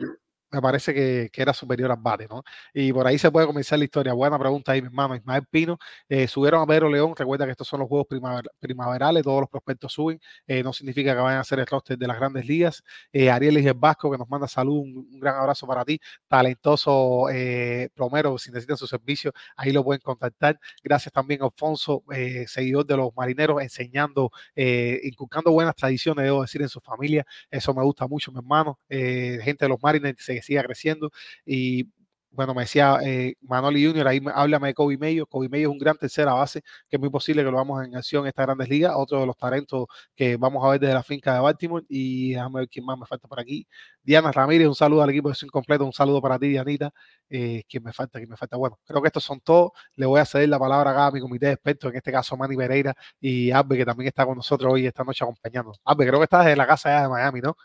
me 0.51 0.61
parece 0.61 0.93
que, 0.93 1.29
que, 1.31 1.41
era 1.41 1.53
superior 1.53 1.91
al 1.91 1.97
bate, 1.99 2.27
¿no? 2.27 2.43
Y 2.73 2.91
por 2.93 3.07
ahí 3.07 3.17
se 3.17 3.31
puede 3.31 3.47
comenzar 3.47 3.79
la 3.79 3.85
historia. 3.85 4.13
Buena 4.13 4.37
pregunta 4.37 4.71
ahí, 4.71 4.81
mi 4.81 4.87
hermano. 4.87 5.15
Ismael 5.15 5.45
Pino, 5.49 5.77
eh, 6.09 6.27
subieron 6.27 6.61
a 6.61 6.65
Pedro 6.65 6.89
León. 6.89 7.13
Recuerda 7.15 7.45
que 7.45 7.51
estos 7.51 7.67
son 7.67 7.79
los 7.79 7.89
juegos 7.89 8.07
primaver 8.07 8.45
primaverales, 8.59 9.23
todos 9.23 9.41
los 9.41 9.49
prospectos 9.49 9.93
suben. 9.93 10.19
Eh, 10.47 10.63
no 10.63 10.73
significa 10.73 11.13
que 11.13 11.19
vayan 11.21 11.39
a 11.39 11.43
ser 11.43 11.59
el 11.59 11.67
roster 11.67 11.97
de 11.97 12.07
las 12.07 12.17
grandes 12.17 12.45
ligas. 12.45 12.83
Eh, 13.11 13.29
Ariel 13.29 13.57
Iger 13.57 13.75
Vasco, 13.75 14.11
que 14.11 14.17
nos 14.17 14.29
manda 14.29 14.47
salud, 14.47 14.79
un, 14.79 15.07
un, 15.11 15.19
gran 15.19 15.35
abrazo 15.35 15.67
para 15.67 15.85
ti. 15.85 15.99
Talentoso 16.27 17.29
eh, 17.31 17.89
plomero, 17.93 18.37
si 18.37 18.51
necesitan 18.51 18.77
su 18.77 18.87
servicio, 18.87 19.33
ahí 19.55 19.71
lo 19.71 19.83
pueden 19.83 20.01
contactar. 20.01 20.59
Gracias 20.83 21.11
también 21.13 21.41
Alfonso, 21.43 22.03
eh, 22.13 22.45
seguidor 22.47 22.85
de 22.85 22.97
los 22.97 23.15
marineros, 23.15 23.61
enseñando, 23.61 24.31
inculcando 24.55 25.51
buenas 25.51 25.75
tradiciones, 25.75 26.25
debo 26.25 26.41
decir, 26.41 26.61
en 26.61 26.69
su 26.69 26.79
familia. 26.79 27.25
Eso 27.49 27.73
me 27.73 27.83
gusta 27.83 28.07
mucho, 28.07 28.31
mi 28.31 28.39
hermano. 28.39 28.79
gente 28.89 29.65
de 29.65 29.69
los 29.69 29.81
marineros, 29.81 30.17
siga 30.41 30.63
creciendo. 30.63 31.11
Y 31.45 31.89
bueno, 32.33 32.53
me 32.53 32.61
decía 32.61 32.97
eh, 33.03 33.35
Manoli 33.41 33.85
Junior, 33.85 34.07
ahí 34.07 34.21
háblame 34.33 34.69
de 34.69 34.73
Kobe 34.73 34.97
Mayo. 34.97 35.25
Kobe 35.27 35.49
Mayo 35.49 35.67
es 35.67 35.71
un 35.71 35.77
gran 35.77 35.97
tercera 35.97 36.33
base, 36.33 36.61
que 36.89 36.95
es 36.95 36.99
muy 36.99 37.09
posible 37.09 37.43
que 37.43 37.51
lo 37.51 37.57
vamos 37.57 37.85
en 37.85 37.95
acción 37.95 38.23
en 38.23 38.29
estas 38.29 38.45
grandes 38.45 38.69
ligas. 38.69 38.93
Otro 38.95 39.19
de 39.19 39.25
los 39.25 39.35
talentos 39.37 39.87
que 40.15 40.37
vamos 40.37 40.63
a 40.63 40.69
ver 40.69 40.79
desde 40.79 40.93
la 40.93 41.03
finca 41.03 41.33
de 41.33 41.41
Baltimore. 41.41 41.85
Y 41.89 42.31
déjame 42.31 42.61
ver 42.61 42.69
quién 42.69 42.85
más 42.85 42.97
me 42.97 43.05
falta 43.05 43.27
por 43.27 43.39
aquí. 43.39 43.67
Diana 44.01 44.31
Ramírez, 44.31 44.67
un 44.67 44.75
saludo 44.75 45.03
al 45.03 45.09
equipo 45.09 45.27
de 45.29 45.35
Swing 45.35 45.49
Completo, 45.49 45.83
un 45.85 45.91
saludo 45.91 46.21
para 46.21 46.39
ti, 46.39 46.47
Dianita. 46.47 46.91
Eh, 47.29 47.63
¿Quién 47.67 47.83
me 47.83 47.91
falta? 47.91 48.17
¿Quién 48.19 48.29
me 48.29 48.37
falta? 48.37 48.55
Bueno, 48.55 48.79
creo 48.85 49.01
que 49.01 49.07
estos 49.07 49.23
son 49.25 49.41
todos. 49.41 49.71
Le 49.95 50.05
voy 50.05 50.21
a 50.21 50.25
ceder 50.25 50.47
la 50.47 50.59
palabra 50.59 51.05
a 51.05 51.11
mi 51.11 51.19
comité 51.19 51.47
de 51.47 51.53
expertos, 51.53 51.91
en 51.91 51.97
este 51.97 52.11
caso 52.13 52.37
Manny 52.37 52.55
Pereira 52.55 52.93
y 53.19 53.51
Abbe, 53.51 53.75
que 53.77 53.85
también 53.85 54.07
está 54.07 54.25
con 54.25 54.37
nosotros 54.37 54.71
hoy 54.73 54.85
esta 54.85 55.03
noche 55.03 55.23
acompañando. 55.25 55.73
Abbe, 55.83 56.07
creo 56.07 56.19
que 56.19 56.23
estás 56.25 56.47
en 56.47 56.57
la 56.57 56.65
casa 56.67 57.01
de 57.01 57.09
Miami, 57.09 57.41
¿no? 57.41 57.55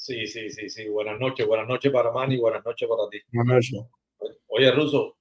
Sí, 0.00 0.26
sí, 0.26 0.48
sí, 0.48 0.70
sí. 0.70 0.88
Buenas 0.88 1.20
noches, 1.20 1.46
buenas 1.46 1.68
noches 1.68 1.92
para 1.92 2.10
Manny, 2.10 2.38
buenas 2.38 2.64
noches 2.64 2.88
para 2.88 3.06
ti. 3.10 3.20
Buenas 3.34 3.56
noches. 3.56 3.80
Oye, 4.46 4.70
Ruso, 4.72 5.18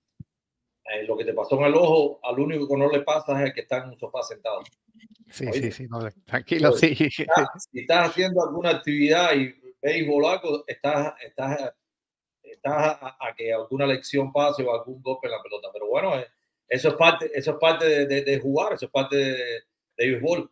eh, 0.85 1.03
lo 1.05 1.17
que 1.17 1.25
te 1.25 1.33
pasó 1.33 1.57
en 1.59 1.65
el 1.65 1.75
ojo, 1.75 2.21
al 2.23 2.39
único 2.39 2.65
que 2.65 2.77
no 2.77 2.89
le 2.89 3.01
pasa 3.01 3.37
es 3.41 3.49
el 3.49 3.53
que 3.53 3.61
está 3.61 3.79
en 3.79 3.89
un 3.89 3.99
sofá 3.99 4.23
sentado. 4.23 4.61
Sí, 5.29 5.47
Oye, 5.47 5.63
sí, 5.63 5.71
sí, 5.73 5.87
no, 5.89 5.99
tranquilo, 6.25 6.71
sí. 6.71 6.95
Si 6.95 7.23
estás, 7.23 7.67
si 7.69 7.81
estás, 7.81 8.09
haciendo 8.09 8.41
alguna 8.41 8.69
actividad 8.69 9.35
y 9.35 9.53
veis 9.81 10.07
bolaco, 10.07 10.63
estás, 10.65 11.13
estás, 11.25 11.73
estás 12.41 12.97
a, 13.01 13.17
a, 13.19 13.35
que 13.35 13.51
alguna 13.51 13.85
lección 13.85 14.31
pase 14.31 14.63
o 14.63 14.73
algún 14.73 15.01
golpe 15.01 15.27
en 15.27 15.31
la 15.31 15.43
pelota. 15.43 15.67
Pero 15.73 15.89
bueno, 15.89 16.17
eh, 16.17 16.25
eso 16.69 16.87
es 16.87 16.93
parte, 16.93 17.29
eso 17.33 17.51
es 17.51 17.57
parte 17.57 17.85
de, 17.85 18.05
de, 18.05 18.21
de 18.21 18.39
jugar, 18.39 18.71
eso 18.71 18.85
es 18.85 18.91
parte 18.91 19.17
de, 19.17 19.33
de 19.97 20.11
béisbol. 20.11 20.49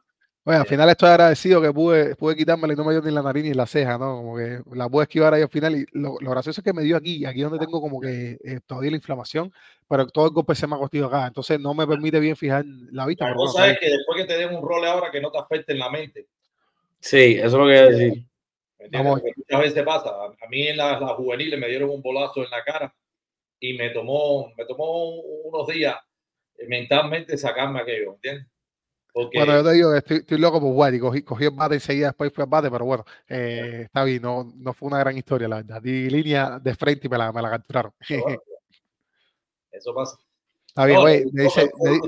Bueno, 0.48 0.62
al 0.62 0.68
final 0.68 0.88
estoy 0.90 1.10
agradecido 1.10 1.62
que 1.62 1.74
pude, 1.74 2.16
pude 2.16 2.34
quitármela 2.34 2.72
y 2.72 2.78
no 2.78 2.86
me 2.86 2.94
dio 2.94 3.02
ni 3.02 3.12
la 3.12 3.22
nariz 3.22 3.44
ni 3.44 3.54
la 3.54 3.66
ceja, 3.66 3.98
¿no? 3.98 4.16
Como 4.16 4.38
que 4.38 4.62
la 4.76 4.88
pude 4.88 5.04
esquivar 5.04 5.34
ahí 5.34 5.42
al 5.42 5.50
final 5.50 5.76
y 5.76 5.86
lo, 5.92 6.16
lo 6.22 6.32
gracioso 6.32 6.62
es 6.62 6.64
que 6.64 6.72
me 6.72 6.84
dio 6.84 6.96
aquí, 6.96 7.26
aquí 7.26 7.42
donde 7.42 7.60
tengo 7.60 7.82
como 7.82 8.00
que 8.00 8.38
eh, 8.42 8.62
todavía 8.66 8.92
la 8.92 8.96
inflamación, 8.96 9.52
pero 9.90 10.08
todo 10.08 10.28
el 10.28 10.32
golpe 10.32 10.56
se 10.56 10.66
me 10.66 10.78
ha 10.78 10.80
cogido 10.80 11.08
acá, 11.08 11.28
entonces 11.28 11.60
no 11.60 11.74
me 11.74 11.86
permite 11.86 12.22
bien 12.22 12.38
fijar 12.38 12.64
la 12.66 13.06
vista. 13.06 13.28
La 13.28 13.36
cosa 13.36 13.60
bueno, 13.60 13.74
es 13.74 13.80
que 13.82 13.90
después 13.90 14.22
que 14.22 14.24
te 14.26 14.38
den 14.38 14.56
un 14.56 14.66
role 14.66 14.88
ahora 14.88 15.12
que 15.12 15.20
no 15.20 15.32
te 15.32 15.38
afecte 15.38 15.74
en 15.74 15.80
la 15.80 15.90
mente. 15.90 16.28
Sí, 17.02 17.36
eso 17.36 17.48
es 17.48 17.52
lo 17.52 17.60
que 17.60 17.64
voy 17.66 17.76
a 17.76 17.86
decir. 17.88 18.26
Vamos. 18.90 19.22
Muchas 19.36 19.60
veces 19.60 19.84
pasa. 19.84 20.12
A 20.12 20.48
mí 20.50 20.66
en 20.66 20.78
las 20.78 21.02
la 21.02 21.08
juveniles 21.08 21.60
me 21.60 21.68
dieron 21.68 21.90
un 21.90 22.02
bolazo 22.02 22.42
en 22.42 22.52
la 22.52 22.64
cara 22.64 22.96
y 23.60 23.74
me 23.74 23.90
tomó, 23.90 24.54
me 24.58 24.64
tomó 24.64 25.16
unos 25.44 25.68
días 25.68 25.98
mentalmente 26.70 27.38
sacarme 27.38 27.82
aquello, 27.82 28.14
¿entiendes? 28.14 28.48
Porque... 29.14 29.40
Bueno, 29.40 29.54
yo 29.54 29.64
te 29.64 29.74
digo, 29.74 29.96
estoy, 29.96 30.18
estoy 30.18 30.38
loco 30.38 30.60
por 30.60 30.72
White 30.74 30.98
y 30.98 31.00
cogí, 31.00 31.22
cogí, 31.24 31.46
el 31.46 31.52
bate 31.52 31.76
enseguida, 31.76 32.08
después 32.08 32.32
fui 32.32 32.44
al 32.44 32.50
bate, 32.50 32.70
pero 32.70 32.86
bueno, 32.86 33.04
eh, 33.28 33.82
está 33.86 34.04
bien, 34.04 34.22
no, 34.22 34.52
no 34.56 34.74
fue 34.74 34.88
una 34.88 35.00
gran 35.00 35.18
historia, 35.18 35.48
la 35.48 35.58
verdad. 35.58 35.82
Di 35.82 36.10
línea 36.10 36.60
de 36.60 36.76
frente 36.76 37.08
y 37.08 37.10
me 37.10 37.18
la, 37.18 37.32
me 37.32 37.42
la 37.42 37.50
capturaron. 37.50 37.94
Eso 39.72 39.94
pasa. 39.96 40.18
Está 40.68 40.86
bien, 40.86 41.02
güey. 41.02 41.26
No, 41.26 41.32
me, 41.34 41.44
dice, 41.44 41.70
me, 41.82 41.92
me, 41.92 42.00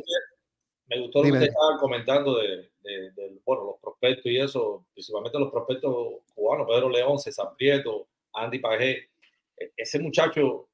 me 0.90 1.02
gustó 1.02 1.20
lo 1.20 1.24
que 1.24 1.32
usted 1.32 1.48
estaba 1.48 1.78
comentando 1.80 2.38
de, 2.38 2.70
de, 2.82 3.12
de, 3.12 3.40
bueno, 3.46 3.66
los 3.66 3.80
prospectos 3.80 4.26
y 4.26 4.40
eso, 4.40 4.86
principalmente 4.94 5.40
los 5.40 5.52
prospectos 5.52 6.22
cubanos, 6.34 6.68
Pedro 6.68 6.90
León, 6.90 7.20
César 7.20 7.54
Prieto, 7.58 8.08
Andy 8.34 8.60
Pajé. 8.60 9.10
Ese 9.76 10.00
muchacho, 10.00 10.70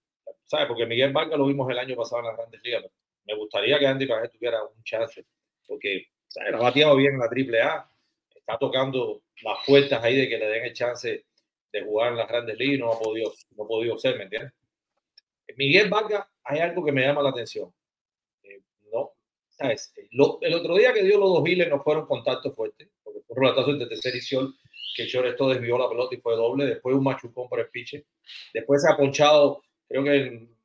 ¿sabes? 0.46 0.68
Porque 0.68 0.86
Miguel 0.86 1.12
Vargas 1.12 1.40
lo 1.40 1.48
vimos 1.48 1.70
el 1.70 1.80
año 1.80 1.96
pasado 1.96 2.22
en 2.22 2.28
las 2.28 2.38
grandes 2.38 2.62
ligas. 2.64 2.86
Me 3.26 3.36
gustaría 3.36 3.80
que 3.80 3.88
Andy 3.88 4.06
Pajé 4.06 4.30
tuviera 4.30 4.64
un 4.64 4.84
chance, 4.84 5.26
porque 5.68 6.08
¿sabes? 6.28 6.54
ha 6.54 6.58
bateado 6.58 6.96
bien 6.96 7.14
en 7.14 7.20
la 7.20 7.30
triple 7.30 7.62
A, 7.62 7.90
está 8.36 8.58
tocando 8.58 9.24
las 9.44 9.58
puertas 9.66 10.04
ahí 10.04 10.16
de 10.16 10.30
que 10.30 10.38
le 10.38 10.48
den 10.48 10.66
el 10.66 10.74
chance 10.74 11.26
de 11.72 11.82
jugar 11.82 12.12
en 12.12 12.18
las 12.18 12.28
grandes 12.28 12.58
ligas 12.58 12.76
y 12.76 12.80
no 12.80 12.92
ha 12.92 13.00
podido, 13.00 13.34
no 13.56 13.64
ha 13.64 13.68
podido 13.68 13.98
ser, 13.98 14.18
¿me 14.18 14.24
entiendes? 14.24 14.54
Miguel 15.58 15.90
Vargas, 15.90 16.26
hay 16.44 16.60
algo 16.60 16.84
que 16.84 16.92
me 16.92 17.02
llama 17.02 17.22
la 17.22 17.30
atención. 17.30 17.74
Eh, 18.44 18.62
no, 18.92 19.12
¿sabes? 19.50 19.94
Lo, 20.12 20.40
el 20.42 20.54
otro 20.54 20.76
día 20.76 20.94
que 20.94 21.04
dio 21.04 21.18
los 21.18 21.30
dos 21.30 21.44
giles 21.46 21.70
no 21.70 21.82
fueron 21.84 22.06
contactos 22.06 22.56
fuertes, 22.56 22.90
porque 23.04 23.22
fue 23.28 23.36
un 23.36 23.44
relatazo 23.44 23.74
de 23.74 23.88
tercera 23.88 24.16
edición 24.16 24.54
que 24.96 25.04
esto 25.04 25.50
desvió 25.50 25.78
la 25.78 25.90
pelota 25.90 26.16
y 26.16 26.22
fue 26.22 26.36
doble, 26.36 26.66
después 26.66 26.96
un 26.96 27.04
machucón 27.04 27.50
por 27.50 27.60
el 27.60 27.68
piche, 27.68 28.06
después 28.54 28.82
se 28.82 28.90
ha 28.90 28.96
ponchado, 28.96 29.62
creo 29.90 30.04
que 30.04 30.16
en 30.16 30.58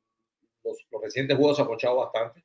los, 0.63 0.77
los 0.89 1.01
recientes 1.01 1.35
juegos 1.35 1.57
se 1.57 1.63
ha 1.63 1.67
ponchado 1.67 1.97
bastante. 1.97 2.41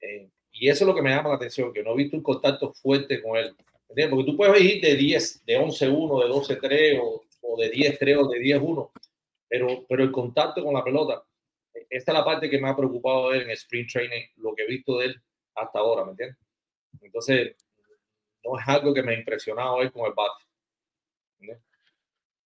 Eh, 0.00 0.30
y 0.54 0.68
eso 0.68 0.84
es 0.84 0.88
lo 0.88 0.94
que 0.94 1.02
me 1.02 1.10
llama 1.10 1.30
la 1.30 1.34
atención, 1.34 1.72
que 1.72 1.82
no 1.82 1.92
he 1.92 1.96
visto 1.96 2.16
un 2.16 2.22
contacto 2.22 2.72
fuerte 2.72 3.20
con 3.20 3.36
él. 3.36 3.54
¿Entiendes? 3.88 4.10
Porque 4.10 4.30
tú 4.30 4.36
puedes 4.36 4.60
ir 4.62 4.80
de 4.80 4.94
10, 4.94 5.44
de 5.44 5.58
11-1, 5.58 6.22
de 6.22 6.30
12-3 6.30 7.00
o, 7.02 7.24
o, 7.42 7.56
de 7.60 7.72
10-3 7.72 8.24
o 8.24 8.28
de 8.28 8.38
10-1, 8.38 8.90
pero, 9.48 9.84
pero 9.88 10.04
el 10.04 10.12
contacto 10.12 10.64
con 10.64 10.72
la 10.72 10.84
pelota, 10.84 11.24
esta 11.90 12.12
es 12.12 12.18
la 12.18 12.24
parte 12.24 12.48
que 12.48 12.60
me 12.60 12.68
ha 12.68 12.76
preocupado 12.76 13.30
de 13.30 13.38
él 13.38 13.42
en 13.42 13.50
el 13.50 13.56
sprint 13.56 13.90
training, 13.90 14.22
lo 14.36 14.54
que 14.54 14.62
he 14.62 14.66
visto 14.66 14.98
de 14.98 15.06
él 15.06 15.22
hasta 15.56 15.80
ahora, 15.80 16.04
¿me 16.04 16.12
entiendes? 16.12 16.38
Entonces, 17.02 17.56
no 18.44 18.58
es 18.58 18.68
algo 18.68 18.94
que 18.94 19.02
me 19.02 19.14
ha 19.14 19.18
impresionado 19.18 19.82
él 19.82 19.90
con 19.90 20.06
el 20.06 20.12
bate. 20.12 20.44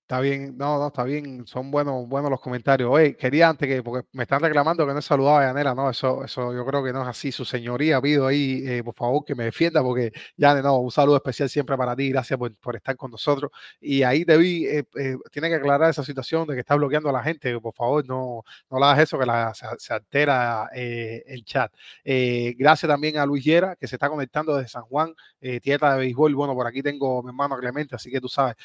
Está 0.08 0.20
bien, 0.20 0.56
no, 0.56 0.78
no, 0.78 0.86
está 0.86 1.04
bien, 1.04 1.46
son 1.46 1.70
buenos, 1.70 2.08
buenos 2.08 2.30
los 2.30 2.40
comentarios. 2.40 2.88
Oye, 2.90 3.14
quería 3.14 3.50
antes 3.50 3.68
que, 3.68 3.82
porque 3.82 4.08
me 4.12 4.22
están 4.22 4.40
reclamando 4.40 4.86
que 4.86 4.94
no 4.94 5.00
he 5.00 5.02
saludado 5.02 5.36
a 5.36 5.42
Yanela, 5.48 5.74
no, 5.74 5.90
eso, 5.90 6.24
eso 6.24 6.54
yo 6.54 6.64
creo 6.64 6.82
que 6.82 6.94
no 6.94 7.02
es 7.02 7.08
así. 7.08 7.30
Su 7.30 7.44
señoría, 7.44 8.00
pido 8.00 8.26
ahí, 8.26 8.62
eh, 8.66 8.82
por 8.82 8.94
favor, 8.94 9.22
que 9.22 9.34
me 9.34 9.44
defienda, 9.44 9.82
porque 9.82 10.10
ya, 10.34 10.54
no, 10.62 10.78
un 10.78 10.90
saludo 10.90 11.16
especial 11.16 11.50
siempre 11.50 11.76
para 11.76 11.94
ti, 11.94 12.08
gracias 12.08 12.38
por, 12.38 12.74
estar 12.74 12.96
con 12.96 13.10
nosotros. 13.10 13.50
Y 13.82 14.02
ahí 14.02 14.24
te 14.24 14.38
vi, 14.38 14.64
eh, 14.64 14.84
eh, 14.98 15.16
tiene 15.30 15.50
que 15.50 15.56
aclarar 15.56 15.90
esa 15.90 16.02
situación 16.02 16.46
de 16.46 16.54
que 16.54 16.60
está 16.60 16.74
bloqueando 16.74 17.10
a 17.10 17.12
la 17.12 17.22
gente, 17.22 17.60
por 17.60 17.74
favor, 17.74 18.02
no, 18.06 18.44
no 18.70 18.78
le 18.78 18.84
hagas 18.86 19.00
eso, 19.00 19.18
que 19.18 19.26
la, 19.26 19.52
se, 19.52 19.92
altera 19.92 20.70
eh, 20.74 21.22
el 21.26 21.44
chat. 21.44 21.70
Eh, 22.02 22.54
gracias 22.58 22.88
también 22.88 23.18
a 23.18 23.26
Luis 23.26 23.44
Yera, 23.44 23.76
que 23.76 23.86
se 23.86 23.96
está 23.96 24.08
conectando 24.08 24.56
desde 24.56 24.70
San 24.70 24.84
Juan, 24.84 25.14
tierra 25.60 25.92
de 25.92 25.98
béisbol. 25.98 26.34
Bueno, 26.34 26.54
por 26.54 26.66
aquí 26.66 26.82
tengo 26.82 27.22
mi 27.22 27.28
hermano 27.28 27.58
Clemente, 27.58 27.94
así 27.94 28.10
que 28.10 28.22
tú 28.22 28.28
sabes 28.30 28.56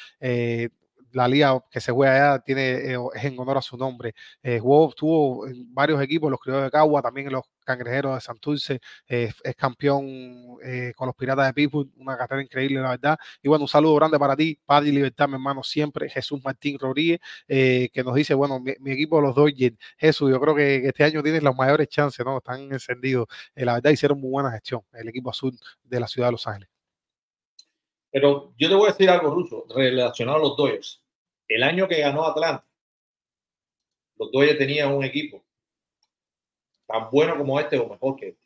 la 1.14 1.28
liga 1.28 1.64
que 1.70 1.80
se 1.80 1.92
juega 1.92 2.32
allá 2.32 2.38
tiene, 2.40 2.92
eh, 2.92 2.98
es 3.14 3.24
en 3.24 3.38
honor 3.38 3.58
a 3.58 3.62
su 3.62 3.76
nombre. 3.76 4.14
Eh, 4.42 4.58
jugó, 4.58 4.88
estuvo 4.90 5.46
en 5.46 5.72
varios 5.72 6.02
equipos, 6.02 6.30
los 6.30 6.40
criollos 6.40 6.64
de 6.64 6.70
Cagua, 6.70 7.00
también 7.02 7.32
los 7.32 7.44
cangrejeros 7.64 8.16
de 8.16 8.20
Santurce, 8.20 8.80
eh, 9.08 9.32
es 9.42 9.56
campeón 9.56 10.04
con 10.96 11.06
los 11.06 11.14
Piratas 11.16 11.46
de 11.46 11.54
Pittsburgh, 11.54 11.88
una 11.96 12.16
carrera 12.16 12.42
increíble, 12.42 12.80
la 12.80 12.90
verdad. 12.90 13.18
Y 13.42 13.48
bueno, 13.48 13.64
un 13.64 13.68
saludo 13.68 13.94
grande 13.94 14.18
para 14.18 14.36
ti, 14.36 14.58
Padre 14.64 14.90
y 14.90 14.92
Libertad, 14.92 15.28
mi 15.28 15.34
hermano, 15.34 15.62
siempre, 15.62 16.08
Jesús 16.10 16.40
Martín 16.44 16.78
Rodríguez, 16.78 17.20
que 17.46 18.02
nos 18.04 18.14
dice, 18.14 18.34
bueno, 18.34 18.60
mi, 18.60 18.72
mi 18.80 18.92
equipo, 18.92 19.20
los 19.20 19.34
Dodgers, 19.34 19.76
Jesús, 19.96 20.30
yo 20.30 20.40
creo 20.40 20.54
que, 20.54 20.86
este 20.86 21.04
año 21.04 21.22
tienes 21.22 21.42
los 21.42 21.54
mayores 21.56 21.88
chances, 21.88 22.24
¿no? 22.24 22.38
Están 22.38 22.72
encendidos. 22.72 23.26
la 23.54 23.74
verdad, 23.74 23.90
hicieron 23.90 24.20
muy 24.20 24.30
buena 24.30 24.50
gestión, 24.50 24.82
el 24.92 25.08
equipo 25.08 25.30
azul 25.30 25.56
de 25.82 26.00
la 26.00 26.08
ciudad 26.08 26.28
de 26.28 26.32
Los 26.32 26.46
Ángeles. 26.46 26.74
Pero 28.14 28.54
yo 28.56 28.68
te 28.68 28.74
voy 28.76 28.86
a 28.86 28.92
decir 28.92 29.10
algo, 29.10 29.34
Ruso, 29.34 29.66
relacionado 29.74 30.38
a 30.38 30.40
los 30.40 30.56
Dodgers 30.56 31.03
el 31.54 31.62
año 31.62 31.86
que 31.86 32.00
ganó 32.00 32.26
Atlanta, 32.26 32.66
los 34.16 34.32
Dodgers 34.32 34.58
tenían 34.58 34.92
un 34.92 35.04
equipo 35.04 35.44
tan 36.86 37.08
bueno 37.10 37.38
como 37.38 37.60
este 37.60 37.78
o 37.78 37.88
mejor 37.88 38.16
que 38.16 38.28
este. 38.30 38.44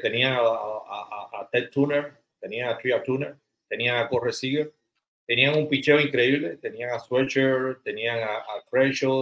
Tenía 0.00 0.38
a, 0.38 1.48
Ted 1.52 1.70
Tuner, 1.70 2.16
tenía 2.38 2.70
a 2.70 2.78
Tria 2.78 3.02
Tuner, 3.02 3.36
tenía 3.68 4.00
a 4.00 4.08
Corre 4.08 4.32
tenían 5.26 5.56
un 5.56 5.68
picheo 5.68 6.00
increíble, 6.00 6.56
tenían 6.56 6.90
a 6.90 6.98
Sweatshirt, 6.98 7.82
tenían 7.82 8.18
a, 8.18 8.36
a 8.36 8.64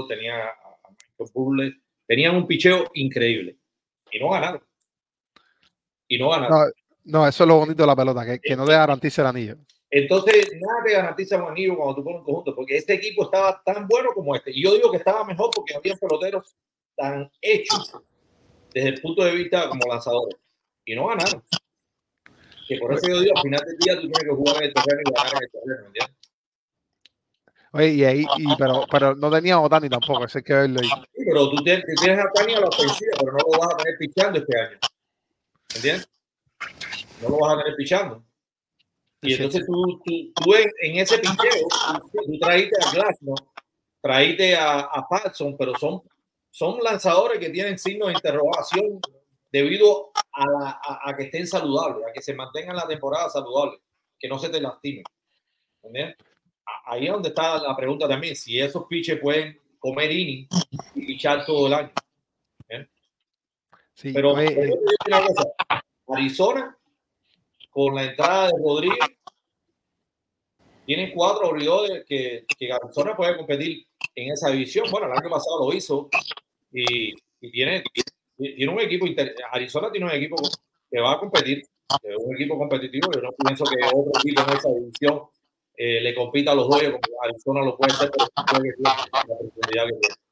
tenían 0.09 0.41
a, 0.41 0.53
Michael 0.91 1.31
Burley, 1.35 1.83
tenían 2.07 2.37
un 2.37 2.47
picheo 2.47 2.91
increíble 2.95 3.57
y 4.11 4.21
no 4.21 4.31
ganaron. 4.31 4.63
Y 6.07 6.19
no 6.19 6.31
ganaron. 6.31 6.73
No, 7.05 7.27
eso 7.27 7.45
es 7.45 7.49
lo 7.49 7.57
bonito 7.57 7.83
de 7.83 7.87
la 7.87 7.97
pelota, 7.97 8.25
que, 8.25 8.39
que 8.41 8.57
no 8.57 8.65
te 8.65 8.73
garantiza 8.73 9.23
el 9.23 9.29
anillo. 9.29 9.57
Entonces, 9.91 10.51
nada 10.61 10.83
te 10.85 10.93
garantiza 10.93 11.43
un 11.43 11.51
anillo 11.51 11.77
cuando 11.77 11.95
tú 11.95 12.05
pones 12.05 12.21
un 12.21 12.25
conjunto, 12.25 12.55
porque 12.55 12.77
este 12.77 12.95
equipo 12.95 13.25
estaba 13.25 13.63
tan 13.65 13.89
bueno 13.89 14.11
como 14.15 14.35
este. 14.35 14.51
Y 14.51 14.63
yo 14.63 14.75
digo 14.75 14.91
que 14.91 14.99
estaba 14.99 15.25
mejor 15.25 15.51
porque 15.55 15.75
había 15.75 15.97
peloteros 15.97 16.57
tan 16.95 17.31
hechos 17.41 17.95
desde 18.73 18.89
el 18.91 19.01
punto 19.01 19.25
de 19.25 19.35
vista 19.35 19.69
como 19.69 19.81
lanzadores. 19.89 20.37
Y 20.85 20.95
no 20.95 21.07
ganaron. 21.07 21.43
Que 22.67 22.77
por 22.79 22.93
eso 22.93 23.09
yo 23.09 23.21
digo, 23.21 23.33
al 23.37 23.43
final 23.43 23.61
del 23.65 23.79
día 23.79 23.95
tú 23.95 24.03
tienes 24.03 24.25
que 24.25 24.31
jugar 24.31 24.57
en 24.57 24.65
el 24.65 24.75
terreno 24.75 25.01
y 25.05 25.13
ganar 25.13 25.33
en 25.33 25.43
el 25.43 25.51
terreno, 25.51 25.81
¿me 25.81 25.87
entiendes? 25.87 26.19
Oye, 27.73 27.89
y 27.89 28.05
ahí, 28.05 28.27
y, 28.39 28.57
pero, 28.57 28.85
pero 28.91 29.15
no 29.15 29.31
tenía 29.31 29.61
Otani 29.61 29.89
tampoco, 29.89 30.25
ese 30.25 30.39
hay 30.39 30.45
que 30.45 30.55
verlo 30.55 30.81
ahí. 30.81 30.89
Sí, 30.89 31.23
pero 31.27 31.51
tú 31.51 31.63
tienes, 31.63 31.85
tienes 32.01 32.19
a 32.19 32.29
Otani 32.29 32.55
a 32.55 32.61
la 32.61 32.69
ofensiva, 32.69 33.13
pero 33.19 33.33
no 33.33 33.39
lo 33.39 33.59
vas 33.59 33.75
a 33.75 33.77
tener 33.77 33.99
pichando 33.99 34.39
este 34.39 34.61
año. 34.61 34.79
¿Entiendes? 35.75 36.09
No 37.23 37.29
lo 37.29 37.39
vas 37.39 37.55
a 37.55 37.63
tener 37.63 37.77
pichando. 37.77 38.25
Y 39.23 39.35
entonces 39.35 39.67
tú, 39.67 40.01
tú, 40.05 40.33
tú 40.35 40.55
en, 40.55 40.99
ese 40.99 41.19
picheo, 41.19 41.67
tú, 42.13 42.39
traíste 42.39 42.77
a 42.85 42.91
Glasnow, 42.93 43.35
traíste 44.01 44.57
a, 44.57 44.81
a 44.81 45.09
Patson, 45.09 45.57
pero 45.57 45.77
son, 45.77 46.03
son 46.51 46.79
lanzadores 46.83 47.41
que 47.41 47.51
tienen 47.51 47.79
signos 47.79 48.09
de 48.09 48.15
interrogación 48.15 49.01
debido 49.51 50.13
a, 50.33 50.47
la, 50.47 50.81
a, 51.05 51.17
que 51.17 51.25
estén 51.25 51.47
saludables, 51.47 52.07
a 52.07 52.13
que 52.13 52.23
se 52.23 52.35
mantengan 52.35 52.77
la 52.77 52.87
temporada 52.87 53.29
saludable, 53.29 53.79
que 54.19 54.29
no 54.29 54.39
se 54.39 54.51
te 54.51 54.61
lastimen. 54.61 55.05
¿Entiendes? 55.83 56.17
Ahí 56.85 57.07
es 57.07 57.13
donde 57.13 57.31
está 57.31 57.59
la 57.59 57.77
pregunta 57.77 58.07
también, 58.07 58.37
si 58.37 58.61
esos 58.61 58.85
pitches 58.87 59.19
pueden 59.21 59.59
comer 59.79 60.13
inning 60.13 60.47
y 60.95 61.07
pichar 61.07 61.45
todo 61.45 61.67
el 61.67 61.75
año. 61.75 61.93
Sí, 63.95 64.13
pero, 64.13 64.37
Arizona 66.07 66.78
con 67.71 67.95
la 67.95 68.05
entrada 68.05 68.47
de 68.47 68.53
Rodríguez, 68.63 68.99
tienen 70.87 71.13
cuatro 71.15 71.49
abridores 71.49 72.05
que, 72.07 72.47
que 72.59 72.73
Arizona 72.73 73.15
puede 73.15 73.37
competir 73.37 73.87
en 74.15 74.33
esa 74.33 74.51
división. 74.51 74.87
Bueno, 74.91 75.07
el 75.07 75.19
año 75.19 75.31
pasado 75.31 75.67
lo 75.69 75.77
hizo 75.77 76.09
y, 76.73 77.15
tiene, 77.51 77.85
tiene 78.37 78.73
un 78.73 78.81
equipo, 78.81 79.07
Arizona 79.53 79.91
tiene 79.91 80.07
un 80.07 80.13
equipo 80.13 80.37
que 80.91 81.01
va 81.01 81.13
a 81.13 81.19
competir, 81.19 81.63
un 82.19 82.35
equipo 82.35 82.59
competitivo. 82.59 83.11
Yo 83.13 83.21
no 83.21 83.33
pienso 83.33 83.65
que 83.65 83.85
otro 83.85 84.13
equipo 84.19 84.43
en 84.43 84.57
esa 84.57 84.69
división 84.71 85.23
eh, 85.77 86.01
le 86.01 86.15
compita 86.15 86.53
a 86.53 86.55
los 86.55 86.69
dos, 86.69 86.83
como 86.83 87.23
Arizona 87.23 87.63
lo 87.63 87.77
puede 87.77 87.93
hacer, 87.93 88.11
pero 88.11 88.27
la 88.79 89.35
oportunidad 89.35 89.87
que 89.87 89.93
tiene. 89.93 90.28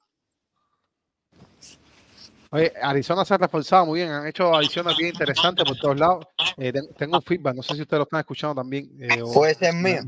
Oye, 2.51 2.73
Arizona 2.81 3.25
se 3.25 3.35
ha 3.35 3.39
reforzado 3.39 3.87
muy 3.87 4.01
bien, 4.01 4.13
han 4.13 4.27
hecho 4.27 4.55
adiciones 4.55 4.97
bien 4.97 5.11
interesantes 5.11 5.65
por 5.65 5.77
todos 5.79 5.99
lados. 5.99 6.27
Eh, 6.57 6.73
tengo 6.97 7.17
un 7.17 7.23
feedback, 7.23 7.55
no 7.55 7.63
sé 7.63 7.75
si 7.75 7.83
ustedes 7.83 7.99
lo 7.99 8.05
están 8.05 8.21
escuchando 8.21 8.55
también. 8.55 8.91
Eh, 9.01 9.23
puede 9.35 9.55
ser 9.55 9.75
mío. 9.75 10.01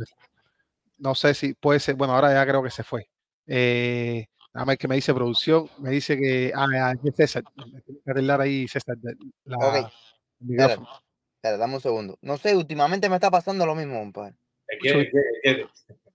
No 0.99 1.15
sé 1.15 1.35
si 1.35 1.55
puede 1.55 1.81
ser, 1.81 1.95
bueno, 1.95 2.15
ahora 2.15 2.33
ya 2.33 2.47
creo 2.47 2.63
que 2.63 2.71
se 2.71 2.83
fue. 2.83 3.09
Eh, 3.47 4.27
nada 4.53 4.67
más 4.67 4.77
que 4.77 4.89
me 4.89 4.95
dice 4.95 5.15
producción, 5.15 5.69
me 5.79 5.91
dice 5.91 6.17
que, 6.17 6.53
ah, 6.55 6.95
es 7.03 7.15
César, 7.17 7.45
me 7.57 7.81
tiene 7.83 8.01
que 8.05 8.11
arreglar 8.11 8.41
ahí 8.41 8.69
César. 8.69 8.97
La, 9.45 9.57
ok, 9.57 9.93
espera, 10.41 11.57
dame 11.57 11.75
un 11.75 11.81
segundo. 11.81 12.19
No 12.21 12.37
sé, 12.37 12.57
últimamente 12.57 13.09
me 13.09 13.17
está 13.17 13.31
pasando 13.31 13.67
lo 13.67 13.75
mismo, 13.75 13.99
compadre. 13.99 14.35
Es 14.67 14.79
que, 14.83 15.01
es 15.01 15.09
que, 15.11 15.51
es 15.51 15.67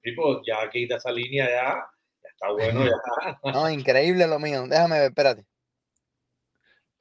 tipo, 0.02 0.42
ya 0.46 0.70
quita 0.70 0.98
esa 0.98 1.12
línea, 1.12 1.50
ya, 1.50 1.76
ya 2.22 2.30
está 2.30 2.52
bueno, 2.52 2.86
ya. 2.86 3.52
no, 3.52 3.70
increíble 3.70 4.28
lo 4.28 4.40
mío. 4.40 4.66
Déjame 4.68 5.00
ver, 5.00 5.10
espérate. 5.10 5.46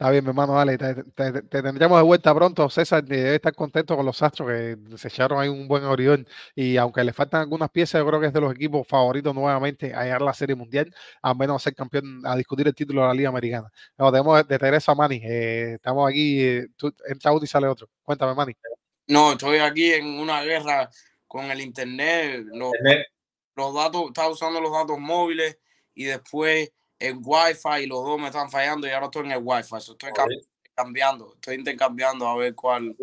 Está 0.03 0.11
bien, 0.11 0.25
mi 0.25 0.31
hermano, 0.31 0.55
dale, 0.55 0.77
te, 0.77 1.43
tendremos 1.43 1.97
de 1.97 2.03
vuelta 2.03 2.35
pronto. 2.35 2.69
César 2.69 3.05
debe 3.05 3.37
estar 3.37 3.55
contento 3.55 3.95
con 3.95 4.05
los 4.05 4.21
Astros 4.21 4.49
que 4.49 4.77
se 4.99 5.07
echaron 5.07 5.39
ahí 5.39 5.49
un 5.49 5.69
buen 5.69 5.85
orión 5.85 6.27
y 6.57 6.77
aunque 6.77 7.05
le 7.05 7.13
faltan 7.13 7.43
algunas 7.43 7.71
piezas, 7.71 8.01
yo 8.01 8.07
creo 8.09 8.19
que 8.19 8.27
es 8.27 8.33
de 8.33 8.41
los 8.41 8.53
equipos 8.53 8.85
favoritos 8.85 9.33
nuevamente 9.33 9.95
a 9.95 10.03
llegar 10.03 10.23
a 10.23 10.25
la 10.25 10.35
Serie 10.35 10.57
Mundial, 10.57 10.93
al 11.23 11.37
menos 11.37 11.55
a 11.55 11.59
ser 11.63 11.77
campeón, 11.77 12.21
a 12.25 12.35
discutir 12.35 12.67
el 12.67 12.75
título 12.75 13.03
de 13.03 13.07
la 13.07 13.15
Liga 13.15 13.29
Americana. 13.29 13.71
No, 13.97 14.11
tenemos 14.11 14.45
de 14.45 14.59
Teresa 14.59 14.93
Mani, 14.93 15.21
eh, 15.23 15.75
estamos 15.75 16.11
aquí, 16.11 16.41
eh, 16.41 16.67
entra 17.07 17.31
uno 17.31 17.45
y 17.45 17.47
sale 17.47 17.69
otro. 17.69 17.89
Cuéntame, 18.03 18.35
Mani. 18.35 18.55
No, 19.07 19.31
estoy 19.31 19.59
aquí 19.59 19.93
en 19.93 20.19
una 20.19 20.43
guerra 20.43 20.91
con 21.29 21.49
el 21.49 21.61
internet, 21.61 22.45
los, 22.53 22.73
los 23.55 23.73
datos, 23.73 24.07
estaba 24.09 24.31
usando 24.31 24.61
los 24.61 24.73
datos 24.73 24.99
móviles 24.99 25.59
y 25.95 26.07
después 26.07 26.73
el 27.03 27.19
Wi-Fi 27.21 27.83
y 27.83 27.87
los 27.87 28.05
dos 28.05 28.19
me 28.19 28.29
están 28.29 28.49
fallando 28.49 28.87
y 28.87 28.91
ahora 28.91 29.07
estoy 29.07 29.27
en 29.27 29.33
el 29.33 29.41
Wi-Fi. 29.43 29.77
estoy 29.77 30.11
cambiando, 30.75 31.35
estoy 31.35 31.57
intercambiando 31.57 32.29
a 32.29 32.37
ver 32.37 32.55
cuál. 32.55 32.95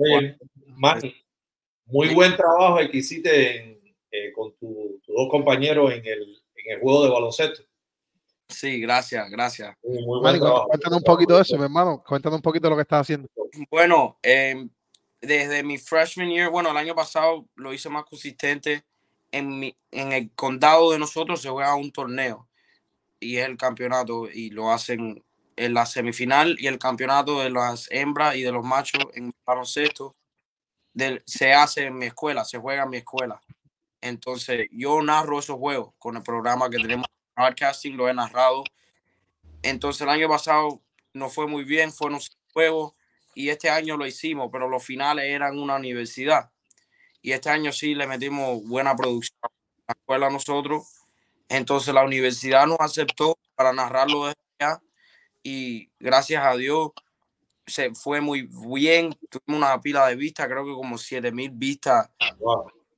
muy 1.85 2.13
buen 2.13 2.35
trabajo 2.37 2.79
el 2.79 2.89
que 2.89 2.97
hiciste 2.97 3.81
eh, 4.09 4.31
con 4.33 4.55
tus 4.55 5.05
dos 5.05 5.29
compañeros 5.29 5.91
en 5.91 6.05
el, 6.05 6.41
en 6.55 6.75
el 6.75 6.79
juego 6.79 7.03
de 7.03 7.11
baloncesto. 7.11 7.63
Sí, 8.47 8.79
gracias, 8.79 9.29
gracias. 9.29 9.75
Muy, 9.83 10.21
cuéntanos 10.21 10.97
un 10.97 11.03
poquito 11.03 11.35
de 11.35 11.41
eso, 11.41 11.57
mi 11.57 11.63
hermano. 11.63 12.01
Cuéntanos 12.07 12.37
un 12.37 12.41
poquito 12.41 12.67
de 12.67 12.69
lo 12.71 12.75
que 12.77 12.81
estás 12.83 13.01
haciendo. 13.01 13.27
Bueno, 13.69 14.17
em, 14.23 14.69
desde 15.21 15.61
mi 15.61 15.77
freshman 15.77 16.29
year, 16.29 16.49
bueno, 16.49 16.71
el 16.71 16.77
año 16.77 16.95
pasado 16.95 17.45
lo 17.55 17.73
hice 17.73 17.89
más 17.89 18.05
consistente. 18.05 18.83
En, 19.31 19.59
mi, 19.59 19.77
en 19.91 20.13
el 20.13 20.31
condado 20.31 20.91
de 20.91 20.97
nosotros 20.97 21.41
se 21.41 21.49
juega 21.49 21.75
un 21.75 21.91
torneo 21.91 22.48
y 23.19 23.37
es 23.37 23.45
el 23.45 23.57
campeonato 23.57 24.29
y 24.29 24.49
lo 24.49 24.71
hacen 24.71 25.23
en 25.55 25.73
la 25.73 25.85
semifinal 25.85 26.55
y 26.59 26.67
el 26.67 26.79
campeonato 26.79 27.41
de 27.41 27.49
las 27.49 27.87
hembras 27.91 28.35
y 28.35 28.43
de 28.43 28.51
los 28.51 28.63
machos 28.63 29.03
en 29.13 29.33
baloncesto 29.45 30.15
se 31.25 31.53
hace 31.53 31.85
en 31.85 31.97
mi 31.97 32.07
escuela, 32.07 32.43
se 32.45 32.57
juega 32.57 32.83
en 32.83 32.89
mi 32.89 32.97
escuela. 32.97 33.41
Entonces 34.01 34.67
yo 34.71 35.01
narro 35.01 35.39
esos 35.39 35.57
juegos 35.57 35.93
con 35.97 36.15
el 36.15 36.23
programa 36.23 36.69
que 36.69 36.77
tenemos, 36.77 37.07
broadcasting, 37.35 37.97
lo 37.97 38.09
he 38.09 38.13
narrado. 38.13 38.63
Entonces 39.61 40.01
el 40.01 40.09
año 40.09 40.29
pasado 40.29 40.81
no 41.13 41.29
fue 41.29 41.47
muy 41.47 41.63
bien, 41.63 41.91
fue 41.91 42.07
un 42.07 42.19
juego 42.53 42.95
y 43.35 43.49
este 43.49 43.69
año 43.69 43.97
lo 43.97 44.05
hicimos, 44.05 44.49
pero 44.51 44.67
los 44.67 44.83
finales 44.83 45.25
eran 45.25 45.59
una 45.59 45.75
universidad. 45.75 46.51
Y 47.21 47.33
este 47.33 47.49
año 47.49 47.71
sí 47.73 47.95
le 47.95 48.07
metimos 48.07 48.65
buena 48.65 48.95
producción 48.95 49.37
a 49.41 49.49
la 49.87 49.93
escuela 49.93 50.29
nosotros 50.29 50.98
entonces 51.49 51.93
la 51.93 52.05
universidad 52.05 52.67
nos 52.67 52.79
aceptó 52.79 53.37
para 53.55 53.73
narrarlo 53.73 54.27
desde 54.27 54.39
allá 54.59 54.81
y 55.43 55.89
gracias 55.99 56.45
a 56.45 56.55
Dios 56.55 56.91
se 57.65 57.93
fue 57.93 58.21
muy 58.21 58.49
bien. 58.51 59.17
Tuvimos 59.29 59.67
una 59.67 59.81
pila 59.81 60.07
de 60.07 60.15
vistas, 60.15 60.47
creo 60.47 60.65
que 60.65 60.73
como 60.73 60.97
7 60.97 61.31
mil 61.31 61.51
vistas, 61.51 62.09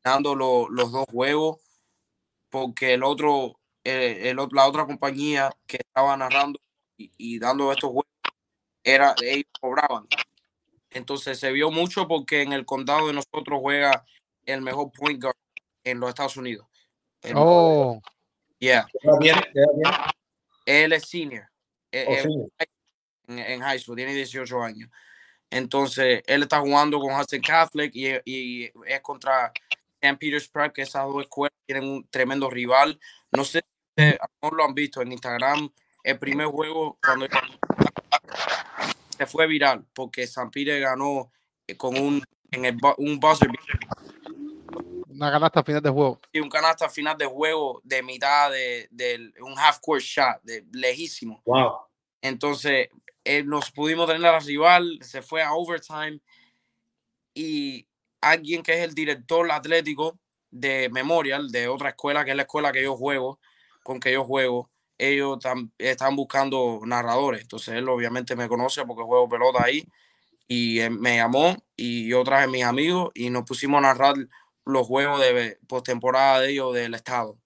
dando 0.03 0.35
los 0.35 0.91
dos 0.91 1.05
juegos, 1.11 1.59
porque 2.49 2.93
el 2.93 3.03
otro, 3.03 3.59
el, 3.83 4.35
la 4.51 4.67
otra 4.67 4.85
compañía 4.85 5.49
que 5.65 5.77
estaba 5.77 6.15
narrando 6.17 6.59
y, 6.97 7.39
dando 7.39 7.71
estos 7.71 7.89
juegos, 7.89 8.11
era, 8.83 9.15
ellos 9.23 9.45
cobraban. 9.59 10.07
Entonces 10.89 11.39
se 11.39 11.51
vio 11.51 11.71
mucho 11.71 12.07
porque 12.07 12.41
en 12.41 12.53
el 12.53 12.65
condado 12.65 13.07
de 13.07 13.13
nosotros 13.13 13.59
juega 13.61 14.05
el 14.45 14.61
mejor 14.61 14.91
point 14.91 15.21
guard 15.21 15.37
en 15.83 15.99
los 15.99 16.09
Estados 16.09 16.37
Unidos. 16.37 16.67
oh. 17.35 18.01
Yeah. 18.61 18.87
Él 20.65 20.93
es 20.93 21.09
senior. 21.09 21.49
Eh, 21.91 22.05
oh, 22.07 22.47
en, 23.27 23.61
high 23.61 23.79
school, 23.79 23.95
tiene 23.95 24.13
18 24.13 24.61
años. 24.61 24.89
Entonces, 25.49 26.21
él 26.27 26.43
está 26.43 26.59
jugando 26.59 26.99
con 26.99 27.13
Hudson 27.13 27.41
Catholic 27.41 27.91
y, 27.93 28.07
y 28.23 28.71
es 28.85 29.01
contra 29.01 29.51
St. 29.99 30.17
Peter's 30.17 30.47
Prep, 30.47 30.73
que 30.73 30.83
esas 30.83 31.05
dos 31.05 31.23
escuelas 31.23 31.57
tienen 31.65 31.89
un 31.89 32.07
tremendo 32.07 32.49
rival. 32.49 32.99
No 33.31 33.43
sé 33.43 33.63
si 33.97 34.03
no 34.41 34.49
lo 34.51 34.63
han 34.63 34.75
visto 34.75 35.01
en 35.01 35.11
Instagram. 35.11 35.69
El 36.03 36.19
primer 36.19 36.47
juego, 36.47 36.97
cuando 37.03 37.27
se 39.17 39.25
fue 39.25 39.47
viral, 39.47 39.85
porque 39.93 40.27
San 40.27 40.51
Peter 40.51 40.79
ganó 40.79 41.31
eh, 41.67 41.75
con 41.75 41.97
un, 41.97 42.23
en 42.51 42.65
el, 42.65 42.77
un 42.97 43.19
buzzer 43.19 43.49
una 45.21 45.31
canasta 45.31 45.63
final 45.63 45.81
de 45.81 45.89
juego. 45.89 46.19
Y 46.31 46.39
un 46.39 46.49
canasta 46.49 46.89
final 46.89 47.17
de 47.17 47.25
juego 47.25 47.81
de 47.83 48.01
mitad 48.01 48.51
de, 48.51 49.31
un 49.41 49.57
half 49.57 49.79
court 49.79 50.01
shot, 50.01 50.41
de 50.43 50.65
lejísimo. 50.73 51.41
Wow. 51.45 51.73
Entonces, 52.21 52.89
eh, 53.23 53.43
nos 53.43 53.71
pudimos 53.71 54.07
tener 54.07 54.25
a 54.25 54.33
la 54.33 54.39
rival, 54.39 54.97
se 55.01 55.21
fue 55.21 55.43
a 55.43 55.53
overtime 55.53 56.19
y 57.35 57.87
alguien 58.19 58.63
que 58.63 58.73
es 58.73 58.79
el 58.79 58.95
director 58.95 59.49
atlético 59.51 60.19
de 60.49 60.89
Memorial, 60.89 61.51
de 61.51 61.67
otra 61.67 61.89
escuela, 61.89 62.25
que 62.25 62.31
es 62.31 62.35
la 62.37 62.43
escuela 62.43 62.71
que 62.71 62.83
yo 62.83 62.97
juego, 62.97 63.39
con 63.83 63.99
que 63.99 64.11
yo 64.11 64.23
juego, 64.23 64.69
ellos 64.97 65.39
están 65.77 66.15
buscando 66.15 66.81
narradores. 66.83 67.41
Entonces, 67.41 67.75
él 67.75 67.87
obviamente 67.89 68.35
me 68.35 68.47
conoce 68.47 68.85
porque 68.85 69.03
juego 69.03 69.29
pelota 69.29 69.63
ahí 69.63 69.83
y 70.47 70.79
me 70.89 71.17
llamó 71.17 71.55
y 71.75 72.07
yo 72.07 72.23
traje 72.23 72.43
a 72.43 72.47
mis 72.47 72.63
amigos 72.63 73.11
y 73.13 73.29
nos 73.29 73.43
pusimos 73.43 73.79
a 73.79 73.81
narrar 73.81 74.15
los 74.65 74.87
juegos 74.87 75.19
de 75.19 75.57
postemporada 75.67 76.41
de 76.41 76.51
ellos 76.51 76.73
del 76.73 76.93
estado. 76.93 77.37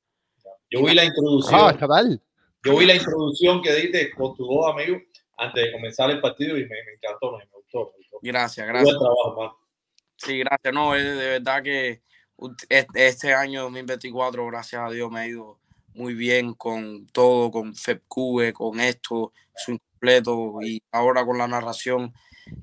Yo 0.70 0.84
vi 0.84 0.94
la 0.94 1.06
introducción. 1.06 1.60
Ah, 1.60 2.04
Yo 2.64 2.78
vi 2.78 2.86
la 2.86 2.96
introducción 2.96 3.62
que 3.62 3.74
diste 3.74 4.12
con 4.12 4.36
tu 4.36 4.46
dos 4.46 4.68
amigos 4.72 5.02
antes 5.38 5.66
de 5.66 5.72
comenzar 5.72 6.10
el 6.10 6.22
partido 6.22 6.58
y 6.58 6.66
me, 6.66 6.76
encantó, 6.96 7.38
me, 7.38 7.46
gustó, 7.52 7.94
Gracias, 8.22 8.68
gracias. 8.68 8.98
Buen 8.98 9.00
trabajo, 9.00 9.60
Sí, 10.18 10.40
gracias. 10.40 10.74
No, 10.74 10.96
es 10.96 11.04
de 11.04 11.28
verdad 11.28 11.62
que 11.62 12.02
este 12.70 13.34
año 13.34 13.64
2024, 13.64 14.46
gracias 14.48 14.82
a 14.82 14.90
Dios, 14.92 15.12
me 15.12 15.20
ha 15.20 15.28
ido 15.28 15.60
muy 15.94 16.14
bien 16.14 16.54
con 16.54 17.08
todo, 17.08 17.52
con 17.52 17.76
FEPCUE, 17.76 18.54
con 18.54 18.80
esto, 18.80 19.34
su 19.56 19.72
incompleto 19.74 20.62
y 20.62 20.82
ahora 20.92 21.26
con 21.26 21.38
la 21.38 21.48
narración. 21.48 22.14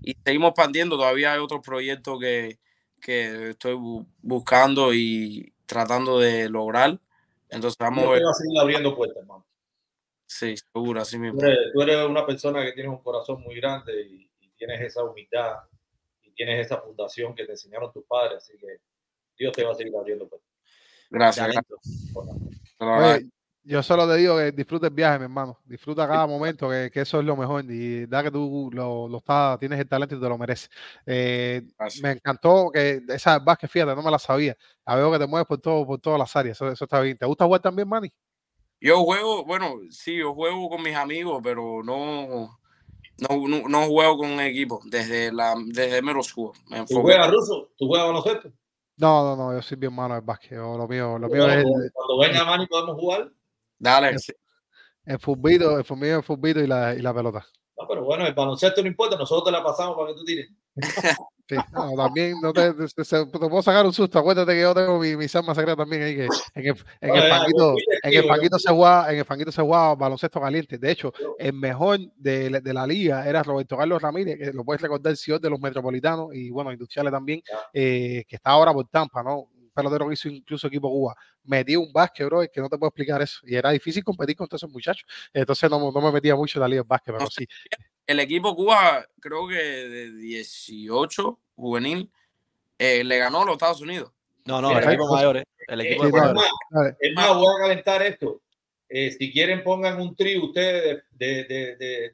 Y 0.02 0.14
seguimos 0.24 0.50
expandiendo, 0.50 0.96
todavía 0.96 1.32
hay 1.32 1.40
otros 1.40 1.60
proyectos 1.60 2.18
que, 2.20 2.58
que 3.02 3.50
estoy 3.50 3.76
buscando 4.22 4.94
y 4.94 5.52
tratando 5.66 6.20
de 6.20 6.48
lograr. 6.48 6.98
Entonces 7.50 7.76
vamos 7.78 8.04
a 8.04 8.10
ver. 8.10 8.22
a 8.22 8.32
seguir 8.32 8.58
abriendo 8.58 8.96
puertas, 8.96 9.18
hermano. 9.18 9.44
Sí, 10.26 10.54
seguro, 10.56 11.00
así 11.00 11.18
mismo. 11.18 11.38
Tú 11.38 11.82
eres, 11.82 12.06
una 12.06 12.24
persona 12.24 12.64
que 12.64 12.72
tiene 12.72 12.88
un 12.88 13.02
corazón 13.02 13.42
muy 13.42 13.56
grande 13.56 14.02
y, 14.02 14.30
y, 14.40 14.50
tienes 14.56 14.80
esa 14.80 15.04
humildad 15.04 15.56
y 16.22 16.30
tienes 16.30 16.64
esa 16.64 16.80
fundación 16.80 17.34
que 17.34 17.44
te 17.44 17.52
enseñaron 17.52 17.92
tus 17.92 18.04
padres, 18.04 18.38
así 18.38 18.56
que 18.56 18.78
Dios 19.36 19.52
te 19.52 19.64
va 19.64 19.72
a 19.72 19.74
seguir 19.74 19.94
abriendo 19.94 20.28
puertas. 20.28 20.48
Gracias. 21.10 21.48
gracias. 22.78 23.41
Yo 23.64 23.82
solo 23.82 24.08
te 24.08 24.16
digo 24.16 24.36
que 24.36 24.52
disfrutes 24.52 24.88
el 24.88 24.94
viaje, 24.94 25.18
mi 25.18 25.24
hermano. 25.24 25.58
Disfruta 25.64 26.06
cada 26.06 26.26
momento, 26.26 26.68
que, 26.68 26.90
que, 26.92 27.00
eso 27.00 27.20
es 27.20 27.24
lo 27.24 27.36
mejor. 27.36 27.64
Y 27.68 28.06
da 28.06 28.22
que 28.22 28.30
tú 28.30 28.70
lo, 28.72 29.08
lo 29.08 29.18
estás, 29.18 29.58
tienes 29.58 29.78
el 29.78 29.88
talento 29.88 30.16
y 30.16 30.20
te 30.20 30.28
lo 30.28 30.38
mereces. 30.38 30.70
Eh, 31.06 31.62
me 32.02 32.12
encantó 32.12 32.70
que 32.72 33.02
esa 33.08 33.38
básquet, 33.38 33.70
fíjate, 33.70 33.94
no 33.94 34.02
me 34.02 34.10
la 34.10 34.18
sabía. 34.18 34.56
La 34.86 34.96
veo 34.96 35.12
que 35.12 35.18
te 35.18 35.26
mueves 35.26 35.46
por, 35.46 35.58
todo, 35.58 35.86
por 35.86 36.00
todas 36.00 36.18
las 36.18 36.34
áreas. 36.34 36.56
Eso, 36.56 36.68
eso 36.70 36.84
está 36.84 37.00
bien. 37.00 37.16
¿Te 37.16 37.26
gusta 37.26 37.44
jugar 37.44 37.60
también, 37.60 37.88
Manny? 37.88 38.12
Yo 38.80 39.04
juego, 39.04 39.44
bueno, 39.44 39.76
sí, 39.90 40.18
yo 40.18 40.34
juego 40.34 40.68
con 40.68 40.82
mis 40.82 40.96
amigos, 40.96 41.40
pero 41.40 41.84
no, 41.84 42.58
no, 43.18 43.68
no, 43.68 43.86
juego 43.86 44.18
con 44.18 44.30
un 44.32 44.40
equipo 44.40 44.80
desde 44.86 45.32
la 45.32 45.54
desde 45.66 46.02
mero 46.02 46.20
¿Tú 46.24 47.00
juegas 47.00 47.30
ruso? 47.30 47.70
¿Tú 47.76 47.86
juegas 47.86 48.08
baloncesto? 48.08 48.48
No, 48.96 49.22
no, 49.22 49.36
no, 49.36 49.54
yo 49.54 49.62
soy 49.62 49.76
bien 49.78 49.94
malo 49.94 50.16
en 50.16 50.26
básquet. 50.26 50.58
lo 50.58 50.88
mío, 50.88 51.16
lo 51.16 51.28
mío 51.28 51.48
es 51.48 51.64
Cuando 51.92 52.18
venga 52.18 52.44
Manny 52.44 52.66
podemos 52.66 52.96
jugar. 52.96 53.30
Dale. 53.82 54.10
El, 54.10 54.20
el 55.06 55.18
futbito, 55.18 55.76
el 55.76 55.84
futbito, 55.84 56.16
el 56.16 56.22
futbito 56.22 56.60
y 56.60 56.68
la, 56.68 56.94
y 56.94 57.00
la 57.00 57.12
pelota. 57.12 57.44
No, 57.76 57.88
pero 57.88 58.04
bueno, 58.04 58.24
el 58.24 58.32
baloncesto 58.32 58.80
no 58.80 58.86
importa, 58.86 59.16
nosotros 59.16 59.44
te 59.46 59.50
la 59.50 59.64
pasamos 59.64 59.96
para 59.96 60.08
que 60.08 60.14
tú 60.14 60.24
tires. 60.24 60.48
Sí, 61.48 61.56
no, 61.72 61.92
también 61.96 62.36
no 62.40 62.52
te, 62.52 62.72
te, 62.72 62.86
te, 62.86 63.26
puedo 63.26 63.62
sacar 63.62 63.84
un 63.84 63.92
susto. 63.92 64.18
Acuérdate 64.18 64.52
que 64.52 64.60
yo 64.60 64.72
tengo 64.72 64.98
mi, 64.98 65.16
mi 65.16 65.26
arma 65.34 65.54
secreta 65.54 65.76
también 65.76 66.02
ahí 66.02 66.14
que 66.14 66.28
en 66.54 66.66
el, 66.66 66.76
en 67.00 67.16
el 67.16 67.28
fanguito, 67.28 67.74
en 68.04 68.54
el 68.54 68.60
se 68.60 68.70
jugaba, 68.70 69.12
en 69.12 69.18
el 69.18 69.24
fanguito 69.24 69.52
se 69.52 69.60
jugaba 69.60 69.94
baloncesto 69.96 70.40
caliente. 70.40 70.78
De 70.78 70.90
hecho, 70.92 71.12
el 71.38 71.52
mejor 71.52 71.98
de, 72.14 72.60
de 72.60 72.72
la 72.72 72.86
liga 72.86 73.28
era 73.28 73.42
Roberto 73.42 73.76
Carlos 73.76 74.00
Ramírez, 74.00 74.38
que 74.38 74.52
lo 74.52 74.64
puedes 74.64 74.80
recordar, 74.80 75.12
el 75.12 75.40
de 75.40 75.50
los 75.50 75.60
metropolitanos 75.60 76.32
y 76.32 76.48
bueno, 76.48 76.72
industriales 76.72 77.12
también, 77.12 77.42
eh, 77.74 78.24
que 78.26 78.36
está 78.36 78.50
ahora 78.50 78.72
por 78.72 78.86
Tampa, 78.86 79.22
¿no? 79.22 79.48
Pelotero 79.74 80.06
que 80.08 80.14
hizo 80.14 80.28
incluso 80.28 80.66
equipo 80.66 80.90
Cuba. 80.90 81.16
Metió 81.44 81.80
un 81.80 81.92
básquet, 81.92 82.26
bro, 82.26 82.42
que 82.52 82.60
no 82.60 82.68
te 82.68 82.78
puedo 82.78 82.88
explicar 82.88 83.20
eso. 83.22 83.40
Y 83.44 83.54
era 83.54 83.70
difícil 83.70 84.04
competir 84.04 84.36
con 84.36 84.46
todos 84.46 84.60
esos 84.62 84.70
muchachos. 84.70 85.06
Entonces 85.32 85.70
no, 85.70 85.90
no 85.90 86.00
me 86.00 86.12
metía 86.12 86.36
mucho 86.36 86.58
en 86.58 86.60
la 86.62 86.68
liga 86.68 86.82
de 86.82 86.88
básquet, 86.88 87.14
pero 87.16 87.30
sí 87.30 87.46
el 88.06 88.20
equipo 88.20 88.54
Cuba, 88.54 89.06
creo 89.20 89.48
que 89.48 89.54
de 89.54 90.12
18 90.12 91.38
juvenil, 91.56 92.10
eh, 92.78 93.04
le 93.04 93.18
ganó 93.18 93.42
a 93.42 93.44
los 93.46 93.54
Estados 93.54 93.80
Unidos. 93.80 94.12
No, 94.44 94.60
no, 94.60 94.76
el 94.76 94.84
equipo 94.84 95.12
mayor, 95.12 95.36
eh. 95.36 95.44
el 95.68 95.80
equipo 95.82 96.06
es, 96.06 96.12
más, 96.12 96.34
es 96.98 97.14
más, 97.14 97.36
voy 97.36 97.46
a 97.54 97.62
calentar 97.62 98.02
esto. 98.02 98.40
Eh, 98.88 99.12
si 99.12 99.32
quieren, 99.32 99.62
pongan 99.62 100.00
un 100.00 100.14
trío 100.14 100.44
ustedes 100.46 101.02
de, 101.12 101.44
de, 101.44 101.76
de, 101.76 102.10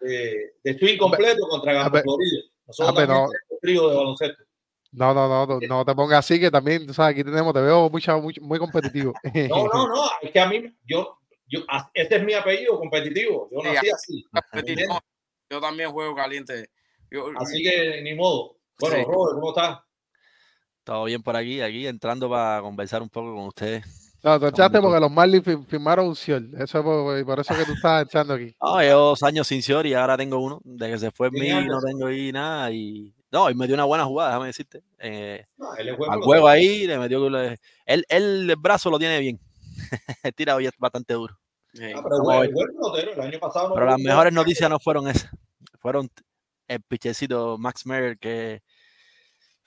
de, 0.00 0.52
de, 0.62 0.78
swing 0.78 0.98
completo 0.98 1.48
contra 1.48 1.72
Gamba 1.72 2.02
Florida. 2.02 2.42
Nosotros 2.66 3.08
no. 3.08 3.24
un 3.24 3.58
trío 3.60 3.88
de 3.88 3.96
baloncesto. 3.96 4.44
No, 4.92 5.14
no, 5.14 5.28
no, 5.28 5.46
no, 5.46 5.58
no 5.60 5.84
te 5.84 5.94
pongas 5.94 6.18
así, 6.18 6.40
que 6.40 6.50
también, 6.50 6.86
tú 6.86 6.92
sabes, 6.92 7.12
aquí 7.12 7.22
tenemos, 7.22 7.54
te 7.54 7.60
veo 7.60 7.88
mucha, 7.88 8.16
muy, 8.16 8.34
muy 8.40 8.58
competitivo. 8.58 9.14
No, 9.48 9.66
no, 9.68 9.88
no, 9.88 10.10
es 10.20 10.30
que 10.30 10.40
a 10.40 10.48
mí, 10.48 10.64
yo, 10.84 11.18
yo, 11.46 11.60
este 11.94 12.16
es 12.16 12.24
mi 12.24 12.34
apellido 12.34 12.78
competitivo. 12.78 13.48
Yo 13.52 13.62
nací 13.62 13.88
así. 13.90 14.24
Yo 15.50 15.60
también 15.60 15.90
juego 15.90 16.14
caliente. 16.14 16.70
así 17.38 17.62
que 17.62 18.02
ni 18.02 18.14
modo. 18.14 18.56
Bueno, 18.78 18.96
Robert, 19.04 19.34
¿cómo 19.34 19.50
estás? 19.50 19.80
Todo 20.84 21.04
bien 21.04 21.22
por 21.22 21.36
aquí, 21.36 21.60
aquí 21.60 21.86
entrando 21.86 22.28
para 22.30 22.60
conversar 22.62 23.02
un 23.02 23.10
poco 23.10 23.34
con 23.34 23.46
ustedes. 23.46 23.84
No, 24.22 24.38
tú 24.38 24.46
echaste 24.46 24.80
porque 24.80 25.00
los 25.00 25.10
Marlins 25.10 25.44
firmaron 25.68 26.08
un 26.08 26.16
Ciol. 26.16 26.50
Eso 26.54 26.78
es 26.78 26.84
por, 26.84 27.24
por, 27.24 27.40
eso 27.40 27.54
que 27.54 27.64
tú 27.64 27.72
estás 27.72 28.04
echando 28.06 28.34
aquí. 28.34 28.54
No, 28.60 28.82
yo 28.82 28.98
dos 28.98 29.22
años 29.22 29.46
sin 29.46 29.62
Ciol 29.62 29.86
y 29.86 29.94
ahora 29.94 30.16
tengo 30.16 30.38
uno. 30.38 30.60
De 30.62 30.90
que 30.90 30.98
se 30.98 31.10
fue 31.10 31.30
mí 31.30 31.48
no 31.48 31.80
tengo 31.80 32.06
ahí 32.06 32.30
nada. 32.30 32.70
Y 32.70 33.14
no, 33.32 33.48
y 33.48 33.54
me 33.54 33.66
dio 33.66 33.74
una 33.74 33.84
buena 33.84 34.04
jugada, 34.04 34.30
déjame 34.30 34.46
decirte. 34.46 34.82
Eh, 34.98 35.46
al 36.08 36.20
juego 36.20 36.48
ahí 36.48 36.86
le 36.86 36.98
metió. 36.98 37.26
Él, 37.26 37.58
él, 37.86 38.04
el 38.08 38.56
brazo 38.56 38.90
lo 38.90 38.98
tiene 38.98 39.20
bien. 39.20 39.40
Tira 40.36 40.56
hoy 40.56 40.68
bastante 40.78 41.14
duro. 41.14 41.38
Ah, 41.94 42.02
pero 42.02 42.42
el 42.42 43.20
año 43.20 43.38
pasado 43.38 43.72
pero 43.74 43.86
las 43.86 44.00
mejores 44.00 44.32
noticias 44.32 44.68
no 44.68 44.80
fueron 44.80 45.06
esas. 45.08 45.30
Fueron 45.78 46.10
el 46.66 46.82
pichecito 46.82 47.56
Max 47.58 47.86
Meyer 47.86 48.18
que 48.18 48.62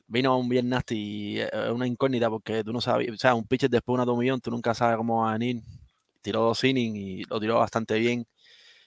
vino 0.07 0.37
un 0.37 0.49
bien 0.49 0.67
nasty 0.69 0.95
y 0.95 1.39
es 1.39 1.49
una 1.71 1.87
incógnita 1.87 2.29
porque 2.29 2.63
tú 2.63 2.73
no 2.73 2.81
sabes, 2.81 3.09
o 3.09 3.17
sea, 3.17 3.33
un 3.33 3.47
pitcher 3.47 3.69
después 3.69 3.97
de 3.97 4.03
una 4.03 4.19
millón, 4.19 4.41
tú 4.41 4.51
nunca 4.51 4.73
sabes 4.73 4.97
cómo 4.97 5.21
va 5.23 5.29
a 5.29 5.37
venir. 5.37 5.63
Tiró 6.21 6.41
dos 6.41 6.63
innings 6.63 6.97
y 6.97 7.23
lo 7.23 7.39
tiró 7.39 7.59
bastante 7.59 7.97
bien. 7.97 8.25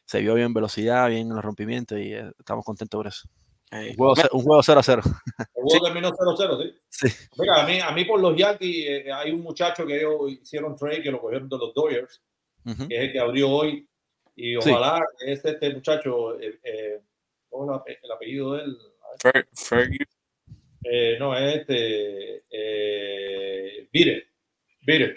Se 0.05 0.21
vio 0.21 0.35
bien 0.35 0.55
velocidad, 0.55 1.09
bien 1.09 1.29
en 1.29 1.35
los 1.35 1.45
rompimientos 1.45 1.99
y 1.99 2.13
eh, 2.13 2.31
estamos 2.39 2.65
contentos 2.65 2.99
por 2.99 3.07
eso. 3.07 3.29
Un 3.73 3.95
juego 3.95 4.15
0-0. 4.63 5.03
El 5.39 5.63
juego 5.63 5.85
terminó 5.85 6.13
0-0, 6.13 6.73
¿sí? 6.89 7.09
sí. 7.09 7.29
Mira, 7.37 7.63
a 7.63 7.67
mí, 7.67 7.81
a 7.81 7.91
mí 7.91 8.05
por 8.05 8.21
los 8.21 8.37
Yankees 8.37 8.87
eh, 8.89 9.13
hay 9.13 9.33
un 9.33 9.43
muchacho 9.43 9.85
que 9.85 9.97
ellos 9.97 10.31
hicieron 10.31 10.77
trade 10.77 11.03
que 11.03 11.11
lo 11.11 11.21
cogieron 11.21 11.49
de 11.49 11.59
los 11.59 11.75
Dodgers, 11.75 12.23
que 12.65 12.97
es 12.97 13.03
el 13.03 13.13
que 13.13 13.19
abrió 13.19 13.51
hoy. 13.51 13.89
Y 14.37 14.57
ojalá 14.57 15.03
sí. 15.19 15.31
es 15.31 15.45
este 15.45 15.75
muchacho, 15.75 16.39
eh, 16.39 16.61
eh, 16.63 17.01
¿cómo 17.49 17.83
es 17.87 17.99
el 18.03 18.13
apellido 18.13 18.53
de 18.53 18.65
él? 18.65 18.79
Fergie. 19.55 20.07
Eh, 20.85 21.17
no, 21.19 21.37
es 21.37 21.57
este. 21.57 22.45
Eh, 22.51 23.89
Vire. 23.93 24.29
Vire. 24.83 25.15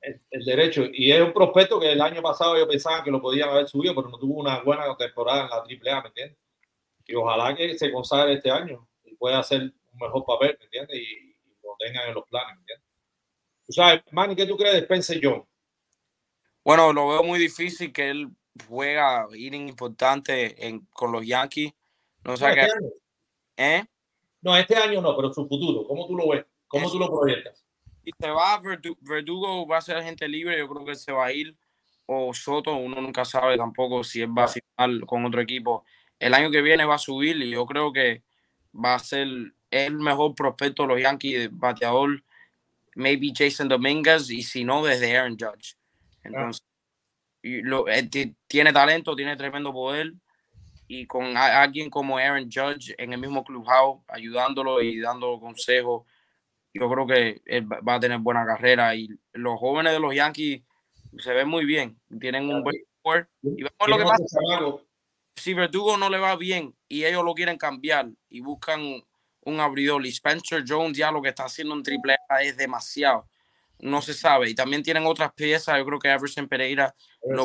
El, 0.00 0.20
el, 0.30 0.44
derecho. 0.44 0.84
Y 0.92 1.10
es 1.10 1.20
un 1.22 1.32
prospecto 1.32 1.80
que 1.80 1.92
el 1.92 2.00
año 2.00 2.20
pasado 2.20 2.58
yo 2.58 2.68
pensaba 2.68 3.02
que 3.02 3.10
lo 3.10 3.22
podían 3.22 3.48
haber 3.48 3.66
subido, 3.66 3.94
pero 3.94 4.10
no 4.10 4.18
tuvo 4.18 4.40
una 4.40 4.60
buena 4.62 4.94
temporada 4.98 5.44
en 5.44 5.50
la 5.50 5.56
AAA, 5.56 6.02
¿me 6.02 6.08
entiendes? 6.08 6.43
Y 7.06 7.14
ojalá 7.14 7.54
que 7.54 7.76
se 7.78 7.92
consagre 7.92 8.34
este 8.34 8.50
año 8.50 8.86
y 9.04 9.14
pueda 9.16 9.38
hacer 9.38 9.60
un 9.62 9.98
mejor 9.98 10.24
papel, 10.24 10.56
¿me 10.58 10.64
entiendes? 10.64 10.96
Y, 10.96 11.02
y, 11.02 11.36
lo 11.62 11.76
tengan 11.78 12.08
en 12.08 12.14
los 12.14 12.26
planes, 12.28 12.56
¿me 12.56 12.60
entiendes? 12.60 12.86
Tú 13.66 13.72
sabes, 13.72 14.02
Manny, 14.10 14.36
¿qué 14.36 14.46
tú 14.46 14.56
crees 14.56 14.74
de 14.74 14.80
Spencer 14.80 15.20
John? 15.22 15.44
Bueno, 16.64 16.92
lo 16.92 17.08
veo 17.08 17.22
muy 17.22 17.38
difícil 17.38 17.92
que 17.92 18.10
él 18.10 18.28
juega 18.68 19.26
inning 19.34 19.68
importante 19.68 20.66
en, 20.66 20.86
con 20.92 21.12
los 21.12 21.26
Yankees. 21.26 21.72
No, 22.24 22.36
sé 22.36 22.44
no, 22.44 22.52
este 22.52 22.78
¿Eh? 23.56 23.84
No, 24.40 24.56
este 24.56 24.76
año 24.76 25.00
no, 25.00 25.14
pero 25.16 25.32
su 25.32 25.46
futuro, 25.46 25.86
¿cómo 25.86 26.06
tú 26.06 26.16
lo 26.16 26.28
ves? 26.28 26.44
¿Cómo 26.68 26.90
tú 26.90 26.98
lo 26.98 27.10
proyectas? 27.10 27.64
Si 28.02 28.10
se 28.18 28.30
va, 28.30 28.58
Verdugo, 28.60 28.98
Verdugo 29.00 29.66
va 29.66 29.78
a 29.78 29.82
ser 29.82 30.02
gente 30.02 30.28
libre, 30.28 30.58
yo 30.58 30.68
creo 30.68 30.84
que 30.84 30.96
se 30.96 31.12
va 31.12 31.26
a 31.26 31.32
ir. 31.32 31.56
O 32.06 32.34
Soto, 32.34 32.74
uno 32.74 33.00
nunca 33.00 33.24
sabe 33.24 33.56
tampoco 33.56 34.04
si 34.04 34.20
él 34.20 34.36
va 34.36 34.44
a 34.44 34.48
firmar 34.48 35.06
con 35.06 35.24
otro 35.24 35.40
equipo 35.40 35.84
el 36.24 36.32
año 36.32 36.50
que 36.50 36.62
viene 36.62 36.86
va 36.86 36.94
a 36.94 36.98
subir 36.98 37.36
y 37.36 37.50
yo 37.50 37.66
creo 37.66 37.92
que 37.92 38.22
va 38.74 38.94
a 38.94 38.98
ser 38.98 39.28
el 39.70 39.94
mejor 39.98 40.34
prospecto 40.34 40.82
de 40.82 40.88
los 40.88 41.02
Yankees, 41.02 41.50
bateador, 41.52 42.22
maybe 42.94 43.30
Jason 43.36 43.68
Dominguez, 43.68 44.30
y 44.30 44.42
si 44.42 44.64
no, 44.64 44.82
desde 44.82 45.14
Aaron 45.14 45.36
Judge. 45.38 45.76
Entonces, 46.22 46.64
y 47.42 47.60
lo, 47.60 47.84
tiene 48.46 48.72
talento, 48.72 49.14
tiene 49.14 49.36
tremendo 49.36 49.70
poder, 49.70 50.14
y 50.88 51.06
con 51.06 51.36
alguien 51.36 51.90
como 51.90 52.16
Aaron 52.16 52.50
Judge 52.50 52.94
en 52.96 53.12
el 53.12 53.20
mismo 53.20 53.44
clubhouse, 53.44 54.00
ayudándolo 54.08 54.80
y 54.80 55.00
dando 55.00 55.38
consejos, 55.38 56.06
yo 56.72 56.88
creo 56.90 57.06
que 57.06 57.42
él 57.44 57.68
va 57.70 57.96
a 57.96 58.00
tener 58.00 58.18
buena 58.18 58.46
carrera. 58.46 58.94
Y 58.94 59.10
los 59.34 59.60
jóvenes 59.60 59.92
de 59.92 60.00
los 60.00 60.14
Yankees 60.14 60.62
se 61.18 61.32
ven 61.34 61.48
muy 61.48 61.66
bien, 61.66 62.00
tienen 62.18 62.48
un 62.48 62.62
buen. 62.62 62.76
Y 63.42 63.62
vemos 63.62 63.88
lo 63.88 63.98
que 63.98 64.04
pasa 64.04 64.24
si 65.36 65.54
Verdugo 65.54 65.96
no 65.96 66.08
le 66.08 66.18
va 66.18 66.36
bien 66.36 66.74
y 66.88 67.04
ellos 67.04 67.24
lo 67.24 67.34
quieren 67.34 67.58
cambiar 67.58 68.08
y 68.28 68.40
buscan 68.40 68.80
un 69.46 69.60
abridor 69.60 70.04
y 70.06 70.10
Spencer 70.10 70.64
Jones 70.66 70.96
ya 70.96 71.10
lo 71.10 71.20
que 71.20 71.28
está 71.28 71.44
haciendo 71.44 71.74
en 71.74 71.82
triple 71.82 72.16
A 72.28 72.42
es 72.42 72.56
demasiado. 72.56 73.28
No 73.80 74.00
se 74.00 74.14
sabe. 74.14 74.48
Y 74.48 74.54
también 74.54 74.82
tienen 74.82 75.04
otras 75.06 75.32
piezas. 75.34 75.76
Yo 75.76 75.84
creo 75.84 75.98
que 75.98 76.08
Everson 76.08 76.48
Pereira 76.48 76.94
lo 77.28 77.44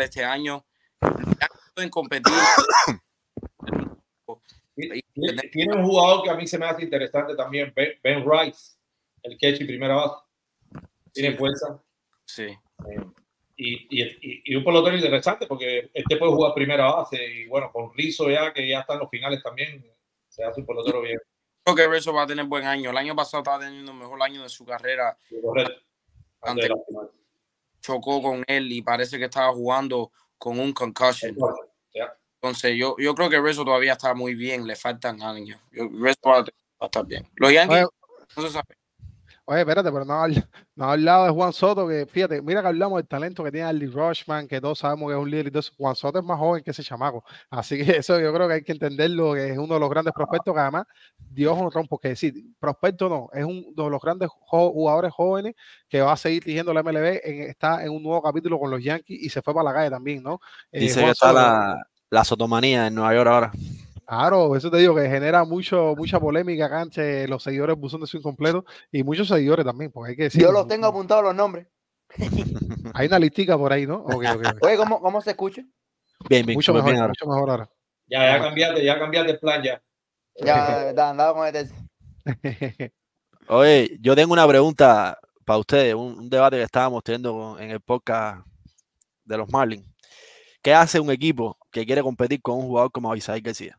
este 0.00 0.24
año. 0.24 0.66
Ya 1.00 1.48
pueden 1.74 1.90
competir. 1.90 2.32
Tiene, 4.76 5.02
tiene 5.52 5.76
un 5.76 5.84
jugador 5.84 6.24
que 6.24 6.30
a 6.30 6.34
mí 6.34 6.48
se 6.48 6.58
me 6.58 6.66
hace 6.66 6.82
interesante 6.82 7.36
también, 7.36 7.72
Ben, 7.76 7.92
Ben 8.02 8.24
Rice, 8.28 8.72
el 9.22 9.38
catch 9.38 9.60
y 9.60 9.64
primera 9.64 9.94
base. 9.94 10.14
Tiene 11.12 11.30
Sí. 11.30 11.36
fuerza. 11.38 11.80
Sí. 12.24 12.42
eh, 12.42 13.00
y, 13.56 14.02
y, 14.02 14.42
y 14.44 14.56
un 14.56 14.64
pelotero 14.64 14.96
interesante 14.96 15.46
porque 15.46 15.90
este 15.94 16.16
puede 16.16 16.32
jugar 16.32 16.54
primera 16.54 16.92
base 16.92 17.24
y 17.24 17.46
bueno, 17.46 17.70
con 17.72 17.92
Rizzo 17.94 18.28
ya 18.30 18.52
que 18.52 18.68
ya 18.68 18.80
está 18.80 18.94
en 18.94 19.00
los 19.00 19.10
finales 19.10 19.42
también, 19.42 19.84
se 20.28 20.44
hace 20.44 20.60
un 20.60 20.66
pelotero 20.66 21.00
bien. 21.00 21.18
Creo 21.64 21.76
que 21.76 21.88
Rizzo 21.88 22.12
va 22.12 22.24
a 22.24 22.26
tener 22.26 22.44
buen 22.44 22.66
año. 22.66 22.90
El 22.90 22.96
año 22.96 23.16
pasado 23.16 23.42
estaba 23.42 23.64
teniendo 23.64 23.92
el 23.92 23.98
mejor 23.98 24.22
año 24.22 24.42
de 24.42 24.48
su 24.50 24.66
carrera. 24.66 25.16
Correcto. 25.42 25.80
Antes. 26.42 26.70
Chocó 27.80 28.20
con 28.20 28.44
él 28.46 28.70
y 28.70 28.82
parece 28.82 29.18
que 29.18 29.24
estaba 29.24 29.52
jugando 29.52 30.10
con 30.36 30.58
un 30.58 30.72
concussion. 30.72 31.36
Entonces, 32.34 32.76
yo, 32.76 32.96
yo 32.98 33.14
creo 33.14 33.30
que 33.30 33.40
Rizzo 33.40 33.64
todavía 33.64 33.92
está 33.92 34.12
muy 34.12 34.34
bien. 34.34 34.66
Le 34.66 34.76
faltan 34.76 35.22
años. 35.22 35.58
Yo, 35.72 35.88
Rizzo 35.88 36.20
va 36.26 36.44
a, 36.80 36.84
estar 36.84 37.06
bien. 37.06 37.26
Los 37.36 37.50
Yankees, 37.50 37.86
no 38.36 38.42
se 38.42 38.50
sabe. 38.50 38.76
Oye, 39.46 39.60
espérate, 39.60 39.92
pero 39.92 40.04
no, 40.06 40.24
no 40.76 40.84
ha 40.86 40.92
hablado 40.92 41.24
de 41.26 41.30
Juan 41.30 41.52
Soto, 41.52 41.86
que 41.86 42.06
fíjate, 42.06 42.40
mira 42.40 42.62
que 42.62 42.68
hablamos 42.68 42.96
del 42.96 43.06
talento 43.06 43.44
que 43.44 43.50
tiene 43.52 43.66
Andy 43.68 43.86
Rushman, 43.86 44.48
que 44.48 44.58
todos 44.60 44.78
sabemos 44.78 45.08
que 45.10 45.14
es 45.16 45.20
un 45.20 45.30
líder 45.30 45.48
y 45.48 45.50
todo 45.50 45.60
eso. 45.60 45.72
Juan 45.76 45.94
Soto 45.94 46.18
es 46.18 46.24
más 46.24 46.38
joven 46.38 46.62
que 46.64 46.70
ese 46.70 46.82
chamaco. 46.82 47.22
Así 47.50 47.76
que 47.76 47.82
eso 47.98 48.18
yo 48.18 48.32
creo 48.32 48.48
que 48.48 48.54
hay 48.54 48.62
que 48.62 48.72
entenderlo, 48.72 49.34
que 49.34 49.50
es 49.50 49.58
uno 49.58 49.74
de 49.74 49.80
los 49.80 49.90
grandes 49.90 50.14
prospectos 50.14 50.54
que 50.54 50.60
además 50.60 50.84
Dios 51.18 51.58
un 51.58 51.70
rompo, 51.70 51.90
porque 51.96 52.08
decir, 52.08 52.34
prospecto 52.58 53.08
no, 53.08 53.28
es 53.32 53.44
uno 53.44 53.62
de 53.84 53.90
los 53.90 54.00
grandes 54.00 54.28
jugadores 54.30 55.12
jóvenes 55.12 55.54
que 55.88 56.00
va 56.00 56.12
a 56.12 56.16
seguir 56.16 56.42
dirigiendo 56.42 56.72
la 56.72 56.80
MLB, 56.82 57.20
en- 57.24 57.42
está 57.50 57.84
en 57.84 57.90
un 57.90 58.02
nuevo 58.02 58.22
capítulo 58.22 58.58
con 58.58 58.70
los 58.70 58.82
Yankees 58.82 59.20
y 59.22 59.28
se 59.28 59.42
fue 59.42 59.52
para 59.52 59.64
la 59.64 59.74
calle 59.74 59.90
también, 59.90 60.22
¿no? 60.22 60.40
Eh, 60.72 60.80
Dice 60.80 61.00
que 61.04 61.10
está 61.10 61.28
Soto- 61.28 61.38
la, 61.40 61.86
la 62.10 62.24
sotomanía 62.24 62.86
en 62.86 62.94
Nueva 62.94 63.14
York 63.14 63.28
ahora. 63.28 63.52
Claro, 64.06 64.54
eso 64.54 64.70
te 64.70 64.76
digo 64.78 64.94
que 64.94 65.08
genera 65.08 65.44
mucho, 65.44 65.94
mucha 65.96 66.20
polémica 66.20 66.66
acá 66.66 66.82
entre 66.82 67.26
los 67.26 67.42
seguidores 67.42 67.76
Buzón 67.76 68.02
de 68.02 68.06
su 68.06 68.18
incompleto 68.18 68.64
y 68.92 69.02
muchos 69.02 69.28
seguidores 69.28 69.64
también, 69.64 69.90
porque 69.90 70.10
hay 70.10 70.16
que 70.16 70.22
decir, 70.24 70.42
Yo 70.42 70.52
los 70.52 70.66
tengo 70.68 70.86
apuntados 70.86 71.24
los 71.24 71.34
nombres. 71.34 71.66
hay 72.94 73.06
una 73.06 73.18
listica 73.18 73.56
por 73.56 73.72
ahí, 73.72 73.86
¿no? 73.86 73.96
Ok, 73.96 74.24
ok, 74.34 74.46
ok. 74.46 74.58
Oye, 74.62 74.76
¿cómo, 74.76 75.00
cómo 75.00 75.20
se 75.20 75.30
escucha? 75.30 75.62
Bien, 76.28 76.44
bien, 76.44 76.56
Mucho 76.56 76.72
mejor, 76.74 76.90
bien 76.90 77.00
ahora. 77.00 77.12
mucho 77.18 77.26
mejor 77.30 77.50
ahora. 77.50 77.70
Ya, 78.06 78.36
ya 78.36 78.42
cambiaste, 78.42 78.84
ya 78.84 78.98
cambiaste 78.98 79.32
el 79.32 79.38
plan 79.38 79.62
ya. 79.62 79.82
Ya, 80.36 80.78
de 80.78 80.84
verdad, 80.86 81.10
andaba 81.10 81.34
con 81.34 81.46
este. 81.46 81.72
Oye, 83.48 83.98
yo 84.00 84.14
tengo 84.14 84.32
una 84.32 84.46
pregunta 84.46 85.18
para 85.44 85.58
ustedes, 85.58 85.94
un, 85.94 86.18
un 86.18 86.30
debate 86.30 86.56
que 86.56 86.62
estábamos 86.62 87.02
teniendo 87.02 87.56
en 87.58 87.70
el 87.70 87.80
podcast 87.80 88.46
de 89.24 89.36
los 89.36 89.50
Marlins. 89.50 89.86
¿Qué 90.62 90.72
hace 90.74 91.00
un 91.00 91.10
equipo 91.10 91.58
que 91.70 91.84
quiere 91.84 92.02
competir 92.02 92.40
con 92.40 92.56
un 92.56 92.66
jugador 92.66 92.90
como 92.90 93.14
Isaac 93.14 93.42
García? 93.42 93.78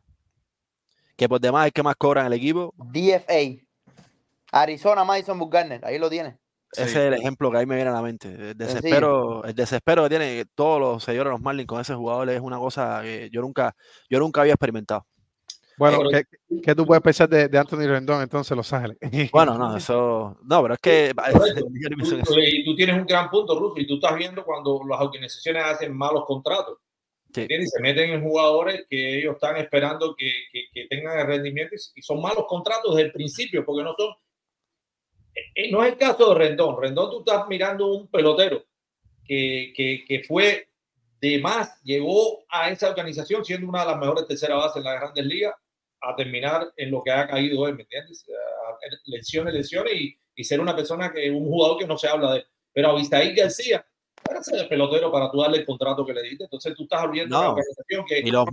Que 1.16 1.28
por 1.28 1.40
demás 1.40 1.66
es 1.66 1.72
que 1.72 1.82
más 1.82 1.96
cobra 1.96 2.20
en 2.22 2.26
el 2.28 2.32
equipo. 2.34 2.74
DFA. 2.76 3.62
Arizona 4.52 5.04
Madison 5.04 5.38
Bumgarner. 5.38 5.84
Ahí 5.84 5.98
lo 5.98 6.08
tiene. 6.10 6.38
Ese 6.72 6.84
es 6.84 6.96
el 6.96 7.14
ejemplo 7.14 7.50
que 7.50 7.58
ahí 7.58 7.66
me 7.66 7.74
viene 7.76 7.90
a 7.90 7.94
la 7.94 8.02
mente. 8.02 8.28
El 8.50 8.56
desespero, 8.56 9.42
el 9.44 9.54
desespero 9.54 10.02
que 10.02 10.08
tienen 10.10 10.50
todos 10.54 10.78
los 10.80 11.02
seguidores 11.02 11.30
de 11.30 11.34
los 11.34 11.40
Marlins 11.40 11.66
con 11.66 11.80
ese 11.80 11.94
jugador 11.94 12.28
es 12.28 12.40
una 12.40 12.58
cosa 12.58 13.00
que 13.02 13.30
yo 13.32 13.40
nunca, 13.40 13.74
yo 14.10 14.18
nunca 14.18 14.42
había 14.42 14.52
experimentado. 14.54 15.06
Bueno, 15.78 15.98
Pero- 16.10 16.10
¿qué, 16.50 16.60
qué 16.62 16.74
tú 16.74 16.86
puedes 16.86 17.02
pensar 17.02 17.28
de, 17.28 17.48
de 17.48 17.58
Anthony 17.58 17.86
Rendón 17.86 18.22
entonces 18.22 18.50
en 18.50 18.56
Los 18.56 18.72
Ángeles? 18.72 18.96
Bueno, 19.32 19.56
no, 19.58 19.76
eso. 19.76 20.38
No, 20.44 20.62
pero 20.62 20.74
es 20.74 20.80
que. 20.80 21.12
Tú- 21.14 22.34
Y 22.40 22.64
tú 22.64 22.74
tienes 22.74 22.96
un 22.96 23.06
gran 23.06 23.30
punto, 23.30 23.58
Russo, 23.58 23.78
y 23.80 23.86
tú 23.86 23.94
estás 23.94 24.16
viendo 24.16 24.44
cuando 24.44 24.80
las 24.88 25.00
organizaciones 25.00 25.64
hacen 25.64 25.94
malos 25.96 26.24
contratos. 26.26 26.78
Sí. 27.36 27.46
Y 27.48 27.66
se 27.66 27.80
meten 27.80 28.10
en 28.10 28.22
jugadores 28.22 28.86
que 28.88 29.18
ellos 29.18 29.34
están 29.34 29.56
esperando 29.58 30.14
que, 30.16 30.30
que- 30.52 30.66
que 30.72 30.86
tengan 30.88 31.18
el 31.20 31.26
rendimiento 31.26 31.74
y- 31.94 32.02
son 32.02 32.20
malos 32.20 32.46
contratos 32.48 32.94
desde 32.96 33.06
el 33.08 33.12
principio, 33.12 33.64
porque 33.64 33.84
no 33.84 33.94
son. 33.98 34.14
eh, 35.34 35.40
eh, 35.54 35.70
No 35.70 35.84
es 35.84 35.92
el 35.92 35.98
caso 35.98 36.30
de 36.30 36.34
Rendón. 36.38 36.80
Rendón, 36.80 37.10
tú 37.10 37.18
estás 37.20 37.46
mirando 37.48 37.86
un 37.92 38.08
pelotero 38.10 38.64
que, 39.24 39.72
que, 39.76 40.04
que 40.06 40.22
fue 40.24 40.68
de 41.20 41.38
más, 41.40 41.80
llegó 41.82 42.44
a 42.48 42.70
esa 42.70 42.90
organización 42.90 43.44
siendo 43.44 43.68
una 43.68 43.80
de 43.80 43.86
las 43.92 43.98
mejores 43.98 44.26
terceras 44.26 44.58
bases 44.58 44.76
en 44.76 44.84
las 44.84 45.00
grandes 45.00 45.24
ligas, 45.26 45.54
a 46.02 46.14
terminar 46.14 46.72
en 46.76 46.90
lo 46.90 47.02
que 47.02 47.10
ha 47.10 47.26
caído 47.26 47.66
él, 47.66 47.74
¿me 47.74 47.82
entiendes? 47.82 48.24
Lesiones, 49.06 49.54
lesiones 49.54 49.94
y, 49.94 50.18
y 50.34 50.44
ser 50.44 50.60
una 50.60 50.76
persona 50.76 51.12
que, 51.12 51.30
un 51.30 51.46
jugador 51.46 51.78
que 51.78 51.86
no 51.86 51.96
se 51.96 52.06
habla 52.08 52.32
de 52.32 52.38
él. 52.40 52.46
Pero 52.72 52.90
a 52.90 52.96
Vistaín 52.96 53.34
García, 53.34 53.85
el 54.52 54.68
pelotero 54.68 55.10
para 55.12 55.30
tú 55.30 55.40
darle 55.40 55.58
el 55.58 55.66
contrato 55.66 56.04
que 56.04 56.12
le 56.14 56.22
diste. 56.22 56.44
Entonces 56.44 56.74
tú 56.76 56.84
estás 56.84 57.02
abriendo 57.02 57.36
una 57.36 57.46
No. 57.48 57.50
organización 57.54 58.04
que 58.06 58.18
Y 58.20 58.30
los, 58.30 58.46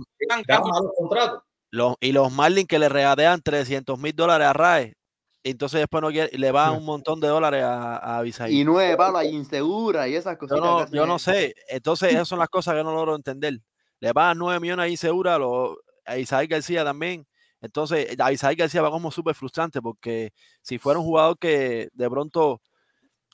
da 0.46 0.60
malos 0.60 0.92
contratos. 0.96 1.42
los, 1.70 1.94
y 2.00 2.12
los 2.12 2.32
Marlins 2.32 2.68
que 2.68 2.78
le 2.78 2.88
regatean 2.88 3.40
300 3.42 3.98
mil 3.98 4.14
dólares 4.14 4.46
a 4.46 4.52
Rae, 4.52 4.94
entonces 5.42 5.80
después 5.80 6.00
no 6.02 6.10
quiere, 6.10 6.36
le 6.38 6.50
van 6.52 6.74
un 6.76 6.84
montón 6.84 7.20
de 7.20 7.28
dólares 7.28 7.62
a, 7.64 8.18
a. 8.20 8.48
Y 8.48 8.64
nueve 8.64 8.96
palos 8.96 9.24
y 9.24 9.28
insegura 9.28 10.08
y 10.08 10.14
esas 10.14 10.34
Yo 10.34 10.38
cositas. 10.38 10.60
no, 10.62 10.86
yo 10.96 11.06
no 11.06 11.18
sé. 11.18 11.54
Entonces, 11.68 12.12
esas 12.12 12.26
son 12.28 12.38
las 12.38 12.48
cosas 12.48 12.74
que 12.74 12.82
no 12.82 12.94
logro 12.94 13.14
entender. 13.14 13.58
Le 14.00 14.14
pagan 14.14 14.38
9 14.38 14.58
millones 14.60 14.84
ahí 14.84 14.96
segura 14.96 15.36
lo- 15.38 15.76
a 16.06 16.16
Isaac 16.18 16.48
García 16.48 16.84
también. 16.84 17.26
Entonces, 17.60 18.14
a 18.18 18.32
Isaac 18.32 18.56
García 18.58 18.82
va 18.82 18.90
como 18.90 19.10
súper 19.10 19.34
frustrante 19.34 19.80
porque 19.82 20.32
si 20.62 20.78
fuera 20.78 20.98
un 20.98 21.06
jugador 21.06 21.38
que 21.38 21.88
de 21.92 22.10
pronto, 22.10 22.60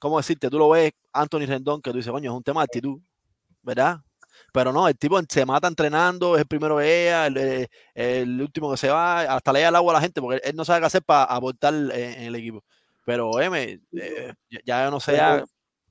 ¿cómo 0.01 0.17
decirte? 0.17 0.51
Tú 0.51 0.59
lo 0.59 0.71
ves, 0.71 0.93
Anthony 1.13 1.47
Rendón, 1.47 1.81
que 1.81 1.91
tú 1.93 1.99
dices, 1.99 2.11
coño, 2.11 2.33
es 2.33 2.37
un 2.37 2.43
tema 2.43 2.63
de 2.63 2.65
actitud, 2.65 3.01
¿verdad? 3.63 4.01
Pero 4.53 4.73
no, 4.73 4.89
el 4.89 4.99
tipo 4.99 5.21
se 5.29 5.47
mata 5.47 5.69
entrenando, 5.69 6.35
es 6.35 6.41
el 6.41 6.47
primero 6.49 6.79
que 6.79 6.85
llega, 6.85 7.27
el, 7.27 7.37
eh, 7.37 7.69
el 7.95 8.41
último 8.41 8.71
que 8.73 8.77
se 8.77 8.89
va, 8.89 9.21
hasta 9.21 9.53
le 9.53 9.61
da 9.61 9.69
el 9.69 9.77
agua 9.77 9.93
a 9.93 9.97
la 9.97 10.01
gente 10.01 10.21
porque 10.21 10.41
él 10.43 10.57
no 10.57 10.65
sabe 10.65 10.81
qué 10.81 10.87
hacer 10.87 11.03
para 11.03 11.25
aportar 11.25 11.73
en, 11.73 11.93
en 11.93 12.23
el 12.23 12.35
equipo. 12.35 12.65
Pero, 13.05 13.41
M, 13.41 13.81
eh, 13.93 14.35
ya, 14.65 14.91
no 14.91 14.99
sé, 14.99 15.13
ya 15.13 15.45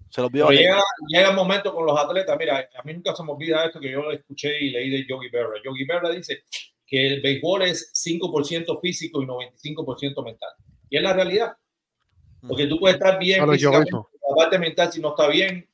se 0.10 0.22
los 0.22 0.31
vio. 0.31 0.48
Pero 0.48 0.60
llega, 0.60 0.81
llega 1.07 1.30
un 1.30 1.36
momento 1.36 1.73
con 1.73 1.86
los 1.86 1.98
atletas. 1.98 2.36
Mira, 2.38 2.69
a 2.77 2.84
mí 2.84 2.94
nunca 2.94 3.15
se 3.15 3.23
me 3.23 3.31
olvida 3.31 3.65
esto 3.65 3.80
que 3.80 3.91
yo 3.91 4.02
lo 4.02 4.11
escuché 4.11 4.60
y 4.60 4.72
leí 4.72 4.90
de 4.90 5.06
Yogi 5.07 5.30
Berra. 5.30 5.56
Yogi 5.64 5.86
Berra 5.86 6.10
dice 6.10 6.44
que 6.86 7.07
el 7.07 7.22
béisbol 7.22 7.64
es 7.64 7.94
5% 7.94 8.80
físico 8.81 9.22
y 9.22 9.26
95% 9.26 10.23
mental. 10.23 10.49
Y 10.90 10.98
es 10.98 11.03
la 11.03 11.14
realidad. 11.14 11.53
Porque 12.47 12.67
tú 12.67 12.79
puedes 12.79 12.97
estar 12.97 13.19
bien 13.19 13.47
mismo. 13.47 13.71
la 13.71 14.35
parte 14.35 14.59
mental, 14.59 14.91
si 14.91 15.01
no 15.01 15.09
está 15.09 15.27
bien, 15.27 15.67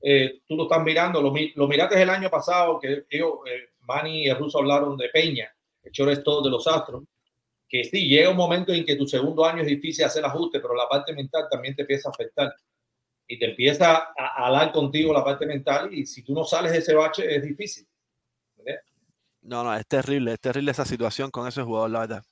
eh, 0.00 0.40
tú 0.46 0.56
lo 0.56 0.64
estás 0.64 0.82
mirando. 0.82 1.20
Lo, 1.20 1.32
lo 1.54 1.68
miraste 1.68 2.00
el 2.00 2.10
año 2.10 2.30
pasado, 2.30 2.78
que 2.78 3.04
ellos, 3.10 3.32
eh, 3.46 3.70
Manny 3.80 4.24
y 4.24 4.28
el 4.28 4.38
ruso 4.38 4.58
hablaron 4.58 4.96
de 4.96 5.08
Peña, 5.08 5.54
el 5.82 5.92
shortstop 5.92 6.44
de 6.44 6.50
los 6.50 6.66
Astros, 6.66 7.04
que 7.68 7.84
sí, 7.84 8.08
llega 8.08 8.30
un 8.30 8.36
momento 8.36 8.72
en 8.72 8.84
que 8.84 8.96
tu 8.96 9.06
segundo 9.06 9.44
año 9.44 9.62
es 9.62 9.68
difícil 9.68 10.04
hacer 10.04 10.24
ajuste, 10.24 10.60
pero 10.60 10.74
la 10.74 10.88
parte 10.88 11.12
mental 11.12 11.46
también 11.50 11.74
te 11.74 11.82
empieza 11.82 12.08
a 12.08 12.12
afectar. 12.12 12.54
Y 13.28 13.38
te 13.40 13.46
empieza 13.50 14.12
a 14.16 14.46
hablar 14.46 14.70
contigo 14.70 15.12
la 15.12 15.24
parte 15.24 15.46
mental 15.46 15.92
y 15.92 16.06
si 16.06 16.22
tú 16.22 16.32
no 16.32 16.44
sales 16.44 16.70
de 16.70 16.78
ese 16.78 16.94
bache 16.94 17.34
es 17.34 17.42
difícil. 17.42 17.86
No, 19.42 19.62
no, 19.62 19.74
es 19.74 19.86
terrible, 19.86 20.32
es 20.32 20.40
terrible 20.40 20.72
esa 20.72 20.84
situación 20.84 21.30
con 21.30 21.46
ese 21.46 21.62
jugador, 21.62 21.90
la 21.90 22.00
verdad. 22.00 22.24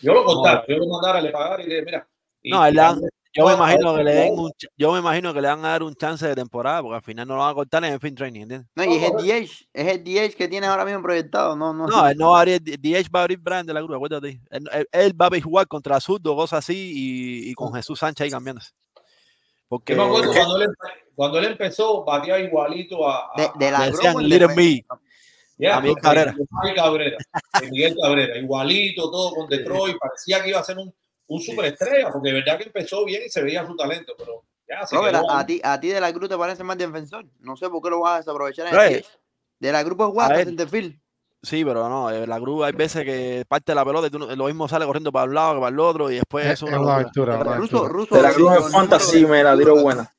Yo 0.00 0.14
lo 0.14 0.24
contara, 0.24 0.64
yo 0.68 0.76
lo 0.76 0.86
mandara, 0.86 1.20
le 1.20 1.30
pagara 1.30 1.62
y 1.62 1.66
le 1.66 1.82
mira. 1.82 2.08
No, 2.50 2.66
él 2.66 2.74
la- 2.74 2.98
Yo 3.34 3.44
me 3.44 3.50
No, 3.52 3.56
imagino 3.58 3.94
que 3.94 4.04
le 4.04 4.14
den 4.14 4.38
un, 4.38 4.50
yo 4.76 4.92
me 4.92 4.98
imagino 4.98 5.34
que 5.34 5.40
le 5.42 5.48
van 5.48 5.64
a 5.64 5.68
dar 5.68 5.82
un 5.82 5.94
chance 5.94 6.26
de 6.26 6.34
temporada, 6.34 6.80
porque 6.82 6.96
al 6.96 7.02
final 7.02 7.28
no 7.28 7.34
lo 7.36 7.40
van 7.42 7.50
a 7.50 7.54
cortar 7.54 7.84
en 7.84 7.92
el 7.92 8.00
fin 8.00 8.14
training, 8.14 8.40
¿entiendes? 8.40 8.68
No, 8.74 8.84
y 8.84 8.96
es 8.96 9.02
el 9.02 9.12
DH, 9.12 9.68
es 9.74 9.86
el 9.86 10.02
DH 10.02 10.34
que 10.34 10.48
tienes 10.48 10.68
ahora 10.68 10.84
mismo 10.84 11.02
proyectado. 11.02 11.54
No, 11.54 11.72
no. 11.72 11.86
No, 11.86 12.08
él 12.08 12.16
no 12.16 12.30
va 12.30 12.38
a 12.38 12.40
abrir, 12.40 12.60
DH 12.62 13.08
va 13.14 13.20
a 13.20 13.22
abrir 13.24 13.38
Brian 13.38 13.66
de 13.66 13.74
la 13.74 13.80
Cruz, 13.82 13.94
acuérdate. 13.94 14.40
Él, 14.50 14.68
él- 14.72 14.88
él 14.90 15.12
va 15.20 15.26
a 15.26 15.40
jugar 15.40 15.68
contra 15.68 16.00
Zurdo, 16.00 16.34
cosas 16.34 16.60
así, 16.60 16.74
y, 16.74 17.50
y 17.50 17.54
con 17.54 17.72
Jesús 17.74 17.98
Sánchez 17.98 18.24
ahí 18.24 18.30
cambiándose. 18.30 18.70
Porque 19.68 19.94
Yo 19.94 20.02
me 20.02 20.08
acuerdo 20.08 20.32
cuando 20.32 20.62
él, 20.62 20.68
cuando 21.14 21.38
él 21.38 21.44
empezó, 21.44 22.04
batía 22.04 22.38
igualito 22.40 23.06
a, 23.08 23.30
a- 23.34 23.36
De, 23.36 23.50
de 23.66 23.70
la. 23.70 23.90
Ya, 23.90 25.76
a 25.76 25.80
Miguel 25.80 25.94
de- 25.96 26.00
Cabrera. 26.00 26.32
de 26.32 26.46
Miguel 26.62 26.76
Cabrera. 26.76 27.16
de 27.60 27.70
Miguel 27.70 27.96
Cabrera. 28.00 28.38
Igualito, 28.38 29.10
todo 29.10 29.34
con 29.34 29.48
Detroit. 29.48 29.96
Parecía 29.98 30.42
que 30.42 30.50
iba 30.50 30.60
a 30.60 30.64
ser 30.64 30.78
un, 30.78 30.92
un 31.28 31.40
superestrella, 31.40 32.10
porque 32.10 32.28
de 32.30 32.34
verdad 32.40 32.58
que 32.58 32.64
empezó 32.64 33.04
bien 33.04 33.22
y 33.26 33.28
se 33.30 33.42
veía 33.42 33.64
su 33.66 33.76
talento, 33.76 34.14
pero 34.18 34.42
ya 34.68 34.86
se 34.86 34.96
Robert, 34.96 35.14
quedó 35.20 35.30
a, 35.30 35.46
ti, 35.46 35.60
a 35.62 35.78
ti 35.80 35.88
de 35.88 36.00
la 36.00 36.12
Cruz 36.12 36.28
te 36.28 36.36
parece 36.36 36.64
más 36.64 36.76
defensor. 36.76 37.26
No 37.40 37.56
sé 37.56 37.68
por 37.68 37.82
qué 37.82 37.90
lo 37.90 38.00
vas 38.00 38.14
a 38.14 38.16
desaprovechar 38.18 38.66
en 38.68 38.74
el 38.74 39.02
DH. 39.02 39.06
De 39.60 39.72
la 39.72 39.84
Cruz 39.84 39.98
es 40.00 40.06
guapa, 40.12 40.34
ver. 40.34 40.46
centerfield. 40.46 40.98
Sí, 41.42 41.64
pero 41.64 41.88
no, 41.88 42.10
eh, 42.10 42.26
la 42.26 42.40
Cruz 42.40 42.64
hay 42.64 42.72
veces 42.72 43.04
que 43.04 43.44
parte 43.46 43.70
de 43.72 43.76
la 43.76 43.84
pelota 43.84 44.08
y 44.08 44.10
tú 44.10 44.18
no- 44.18 44.34
lo 44.34 44.46
mismo 44.46 44.66
sale 44.68 44.84
corriendo 44.86 45.12
para 45.12 45.26
un 45.26 45.34
lado 45.34 45.54
que 45.54 45.60
para 45.60 45.70
el 45.72 45.78
otro, 45.80 46.10
y 46.10 46.16
después 46.16 46.44
Es, 46.46 46.52
es 46.54 46.62
es 46.62 46.68
una 46.68 46.80
una 46.80 46.94
aventura. 46.96 47.36
una 47.38 47.54
Ruso, 47.56 47.86
ruso. 47.88 48.14
De 48.16 48.22
la 48.22 48.32
Cruz 48.32 48.54
los 48.54 48.66
en 48.66 48.72
Fantasy 48.72 49.24
me 49.24 49.44
la 49.44 49.56
tiró 49.56 49.80
buena. 49.80 50.12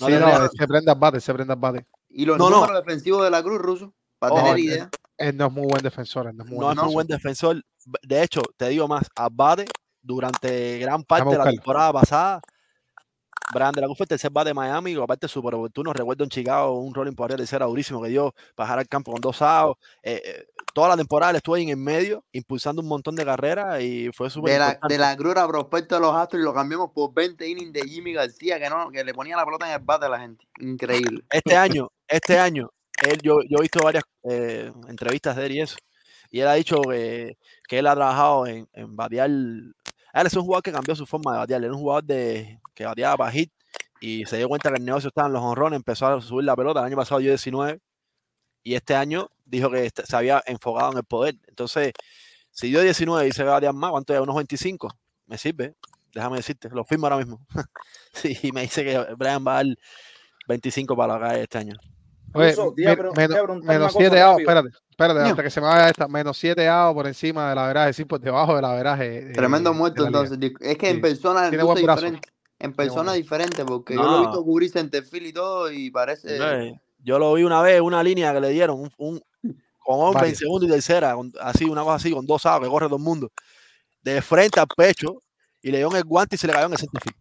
No 0.00 0.06
Sí, 0.08 0.12
se 0.58 0.66
prende 0.66 0.90
al 0.90 0.98
bate, 0.98 1.20
se 1.20 1.32
prende 1.32 1.52
al 1.52 1.58
bate. 1.60 1.86
Y 2.08 2.24
los 2.24 2.36
No, 2.38 2.50
no. 2.50 2.56
números 2.62 2.84
defensivos 2.84 3.22
de 3.22 3.30
la 3.30 3.42
Cruz, 3.42 3.58
ruso. 3.60 3.94
Para 4.18 4.34
tener 4.36 4.56
eh, 4.56 4.60
idea. 4.60 4.90
Él 5.16 5.36
no 5.36 5.46
es 5.46 5.52
muy 5.52 5.66
buen 5.68 5.82
defensor. 5.82 6.26
él 6.26 6.36
No 6.36 6.42
es 6.44 6.50
muy 6.50 6.58
no 6.58 6.64
buen 6.66 6.78
es 6.78 6.84
muy 6.84 6.94
buen 6.94 7.06
defensor. 7.06 7.62
De 8.02 8.22
hecho, 8.22 8.42
te 8.56 8.68
digo 8.68 8.88
más, 8.88 9.08
Abate 9.14 9.66
durante 10.04 10.78
gran 10.78 11.02
parte 11.02 11.30
de 11.30 11.38
la 11.38 11.50
temporada 11.50 11.92
pasada 11.92 12.40
Brian 13.52 13.72
de 13.72 13.80
la 13.82 13.88
fue 13.88 14.04
el 14.04 14.08
tercer 14.08 14.30
bate 14.30 14.50
de 14.50 14.54
Miami, 14.54 14.92
y 14.92 15.00
aparte 15.00 15.28
súper 15.28 15.54
oportuno. 15.54 15.92
Recuerdo 15.92 16.24
en 16.24 16.30
Chicago 16.30 16.78
un 16.80 16.94
rolling 16.94 17.12
por 17.12 17.26
arriba 17.26 17.38
tercera 17.38 17.66
durísimo 17.66 18.02
que 18.02 18.08
dio 18.08 18.34
bajar 18.56 18.78
al 18.78 18.88
campo 18.88 19.12
con 19.12 19.20
dos 19.20 19.42
outs. 19.42 19.78
Eh, 20.02 20.22
eh, 20.24 20.46
toda 20.72 20.88
la 20.88 20.96
temporada 20.96 21.30
él 21.30 21.36
estuvo 21.36 21.54
ahí 21.54 21.64
en 21.64 21.68
el 21.70 21.76
medio, 21.76 22.24
impulsando 22.32 22.80
un 22.80 22.88
montón 22.88 23.14
de 23.14 23.24
carreras 23.24 23.80
y 23.82 24.10
fue 24.12 24.30
súper 24.30 24.54
De 24.54 24.58
la, 24.58 24.78
de 24.88 24.98
la 24.98 25.16
Cruz 25.16 25.36
a 25.36 25.46
prospecto 25.46 25.94
de 25.94 26.00
los 26.00 26.14
Astros 26.14 26.40
y 26.40 26.44
lo 26.44 26.54
cambiamos 26.54 26.90
por 26.92 27.12
20 27.12 27.46
innings 27.46 27.72
de 27.72 27.82
Jimmy 27.82 28.12
García, 28.12 28.58
que 28.58 28.70
no, 28.70 28.90
que 28.90 29.04
le 29.04 29.14
ponía 29.14 29.36
la 29.36 29.44
pelota 29.44 29.66
en 29.66 29.74
el 29.74 29.84
bate 29.84 30.06
a 30.06 30.08
la 30.08 30.20
gente. 30.20 30.46
Increíble. 30.60 31.24
Este 31.30 31.56
año, 31.56 31.90
este 32.08 32.38
año, 32.38 32.70
él, 33.02 33.18
yo, 33.22 33.40
yo 33.48 33.58
he 33.58 33.62
visto 33.62 33.80
varias 33.82 34.04
eh, 34.24 34.72
entrevistas 34.88 35.36
de 35.36 35.46
él 35.46 35.52
y 35.52 35.60
eso, 35.60 35.76
y 36.30 36.40
él 36.40 36.48
ha 36.48 36.54
dicho 36.54 36.80
que, 36.82 37.36
que 37.68 37.78
él 37.78 37.86
ha 37.86 37.94
trabajado 37.94 38.46
en, 38.46 38.68
en 38.72 38.96
batear. 38.96 39.30
Él 40.14 40.26
es 40.26 40.34
un 40.34 40.42
jugador 40.44 40.62
que 40.62 40.72
cambió 40.72 40.94
su 40.96 41.06
forma 41.06 41.32
de 41.32 41.38
batear. 41.38 41.64
Era 41.64 41.72
un 41.72 41.80
jugador 41.80 42.04
de, 42.04 42.60
que 42.74 42.86
bateaba 42.86 43.16
para 43.18 43.32
hit 43.32 43.52
y 44.00 44.24
se 44.26 44.36
dio 44.38 44.48
cuenta 44.48 44.70
que 44.70 44.76
el 44.78 44.84
negocio 44.84 45.08
estaba 45.08 45.26
en 45.28 45.34
los 45.34 45.42
honrones, 45.42 45.76
empezó 45.78 46.06
a 46.06 46.20
subir 46.20 46.44
la 46.44 46.56
pelota. 46.56 46.80
El 46.80 46.86
año 46.86 46.96
pasado 46.96 47.20
dio 47.20 47.30
19 47.30 47.80
y 48.62 48.74
este 48.74 48.94
año 48.94 49.28
dijo 49.44 49.70
que 49.70 49.86
est- 49.86 50.00
se 50.04 50.16
había 50.16 50.42
enfocado 50.46 50.92
en 50.92 50.98
el 50.98 51.04
poder. 51.04 51.36
Entonces, 51.48 51.92
si 52.50 52.68
dio 52.68 52.80
19 52.82 53.28
y 53.28 53.32
se 53.32 53.44
va 53.44 53.52
a 53.52 53.54
batear 53.54 53.74
más, 53.74 53.90
¿cuánto 53.90 54.14
es? 54.14 54.20
Unos 54.20 54.36
25. 54.36 54.88
Me 55.26 55.38
sirve. 55.38 55.74
Déjame 56.14 56.36
decirte, 56.38 56.68
lo 56.70 56.84
firmo 56.84 57.06
ahora 57.06 57.18
mismo. 57.18 57.44
sí, 58.12 58.36
me 58.52 58.62
dice 58.62 58.84
que 58.84 58.98
Brian 59.16 59.44
va 59.46 59.58
a 59.60 59.64
dar 59.64 59.76
25 60.48 60.96
para 60.96 61.18
la 61.18 61.38
este 61.38 61.58
año. 61.58 61.76
Oye, 62.34 62.46
men- 62.46 62.56
menos, 62.56 62.74
iba 62.76 62.92
a 62.92 62.96
preguntar 62.96 63.50
una 63.50 63.72
menos 63.72 63.92
cosa 63.92 63.98
7 63.98 64.20
outs, 64.20 64.30
rápido. 64.44 64.50
espérate, 64.50 64.68
espérate, 64.90 65.20
Ño. 65.20 65.26
antes 65.26 65.44
que 65.44 65.50
se 65.50 65.60
me 65.60 65.66
vaya 65.68 65.88
esta, 65.88 66.08
menos 66.08 66.36
7 66.38 66.68
outs 66.68 66.94
por 66.94 67.06
encima 67.06 67.48
de 67.50 67.54
la 67.54 67.66
veraje, 67.68 67.92
sí, 67.92 68.04
por 68.04 68.20
debajo 68.20 68.56
de 68.56 68.62
la 68.62 68.72
veraje. 68.74 69.30
Tremendo 69.32 69.70
eh, 69.70 69.74
muerto 69.74 70.02
la 70.02 70.08
liga. 70.10 70.20
entonces. 70.24 70.52
Es 70.60 70.76
que 70.78 70.90
en 70.90 71.00
persona 71.00 71.48
Tiene 71.48 71.64
buen 71.64 71.78
diferente. 71.78 72.28
En 72.58 72.72
persona 72.72 73.02
brazo. 73.02 73.16
diferente, 73.16 73.64
porque 73.64 73.94
yo 73.94 74.02
lo 74.02 74.16
he 74.16 74.20
visto 74.20 74.36
No. 74.36 74.42
cubrir 74.44 74.70
centerfield 74.70 75.26
y 75.26 75.32
todo 75.32 75.70
y 75.72 75.90
parece... 75.90 76.40
Hombre, 76.40 76.80
Yo 76.98 77.18
lo 77.18 77.34
vi 77.34 77.42
una 77.44 77.60
vez, 77.60 77.80
una 77.80 78.02
línea 78.02 78.32
que 78.32 78.40
le 78.40 78.48
dieron, 78.50 78.80
un, 78.80 78.90
un- 78.96 79.22
con 79.80 80.00
hombre 80.00 80.28
en 80.28 80.36
segundo 80.36 80.64
y 80.64 80.70
tercera, 80.70 81.14
con- 81.14 81.32
así, 81.40 81.64
una 81.66 81.82
cosa 81.82 81.96
así, 81.96 82.10
con 82.10 82.24
dos 82.24 82.46
aros 82.46 82.66
que 82.66 82.70
corre 82.70 82.86
todo 82.86 82.96
el 82.96 83.02
mundo, 83.02 83.30
de 84.02 84.22
frente 84.22 84.58
al 84.60 84.66
pecho, 84.74 85.20
y 85.60 85.70
le 85.70 85.78
dio 85.78 85.90
en 85.90 85.96
el 85.96 86.04
guante 86.04 86.36
y 86.36 86.38
se 86.38 86.46
le 86.46 86.54
cayó 86.54 86.66
en 86.66 86.72
el 86.72 86.78
centerfield. 86.78 87.16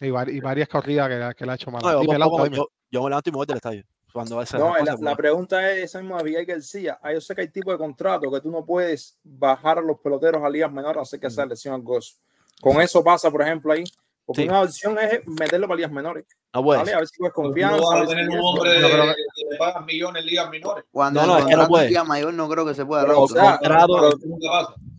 Y, 0.00 0.08
vari- 0.08 0.34
y 0.36 0.40
varias 0.40 0.68
corridas 0.68 1.08
que, 1.08 1.34
que 1.38 1.46
le 1.46 1.52
ha 1.52 1.54
hecho 1.54 1.70
mal. 1.70 1.80
No, 1.82 2.00
Dime, 2.00 2.18
yo- 2.56 2.68
yo 2.90 3.02
me 3.02 3.08
levanto 3.08 3.30
y 3.30 3.32
me 3.32 3.36
voy 3.36 3.46
del 3.46 3.56
estadio. 3.56 3.84
Cuando 4.14 4.40
esa 4.40 4.58
No, 4.58 4.68
cosa, 4.68 4.84
la, 4.84 4.96
la 5.00 5.16
pregunta 5.16 5.72
es 5.72 5.86
esa 5.86 6.00
misma 6.00 6.18
de 6.18 6.24
Miguel 6.24 6.46
García. 6.46 7.00
Ah, 7.02 7.12
yo 7.12 7.20
sé 7.20 7.34
que 7.34 7.40
hay 7.40 7.48
tipo 7.48 7.72
de 7.72 7.78
contrato 7.78 8.30
que 8.30 8.40
tú 8.40 8.48
no 8.48 8.64
puedes 8.64 9.18
bajar 9.24 9.78
a 9.78 9.80
los 9.80 9.98
peloteros 9.98 10.40
a 10.44 10.48
ligas 10.48 10.70
menores 10.70 10.98
a 10.98 11.02
hacer 11.02 11.18
que 11.18 11.28
sea 11.30 11.44
lesión 11.46 11.74
al 11.74 11.82
gozo. 11.82 12.14
Con 12.62 12.80
eso 12.80 13.02
pasa, 13.02 13.28
por 13.28 13.42
ejemplo, 13.42 13.72
ahí. 13.72 13.82
Porque 14.24 14.42
Sí. 14.42 14.48
una 14.48 14.60
opción 14.62 14.96
es 15.00 15.26
meterlo 15.26 15.66
para 15.66 15.78
ligas 15.78 15.90
menores. 15.90 16.24
no 16.54 16.62
puedes. 16.62 16.82
¿vale? 16.84 16.94
A 16.94 16.98
ver 16.98 17.08
si 17.08 17.20
No 17.20 17.32
confianza. 17.32 17.76
vas 17.76 17.90
a 17.90 17.96
a 17.96 17.98
ver 17.98 18.08
si 18.08 18.14
tener 18.14 18.28
un 18.30 18.38
hombre 18.40 18.70
creo 18.78 19.02
que 19.16 19.44
le 19.50 19.56
pagan 19.58 19.84
millones 19.84 20.22
en 20.22 20.26
ligas 20.28 20.48
menores. 20.50 20.84
Cuando 20.92 21.20
No, 21.20 21.26
no, 21.26 21.38
es 21.38 21.44
que 21.46 21.56
no 21.56 21.66
puede. 21.66 21.88
sea 21.88 22.04
mayor 22.04 22.32
no 22.34 22.48
creo 22.48 22.64
que 22.64 22.74
se 22.74 22.86
pueda. 22.86 23.02
Pero, 23.02 23.20
o 23.22 23.26
sea, 23.28 23.58
contrato- 23.58 24.18
pero 24.20 24.38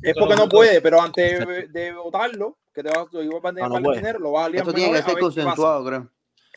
es 0.04 0.16
porque 0.20 0.36
no 0.36 0.50
puede, 0.50 0.82
pero 0.82 1.02
antes 1.02 1.40
de, 1.48 1.68
de 1.70 1.94
votarlo, 1.94 2.58
que 2.74 2.84
te 2.84 2.90
vas, 2.90 3.08
igual 3.14 3.40
van 3.42 3.58
a 3.58 3.62
No, 3.62 3.68
no 3.70 3.76
tener 3.76 3.84
puede. 3.86 3.98
dinero, 4.00 4.20
lo 4.20 4.32
vas 4.34 4.48
a 4.48 4.50
ligas 4.50 4.68
Eso 4.68 4.74
tiene 4.76 4.90
que 4.92 4.92
menores 4.92 5.06
a 5.06 5.06
ser 5.06 5.16
ver 5.16 5.22
qué 5.22 5.28
pasa. 5.28 5.42
consensuado, 5.46 5.86
creo. 5.86 6.10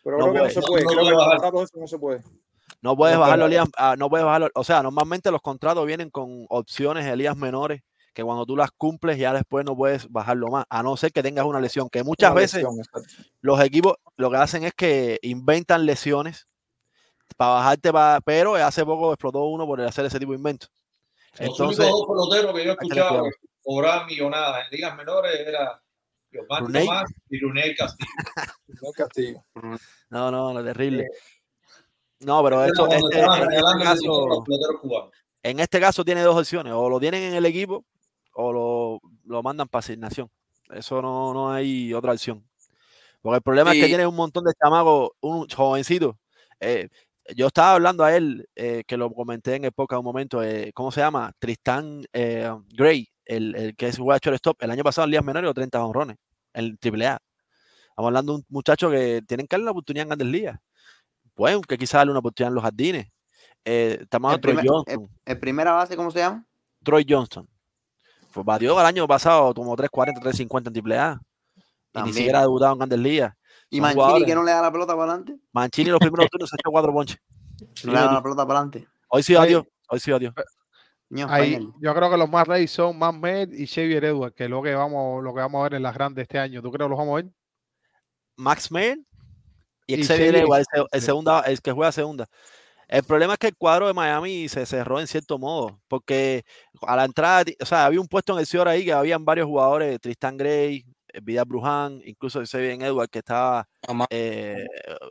Pero 0.02 0.18
No 0.18 0.24
creo 0.24 0.32
que 0.32 0.38
no 0.38 0.42
puede. 0.42 0.54
se 0.54 0.60
puede. 0.62 0.84
No, 0.84 0.90
no 0.90 0.90
creo 0.90 0.98
que 0.98 1.04
puede 1.04 1.08
el 1.10 1.16
bajar. 1.16 1.32
contrato 1.40 1.62
eso 1.62 1.78
no 1.78 1.86
se 1.86 1.98
puede. 1.98 2.22
No 2.80 2.96
puedes 2.96 3.16
No 3.16 3.24
puede 3.24 3.48
ligas- 3.48 3.68
ah, 3.76 3.96
no 3.98 4.08
puedes 4.08 4.24
bajarlo. 4.24 4.48
O 4.54 4.64
sea, 4.64 4.82
normalmente 4.82 5.30
los 5.30 5.40
contratos 5.42 5.84
vienen 5.86 6.10
con 6.10 6.46
opciones 6.48 7.04
de 7.04 7.16
ligas 7.16 7.36
menores 7.36 7.82
que 8.14 8.24
cuando 8.24 8.44
tú 8.46 8.56
las 8.56 8.70
cumples 8.72 9.16
ya 9.18 9.32
después 9.32 9.64
no 9.64 9.76
puedes 9.76 10.10
bajarlo 10.10 10.48
más, 10.48 10.64
a 10.68 10.82
no 10.82 10.96
ser 10.96 11.12
que 11.12 11.22
tengas 11.22 11.44
una 11.44 11.60
lesión, 11.60 11.88
que 11.88 12.02
muchas 12.02 12.30
Una 12.32 12.40
veces 12.40 12.64
lesión, 12.64 12.76
los 13.40 13.60
equipos 13.60 13.94
lo 14.16 14.30
que 14.30 14.36
hacen 14.38 14.64
es 14.64 14.72
que 14.74 15.18
inventan 15.22 15.86
lesiones 15.86 16.48
para 17.36 17.52
bajarte, 17.52 17.90
pero 18.24 18.54
hace 18.56 18.84
poco 18.84 19.12
explotó 19.12 19.44
uno 19.44 19.66
por 19.66 19.80
hacer 19.82 20.04
ese 20.06 20.18
tipo 20.18 20.32
de 20.32 20.38
inventos. 20.38 20.70
Los 21.38 21.50
Entonces, 21.50 21.86
únicos 21.92 22.16
dos 22.16 22.30
peloteros 22.32 22.76
que 22.80 22.88
yo 22.96 23.22
que 23.22 23.30
cobraban 23.62 24.06
millonadas 24.06 24.64
en 24.64 24.70
ligas 24.76 24.96
menores 24.96 25.38
era 25.46 25.80
Giovanni. 26.32 26.86
Tomás 26.86 27.12
y 27.30 27.38
Runey 27.40 27.74
Castillo. 27.76 28.10
No 28.82 28.92
castigo. 28.92 29.44
no, 30.10 30.30
no, 30.30 30.52
no, 30.54 30.64
terrible. 30.64 31.02
Eh, 31.04 31.08
No, 32.20 32.42
pero 32.42 32.64
esto, 32.64 32.86
cuando 32.86 33.08
este- 33.08 33.20
en, 33.20 33.30
este 33.30 33.56
el 33.56 33.62
caso, 33.84 34.44
en 35.42 35.60
este 35.60 35.80
caso 35.80 36.04
tiene 36.04 36.22
dos 36.22 36.36
opciones, 36.36 36.72
o 36.74 36.88
lo 36.88 36.98
tienen 37.00 37.22
en 37.22 37.34
el 37.34 37.46
equipo 37.46 37.84
o 38.34 38.52
lo, 38.52 39.00
lo 39.24 39.42
mandan 39.42 39.68
para 39.68 39.80
asignación. 39.80 40.30
Eso 40.70 41.00
no, 41.02 41.32
no 41.32 41.52
hay 41.52 41.92
otra 41.94 42.12
opción. 42.12 42.44
Porque 43.22 43.36
el 43.36 43.42
problema 43.42 43.72
es 43.72 43.76
que 43.80 43.88
tiene 43.88 44.06
un 44.06 44.14
montón 44.16 44.44
de 44.44 44.52
chamacos, 44.60 45.10
un 45.20 45.48
jovencito. 45.48 46.18
eh, 46.60 46.88
yo 47.36 47.48
estaba 47.48 47.74
hablando 47.74 48.04
a 48.04 48.16
él, 48.16 48.48
eh, 48.56 48.84
que 48.86 48.96
lo 48.96 49.12
comenté 49.12 49.54
en 49.56 49.64
el 49.64 49.72
podcast 49.72 49.98
un 49.98 50.04
momento, 50.06 50.42
eh, 50.42 50.72
¿cómo 50.74 50.90
se 50.90 51.00
llama? 51.02 51.30
Tristán 51.38 52.04
eh, 52.12 52.50
Gray, 52.74 53.06
el, 53.26 53.54
el 53.54 53.76
que 53.76 53.88
es 53.88 53.98
jugador 53.98 54.20
shortstop. 54.22 54.62
El 54.62 54.70
año 54.70 54.82
pasado 54.82 55.04
en 55.04 55.10
Ligas 55.10 55.24
Menores 55.26 55.46
dio 55.46 55.52
30 55.54 55.84
honrones, 55.84 56.16
en 56.54 56.78
AAA. 56.82 57.18
Estamos 57.90 58.08
hablando 58.08 58.32
de 58.32 58.38
un 58.38 58.44
muchacho 58.48 58.90
que 58.90 59.20
tienen 59.26 59.46
que 59.46 59.54
darle 59.56 59.66
la 59.66 59.70
oportunidad 59.72 60.04
en 60.04 60.08
Grandes 60.08 60.28
Ligas. 60.28 60.58
Pues, 61.38 61.56
que 61.68 61.78
quizás 61.78 62.00
darle 62.00 62.10
una 62.10 62.18
oportunidad 62.18 62.48
en 62.50 62.54
los 62.56 62.64
jardines. 62.64 63.06
Eh, 63.64 63.98
estamos 64.00 64.32
El 64.32 64.38
de 64.38 64.42
Troy 64.42 64.54
primer- 64.56 64.68
Johnston. 64.72 65.08
¿El 65.24 65.38
primera 65.38 65.72
base 65.72 65.94
cómo 65.96 66.10
se 66.10 66.18
llama? 66.18 66.44
Troy 66.82 67.06
Johnston. 67.08 67.48
Pues 68.32 68.44
batió 68.44 68.78
el 68.80 68.84
año 68.84 69.06
pasado 69.06 69.54
como 69.54 69.76
340, 69.76 70.20
350 70.20 70.70
en 70.70 70.74
AAA. 70.74 71.20
Y 71.94 72.02
ni 72.02 72.12
siquiera 72.12 72.38
ha 72.40 72.42
debutado 72.42 72.72
en 72.72 72.78
Grandes 72.78 72.98
Ligas. 72.98 73.34
¿Y 73.70 73.80
Mancini 73.80 74.00
jugadores. 74.02 74.26
que 74.26 74.34
no 74.34 74.42
le 74.42 74.50
da 74.50 74.62
la 74.62 74.72
pelota 74.72 74.96
para 74.96 75.12
adelante? 75.12 75.38
Mancini 75.52 75.90
los 75.90 76.00
primeros 76.00 76.28
turnos 76.28 76.50
se 76.50 76.56
echó 76.56 76.72
cuatro 76.72 76.92
ponches. 76.92 77.18
No 77.84 77.92
le 77.92 77.98
da 78.00 78.12
la 78.14 78.22
pelota 78.22 78.44
para 78.44 78.58
adelante. 78.58 78.88
Hoy 79.08 79.22
sí 79.22 79.36
adiós. 79.36 79.64
Hoy 79.88 80.00
sí 80.00 80.10
adiós. 80.10 80.34
Ahí, 81.28 81.68
yo 81.80 81.94
creo 81.94 82.10
que 82.10 82.16
los 82.16 82.28
más 82.28 82.48
reyes 82.48 82.72
son 82.72 82.98
Matt 82.98 83.14
Med 83.14 83.52
y 83.52 83.64
Xavier 83.68 84.04
Edwards, 84.06 84.34
que 84.34 84.44
es 84.44 84.50
lo 84.50 84.60
que 84.60 84.74
vamos, 84.74 85.22
lo 85.22 85.32
que 85.32 85.40
vamos 85.40 85.60
a 85.60 85.62
ver 85.62 85.74
en 85.74 85.82
las 85.84 85.94
grandes 85.94 86.22
este 86.22 86.38
año. 86.40 86.60
¿Tú 86.62 86.72
crees 86.72 86.86
que 86.86 86.90
los 86.90 86.98
vamos 86.98 87.12
a 87.12 87.22
ver? 87.22 87.32
Max 88.36 88.70
Mayer 88.72 88.98
y 89.88 90.00
Y 90.00 90.04
Xavier 90.04 90.36
el 90.92 91.00
sí. 91.00 91.06
segunda, 91.06 91.40
el 91.40 91.60
que 91.60 91.72
juega 91.72 91.90
segunda. 91.92 92.26
El 92.86 93.02
problema 93.02 93.34
es 93.34 93.38
que 93.38 93.48
el 93.48 93.56
cuadro 93.56 93.86
de 93.86 93.94
Miami 93.94 94.48
se 94.48 94.64
cerró 94.64 95.00
en 95.00 95.06
cierto 95.06 95.38
modo, 95.38 95.80
porque 95.88 96.44
a 96.82 96.96
la 96.96 97.04
entrada, 97.04 97.44
o 97.60 97.66
sea, 97.66 97.84
había 97.86 98.00
un 98.00 98.08
puesto 98.08 98.32
en 98.32 98.38
el 98.38 98.46
Cior 98.46 98.68
ahí 98.68 98.84
que 98.84 98.92
habían 98.92 99.24
varios 99.24 99.46
jugadores, 99.46 99.98
Tristan 100.00 100.36
Gray, 100.36 100.84
eh, 101.12 101.20
Vidal 101.22 101.44
Bruján, 101.46 102.00
incluso 102.04 102.40
Xavier 102.44 102.80
Edwards, 102.82 103.10
que 103.10 103.18
estaba 103.18 103.66
eh, 104.10 104.66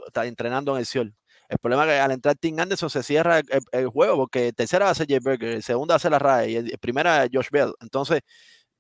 está 0.08 0.26
entrenando 0.26 0.74
en 0.74 0.80
el 0.80 0.86
Ciol. 0.86 1.14
El 1.50 1.58
problema 1.60 1.84
es 1.86 1.90
que 1.92 2.00
al 2.00 2.12
entrar 2.12 2.36
Tim 2.36 2.60
Anderson 2.60 2.90
se 2.90 3.04
cierra 3.04 3.40
el, 3.40 3.46
el- 3.72 3.88
juego 3.88 4.16
porque 4.18 4.52
tercera 4.54 4.86
va 4.86 4.92
a 4.92 4.96
ser 4.96 5.08
Jay 5.08 5.20
Berger, 5.20 5.50
el 5.50 5.64
segundo 5.64 5.92
va 5.94 5.96
a 5.96 6.00
ser 6.00 6.12
la 6.12 6.20
RAE 6.20 6.50
y 6.52 6.56
el, 6.56 6.72
el 6.72 6.78
primera 6.80 7.24
es 7.24 7.30
Josh 7.32 7.50
Bell. 7.52 7.74
Entonces, 7.80 8.22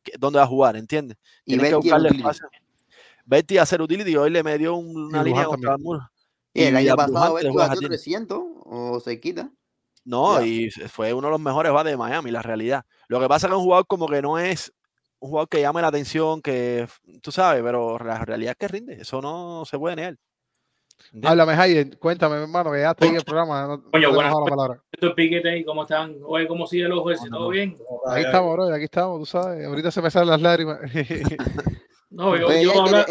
¿qué- 0.03 0.14
¿dónde 0.19 0.38
va 0.40 0.45
a 0.45 0.48
jugar? 0.48 0.76
¿Entiendes? 0.76 1.18
Y 1.45 1.52
Tienen 1.53 1.69
que 1.69 1.76
buscarle 1.76 2.10
espacio. 2.10 2.49
Betty 3.27 3.57
a 3.57 3.63
hacer 3.63 3.81
utility, 3.81 4.15
hoy 4.15 4.29
le 4.29 4.41
me 4.41 4.57
dio 4.57 4.75
un- 4.75 5.05
una 5.07 5.21
línea 5.21 5.43
contra 5.45 5.73
el 5.73 5.79
muro. 5.79 5.99
Y 6.53 6.63
el 6.63 6.75
año 6.77 6.95
pasado 6.95 7.33
Betty 7.35 7.47
batió 7.49 7.67
jardín. 7.67 7.87
300 7.89 8.39
o 8.63 8.99
se 9.01 9.19
quita. 9.19 9.51
No, 10.05 10.39
Ya. 10.39 10.45
y 10.47 10.69
fue 10.69 11.13
uno 11.13 11.27
de 11.27 11.31
los 11.31 11.39
mejores 11.41 11.73
bates 11.73 11.91
de 11.91 11.97
Miami, 11.97 12.31
la 12.31 12.41
realidad. 12.41 12.85
Lo 13.09 13.19
que 13.19 13.27
pasa 13.27 13.47
es 13.47 13.51
que 13.51 13.55
es 13.55 13.59
un 13.59 13.65
jugador 13.65 13.85
como 13.85 14.07
que 14.07 14.21
no 14.21 14.39
es 14.39 14.73
un 15.19 15.29
jugador 15.29 15.49
que 15.49 15.59
llame 15.59 15.81
la 15.81 15.89
atención, 15.89 16.41
que 16.41 16.87
tú 17.21 17.31
sabes, 17.33 17.61
pero 17.61 17.97
la 17.99 18.23
realidad 18.23 18.51
es 18.51 18.57
que 18.57 18.67
rinde. 18.69 18.93
Eso 19.01 19.21
no 19.21 19.65
se 19.65 19.77
puede 19.77 19.97
negar. 19.97 20.15
¿Entiendes? 21.07 21.29
Háblame, 21.29 21.53
Hayden, 21.53 21.97
cuéntame, 21.99 22.37
hermano, 22.37 22.71
que 22.71 22.79
ya 22.79 22.91
está 22.91 23.05
ahí 23.05 23.15
el 23.15 23.23
programa. 23.23 23.67
No, 23.67 23.77
no 23.77 23.83
hemos 23.93 24.15
buenas 24.15 24.33
la 24.33 24.45
palabra. 24.55 24.83
Ahí, 25.51 25.63
¿cómo 25.65 25.83
están? 25.83 26.15
Oye, 26.25 26.47
¿cómo 26.47 26.65
sigue 26.65 26.85
el 26.85 26.91
ojo 26.93 27.11
ese? 27.11 27.29
¿Todo 27.29 27.49
bien? 27.49 27.77
Aquí 28.09 28.21
estamos, 28.25 28.53
bro, 28.53 28.73
aquí 28.73 28.85
estamos, 28.85 29.19
tú 29.19 29.25
sabes. 29.25 29.65
Ahorita 29.65 29.91
se 29.91 30.01
me 30.01 30.09
salen 30.09 30.29
las 30.29 30.41
lágrimas. 30.41 30.79
No, 32.09 32.35
yo, 32.38 32.47
Oye, 32.47 32.63
yo 32.63 32.71
el, 32.71 32.79
hablar- 32.79 33.05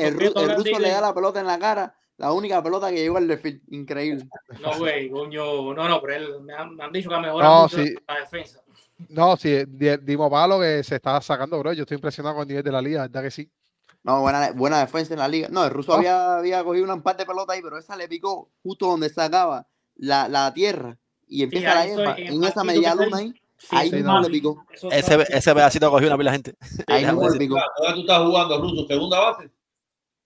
ruso 0.56 0.78
le 0.78 0.89
da 0.90 1.01
la 1.01 1.14
pelota 1.14 1.40
en 1.40 1.47
la 1.47 1.59
cara. 1.59 1.94
La 2.18 2.32
única 2.32 2.62
pelota 2.62 2.89
que 2.90 2.97
llegó 2.97 3.18
al 3.18 3.28
desfile. 3.28 3.60
Increíble. 3.68 4.27
No, 4.60 4.78
güey, 4.78 5.10
coño, 5.10 5.74
no, 5.74 5.89
no, 5.89 6.01
pero 6.01 6.14
él, 6.14 6.40
me, 6.43 6.55
han, 6.55 6.74
me 6.74 6.85
han 6.85 6.93
dicho 6.93 7.10
que 7.10 7.14
ha 7.14 7.20
mejorado 7.20 7.55
No, 7.55 7.62
mucho 7.64 7.77
sí. 7.77 7.94
la 8.09 8.20
defensa. 8.20 8.62
no, 9.10 9.36
sí, 9.36 9.64
di- 9.68 9.98
dimos 9.98 10.31
palo 10.31 10.59
que 10.59 10.82
se 10.82 10.94
está 10.97 11.20
sacando, 11.20 11.59
bro. 11.59 11.74
Yo 11.74 11.82
estoy 11.82 11.97
impresionado 11.97 12.36
con 12.36 12.43
el 12.43 12.48
nivel 12.48 12.64
de 12.64 12.73
la 12.73 12.81
liga, 12.81 13.02
¿verdad 13.02 13.23
que 13.23 13.31
sí? 13.31 13.51
No, 14.02 14.23
buena, 14.23 14.52
buena 14.52 14.78
defensa 14.81 15.12
en 15.12 15.18
la 15.20 15.28
liga. 15.28 15.48
No, 15.51 15.64
el 15.64 15.70
ruso 15.70 15.93
había, 15.93 16.39
había 16.39 16.64
cogido 16.64 16.85
una 16.85 17.02
parte 17.02 17.24
de 17.24 17.27
pelota 17.27 17.52
ahí, 17.52 17.60
pero 17.60 17.77
esa 17.77 17.97
le 17.97 18.09
picó 18.09 18.51
justo 18.62 18.86
donde 18.86 19.10
sacaba 19.10 19.66
la, 19.97 20.27
la 20.28 20.55
tierra 20.55 20.97
y 21.28 21.43
empieza 21.43 21.74
la 21.74 21.85
hierba. 21.86 22.14
en 22.16 22.32
En, 22.35 22.44
esa 22.44 22.64
media 22.64 22.94
luna 22.94 23.18
ahí. 23.18 23.35
Sí, 23.59 23.69
ahí 23.70 23.91
mismo 23.91 24.23
picó. 24.24 24.65
Ese, 24.91 25.55
pedacito 25.55 25.91
cogió 25.91 26.09
una 26.09 26.19
pila 26.19 26.31
de 26.33 26.37
gente. 26.37 26.55
ahí 26.87 27.05
mismo 27.05 27.28
picó. 27.39 27.57
Todavía 27.77 27.95
tú 27.95 28.01
estás 28.01 28.23
jugando, 28.23 28.61
Russo, 28.61 28.87
segunda 28.87 29.20
base. 29.20 29.51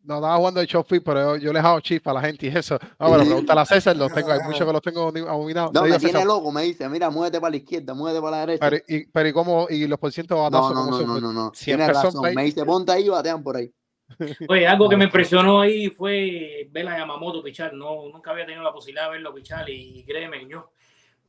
No, 0.02 0.14
estaba 0.16 0.36
jugando 0.38 0.60
el 0.60 0.66
short 0.66 0.88
fit, 0.88 1.02
pero 1.04 1.36
yo, 1.36 1.44
yo 1.44 1.52
les 1.52 1.62
hago 1.62 1.78
chispa 1.80 2.10
a 2.10 2.14
la 2.14 2.22
gente 2.22 2.46
y 2.46 2.48
eso. 2.48 2.78
No, 2.98 3.08
bueno, 3.08 3.24
pregúntale 3.24 3.60
a 3.60 3.66
César, 3.66 3.96
los 3.96 4.12
tengo, 4.12 4.32
hay 4.32 4.40
muchos 4.40 4.66
que 4.66 4.72
los 4.72 4.80
tengo 4.82 5.08
abominados. 5.28 5.72
No, 5.74 5.82
me 5.82 5.88
tiene 5.88 6.00
César, 6.00 6.26
loco, 6.26 6.50
me 6.50 6.62
dice, 6.62 6.88
mira, 6.88 7.10
muévete 7.10 7.38
para 7.38 7.50
la 7.50 7.56
izquierda, 7.58 7.92
muévete 7.92 8.22
para 8.22 8.30
la 8.30 8.46
derecha. 8.46 8.70
pero, 8.70 8.82
y, 8.88 9.06
pero 9.06 9.28
¿y 9.28 9.32
cómo? 9.32 9.66
¿Y 9.68 9.86
los 9.86 9.98
porcientos 9.98 10.36
de 10.36 10.42
No, 10.42 10.50
batazo 10.50 10.74
no, 10.74 10.90
no, 10.90 11.06
no, 11.06 11.20
no, 11.20 11.32
no. 11.32 11.52
Tienes 11.52 11.86
son 11.86 12.04
razón. 12.04 12.34
Me 12.34 12.44
dice, 12.44 12.64
ponte 12.64 12.92
ahí 12.92 13.06
y 13.06 13.08
batean 13.10 13.42
por 13.42 13.56
ahí. 13.56 13.70
Oye, 14.48 14.66
algo 14.66 14.88
que 14.88 14.96
me 14.96 15.04
impresionó 15.04 15.60
ahí 15.60 15.90
fue 15.90 16.68
ver 16.70 16.88
a 16.88 16.98
Yamamoto 16.98 17.42
pichar. 17.42 17.74
No, 17.74 18.08
nunca 18.10 18.30
había 18.30 18.46
tenido 18.46 18.64
la 18.64 18.72
posibilidad 18.72 19.04
de 19.04 19.12
verlo 19.12 19.34
pichar 19.34 19.68
y 19.68 20.02
créeme, 20.04 20.48
yo 20.48 20.72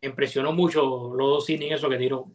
impresionó 0.02 0.52
mucho 0.52 1.14
los 1.16 1.28
dos 1.30 1.50
innings 1.50 1.76
eso 1.76 1.90
que 1.90 1.98
tiró. 1.98 2.28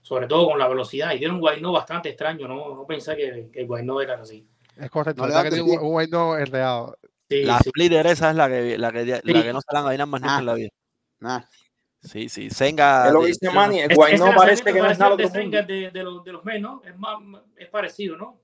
Sobre 0.00 0.26
todo 0.26 0.46
con 0.48 0.58
la 0.58 0.66
velocidad. 0.66 1.12
Y 1.14 1.18
tiene 1.18 1.34
un 1.34 1.40
guayno 1.40 1.70
bastante 1.70 2.08
extraño. 2.08 2.48
No, 2.48 2.74
no 2.74 2.86
pensé 2.86 3.14
que, 3.16 3.48
que 3.52 3.60
el 3.60 3.66
guayno 3.66 4.00
era 4.00 4.20
así. 4.20 4.46
Es 4.76 4.90
correcto. 4.90 5.22
No 5.22 5.28
verdad 5.32 5.50
que 5.50 5.60
un, 5.60 6.40
enredado. 6.40 6.98
Sí, 7.28 7.44
La 7.44 7.58
sí. 7.58 7.68
splitter 7.70 8.06
esa 8.06 8.30
es 8.30 8.36
la 8.36 8.48
que, 8.48 8.76
la 8.78 8.90
que, 8.92 9.04
la 9.22 9.42
que 9.42 9.52
no 9.52 9.60
se 9.60 9.66
la 9.72 9.78
han 9.80 9.86
adivinado 9.86 10.06
más 10.08 10.20
nunca 10.20 10.38
en 10.38 10.46
la 10.46 10.54
vida. 10.54 10.68
Nah. 11.20 11.40
Sí, 12.00 12.28
sí. 12.28 12.50
Senga. 12.50 13.06
Es 13.06 13.12
lo 13.12 13.24
dice 13.24 13.48
Manny, 13.50 13.78
el 13.80 13.92
Es- 13.92 13.96
Guaynó 13.96 14.26
ese 14.26 14.36
parece 14.36 14.64
que 14.64 14.80
no 14.80 14.90
es 14.90 14.98
nada 14.98 15.12
el 15.12 15.18
de 15.18 15.24
mundo. 15.24 15.38
Senga 15.40 15.62
de, 15.62 15.90
de 15.92 16.02
los, 16.02 16.24
de 16.24 16.32
los 16.32 16.44
Mets, 16.44 16.60
¿no? 16.60 16.82
Es, 16.84 16.98
más, 16.98 17.16
es 17.56 17.68
parecido, 17.68 18.16
¿no? 18.16 18.40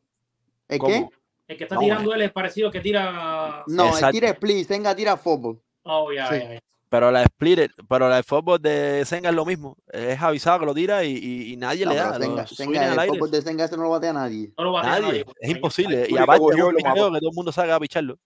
¿El 0.68 0.78
¿Cómo? 0.78 1.10
qué? 1.10 1.16
El 1.48 1.56
que 1.56 1.64
está 1.64 1.74
No, 1.74 1.80
tirando 1.80 2.14
él 2.14 2.22
es 2.22 2.30
parecido 2.30 2.70
que 2.70 2.80
tira. 2.80 3.64
No, 3.66 3.82
el 3.84 3.88
Exacto. 3.88 4.12
tira 4.12 4.28
split, 4.30 4.68
Senga 4.68 4.94
tira 4.94 5.16
fútbol. 5.16 5.60
Oh, 5.82 6.12
ya, 6.12 6.28
Sí. 6.28 6.38
ya, 6.38 6.54
ya. 6.54 6.60
Pero 6.90 7.10
la 7.10 7.24
splitter, 7.24 7.70
pero 7.88 8.08
la 8.08 8.16
de 8.16 8.22
fútbol 8.22 8.60
de 8.62 9.04
Senga 9.04 9.28
es 9.28 9.34
lo 9.34 9.44
mismo. 9.44 9.76
Es 9.92 10.20
avisado 10.22 10.60
que 10.60 10.66
lo 10.66 10.74
tira 10.74 11.04
y, 11.04 11.12
y, 11.16 11.52
y 11.52 11.56
nadie 11.56 11.84
No, 11.84 11.90
le 11.92 11.96
da. 11.98 12.18
Senga, 12.18 12.46
Senga, 12.46 12.92
el 12.92 12.98
aire. 12.98 13.12
fútbol 13.14 13.30
de 13.30 13.42
Senga 13.42 13.64
ese 13.66 13.76
no 13.76 13.82
lo 13.84 13.90
batea 13.90 14.12
nadie. 14.14 14.52
No 14.56 14.64
lo 14.64 14.72
batea 14.72 14.90
Nadie. 14.92 15.06
nadie. 15.06 15.24
Es 15.40 15.50
imposible. 15.50 16.06
Y 16.08 16.16
aparte 16.16 16.44
es 16.56 16.62
un 16.64 16.74
que 16.76 16.82
todo 16.94 17.14
el 17.14 17.22
mundo 17.34 17.52
sabe 17.52 17.72
a 17.72 17.78
picharlo. 17.80 18.18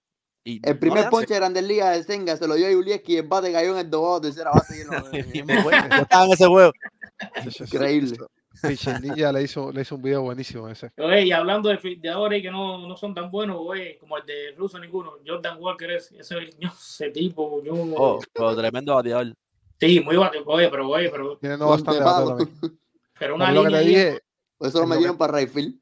Y 0.45 0.57
El 0.67 0.75
no 0.75 0.81
primer 0.81 0.99
hace. 1.01 1.11
ponche 1.11 1.35
de 1.35 1.41
Grandes 1.41 1.65
Ligas 1.65 1.97
de 1.97 2.03
Senga 2.05 2.37
se 2.37 2.47
lo 2.49 2.55
dio 2.55 2.67
a 2.69 2.73
Julieski 2.73 3.15
y 3.15 3.17
el 3.19 3.27
bate 3.29 3.53
cayó 3.53 3.73
en 3.73 3.79
el 3.79 3.91
dogado 3.91 4.21
tercera 4.23 4.51
base. 4.53 4.83
y 4.83 4.85
no-. 5.43 5.63
Yo 5.97 6.03
estaba 6.03 6.25
en 6.27 6.33
ese 6.33 6.47
juego. 6.47 6.73
Increíble. 7.61 8.17
Pitcher 8.61 9.01
Ninja 9.01 9.33
le 9.33 9.43
hizo, 9.43 9.73
le 9.73 9.83
hizo 9.83 9.95
un 9.97 10.03
video 10.03 10.23
buenísimo 10.23 10.69
ese. 10.69 10.91
Oye, 10.99 11.27
y 11.27 11.33
hablando 11.33 11.69
de, 11.69 11.79
fi- 11.79 11.97
de 11.97 12.09
ahora 12.11 12.37
y 12.37 12.43
que 12.43 12.51
no, 12.51 12.87
no 12.87 12.97
son 12.97 13.15
tan 13.15 13.31
buenos, 13.31 13.57
oye, 13.59 13.97
como 13.99 14.17
el 14.19 14.27
de 14.27 14.53
Russo 14.57 14.79
ninguno, 14.79 15.13
Jordan 15.27 15.57
Walker 15.61 15.91
es 15.91 16.13
ese, 16.13 16.37
tipo, 17.13 17.63
yo, 17.63 17.75
Oh, 17.75 18.21
pero 18.33 18.57
tremendo 18.57 18.95
bateador. 18.95 19.35
sí, 19.81 20.01
muy 20.01 20.17
bate, 20.17 20.39
oye, 20.45 20.69
pero 20.69 20.89
oye, 20.89 21.09
pero, 21.11 21.37
Tiene 21.39 21.57
no 21.59 21.69
bastante 21.69 22.01
también. 22.01 22.51
pero 23.19 23.35
una 23.37 23.51
línea 23.53 23.81
dije, 23.81 24.09
eso 24.13 24.21
lo 24.61 24.67
Es 24.69 24.75
lo 24.75 24.87
metieron 24.87 25.19
para 25.19 25.33
Rayfield. 25.33 25.82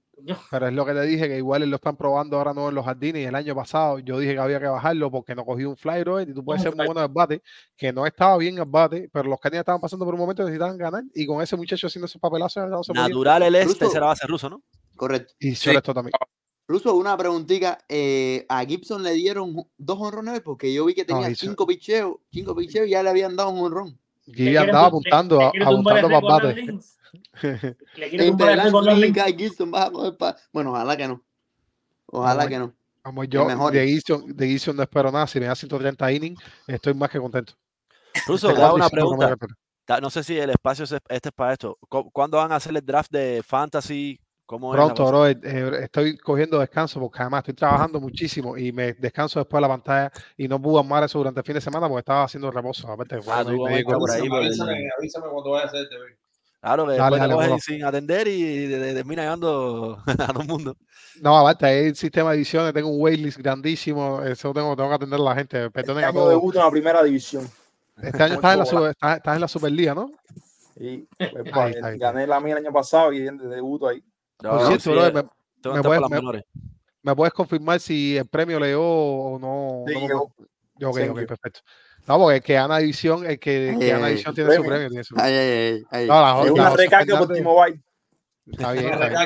Pero 0.51 0.69
es 0.69 0.73
lo 0.75 0.85
que 0.87 0.93
te 0.93 1.03
dije, 1.03 1.29
que 1.29 1.37
igual 1.37 1.69
lo 1.69 1.77
están 1.77 1.97
probando 1.97 2.37
ahora 2.37 2.53
no 2.55 2.69
en 2.69 2.75
los 2.75 2.85
jardines. 2.85 3.23
Y 3.23 3.25
el 3.27 3.35
año 3.35 3.55
pasado 3.55 3.99
yo 3.99 4.19
dije 4.19 4.35
que 4.35 4.39
había 4.41 4.59
que 4.61 4.67
bajarlo 4.67 5.11
porque 5.11 5.35
no 5.35 5.45
cogió 5.45 5.71
un 5.71 5.77
fly 5.77 6.01
y 6.29 6.35
tú 6.35 6.45
puedes 6.45 6.61
Un 6.61 6.65
ser 6.69 6.77
muy 6.77 6.87
bueno 6.87 7.01
al 7.01 7.09
bate, 7.09 7.43
que 7.77 7.93
no 7.93 8.07
estaba 8.07 8.37
bien 8.39 8.59
al 8.59 8.67
bate, 8.67 9.09
pero 9.13 9.29
los 9.29 9.39
Canias 9.41 9.61
estaban 9.61 9.81
pasando 9.81 10.05
por 10.05 10.15
un 10.15 10.21
momento 10.21 10.43
y 10.43 10.47
necesitaban 10.47 10.77
ganar. 10.79 11.03
Y 11.15 11.27
con 11.27 11.43
ese 11.43 11.57
muchacho 11.57 11.87
haciendo 11.87 12.07
esos 12.07 12.21
papelazos, 12.21 12.69
no 12.69 12.83
se 12.83 12.93
podía. 12.93 13.09
Natural 13.09 13.43
el 13.43 13.55
es 13.55 13.65
Russo. 13.67 13.79
tercera 13.79 14.07
base 14.07 14.27
ruso, 14.27 14.49
¿no? 14.51 14.63
Correcto. 14.97 15.35
Y 15.39 15.55
sobre 15.55 15.79
esto 15.79 15.95
también. 15.95 16.13
Russo, 16.69 16.95
una 16.95 17.17
preguntita. 17.17 17.79
eh, 17.89 18.47
a 18.49 18.65
Gibson 18.65 19.03
le 19.03 19.13
dieron 19.15 19.57
dos 19.77 19.99
honrones 20.01 20.41
porque 20.41 20.73
yo 20.73 20.85
vi 20.85 20.95
que 20.95 21.05
tenía 21.05 21.27
cinco 21.35 21.67
picheos, 21.67 22.17
cinco 22.31 22.55
picheos 22.55 22.87
y 22.87 22.91
ya 22.91 23.03
le 23.03 23.11
habían 23.11 23.35
dado 23.35 23.51
un 23.51 23.59
honrón. 23.65 23.99
Y 24.27 24.55
andaba 24.55 24.87
apuntando, 24.87 25.41
a- 25.41 25.49
apuntando 25.49 26.09
para 26.09 26.21
bate. 26.21 26.79
Le 27.97 28.07
el 28.07 28.21
a 29.75 29.85
a 29.85 30.37
Bueno, 30.53 30.71
ojalá 30.73 30.97
que 30.97 31.09
no. 31.09 31.23
Ojalá 32.07 32.45
Vamos 32.45 32.49
que 32.51 32.59
no. 32.59 32.75
Como 33.03 33.25
yo, 33.25 33.47
mejor. 33.47 33.73
de 33.73 33.87
Gibson, 33.87 34.37
de 34.37 34.47
Gibson 34.47 34.77
no 34.77 34.83
espero 34.83 35.11
nada. 35.11 35.27
Si 35.27 35.41
me 35.41 35.47
da 35.47 35.55
130 35.55 36.13
innings, 36.13 36.43
estoy 36.67 36.93
más 36.95 37.09
que 37.11 37.19
contento. 37.19 37.55
Ruso, 38.27 38.49
Este 38.49 38.61
te 38.61 38.67
y 38.67 38.71
una 38.75 38.85
no 38.85 38.91
pregunta. 38.91 39.37
No 40.01 40.11
sé 40.11 40.23
si 40.23 40.39
el 40.39 40.51
espacio 40.51 40.85
es- 40.85 40.93
este 40.93 41.29
es 41.31 41.33
para 41.35 41.53
esto. 41.53 41.79
¿Cu- 41.89 42.11
¿Cuándo 42.13 42.37
van 42.37 42.53
a 42.53 42.57
hacer 42.57 42.77
el 42.77 42.85
draft 42.85 43.11
de 43.11 43.43
fantasy? 43.45 44.21
¿Cómo 44.47 44.75
es 44.75 44.77
Pronto, 44.77 45.05
cosa? 45.05 45.11
bro, 45.11 45.27
eh, 45.29 45.85
estoy 45.85 46.19
cogiendo 46.19 46.59
descanso 46.59 46.99
porque 47.01 47.21
además 47.23 47.39
estoy 47.41 47.55
trabajando 47.55 48.01
muchísimo 48.01 48.57
y 48.59 48.73
me 48.73 48.93
descanso 48.95 49.39
después 49.39 49.59
de 49.59 49.63
la 49.63 49.69
pantalla 49.69 50.13
y 50.37 50.49
no 50.49 50.61
pude 50.61 50.81
armar 50.81 51.05
eso 51.05 51.19
durante 51.19 51.39
el 51.41 51.47
fin 51.47 51.55
de 51.55 51.61
semana 51.61 51.87
porque 51.89 52.01
estaba 52.01 52.25
haciendo 52.25 52.51
reposo. 52.51 52.89
Aparte, 52.91 53.17
Ah, 53.17 53.21
bueno, 53.25 53.45
tú 53.45 53.51
me- 53.51 53.57
como 53.57 53.67
me- 53.67 53.79
entra 53.79 53.99
por 53.99 54.11
ahí, 54.11 54.19
Avísame, 54.19 54.29
por 54.29 54.41
el- 54.41 54.47
avísame, 54.49 54.89
avísame 54.99 55.27
cuando 55.31 55.51
vayas 55.51 55.67
a 55.67 55.77
hacer 55.77 55.89
TV. 55.89 56.19
Claro, 56.61 56.87
que 56.87 56.93
Dale, 56.97 57.17
después 57.19 57.39
te 57.47 57.49
dale, 57.51 57.61
sin 57.61 57.85
atender 57.85 58.29
y 58.29 58.67
de- 58.67 58.79
de- 58.79 58.95
termina 58.95 59.23
llegando 59.23 59.99
a 60.07 60.27
todo 60.33 60.43
el 60.43 60.49
mundo. 60.49 60.77
No, 61.23 61.39
aparte, 61.39 61.67
hay 61.67 61.87
el 61.87 61.97
sistema 61.97 62.31
de 62.31 62.37
ediciones, 62.37 62.75
tengo 62.75 62.89
un 62.91 63.01
waitlist 63.01 63.39
grandísimo, 63.39 64.23
eso 64.23 64.53
tengo, 64.53 64.77
tengo 64.77 64.89
que 64.91 64.95
atender 64.97 65.19
a 65.21 65.23
la 65.23 65.35
gente. 65.35 65.71
Perdonen 65.71 66.05
Este 66.05 66.07
a 66.07 66.09
año 66.09 66.19
todos. 66.19 66.31
debuta 66.31 66.59
en 66.59 66.65
la 66.67 66.71
primera 66.71 67.03
división. 67.03 67.49
Este 68.03 68.23
año 68.23 68.35
estás 68.35 68.53
en, 68.53 68.59
la 68.59 68.67
super- 68.67 68.91
estás- 68.91 69.17
estás 69.17 69.35
en 69.37 69.41
la 69.41 69.49
Superliga, 69.49 69.95
¿no? 69.95 70.11
Y 70.77 70.99
pues, 71.19 71.33
Ahí 71.53 71.63
ahí 71.63 71.71
está. 71.73 71.91
gané 71.97 72.27
la 72.27 72.41
mía 72.41 72.53
el 72.53 72.65
año 72.65 72.73
pasado 72.73 73.13
y 73.13 73.21
debuto 73.21 73.89
ahí. 73.89 74.03
No, 74.43 74.51
Por 74.51 74.61
no, 74.61 74.67
cierto, 74.67 74.83
sí, 74.85 74.91
bro, 74.91 75.03
me, 75.75 75.83
puedes- 75.83 76.01
las 76.01 76.11
me- 76.11 76.17
menores. 76.17 76.45
me 77.03 77.17
puedes 77.17 77.33
confirmar 77.35 77.81
si 77.81 78.17
el 78.19 78.27
premio 78.27 78.61
le 78.61 78.69
dio 78.69 78.83
o 78.83 79.39
no? 79.39 79.85
Sí, 79.87 79.95
no 79.95 80.01
me- 80.01 80.07
llegó. 80.09 80.23
Ok, 80.83 80.99
Thank 80.99 81.11
ok, 81.11 81.21
you. 81.21 81.27
perfecto. 81.27 81.61
No, 82.09 82.19
porque 82.19 82.37
el 82.37 82.43
que 82.43 82.55
gana 82.55 82.79
división, 82.79 83.25
el 83.27 83.39
que, 83.39 83.77
que 83.79 83.85
Ay, 83.85 83.91
gana 83.91 84.07
ay, 84.07 84.13
división 84.13 84.33
su 84.33 84.35
tiene 84.35 84.55
su 84.57 84.65
premio. 84.65 84.89
Tiene 84.89 85.05
su... 85.05 85.15
Ay, 85.19 85.33
ay, 85.35 85.49
ay, 85.49 85.85
ay. 85.91 86.07
No, 86.09 86.15
la- 86.21 86.41
Es 86.41 86.47
la 86.47 86.53
una 86.53 86.71
recarga 86.77 87.19
por 87.19 87.29
T-Mobile. 87.33 87.81
Está 88.51 88.73
bien, 88.73 88.87
está 88.93 89.09
bien. 89.09 89.21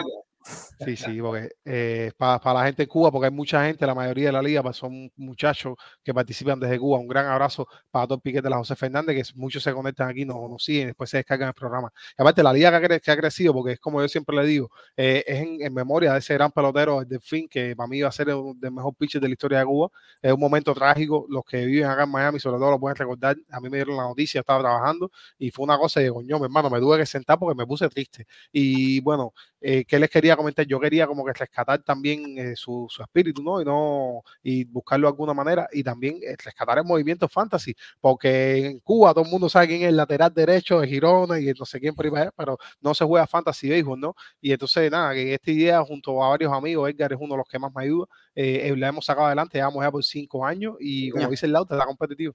Sí, 0.46 0.94
sí, 0.96 1.20
porque 1.22 1.48
eh, 1.64 2.12
para, 2.18 2.52
la 2.52 2.64
gente 2.66 2.82
en 2.82 2.88
Cuba, 2.88 3.10
porque 3.10 3.26
hay 3.26 3.32
mucha 3.32 3.64
gente, 3.64 3.86
la 3.86 3.94
mayoría 3.94 4.26
de 4.26 4.32
la 4.32 4.42
liga 4.42 4.62
pues, 4.62 4.76
son 4.76 5.10
muchachos 5.16 5.74
que 6.02 6.12
participan 6.12 6.60
desde 6.60 6.78
Cuba. 6.78 6.98
Un 6.98 7.08
gran 7.08 7.26
abrazo 7.26 7.66
para 7.90 8.06
todo 8.06 8.16
el 8.16 8.20
piquete 8.20 8.42
de 8.42 8.50
la 8.50 8.58
José 8.58 8.76
Fernández, 8.76 9.16
que 9.32 9.38
muchos 9.38 9.62
se 9.62 9.72
conectan 9.72 10.10
aquí, 10.10 10.26
nos, 10.26 10.50
nos 10.50 10.62
siguen, 10.62 10.88
después 10.88 11.08
se 11.08 11.16
descargan 11.16 11.48
el 11.48 11.54
programa. 11.54 11.90
Y 12.10 12.20
aparte, 12.20 12.42
la 12.42 12.52
liga 12.52 12.70
que 12.70 12.76
ha, 12.76 12.80
cre- 12.88 13.00
que 13.00 13.10
ha 13.10 13.16
crecido, 13.16 13.54
porque 13.54 13.72
es 13.72 13.80
como 13.80 14.02
yo 14.02 14.08
siempre 14.08 14.36
le 14.36 14.44
digo, 14.44 14.70
eh, 14.98 15.24
es 15.26 15.40
en, 15.40 15.62
en 15.62 15.72
memoria 15.72 16.12
de 16.12 16.18
ese 16.18 16.34
gran 16.34 16.52
pelotero, 16.52 17.00
el 17.00 17.08
Delfín, 17.08 17.48
que 17.48 17.74
para 17.74 17.86
mí 17.86 18.02
va 18.02 18.08
a 18.08 18.12
ser 18.12 18.28
el, 18.28 18.42
del 18.56 18.72
mejor 18.72 18.94
pitcher 18.96 19.22
de 19.22 19.28
la 19.28 19.32
historia 19.32 19.60
de 19.60 19.64
Cuba. 19.64 19.88
Es 20.20 20.32
un 20.32 20.40
momento 20.40 20.74
trágico. 20.74 21.24
Los 21.30 21.44
que 21.44 21.64
viven 21.64 21.86
acá 21.88 22.02
en 22.02 22.10
Miami, 22.10 22.38
sobre 22.38 22.58
todo, 22.58 22.72
lo 22.72 22.78
pueden 22.80 22.96
recordar. 22.96 23.34
A 23.50 23.60
mí 23.60 23.70
me 23.70 23.78
dieron 23.78 23.96
la 23.96 24.02
noticia, 24.02 24.40
estaba 24.40 24.60
trabajando 24.60 25.10
y 25.38 25.50
fue 25.50 25.64
una 25.64 25.78
cosa 25.78 26.00
de 26.00 26.10
coño, 26.12 26.38
mi 26.38 26.44
hermano, 26.44 26.68
me 26.68 26.80
tuve 26.80 26.98
que 26.98 27.06
sentar 27.06 27.38
porque 27.38 27.56
me 27.56 27.66
puse 27.66 27.88
triste. 27.88 28.26
Y 28.52 29.00
bueno, 29.00 29.32
eh, 29.60 29.84
¿qué 29.86 29.98
les 29.98 30.10
quería 30.10 30.34
comentar? 30.36 30.66
Yo 30.66 30.81
quería 30.81 31.06
como 31.06 31.24
que 31.24 31.32
rescatar 31.32 31.82
también 31.82 32.39
eh, 32.39 32.56
su, 32.56 32.86
su 32.89 33.02
espíritu, 33.02 33.43
¿no? 33.43 33.61
Y 33.61 33.65
no 33.65 34.23
y 34.43 34.65
buscarlo 34.65 35.06
de 35.06 35.12
alguna 35.12 35.35
manera 35.35 35.69
y 35.73 35.82
también 35.82 36.19
eh, 36.23 36.36
rescatar 36.43 36.78
el 36.78 36.85
movimiento 36.85 37.28
fantasy, 37.28 37.74
porque 38.01 38.66
en 38.66 38.81
Cuba 38.81 39.12
todo 39.12 39.24
el 39.24 39.31
mundo 39.31 39.48
sabe 39.48 39.69
quién 39.69 39.82
es 39.82 39.89
el 39.89 39.97
lateral 39.97 40.32
derecho 40.35 40.81
de 40.81 40.89
Girona 40.89 41.39
y 41.40 41.52
no 41.59 41.65
sé 41.65 41.81
quién 41.81 41.94
por 41.94 42.06
ahí 42.06 42.28
pero 42.36 42.59
no 42.81 42.94
se 42.94 43.05
juega 43.05 43.27
fantasy 43.27 43.69
béisbol, 43.69 44.01
¿no? 44.01 44.15
Y 44.40 44.52
entonces, 44.52 44.90
nada, 44.90 45.15
que 45.15 45.35
esta 45.35 45.51
idea 45.51 45.82
junto 45.82 46.23
a 46.23 46.28
varios 46.28 46.52
amigos, 46.52 46.89
Edgar 46.90 47.12
es 47.12 47.19
uno 47.20 47.35
de 47.35 47.39
los 47.39 47.48
que 47.48 47.59
más 47.59 47.73
me 47.74 47.85
ayuda, 47.85 48.06
eh, 48.35 48.69
eh, 48.69 48.77
la 48.77 48.89
hemos 48.89 49.05
sacado 49.05 49.27
adelante, 49.27 49.59
llevamos 49.59 49.82
ya 49.82 49.90
por 49.90 50.05
cinco 50.05 50.44
años 50.44 50.77
y 50.81 51.11
como 51.11 51.28
dice 51.28 51.47
el 51.47 51.52
Lauta, 51.52 51.74
está 51.74 51.86
competitivo. 51.86 52.35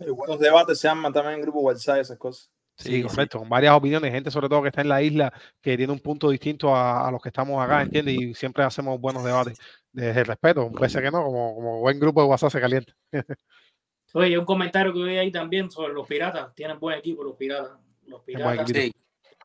Eh, 0.00 0.10
buenos 0.10 0.38
debates 0.38 0.78
se 0.78 0.88
arman 0.88 1.12
también 1.12 1.36
en 1.36 1.42
grupo 1.42 1.60
WhatsApp, 1.60 1.98
esas 1.98 2.18
cosas. 2.18 2.50
Sí, 2.76 2.88
Sí, 2.88 2.96
sí. 2.96 3.02
correcto, 3.02 3.38
con 3.38 3.48
varias 3.48 3.74
opiniones, 3.74 4.10
gente 4.12 4.30
sobre 4.32 4.48
todo 4.48 4.60
que 4.62 4.68
está 4.68 4.80
en 4.80 4.88
la 4.88 5.00
isla, 5.00 5.32
que 5.60 5.76
tiene 5.76 5.92
un 5.92 6.00
punto 6.00 6.28
distinto 6.30 6.74
a, 6.74 7.06
a 7.06 7.10
los 7.12 7.22
que 7.22 7.28
estamos 7.28 7.62
acá, 7.62 7.82
¿entiendes? 7.82 8.14
Y 8.16 8.34
siempre 8.34 8.64
hacemos 8.64 9.00
buenos 9.00 9.22
debates 9.24 9.56
desde 9.92 10.20
el 10.20 10.26
respeto, 10.26 10.72
pese 10.72 10.98
a 10.98 11.02
que 11.02 11.10
no, 11.10 11.22
como, 11.24 11.54
como 11.54 11.78
buen 11.80 12.00
grupo 12.00 12.20
de 12.22 12.28
WhatsApp 12.28 12.50
se 12.50 12.60
calienta. 12.60 12.92
Oye, 14.12 14.38
un 14.38 14.44
comentario 14.44 14.92
que 14.92 15.02
vi 15.02 15.16
ahí 15.16 15.32
también 15.32 15.70
sobre 15.70 15.92
los 15.92 16.06
piratas. 16.06 16.54
Tienen 16.54 16.78
buen 16.78 16.98
equipo 16.98 17.24
los 17.24 17.36
piratas. 17.36 17.72
Los 18.06 18.24
buen 18.24 18.36
piratas. 18.36 18.70
equipo. 18.70 18.78
Sí. 18.80 18.92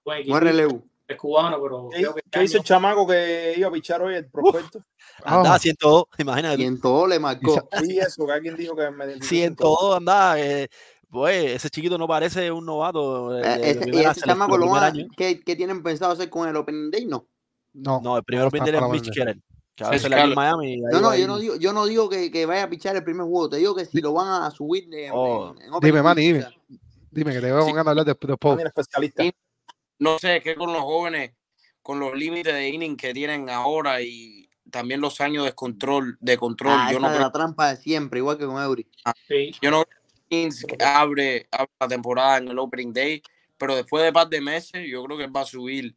Buen 0.05 0.17
equipo. 0.19 0.33
Buen 0.33 0.43
relevo. 0.43 0.83
Es 1.07 1.17
cubano, 1.17 1.59
pero 1.59 1.89
¿Qué, 1.91 1.97
creo 2.01 2.13
que 2.13 2.21
qué 2.29 2.39
dice 2.41 2.57
el 2.57 2.63
chamaco 2.63 3.07
que 3.07 3.55
iba 3.57 3.67
a 3.67 3.71
pichar 3.71 3.99
hoy 4.03 4.13
el 4.13 4.29
prospecto? 4.29 4.83
Andaba 5.23 5.55
Ah. 5.55 5.59
102, 5.59 6.03
imagínate. 6.19 6.61
Y 6.61 6.65
tú. 6.65 6.71
en 6.71 6.81
todo 6.81 7.07
le 7.07 7.19
marcó. 7.19 7.67
Sí, 7.83 7.97
eso, 7.97 8.27
que 8.27 8.31
alguien 8.31 8.55
dijo 8.55 8.75
que 8.75 8.91
me 8.91 9.05
identificó 9.05 9.27
102 9.27 9.97
andaba. 9.97 10.39
eh, 10.39 10.67
pues 11.09 11.51
ese 11.55 11.69
chiquito 11.69 11.97
no 11.97 12.07
parece 12.07 12.51
un 12.51 12.65
novato. 12.65 13.31
de- 13.31 13.41
Eh, 13.41 13.57
de- 13.57 13.69
ese- 13.71 13.89
y 13.91 13.99
ese 13.99 14.21
chamaco 14.21 14.57
lo 14.57 14.65
primer 14.65 14.81
van 14.81 14.83
a- 14.83 14.87
año. 14.87 15.07
¿qué, 15.17 15.39
¿Qué 15.39 15.55
tienen 15.55 15.81
pensado 15.83 16.11
hacer 16.13 16.29
con 16.29 16.47
el 16.47 16.55
Opening 16.55 16.91
Day? 16.91 17.05
No. 17.05 17.25
No, 17.73 17.99
No, 18.01 18.17
el 18.17 18.23
primero 18.23 18.47
está 18.47 18.57
pinter 18.63 18.75
es 18.75 18.89
Mitch. 18.89 19.11
Keller, 19.13 19.37
que 19.75 19.83
a 19.83 19.89
veces 19.89 20.11
en 20.11 20.33
Miami. 20.35 20.77
No, 20.91 20.99
no, 21.01 21.15
yo 21.15 21.27
no 21.27 21.37
digo, 21.37 21.55
yo 21.55 21.71
no 21.73 21.85
digo 21.85 22.09
que, 22.09 22.31
que 22.31 22.45
vaya 22.45 22.63
a 22.63 22.69
pichar 22.69 22.95
el 22.95 23.03
primer 23.03 23.23
juego, 23.25 23.49
te 23.49 23.57
digo 23.57 23.75
que 23.75 23.85
si 23.85 24.01
lo 24.01 24.13
van 24.13 24.43
a 24.43 24.51
subir 24.51 24.87
de, 24.89 25.09
Oh. 25.13 25.51
en, 25.55 25.61
en 25.63 25.73
Opening 25.73 25.91
Dime, 25.93 26.01
Manny, 26.03 26.21
dime. 26.33 26.45
Dime 27.11 27.33
que 27.33 27.39
te 27.41 27.45
veo 27.47 27.61
Sí. 27.61 27.65
con 27.65 27.73
ganas 27.73 27.85
de 27.85 27.89
hablar 28.01 28.05
de, 28.05 28.57
de 28.63 28.63
especialista. 28.67 29.23
No 29.99 30.19
sé, 30.19 30.37
es 30.37 30.43
que 30.43 30.55
con 30.55 30.71
los 30.71 30.81
jóvenes, 30.81 31.31
con 31.81 31.99
los 31.99 32.13
límites 32.15 32.53
de 32.53 32.69
inning 32.69 32.95
que 32.97 33.13
tienen 33.13 33.49
ahora 33.49 34.01
y 34.01 34.47
también 34.71 35.01
los 35.01 35.19
años 35.21 35.45
de 35.45 35.53
control, 35.53 36.17
de 36.21 36.37
control, 36.37 36.73
ah, 36.75 36.87
yo 36.91 36.97
esa 36.97 36.99
no 37.01 37.07
de 37.09 37.15
creo, 37.15 37.25
la 37.27 37.31
trampa 37.31 37.69
de 37.71 37.77
siempre, 37.77 38.19
igual 38.19 38.37
que 38.37 38.45
con 38.45 38.61
Eury. 38.61 38.87
Sí. 39.27 39.51
yo 39.61 39.71
no 39.71 39.83
creo 39.85 39.98
Kings 40.29 40.65
abre, 40.79 41.47
abre 41.51 41.71
la 41.79 41.87
temporada 41.87 42.37
en 42.37 42.47
el 42.49 42.59
opening 42.59 42.93
day, 42.93 43.21
pero 43.57 43.75
después 43.75 44.03
de 44.03 44.13
par 44.13 44.29
de 44.29 44.41
meses, 44.41 44.87
yo 44.87 45.03
creo 45.03 45.17
que 45.17 45.27
va 45.27 45.41
a 45.41 45.45
subir. 45.45 45.95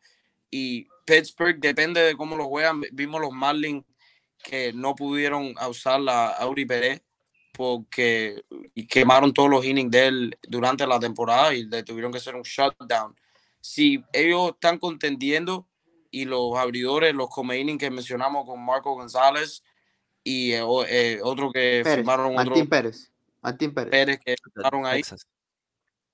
Y 0.50 0.86
Pittsburgh 1.04 1.59
depende 1.59 2.00
de 2.00 2.16
cómo 2.16 2.36
lo 2.36 2.46
juegan. 2.46 2.82
Vimos 2.92 3.20
los 3.20 3.32
Marlins 3.32 3.84
que 4.42 4.72
no 4.72 4.94
pudieron 4.94 5.54
usar 5.68 6.00
la 6.00 6.28
Auri 6.28 6.66
Pérez 6.66 7.02
porque 7.52 8.42
y 8.74 8.86
quemaron 8.86 9.32
todos 9.32 9.50
los 9.50 9.64
innings 9.64 9.90
de 9.90 10.06
él 10.06 10.38
durante 10.48 10.86
la 10.86 10.98
temporada 10.98 11.54
y 11.54 11.64
le 11.64 11.82
tuvieron 11.82 12.10
que 12.10 12.18
hacer 12.18 12.34
un 12.34 12.42
shutdown. 12.42 13.14
Si 13.60 14.02
ellos 14.12 14.52
están 14.54 14.78
contendiendo, 14.78 15.68
y 16.12 16.26
los 16.26 16.56
abridores, 16.56 17.14
los 17.14 17.30
comeining 17.30 17.78
que 17.78 17.90
mencionamos 17.90 18.46
con 18.46 18.64
Marco 18.64 18.94
González 18.94 19.64
y 20.22 20.52
eh, 20.52 20.62
eh, 20.88 21.20
otro 21.24 21.50
que 21.50 21.80
Pérez, 21.82 21.96
firmaron 21.96 22.26
otro 22.26 22.50
Martín 22.50 22.68
Pérez. 22.68 23.10
Martín 23.43 23.74
Pérez. 23.74 23.90
Pérez 23.90 24.19
que 24.24 24.36
firmaron 24.55 24.86
ahí. 24.86 25.02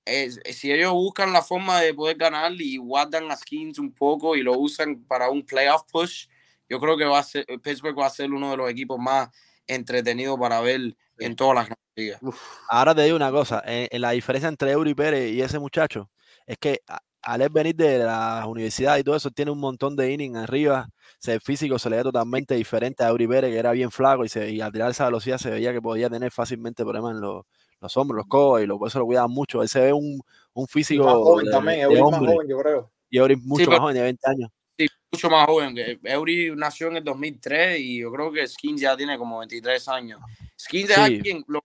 Es- 0.05 0.39
si 0.57 0.71
ellos 0.71 0.91
buscan 0.93 1.31
la 1.31 1.41
forma 1.41 1.79
de 1.81 1.93
poder 1.93 2.17
ganar 2.17 2.51
y 2.53 2.77
guardan 2.77 3.31
a 3.31 3.35
Skins 3.35 3.77
un 3.77 3.93
poco 3.93 4.35
y 4.35 4.41
lo 4.41 4.57
usan 4.57 5.03
para 5.05 5.29
un 5.29 5.45
playoff 5.45 5.83
push, 5.91 6.27
yo 6.67 6.79
creo 6.79 6.97
que 6.97 7.05
va 7.05 7.19
a 7.19 7.23
ser, 7.23 7.45
Pittsburgh 7.61 7.97
va 7.97 8.07
a 8.07 8.09
ser 8.09 8.31
uno 8.31 8.49
de 8.51 8.57
los 8.57 8.69
equipos 8.69 8.97
más 8.99 9.29
entretenidos 9.67 10.39
para 10.39 10.61
ver 10.61 10.95
en 11.19 11.35
todas 11.35 11.55
las 11.55 11.65
grandes 11.65 11.85
ligas. 11.95 12.19
Uf, 12.23 12.41
Ahora 12.69 12.95
te 12.95 13.03
digo 13.03 13.15
una 13.15 13.29
cosa, 13.31 13.61
eh, 13.67 13.87
eh, 13.91 13.99
la 13.99 14.11
diferencia 14.11 14.49
entre 14.49 14.71
Eury 14.71 14.95
Pérez 14.95 15.31
y 15.31 15.41
ese 15.41 15.59
muchacho 15.59 16.09
es 16.47 16.57
que 16.57 16.81
a- 17.21 17.33
al 17.33 17.41
él 17.41 17.49
venir 17.49 17.75
de 17.75 17.99
la 17.99 18.45
universidad 18.47 18.97
y 18.97 19.03
todo 19.03 19.15
eso, 19.15 19.29
tiene 19.31 19.51
un 19.51 19.59
montón 19.59 19.95
de 19.95 20.11
innings 20.11 20.37
arriba, 20.37 20.89
se, 21.19 21.33
el 21.33 21.41
físico 21.41 21.77
se 21.79 21.89
le 21.89 21.97
ve 21.97 22.03
totalmente 22.03 22.55
diferente 22.55 23.03
a 23.03 23.09
Eury 23.09 23.27
Pérez, 23.27 23.51
que 23.51 23.57
era 23.57 23.71
bien 23.71 23.91
flaco 23.91 24.23
y, 24.25 24.29
se, 24.29 24.49
y 24.51 24.61
al 24.61 24.71
tirar 24.71 24.91
esa 24.91 25.05
velocidad 25.05 25.37
se 25.37 25.49
veía 25.49 25.73
que 25.73 25.81
podía 25.81 26.09
tener 26.09 26.31
fácilmente 26.31 26.83
problemas 26.83 27.15
en 27.15 27.21
los, 27.21 27.45
los 27.81 27.97
hombros, 27.97 28.17
los 28.17 28.27
codos, 28.27 28.61
y 28.61 28.65
lo, 28.65 28.77
por 28.77 28.87
eso 28.87 28.99
lo 28.99 29.05
cuidaban 29.05 29.31
mucho. 29.31 29.61
Él 29.61 29.69
se 29.69 29.79
ve 29.81 29.93
un, 29.93 30.21
un 30.53 30.67
físico 30.67 31.03
más 31.05 31.13
joven 31.15 31.45
de, 31.45 31.51
también, 31.51 31.79
Eury 31.81 31.95
más 32.01 32.13
hombre, 32.13 32.33
joven, 32.33 32.47
yo 32.49 32.57
creo. 32.59 32.91
y 33.09 33.17
Eury 33.17 33.35
mucho 33.37 33.59
pero- 33.65 33.71
más 33.71 33.79
joven, 33.81 33.95
de 33.95 34.01
20 34.03 34.29
años. 34.29 34.49
Sí, 34.77 34.87
mucho 35.11 35.29
más 35.29 35.45
joven. 35.45 35.75
que 35.75 35.99
Eury 36.03 36.53
nació 36.55 36.87
en 36.87 36.97
el 36.97 37.03
2003 37.03 37.79
y 37.81 37.99
yo 37.99 38.11
creo 38.13 38.31
que 38.31 38.47
Skins 38.47 38.79
ya 38.79 38.95
tiene 38.95 39.17
como 39.17 39.39
23 39.39 39.87
años. 39.89 40.21
Skins 40.57 40.89
es 40.91 40.95
Sí. 40.95 41.01
alguien, 41.01 41.43
lo- 41.47 41.63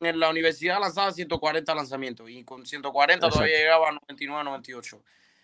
en 0.00 0.20
la 0.20 0.30
universidad 0.30 0.80
lanzaba 0.80 1.12
140 1.12 1.74
lanzamientos 1.74 2.28
y 2.30 2.44
con 2.44 2.66
140 2.66 3.28
todavía 3.28 3.56
llegaba 3.58 3.88
a 3.88 3.92
99, 3.92 4.44
98. 4.44 5.02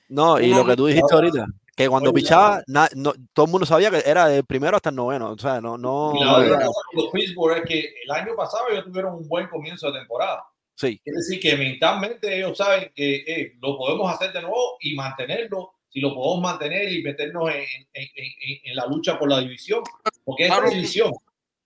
No, 0.08 0.40
y 0.40 0.50
Uno 0.52 0.58
lo 0.62 0.66
que 0.66 0.76
tú 0.76 0.86
dijiste 0.86 1.14
ahorita, 1.14 1.46
que 1.74 1.88
cuando 1.88 2.10
Oye, 2.10 2.22
pichaba, 2.22 2.62
na- 2.68 2.88
no, 2.94 3.12
todo 3.32 3.46
el 3.46 3.52
mundo 3.52 3.66
sabía 3.66 3.90
que 3.90 4.02
era 4.06 4.28
del 4.28 4.44
primero 4.44 4.76
hasta 4.76 4.90
el 4.90 4.96
noveno. 4.96 5.30
O 5.32 5.38
sea, 5.38 5.60
no, 5.60 5.76
no. 5.76 6.12
Y 6.14 6.20
la 6.20 6.38
no 6.64 6.70
los 6.92 7.08
Pittsburgh 7.12 7.58
es 7.58 7.64
que 7.64 7.94
el 8.04 8.10
año 8.12 8.34
pasado 8.36 8.64
ellos 8.70 8.84
tuvieron 8.84 9.14
un 9.16 9.28
buen 9.28 9.48
comienzo 9.48 9.90
de 9.90 9.98
temporada. 9.98 10.44
sí, 10.74 11.00
Quiere 11.02 11.16
decir 11.18 11.40
que 11.40 11.56
mentalmente 11.56 12.36
ellos 12.36 12.56
saben 12.56 12.92
que 12.94 13.16
eh, 13.26 13.56
lo 13.60 13.76
podemos 13.76 14.12
hacer 14.12 14.32
de 14.32 14.42
nuevo 14.42 14.76
y 14.80 14.94
mantenerlo, 14.94 15.72
si 15.88 16.00
lo 16.00 16.14
podemos 16.14 16.40
mantener 16.40 16.92
y 16.92 17.02
meternos 17.02 17.48
en, 17.50 17.56
en- 17.92 18.08
en- 18.14 18.60
en 18.64 18.76
la 18.76 18.86
lucha 18.86 19.18
por 19.18 19.28
la 19.28 19.40
división. 19.40 19.82
Porque 20.24 20.44
esta 20.44 20.56
Claro. 20.58 20.70
división, 20.70 21.12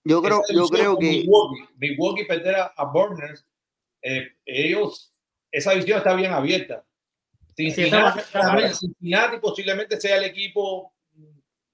Yo 0.04 0.22
creo, 0.22 0.42
yo 0.50 0.66
creo 0.68 0.96
que 0.98 1.06
Milwaukee, 1.06 1.68
Milwaukee 1.76 2.24
perder 2.24 2.56
a, 2.56 2.72
a 2.76 2.84
Burners, 2.86 3.46
eh, 4.02 4.28
ellos, 4.46 5.12
esa 5.52 5.72
división 5.72 5.98
está 5.98 6.14
bien 6.14 6.32
abierta. 6.32 6.84
Cincinnati, 7.54 8.20
Cincinnati 8.74 9.36
posiblemente 9.38 10.00
sea 10.00 10.16
el 10.16 10.24
equipo 10.24 10.94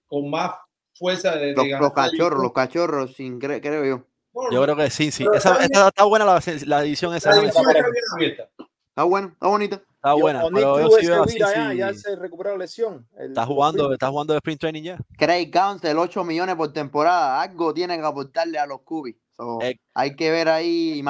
con 0.06 0.28
más 0.30 0.52
fuerza 0.94 1.36
de, 1.36 1.46
de 1.48 1.52
los, 1.54 1.64
ganar 1.66 1.80
los 1.82 1.88
la 1.90 1.94
cachorros, 1.94 2.42
los 2.42 2.52
cachorros, 2.52 3.14
sin 3.14 3.40
cre- 3.40 3.60
creo 3.60 3.84
yo. 3.84 4.04
Bueno, 4.32 4.50
yo 4.52 4.62
creo 4.62 4.76
que 4.76 4.90
sí, 4.90 5.10
sí. 5.12 5.24
Esa, 5.24 5.36
está 5.36 5.58
bien. 5.58 5.70
esa- 5.72 5.88
está 5.88 6.04
buena 6.04 6.24
la, 6.24 6.42
la 6.66 6.82
edición 6.82 7.14
esa. 7.14 7.30
está 7.30 9.02
bueno, 9.04 9.28
está 9.28 9.46
bonita. 9.48 9.82
Está 10.06 10.22
buena, 10.22 10.42
pero 10.54 10.80
yo 10.80 10.90
sí 10.98 11.06
veo 11.06 11.22
así, 11.24 11.38
ya, 11.38 11.70
sí. 11.72 11.76
ya 11.78 11.94
se 11.94 12.16
recuperó 12.16 12.50
la 12.52 12.58
lesión. 12.58 13.08
El- 13.18 13.28
Está 13.30 13.44
jugando, 13.44 13.92
está 13.92 14.08
jugando 14.08 14.32
de 14.34 14.38
sprint 14.38 14.60
training 14.60 14.82
ya. 14.84 14.98
Craig 15.18 15.50
Counsell, 15.50 15.98
8 15.98 16.22
millones 16.22 16.54
por 16.54 16.72
temporada. 16.72 17.42
Algo 17.42 17.74
tiene 17.74 17.98
que 17.98 18.04
aportarle 18.06 18.58
a 18.58 18.66
los 18.66 18.82
Cubis. 18.82 19.16
So, 19.36 19.60
Eh, 19.62 19.80
hay 19.94 20.14
que 20.14 20.30
ver 20.30 20.48
ahí 20.48 21.00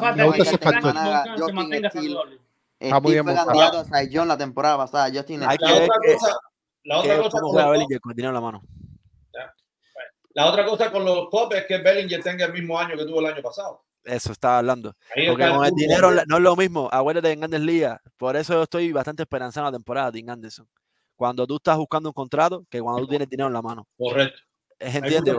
falta 0.00 0.16
me 0.16 0.26
gusta 0.26 0.42
ese 0.42 0.58
factor. 0.58 0.94
Está 2.78 3.00
muy 3.00 3.12
bien 3.12 3.24
candidato 3.24 3.84
a 3.92 4.02
Young 4.04 4.28
la 4.28 4.36
temporada 4.36 4.76
pasada. 4.76 5.10
Justin 5.12 5.40
La 5.40 5.54
otra 5.54 5.86
cosa, 6.18 6.36
la 6.84 6.98
otra 6.98 7.40
juega 7.40 7.62
los 7.62 7.72
Bellinger 7.72 8.00
con 8.00 8.10
el 8.12 8.16
dinero 8.16 8.30
en 8.30 8.34
la 8.34 8.40
mano. 8.40 8.62
La 10.34 10.46
otra 10.46 10.64
cosa 10.66 10.90
con 10.90 11.04
los 11.04 11.28
Cubs 11.30 11.56
es 11.56 11.64
que 11.66 11.78
Bellinger 11.78 12.22
tenga 12.22 12.46
el 12.46 12.52
mismo 12.52 12.78
año 12.78 12.96
que 12.96 13.04
tuvo 13.04 13.20
el 13.20 13.26
año 13.26 13.42
pasado. 13.42 13.84
Eso 14.02 14.32
estaba 14.32 14.58
hablando. 14.58 14.94
Ahí 15.14 15.28
Porque 15.28 15.48
con 15.48 15.64
el 15.64 15.72
dinero 15.72 16.10
no 16.26 16.36
es 16.36 16.42
lo 16.42 16.56
mismo. 16.56 16.88
Acuérdate 16.92 17.30
en 17.32 17.40
Grandes 17.40 17.60
Ligas. 17.60 18.00
Por 18.16 18.36
eso 18.36 18.52
yo 18.52 18.62
estoy 18.64 18.92
bastante 18.92 19.22
esperanzado 19.22 19.66
en 19.66 19.72
la 19.72 19.78
temporada 19.78 20.10
de 20.10 20.24
Anderson. 20.26 20.68
Cuando 21.16 21.46
tú 21.46 21.56
estás 21.56 21.76
buscando 21.78 22.10
un 22.10 22.12
contrato, 22.12 22.64
que 22.68 22.80
cuando 22.82 23.02
tú 23.02 23.08
tienes 23.08 23.28
dinero 23.30 23.46
en 23.46 23.54
la 23.54 23.62
mano. 23.62 23.86
Correcto. 23.96 24.40
Es 24.78 24.94
Hay 24.96 25.00
entiende, 25.00 25.32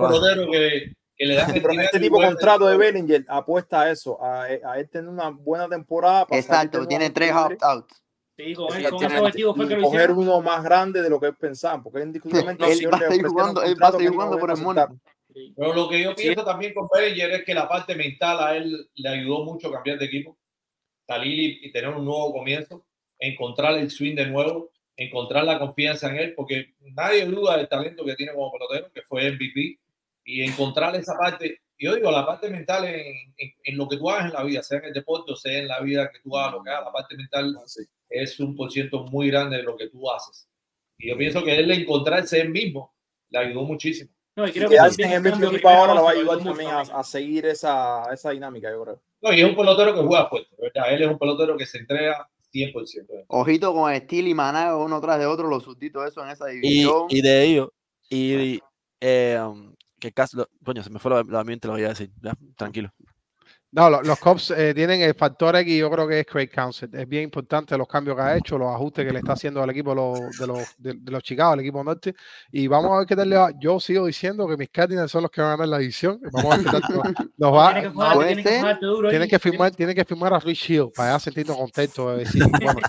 que, 0.50 0.94
que 1.16 1.26
le 1.26 1.36
dan 1.36 1.52
Pero 1.54 1.82
este 1.82 2.00
tipo 2.00 2.20
de 2.20 2.28
contrato 2.28 2.66
de 2.68 2.78
Bellinger 2.78 3.26
apuesta 3.28 3.82
a 3.82 3.92
eso, 3.92 4.24
a, 4.24 4.44
a 4.44 4.80
él 4.80 4.90
tener 4.90 5.10
una 5.10 5.30
buena 5.30 5.68
temporada. 5.68 6.26
para 6.26 6.40
Exacto, 6.40 6.80
de 6.80 6.88
tiene 6.88 7.10
tres 7.10 7.34
opt-outs. 7.34 8.05
Sí, 8.38 8.54
con, 8.54 8.70
Sí, 8.72 8.84
con 8.84 9.04
ese 9.06 9.18
objetivo 9.20 9.56
fue 9.56 9.68
que 9.68 9.76
lo 9.78 9.84
coger 9.84 10.00
hicieron. 10.02 10.18
uno 10.20 10.42
más 10.42 10.64
grande 10.64 11.02
de 11.02 11.10
lo 11.10 11.20
que 11.20 11.28
él 11.28 11.36
pensaba, 11.36 11.82
porque 11.82 12.00
él 12.00 12.08
indiscutiblemente 12.08 12.64
No, 12.64 12.70
Él 12.72 12.88
va 12.94 12.98
a 12.98 13.10
seguir 13.10 13.28
jugando, 13.28 13.64
él 13.64 13.76
va 13.82 13.88
a 13.88 13.92
seguir 13.94 14.10
jugando 14.10 14.38
por 14.40 14.52
el. 14.52 14.58
Sí. 15.34 15.54
Pero 15.56 15.74
lo 15.74 15.90
que 15.90 16.02
yo 16.04 16.10
Sí. 16.16 16.24
pienso 16.24 16.44
también 16.46 16.74
con 16.74 16.88
Bellinger 16.94 17.32
es 17.32 17.44
que 17.46 17.54
la 17.54 17.68
parte 17.68 17.96
mental 17.96 18.38
a 18.42 18.56
él 18.58 18.90
le 18.96 19.10
ayudó 19.10 19.44
mucho 19.46 19.70
a 19.70 19.72
cambiar 19.74 20.00
de 20.00 20.06
equipo. 20.06 20.38
Salir 21.08 21.40
y, 21.64 21.68
y 21.68 21.72
tener 21.72 21.90
un 21.92 22.04
nuevo 22.04 22.34
comienzo, 22.34 22.86
encontrar 23.20 23.76
el 23.78 23.90
swing 23.92 24.16
de 24.16 24.28
nuevo, 24.28 24.72
encontrar 24.98 25.44
la 25.44 25.60
confianza 25.60 26.10
en 26.10 26.18
él, 26.18 26.34
porque 26.36 26.74
nadie 26.80 27.26
duda 27.26 27.58
del 27.58 27.68
talento 27.70 28.04
que 28.06 28.16
tiene 28.16 28.34
como 28.34 28.52
pelotero, 28.52 28.92
que 28.92 29.02
fue 29.04 29.28
MVP, 29.32 29.80
y 30.26 30.42
encontrar 30.42 30.96
esa 30.96 31.14
parte, 31.18 31.62
yo 31.78 31.94
digo, 31.96 32.10
la 32.12 32.26
parte 32.26 32.50
mental 32.50 32.86
en, 32.86 33.34
en- 33.38 33.54
en 33.64 33.78
lo 33.78 33.88
que 33.88 33.98
tú 33.98 34.10
hagas 34.10 34.26
en 34.26 34.34
la 34.34 34.44
vida, 34.44 34.64
sea 34.64 34.80
en 34.80 34.86
el 34.86 34.94
deporte 34.94 35.32
o 35.34 35.36
sea 35.36 35.58
en 35.60 35.68
la 35.68 35.80
vida 35.82 36.10
que 36.12 36.20
tú 36.22 36.36
hagas, 36.38 36.54
lo 36.54 36.64
que 36.64 36.70
hagas, 36.72 36.86
la 36.86 36.92
parte 36.92 37.16
mental 37.18 37.56
es 38.10 38.40
un 38.40 38.56
por 38.56 38.72
ciento 38.72 39.04
muy 39.06 39.28
grande 39.30 39.58
de 39.58 39.64
lo 39.64 39.76
que 39.76 39.90
tú 39.90 40.10
haces. 40.12 40.48
Y 40.98 41.10
yo 41.10 41.18
pienso 41.18 41.44
que 41.44 41.58
él 41.58 41.70
encontrarse 41.72 42.40
él 42.40 42.50
mismo 42.50 42.94
le 43.30 43.40
ayudó 43.40 43.64
muchísimo. 43.64 44.12
No, 44.36 44.48
y 44.48 44.52
creo 44.52 44.70
Y 44.70 44.96
que 44.96 45.04
en 45.04 45.12
el 45.14 45.22
mismo 45.22 45.46
equipo 45.46 45.70
ahora 45.70 45.94
lo 45.94 46.04
va 46.04 46.12
a 46.12 46.14
ayudar 46.14 46.40
también 46.44 46.70
a, 46.70 46.82
a 46.82 47.04
seguir 47.04 47.46
esa, 47.46 48.04
esa 48.14 48.32
dinámica, 48.32 48.70
yo 48.70 48.84
creo. 48.84 49.02
No, 49.22 49.34
y 49.34 49.42
es 49.42 49.50
un 49.50 49.56
pelotero 49.56 49.94
que 49.94 50.02
juega 50.02 50.28
fuerte, 50.28 50.50
¿verdad? 50.60 50.94
Él 50.94 51.04
es 51.04 51.08
un 51.10 51.18
pelotero 51.18 51.58
que 51.58 51.66
se 51.66 51.78
entrega 51.80 52.30
100%. 52.54 53.26
Ojito 53.28 53.74
con 53.74 53.96
Steel 53.96 54.28
y 54.28 54.34
Managa 54.34 54.78
uno 54.78 55.00
tras 55.02 55.20
de 55.20 55.26
otro, 55.26 55.48
los 55.48 55.64
susditos 55.64 56.06
eso 56.08 56.22
en 56.24 56.30
esa 56.30 56.52
Y, 56.52 56.58
división. 56.60 57.06
y 57.10 57.22
de 57.22 57.44
ellos, 57.44 57.70
y 58.10 58.60
eh, 59.02 59.40
um, 59.42 59.74
que 60.00 60.12
casi, 60.12 60.38
coño, 60.64 60.84
se 60.84 60.90
me 60.90 61.00
fue 61.00 61.12
la, 61.12 61.24
la 61.24 61.44
mente, 61.44 61.68
lo 61.68 61.74
voy 61.74 61.84
a 61.84 61.90
decir. 61.90 62.12
Ya, 62.22 62.34
tranquilo. 62.58 62.92
No, 63.76 63.90
lo- 63.90 64.02
los 64.04 64.18
Cubs 64.20 64.52
eh, 64.52 64.74
tienen 64.74 65.02
el 65.02 65.14
factor 65.16 65.54
X, 65.58 65.78
yo 65.78 65.92
creo 65.92 66.08
que 66.08 66.22
es 66.22 66.26
Craig 66.26 66.48
Counsell. 66.50 66.90
Es 66.96 67.08
bien 67.10 67.24
importante 67.24 67.78
los 67.78 67.88
cambios 67.90 68.16
que 68.16 68.22
ha 68.22 68.38
hecho, 68.38 68.58
los 68.58 68.74
ajustes 68.74 69.06
que 69.06 69.12
le 69.12 69.20
está 69.20 69.34
haciendo 69.34 69.62
al 69.62 69.70
equipo 69.70 69.90
de 69.90 69.96
los, 69.98 70.38
de 70.40 70.48
los, 70.48 70.60
de, 70.78 70.94
de 70.94 71.12
los 71.12 71.22
Chicago, 71.22 71.52
al 71.52 71.60
equipo 71.60 71.84
norte. 71.84 72.16
Y 72.54 72.68
vamos 72.68 72.92
a 72.94 73.00
ver 73.00 73.06
qué 73.06 73.18
tal 73.18 73.30
le 73.30 73.36
va. 73.36 73.52
Yo 73.60 73.78
sigo 73.82 74.06
diciendo 74.06 74.48
que 74.48 74.56
mis 74.56 74.70
Cardinals 74.70 75.12
son 75.12 75.24
los 75.24 75.32
que 75.32 75.42
van 75.42 75.50
a 75.50 75.54
ganar 75.58 75.68
la 75.68 75.78
división. 75.80 76.22
Vamos 76.32 76.54
a 76.54 76.58
ver 76.58 76.66
qué 76.66 76.72
tal 76.72 76.82
nos, 76.90 77.28
nos 77.38 77.54
va. 77.54 77.74
Tiene 77.74 78.44
que 78.80 78.86
duro 78.86 79.10
Tienen 79.10 79.30
que 79.30 79.40
firmar, 79.40 79.72
tienen 79.72 79.94
que 79.96 80.06
firmar 80.06 80.34
a 80.34 80.40
Rich 80.40 80.70
Hill 80.70 80.92
para 80.96 81.20
sentirnos 81.20 81.58
contentos. 81.58 82.12
de 82.14 82.24
decir, 82.24 82.44
bueno, 82.64 82.80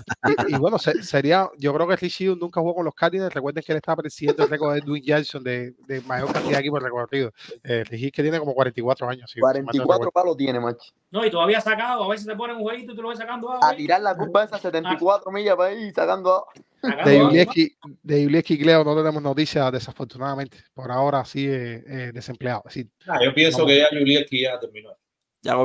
y, 0.47 0.55
y 0.55 0.57
bueno, 0.57 0.79
se- 0.79 1.03
sería, 1.03 1.49
yo 1.57 1.73
creo 1.73 1.85
que 1.85 1.97
Rich 1.97 2.21
Hill 2.21 2.37
nunca 2.39 2.61
jugó 2.61 2.75
con 2.75 2.85
los 2.85 2.95
Cardinals. 2.95 3.33
Recuerden 3.33 3.61
que 3.61 3.73
él 3.73 3.77
está 3.79 3.93
presidiendo 3.93 4.43
el 4.45 4.49
récord 4.49 4.73
de 4.73 4.79
Dwayne 4.81 5.05
Johnson 5.05 5.43
de, 5.43 5.73
de 5.85 5.99
mayor 6.01 6.31
cantidad 6.31 6.53
de 6.53 6.59
equipos 6.61 6.81
recorridos. 6.81 7.33
Eh, 7.61 7.83
Rich 7.83 8.03
Hill 8.03 8.11
que 8.13 8.21
tiene 8.21 8.39
como 8.39 8.53
44 8.53 9.09
años. 9.09 9.33
no 9.35 9.41
44 9.41 9.83
recuerdo. 9.93 10.11
palos 10.11 10.37
tiene, 10.37 10.59
macho. 10.61 10.76
No, 11.09 11.25
y 11.25 11.31
todavía 11.31 11.61
sacado. 11.61 12.03
A 12.03 12.07
veces 12.09 12.27
te 12.27 12.35
ponen 12.35 12.57
un 12.57 12.63
jueguito 12.63 12.91
y 12.93 12.95
tú 12.95 13.01
lo 13.01 13.09
ves 13.09 13.17
sacando 13.17 13.49
agua. 13.51 13.65
A 13.67 13.71
ahí. 13.71 13.77
tirar 13.77 14.01
la 14.01 14.15
curva 14.15 14.43
esa 14.43 14.57
74 14.57 15.31
millas 15.31 15.55
para 15.55 15.71
ir 15.73 15.93
sacando. 15.93 16.45
De 16.81 16.89
agua. 16.91 17.29
Yulieski, 17.31 17.75
de 18.03 18.23
Yulieski 18.23 18.53
y 18.55 18.59
Cleo 18.59 18.83
no 18.83 18.95
tenemos 18.95 19.21
noticias, 19.21 19.71
desafortunadamente. 19.71 20.57
Por 20.73 20.91
ahora 20.91 21.23
sigue 21.25 21.83
eh, 21.87 22.11
desempleado. 22.13 22.63
Es 22.67 22.75
decir, 22.75 22.89
Ah, 23.07 23.19
yo 23.23 23.33
pienso 23.33 23.59
Vamos. 23.59 23.71
que 23.71 23.77
ya 23.79 23.87
Julieski 23.89 24.41
ya 24.43 24.59
terminó. 24.59 24.91
Ya. 25.43 25.55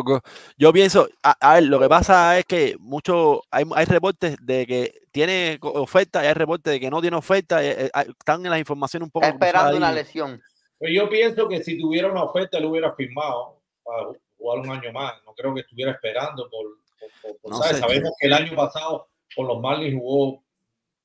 Yo 0.58 0.72
pienso, 0.72 1.08
a, 1.22 1.34
a 1.40 1.54
ver, 1.54 1.64
lo 1.64 1.80
que 1.80 1.88
pasa 1.88 2.38
es 2.38 2.44
que 2.44 2.76
mucho, 2.78 3.42
hay, 3.50 3.64
hay 3.74 3.84
reportes 3.86 4.36
de 4.40 4.66
que 4.66 4.94
tiene 5.10 5.58
oferta 5.62 6.22
y 6.22 6.28
hay 6.28 6.34
reportes 6.34 6.72
de 6.74 6.78
que 6.80 6.90
no 6.90 7.00
tiene 7.00 7.16
oferta. 7.16 7.64
eh, 7.64 7.86
eh, 7.86 7.90
están 8.18 8.44
en 8.44 8.50
las 8.50 8.60
informaciones 8.60 9.06
un 9.06 9.10
poco. 9.10 9.26
Esperando 9.26 9.76
una 9.76 9.88
ahí. 9.88 9.96
lesión. 9.96 10.40
Pero 10.78 10.92
yo 10.92 11.08
pienso 11.08 11.48
que 11.48 11.62
si 11.62 11.78
tuviera 11.78 12.10
una 12.10 12.22
oferta, 12.24 12.60
lo 12.60 12.68
hubiera 12.70 12.92
firmado 12.94 13.60
para 13.82 14.08
jugar 14.42 14.58
un 14.60 14.70
año 14.70 14.92
más. 14.92 15.14
No 15.24 15.32
creo 15.34 15.54
que 15.54 15.60
estuviera 15.60 15.92
esperando 15.92 16.48
por. 16.50 16.64
por- 17.00 17.10
por- 17.22 17.40
por- 17.40 17.50
No 17.52 17.58
¿sabes? 17.58 17.76
sé. 17.76 17.82
Sabemos 17.82 18.10
que 18.20 18.26
el 18.26 18.32
año 18.32 18.54
pasado 18.56 19.08
con 19.34 19.46
los 19.46 19.60
Marlins 19.60 19.94
jugó, 19.98 20.42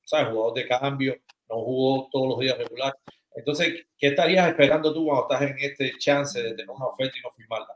¿sabes? 0.04 0.28
Jugador 0.32 0.54
de 0.54 0.68
cambio, 0.68 1.16
no 1.48 1.56
jugó 1.56 2.08
todos 2.12 2.28
los 2.28 2.38
días 2.40 2.58
regular. 2.58 2.94
Entonces, 3.34 3.86
¿qué 3.96 4.08
estarías 4.08 4.48
esperando 4.48 4.92
tú 4.92 5.06
cuando 5.06 5.22
estás 5.22 5.42
en 5.42 5.56
este 5.58 5.92
chance 5.98 6.42
de 6.42 6.50
tener 6.54 6.70
una 6.70 6.86
oferta 6.86 7.16
y 7.16 7.22
no 7.22 7.30
firmarla? 7.30 7.74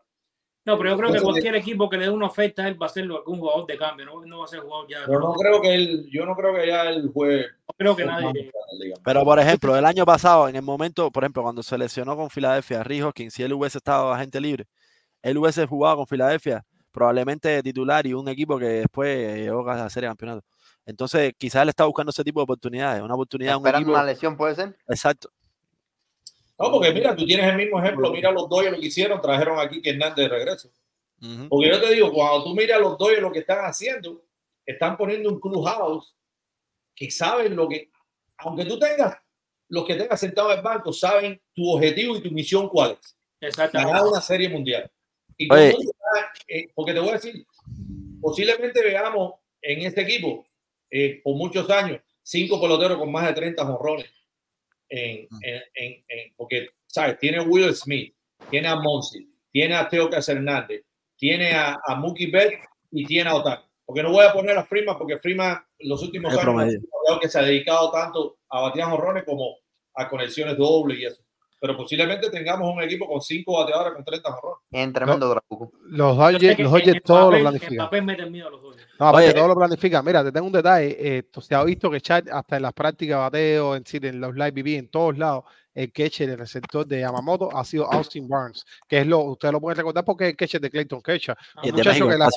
No, 0.65 0.79
pero 0.79 0.91
yo 0.91 0.97
creo 0.97 1.11
que 1.11 1.17
Entonces, 1.17 1.23
cualquier 1.23 1.55
equipo 1.57 1.91
que 1.91 1.97
le 1.97 2.05
dé 2.05 2.11
una 2.11 2.27
oferta 2.27 2.63
a 2.63 2.69
él 2.69 2.81
va 2.81 2.87
a 2.87 2.89
ser 2.89 3.03
algún 3.05 3.41
jugador 3.41 3.67
de 3.67 3.77
cambio. 3.77 4.07
No, 4.07 4.25
no 4.25 4.39
va 4.41 4.45
a 4.45 4.49
ser 4.49 4.61
jugador 4.61 4.87
ya. 4.89 4.99
Pero 5.07 5.19
no 5.19 5.33
creo 5.33 5.61
que 5.61 5.75
él, 5.75 6.09
yo 6.13 6.25
no 6.25 6.37
creo 6.37 6.55
que 6.55 6.67
ya 6.69 6.83
él 6.89 7.11
juegue. 7.13 7.47
No 7.69 7.75
creo 7.77 7.97
que 7.97 8.05
nadie. 8.05 8.53
Pero, 9.05 9.25
por 9.25 9.41
ejemplo, 9.41 9.77
el 9.77 9.85
año 9.85 10.05
pasado, 10.05 10.49
en 10.49 10.55
el 10.55 10.63
momento, 10.63 11.11
por 11.11 11.25
ejemplo, 11.25 11.43
cuando 11.43 11.65
se 11.65 11.77
lesionó 11.77 12.17
con 12.17 12.31
Filadelfia, 12.31 12.85
Rijo, 12.85 13.13
quien 13.13 13.31
si 13.33 13.43
él 13.43 13.53
hubiese 13.53 13.79
estado 13.79 14.13
agente 14.13 14.41
libre, 14.41 14.67
él 15.23 15.39
hubiese 15.39 15.67
jugado 15.67 15.99
con 15.99 16.07
Filadelfia, 16.07 16.65
probablemente 16.91 17.63
titular 17.63 18.07
y 18.07 18.15
un 18.15 18.29
equipo 18.29 18.59
que 18.59 18.67
después 18.67 19.37
llegó 19.39 19.69
a 19.69 19.77
la 19.77 19.91
serie 19.91 20.09
de 20.09 20.11
campeonato. 20.11 20.45
Entonces, 20.85 21.33
quizás 21.39 21.63
él 21.63 21.69
está 21.69 21.85
buscando 21.85 22.11
ese 22.11 22.25
tipo 22.25 22.41
de 22.41 22.45
oportunidades, 22.45 23.03
una 23.03 23.15
oportunidad. 23.15 23.57
Un 23.57 23.67
equipo... 23.67 23.91
una 23.91 24.05
lesión, 24.05 24.37
puede 24.37 24.55
ser. 24.57 24.77
Exacto. 24.89 25.31
No, 26.59 26.71
porque 26.71 26.93
mira, 26.93 27.17
tú 27.17 27.25
tienes 27.25 27.47
el 27.47 27.57
mismo 27.57 27.81
ejemplo, 27.81 28.13
mira 28.13 28.31
los 28.31 28.49
Dodgers 28.49 28.73
lo 28.73 28.81
que 28.81 28.87
hicieron, 28.87 29.21
trajeron 29.21 29.59
aquí 29.59 29.81
que 29.81 29.91
Hernández 29.91 30.17
de 30.17 30.29
regreso. 30.29 30.71
Porque 31.49 31.69
yo 31.69 31.81
te 31.81 31.95
digo, 31.95 32.13
cuando 32.13 32.45
tú 32.45 32.55
miras 32.55 32.81
los 32.81 32.99
Dodgers 32.99 33.23
lo 33.23 33.31
que 33.31 33.41
están 33.41 33.65
haciendo, 33.65 34.25
están 34.67 34.97
poniendo 34.97 35.29
un 35.31 35.41
clubhouse 35.41 36.15
que 36.95 37.11
saben 37.11 37.55
lo 37.55 37.69
que, 37.69 37.91
aunque 38.39 38.65
tú 38.65 38.79
tengas, 38.79 39.17
los 39.69 39.85
que 39.87 39.95
tengas 39.95 40.19
sentado 40.19 40.51
en 40.51 40.59
el 40.59 40.65
banco, 40.65 40.93
saben 40.93 41.41
tu 41.55 41.71
objetivo 41.71 42.17
y 42.17 42.23
tu 42.23 42.31
misión 42.31 42.69
cuál 42.69 42.99
es. 43.01 43.17
Exactamente. 43.41 43.93
Ganar 43.93 44.09
una 44.09 44.21
serie 44.21 44.49
mundial. 44.49 44.91
Y 45.39 45.53
Oye. 45.53 45.75
eh, 46.49 46.69
porque 46.75 46.93
te 46.93 47.01
voy 47.01 47.11
a 47.11 47.13
decir, 47.15 47.45
posiblemente 48.21 48.83
veamos 48.83 49.35
en 49.61 49.83
este 49.83 50.03
equipo, 50.03 50.47
eh, 50.91 51.21
por 51.23 51.37
muchos 51.37 51.69
años, 51.71 52.01
cinco 52.23 52.61
peloteros 52.61 52.99
con 52.99 53.11
más 53.11 53.27
de 53.27 53.33
30 53.35 53.65
jonrones. 53.65 54.07
En, 54.89 55.27
en, 55.43 55.63
en- 55.75 56.05
en- 56.09 56.35
porque, 56.37 56.69
¿sabes? 56.87 57.19
Tiene 57.19 57.39
a 57.39 57.43
Will 57.43 57.75
Smith, 57.75 58.15
tiene 58.51 58.69
a 58.69 58.77
Monsi, 58.77 59.27
tiene 59.51 59.75
a 59.75 59.89
Teo 59.89 60.11
Hernández, 60.13 60.85
tiene 61.17 61.53
a, 61.53 61.79
a 61.87 61.95
Mookie 61.95 62.31
Betts 62.31 62.59
y 62.91 63.07
tiene 63.07 63.31
a 63.31 63.37
Otani. 63.37 63.63
Porque 63.87 64.03
no 64.03 64.13
voy 64.13 64.25
a 64.27 64.33
poner 64.33 64.57
a 64.57 64.65
Freeman, 64.65 64.99
porque 64.99 65.19
Freeman 65.19 65.59
los 65.81 66.03
últimos 66.03 66.33
años 66.37 66.75
que 67.21 67.29
se 67.29 67.39
ha 67.39 67.43
dedicado 67.43 67.91
tanto 67.91 68.39
a 68.51 68.61
batear 68.61 68.91
jonrones 68.91 69.25
como 69.25 69.57
a 69.95 70.09
conexiones 70.09 70.57
dobles 70.59 70.99
y 70.99 71.05
eso. 71.07 71.22
Pero 71.63 71.77
posiblemente 71.77 72.29
tengamos 72.29 72.75
un 72.75 72.83
equipo 72.83 73.07
con 73.07 73.21
cinco 73.21 73.57
bateadores 73.61 73.95
con 73.95 74.05
30 74.05 74.33
jonrones. 74.33 74.59
En 74.73 74.93
tremendo 74.93 75.31
trabuco. 75.31 75.71
Los 75.87 76.17
Dodgers, 76.17 76.59
los 76.59 76.73
Dodgers 76.73 77.03
todo 77.05 77.19
lo 77.19 77.25
papel- 77.31 77.37
En 77.37 77.43
planifican. 77.43 77.77
papel 77.87 78.03
meten 78.03 78.33
miedo 78.33 78.49
a 78.49 78.51
los. 78.51 78.63
No, 78.99 79.09
aparte 79.09 79.33
todo 79.33 79.47
lo 79.49 79.55
planifican. 79.55 80.05
Mira, 80.05 80.25
te 80.25 80.33
tengo 80.33 80.47
un 80.49 80.53
detalle. 80.53 80.89
eh, 80.99 81.19
esto 81.19 81.41
se 81.41 81.55
ha 81.55 81.63
visto 81.63 81.89
que 81.89 82.01
Chad, 82.01 82.25
hasta 82.33 82.57
en 82.57 82.63
las 82.63 82.73
prácticas 82.73 83.17
de 83.17 83.21
bateo, 83.23 83.77
en, 83.77 83.87
sí, 83.87 83.99
en 84.03 84.21
los 84.21 84.35
live 84.35 84.51
BB, 84.51 84.77
en 84.77 84.89
todos 84.89 85.17
lados, 85.17 85.45
el 85.73 85.93
catcher, 85.93 86.31
el 86.31 86.39
receptor 86.39 86.85
de 86.85 86.99
Yamamoto 86.99 87.57
ha 87.57 87.65
sido 87.65 87.91
Austin 87.93 88.29
Barnes, 88.29 88.65
que 88.89 88.99
es 88.99 89.07
lo, 89.07 89.21
ustedes 89.21 89.53
lo 89.53 89.61
pueden 89.61 89.77
recordar 89.77 90.05
porque 90.05 90.25
es 90.25 90.31
el 90.31 90.37
catcher 90.37 90.61
de 90.61 90.69
Clayton 90.69 91.01
Kershaw. 91.01 91.37
El 91.63 91.73
muchacho 91.75 92.09
que 92.09 92.19
la-. 92.19 92.29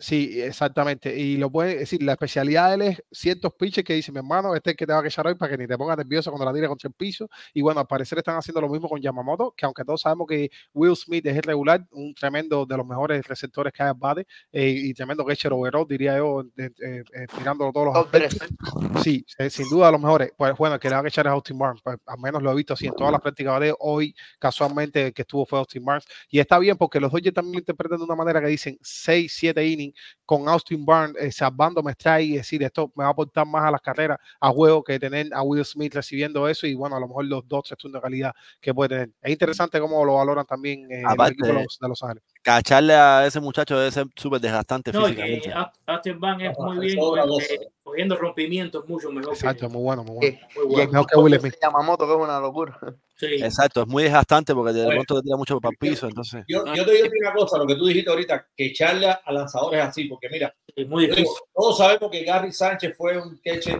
Sí, 0.00 0.40
exactamente. 0.40 1.18
Y 1.18 1.36
lo 1.38 1.50
pueden 1.50 1.78
decir, 1.78 2.00
la 2.04 2.12
especialidad 2.12 2.68
de 2.68 2.74
él 2.76 2.82
es 2.82 3.02
ciertos 3.10 3.52
pitches 3.54 3.82
que 3.82 3.94
dice 3.94 4.12
mi 4.12 4.18
hermano, 4.18 4.54
este 4.54 4.70
es 4.70 4.74
el 4.74 4.76
que 4.76 4.86
te 4.86 4.92
va 4.92 5.00
a 5.00 5.02
quechar 5.02 5.26
hoy 5.26 5.34
para 5.34 5.50
que 5.50 5.58
ni 5.58 5.66
te 5.66 5.76
pongas 5.76 5.96
nervioso 5.96 6.30
cuando 6.30 6.44
la 6.44 6.54
tire 6.54 6.68
contra 6.68 6.86
el 6.86 6.94
piso. 6.94 7.28
Y 7.52 7.62
bueno, 7.62 7.80
al 7.80 7.86
parecer 7.88 8.18
están 8.18 8.36
haciendo 8.36 8.60
lo 8.60 8.68
mismo 8.68 8.88
con 8.88 9.00
Yamamoto, 9.00 9.52
que 9.56 9.66
aunque 9.66 9.84
todos 9.84 10.02
sabemos 10.02 10.28
que 10.28 10.50
Will 10.72 10.94
Smith 10.94 11.26
es 11.26 11.36
el 11.36 11.42
regular, 11.42 11.84
un 11.90 12.14
tremendo 12.14 12.64
de 12.64 12.76
los 12.76 12.86
mejores 12.86 13.26
receptores 13.26 13.72
que 13.72 13.82
hay 13.82 13.88
al 13.88 13.96
bate, 13.96 14.24
eh, 14.52 14.70
y 14.70 14.94
tremendo 14.94 15.24
catcher 15.24 15.52
overall, 15.52 15.84
diría 15.88 16.16
yo, 16.16 16.42
eh, 16.56 16.70
eh, 16.80 17.26
tirándolo 17.36 17.72
todos 17.72 17.86
los 17.86 17.96
aspectos. 17.96 18.38
tres. 18.38 19.02
Sí, 19.02 19.24
eh, 19.38 19.50
sin 19.50 19.68
duda 19.68 19.90
los 19.90 20.00
mejores. 20.00 20.32
Pues 20.36 20.56
bueno, 20.56 20.74
el 20.76 20.80
que 20.80 20.88
le 20.88 20.96
va 20.96 21.02
a 21.02 21.08
echar 21.08 21.26
es 21.26 21.32
Austin 21.32 21.58
Barnes. 21.58 21.82
Pues, 21.82 21.98
al 22.06 22.18
menos 22.20 22.42
lo 22.42 22.52
he 22.52 22.54
visto 22.54 22.74
así 22.74 22.86
en 22.86 22.94
todas 22.94 23.12
las 23.12 23.20
prácticas 23.20 23.60
de. 23.60 23.74
Hoy, 23.80 24.14
casualmente, 24.38 25.06
el 25.08 25.12
que 25.12 25.22
estuvo 25.22 25.44
fue 25.46 25.58
Austin 25.58 25.84
Barnes. 25.84 26.06
Y 26.30 26.38
está 26.38 26.58
bien 26.58 26.76
porque 26.76 27.00
los 27.00 27.10
Dodgers 27.12 27.34
también 27.34 27.54
lo 27.54 27.58
interpretan 27.60 27.98
de 27.98 28.04
una 28.04 28.14
manera 28.14 28.40
que 28.40 28.46
dicen 28.48 28.78
6, 28.80 29.32
7 29.34 29.66
innings 29.66 29.87
con 30.24 30.48
Austin 30.48 30.84
Barnes 30.84 31.16
eh, 31.22 31.32
salvándome 31.32 31.92
strike 31.92 32.28
y 32.28 32.36
decir 32.36 32.62
esto 32.62 32.92
me 32.94 33.04
va 33.04 33.08
a 33.08 33.12
aportar 33.12 33.46
más 33.46 33.64
a 33.64 33.70
las 33.70 33.80
carreras 33.80 34.18
a 34.40 34.50
juego 34.50 34.82
que 34.82 34.98
tener 34.98 35.28
a 35.32 35.42
Will 35.42 35.64
Smith 35.64 35.94
recibiendo 35.94 36.48
eso 36.48 36.66
y 36.66 36.74
bueno, 36.74 36.96
a 36.96 37.00
lo 37.00 37.08
mejor 37.08 37.24
los 37.24 37.46
dos, 37.48 37.64
tres 37.64 37.78
turnos 37.78 38.00
de 38.00 38.02
calidad 38.02 38.32
que 38.60 38.74
puede 38.74 38.88
tener. 38.90 39.10
Es 39.22 39.32
interesante 39.32 39.80
cómo 39.80 40.04
lo 40.04 40.14
valoran 40.14 40.46
también 40.46 40.90
eh, 40.90 41.00
el 41.00 41.06
Aparte, 41.06 41.34
equipo 41.34 41.46
de 41.48 41.52
los, 41.54 41.78
de 41.80 41.88
los 41.88 42.02
Ángeles. 42.02 42.24
Cacharle 42.48 42.94
a 42.94 43.26
ese 43.26 43.40
muchacho 43.40 43.78
debe 43.78 43.90
ser 43.90 44.06
súper 44.16 44.40
desgastante 44.40 44.90
No, 44.90 45.04
físicamente. 45.04 45.52
Austin 45.86 46.18
Van 46.18 46.40
es 46.40 46.56
muy 46.58 46.78
bien 46.78 46.98
eh, 46.98 47.58
cogiendo 47.82 48.16
rompimientos 48.16 48.88
mucho 48.88 49.10
mejor. 49.12 49.34
que- 49.34 49.38
Exacto, 49.38 49.68
muy 49.68 49.82
bueno, 49.82 50.02
muy 50.02 50.16
bueno. 50.16 50.28
Eh, 50.36 50.40
muy 50.56 50.66
bueno. 50.66 51.04
que 51.06 51.18
Will 51.18 51.38
Smith. 51.40 51.54
Yamamoto, 51.60 52.06
que 52.06 52.12
es 52.14 52.18
una 52.18 52.40
locura. 52.40 52.78
Sí. 53.16 53.26
Exacto, 53.42 53.82
es 53.82 53.86
muy 53.88 54.04
desgastante 54.04 54.54
porque 54.54 54.72
de 54.72 54.86
pronto 54.86 55.16
te 55.16 55.22
tira 55.24 55.36
mucho 55.36 55.60
para 55.60 55.72
el 55.72 55.76
piso, 55.76 56.06
entonces. 56.06 56.44
Yo, 56.48 56.64
yo 56.74 56.86
te 56.86 56.92
digo 56.92 57.08
una 57.20 57.34
cosa, 57.34 57.58
lo 57.58 57.66
que 57.66 57.74
tú 57.74 57.84
dijiste 57.86 58.08
ahorita, 58.10 58.46
que 58.56 58.66
echarle 58.66 59.08
a 59.08 59.32
lanzadores 59.32 59.82
así, 59.82 60.04
porque 60.04 60.28
mira, 60.30 60.54
Es 60.74 60.88
muy 60.88 61.02
yo 61.02 61.08
difícil. 61.14 61.24
digo, 61.24 61.36
todos 61.54 61.76
sabemos 61.78 62.10
que 62.10 62.22
Gary 62.24 62.50
Sánchez 62.52 62.94
fue 62.96 63.20
un 63.20 63.38
catcher 63.44 63.78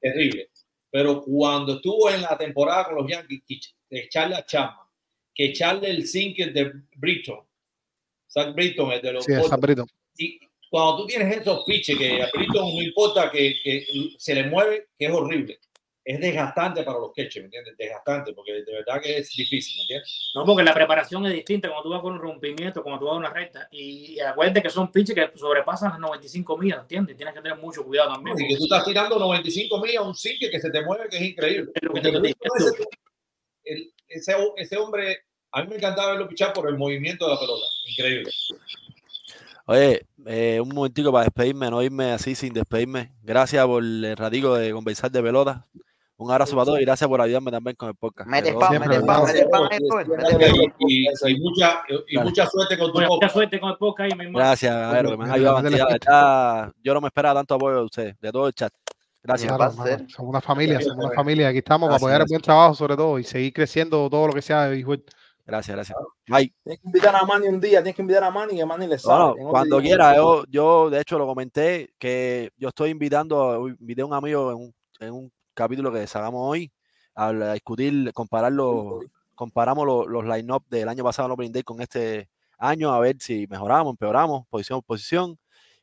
terrible, 0.00 0.50
pero 0.90 1.22
cuando 1.22 1.74
estuvo 1.74 2.10
en 2.10 2.22
la 2.22 2.36
temporada 2.36 2.86
con 2.86 2.96
los 2.96 3.06
Yankees, 3.06 3.74
echarle 3.90 4.34
a 4.36 4.44
Chapman, 4.44 4.86
que 5.34 5.44
echarle 5.50 5.90
el 5.90 6.06
sinker 6.06 6.52
de 6.52 6.72
Britton, 6.96 7.40
Zach 8.28 8.54
Britton, 8.54 8.92
el 8.92 9.02
de 9.02 9.12
los 9.12 9.24
Sí, 9.24 9.32
es 9.32 9.50
y 10.18 10.40
cuando 10.70 10.98
tú 10.98 11.06
tienes 11.06 11.38
esos 11.38 11.64
pitches 11.64 11.96
que 11.96 12.22
a 12.22 12.28
Britton 12.32 12.74
no 12.74 12.82
importa 12.82 13.30
que, 13.30 13.56
que 13.62 13.86
se 14.18 14.34
le 14.34 14.44
mueve, 14.44 14.88
que 14.98 15.06
es 15.06 15.12
horrible. 15.12 15.58
Es 16.04 16.18
desgastante 16.20 16.82
para 16.84 16.98
los 16.98 17.12
catchers, 17.12 17.36
¿me 17.36 17.44
entiendes? 17.44 17.76
Desgastante, 17.76 18.32
porque 18.32 18.52
de 18.52 18.72
verdad 18.72 19.00
que 19.00 19.18
es 19.18 19.28
difícil, 19.28 19.76
¿me 19.76 19.82
entiendes? 19.82 20.30
No, 20.34 20.44
porque 20.46 20.62
la 20.62 20.72
preparación 20.72 21.26
es 21.26 21.34
distinta 21.34 21.68
cuando 21.68 21.82
tú 21.82 21.90
vas 21.90 22.00
con 22.00 22.14
un 22.14 22.18
rompimiento, 22.18 22.82
cuando 22.82 22.98
tú 22.98 23.06
vas 23.06 23.16
a 23.16 23.18
una 23.18 23.30
recta. 23.30 23.68
Y 23.70 24.18
acuérdate 24.18 24.62
que 24.62 24.70
son 24.70 24.90
pitches 24.90 25.14
que 25.14 25.30
sobrepasan 25.38 25.90
las 25.90 25.98
95 25.98 26.56
millas, 26.56 26.80
¿entiendes? 26.80 27.14
Tienes 27.14 27.34
que 27.34 27.42
tener 27.42 27.58
mucho 27.58 27.84
cuidado 27.84 28.14
también. 28.14 28.40
Y 28.40 28.48
que 28.48 28.56
tú 28.56 28.64
estás 28.64 28.86
tirando 28.86 29.18
95 29.18 29.80
millas 29.80 29.98
a 29.98 30.08
un 30.08 30.14
sinker 30.14 30.50
que 30.50 30.60
se 30.60 30.70
te 30.70 30.82
mueve, 30.82 31.08
que 31.10 31.16
es 31.16 31.22
increíble. 31.22 31.72
Es 31.74 31.82
lo 31.82 31.92
que 31.92 32.00
te 32.00 32.10
Porque 32.10 32.30
estoy 32.30 32.86
ese, 33.64 33.92
ese, 34.08 34.36
ese 34.56 34.76
hombre, 34.78 35.27
a 35.52 35.62
mí 35.62 35.68
me 35.68 35.76
encantaba 35.76 36.10
verlo 36.12 36.28
pichar 36.28 36.52
por 36.52 36.68
el 36.68 36.76
movimiento 36.78 37.26
de 37.26 37.34
la 37.34 37.40
pelota. 37.40 37.64
Increíble. 37.90 38.30
Oye, 39.66 40.06
eh, 40.26 40.60
un 40.62 40.70
momentico 40.74 41.12
para 41.12 41.24
despedirme, 41.24 41.70
no 41.70 41.82
irme 41.82 42.12
así 42.12 42.34
sin 42.34 42.54
despedirme. 42.54 43.12
Gracias 43.22 43.64
por 43.66 43.82
el 43.82 44.16
ratico 44.16 44.54
de 44.54 44.72
conversar 44.72 45.10
de 45.10 45.22
pelota. 45.22 45.66
Un 46.16 46.30
abrazo 46.32 46.56
para 46.56 46.64
todos 46.64 46.80
y 46.80 46.84
gracias 46.84 47.06
por 47.06 47.20
ayudarme 47.20 47.50
también 47.52 47.76
con 47.76 47.90
el 47.90 47.94
podcast. 47.94 48.28
Mete 48.28 48.52
mete 48.52 48.78
mete. 48.80 50.72
Y, 50.80 51.04
y- 51.04 51.32
y 51.32 51.38
mucha, 51.38 51.82
y 52.08 52.16
Dale. 52.16 52.28
mucha 52.28 52.46
suerte 52.46 52.76
con 52.76 52.88
tu 52.88 52.92
Bueno, 52.94 53.08
mucha 53.08 53.16
podcast. 53.20 53.34
suerte 53.34 53.60
con 53.60 53.70
el 53.70 53.76
podcast 53.76 54.12
ahí, 54.12 54.18
mi. 54.18 54.32
Gracias, 54.32 54.74
Javier, 54.74 55.06
que 55.06 55.08
me 55.08 55.12
han 55.12 55.18
Métele, 55.30 55.34
ayudado 55.36 55.54
bastante. 55.90 56.78
Yo 56.82 56.94
no 56.94 57.00
me 57.02 57.06
esperaba 57.08 57.38
tanto 57.38 57.54
apoyo 57.54 57.76
de 57.76 57.84
ustedes, 57.84 58.16
de 58.20 58.32
todo 58.32 58.48
el 58.48 58.52
chat. 58.54 58.72
Gracias. 59.22 59.52
Claro, 59.54 59.64
a 59.64 60.08
somos 60.08 60.30
una 60.30 60.40
familia, 60.40 60.80
somos 60.80 61.04
una 61.04 61.14
familia. 61.14 61.48
Aquí 61.48 61.58
estamos 61.58 61.88
Gracias, 61.88 62.02
para 62.02 62.14
apoyar 62.16 62.20
el 62.22 62.26
buen 62.28 62.40
trabajo, 62.42 62.74
sobre 62.74 62.96
todo, 62.96 63.18
y 63.18 63.24
seguir 63.24 63.52
creciendo 63.52 64.08
todo 64.10 64.26
lo 64.26 64.32
que 64.32 64.42
sea 64.42 64.66
de. 64.68 64.84
Gracias, 65.48 65.74
gracias. 65.74 65.98
Bye. 66.26 66.52
Tienes 66.62 66.80
que 66.82 66.86
invitar 66.88 67.16
a 67.16 67.24
Manny 67.24 67.48
un 67.48 67.58
día, 67.58 67.78
tienes 67.78 67.96
que 67.96 68.02
invitar 68.02 68.22
a 68.22 68.30
Manny 68.30 68.58
y 68.58 68.60
a 68.60 68.66
Manny 68.66 68.86
le 68.86 68.98
sabe. 68.98 69.32
Bueno, 69.32 69.48
cuando 69.48 69.80
idioma. 69.80 69.82
quiera, 69.82 70.16
yo, 70.16 70.44
yo 70.50 70.90
de 70.90 71.00
hecho 71.00 71.18
lo 71.18 71.26
comenté 71.26 71.88
que 71.98 72.50
yo 72.58 72.68
estoy 72.68 72.90
invitando, 72.90 73.66
invité 73.66 74.02
a 74.02 74.06
un 74.06 74.12
amigo 74.12 74.50
en 74.50 74.56
un, 74.58 74.74
en 75.00 75.14
un 75.14 75.32
capítulo 75.54 75.90
que 75.90 76.06
sacamos 76.06 76.42
hoy 76.44 76.70
a, 77.14 77.28
a 77.28 77.52
discutir, 77.54 78.12
comparar 78.12 78.52
los, 78.52 79.02
comparamos 79.34 79.86
los, 79.86 80.06
los 80.06 80.26
line-up 80.26 80.64
del 80.68 80.86
año 80.86 81.02
pasado 81.02 81.28
en 81.28 81.32
Opening 81.32 81.52
Day 81.52 81.62
con 81.62 81.80
este 81.80 82.28
año, 82.58 82.92
a 82.92 83.00
ver 83.00 83.16
si 83.18 83.46
mejoramos, 83.48 83.92
empeoramos, 83.92 84.46
posición 84.50 84.82
posición. 84.82 85.38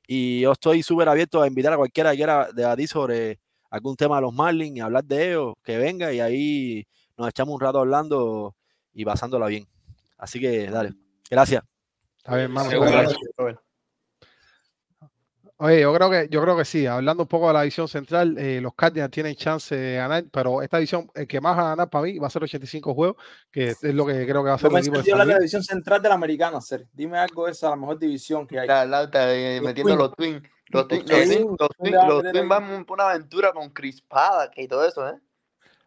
Y 0.08 0.42
yo 0.42 0.52
estoy 0.52 0.84
súper 0.84 1.10
abierto 1.10 1.42
a 1.42 1.48
invitar 1.48 1.74
a 1.74 1.78
cualquiera 1.78 2.12
que 2.12 2.18
quiera 2.18 2.50
debatir 2.54 2.88
sobre 2.88 3.40
algún 3.72 3.96
tema 3.96 4.18
de 4.18 4.22
los 4.22 4.34
Marlins 4.34 4.78
y 4.78 4.80
hablar 4.80 5.06
de 5.06 5.30
ellos, 5.30 5.56
que 5.64 5.80
venga 5.80 6.14
y 6.14 6.20
ahí 6.20 6.86
nos 7.18 7.30
echamos 7.30 7.56
un 7.56 7.62
rato 7.62 7.80
hablando 7.80 8.56
y 8.96 9.06
pasándola 9.06 9.48
bien. 9.48 9.68
Así 10.18 10.40
que 10.40 10.72
dale. 10.72 10.94
Gracias. 11.30 11.64
Está 12.18 12.38
bien, 12.38 12.54
gracias. 12.54 13.20
Robert. 13.38 13.60
Oye, 15.58 15.82
yo 15.82 15.94
creo 15.94 16.10
que 16.10 16.28
yo 16.30 16.42
creo 16.42 16.58
que 16.58 16.66
sí. 16.66 16.86
Hablando 16.86 17.24
un 17.24 17.30
poco 17.30 17.48
de 17.48 17.54
la 17.54 17.62
división 17.62 17.88
central, 17.88 18.38
eh, 18.38 18.60
los 18.60 18.74
Cardinals 18.74 19.12
tienen 19.12 19.36
chance 19.36 19.74
de 19.74 19.96
ganar, 19.96 20.26
pero 20.30 20.62
esta 20.62 20.78
división, 20.78 21.10
el 21.14 21.28
que 21.28 21.40
más 21.40 21.58
va 21.58 21.62
a 21.62 21.70
ganar 21.70 21.90
para 21.90 22.04
mí 22.04 22.18
va 22.20 22.28
a 22.28 22.30
ser 22.30 22.44
85 22.44 22.94
juegos, 22.94 23.16
que 23.52 23.68
es 23.68 23.84
lo 23.84 24.06
que 24.06 24.26
creo 24.26 24.44
que 24.44 24.50
va 24.50 24.56
a 24.56 24.58
ser 24.58 24.70
Yo 24.70 24.78
el 24.78 24.88
equipo 24.88 25.18
de 25.18 25.26
la 25.26 25.38
división 25.38 25.64
central 25.64 26.02
de 26.02 26.10
la 26.10 26.16
americana, 26.16 26.60
Ser. 26.60 26.88
Dime 26.92 27.18
algo 27.20 27.46
de 27.46 27.54
esa, 27.54 27.70
la 27.70 27.78
mejor 27.78 27.98
división 27.98 28.46
que 28.46 28.60
hay. 28.60 28.68
La, 28.68 28.86
la, 28.86 29.04
está, 29.04 29.34
eh, 29.34 29.62
metiendo 29.62 29.96
los 29.96 30.14
twins. 30.14 30.42
Los 30.68 30.88
twins, 30.90 31.10
Los 31.10 31.20
los 31.20 31.70
Twins, 31.78 31.94
twins, 31.94 32.08
los 32.08 32.24
tener 32.24 32.48
van 32.48 32.86
por 32.86 32.98
una 32.98 33.12
aventura 33.12 33.54
con 33.54 33.70
crispada 33.70 34.52
y 34.58 34.68
todo 34.68 34.86
eso, 34.86 35.08
¿eh? 35.08 35.20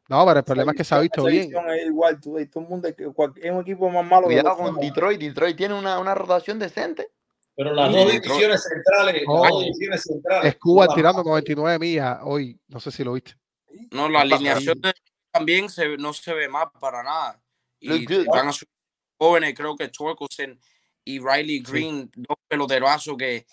No, 0.08 0.20
pero 0.24 0.30
el 0.32 0.36
Esa 0.38 0.44
problema 0.46 0.72
es 0.72 0.76
que 0.78 0.84
se 0.84 0.94
ha 0.94 1.00
visto 1.00 1.24
bien. 1.24 1.52
Es 1.54 1.86
igual, 1.86 2.18
tú, 2.20 2.38
y 2.38 2.46
todo 2.46 2.62
el 2.64 2.68
mundo, 2.70 2.88
que 2.94 3.04
cual- 3.12 3.34
es 3.36 3.50
un 3.52 3.60
equipo 3.60 3.90
más 3.90 4.04
malo 4.06 4.26
Cuidado 4.26 4.56
con. 4.56 4.76
Detroit. 4.80 5.20
Detroit 5.20 5.56
tiene 5.56 5.74
una, 5.74 5.98
una 5.98 6.14
rotación 6.14 6.58
decente. 6.58 7.10
Pero 7.54 7.74
las 7.74 7.92
dos 7.92 8.10
divisiones 8.12 8.62
centrales, 8.62 9.22
Oh. 9.26 9.42
las 9.42 9.50
dos 9.52 9.62
divisiones 9.64 10.02
centrales. 10.02 10.56
Son 10.62 10.76
las 10.78 10.94
tirando 10.94 11.18
más- 11.18 11.26
99 11.26 11.78
millas 11.78 12.18
hoy, 12.22 12.58
no 12.68 12.80
sé 12.80 12.90
si 12.90 13.04
lo 13.04 13.12
viste. 13.12 13.34
No, 13.90 14.08
la 14.08 14.20
alineación 14.22 14.80
de- 14.80 14.94
también 15.30 15.68
se, 15.68 15.96
no 15.98 16.12
se 16.14 16.32
ve 16.32 16.48
mal 16.48 16.68
para 16.80 17.02
nada. 17.02 17.40
Y 17.80 18.06
van 18.26 18.48
a 18.48 18.52
ser 18.52 18.66
jóvenes, 19.18 19.54
creo 19.54 19.76
que 19.76 19.88
Torkelson 19.88 20.58
y 21.04 21.18
Riley 21.18 21.60
Green, 21.60 22.10
dos 22.14 22.36
peloterazos 22.48 23.16
que 23.16 23.44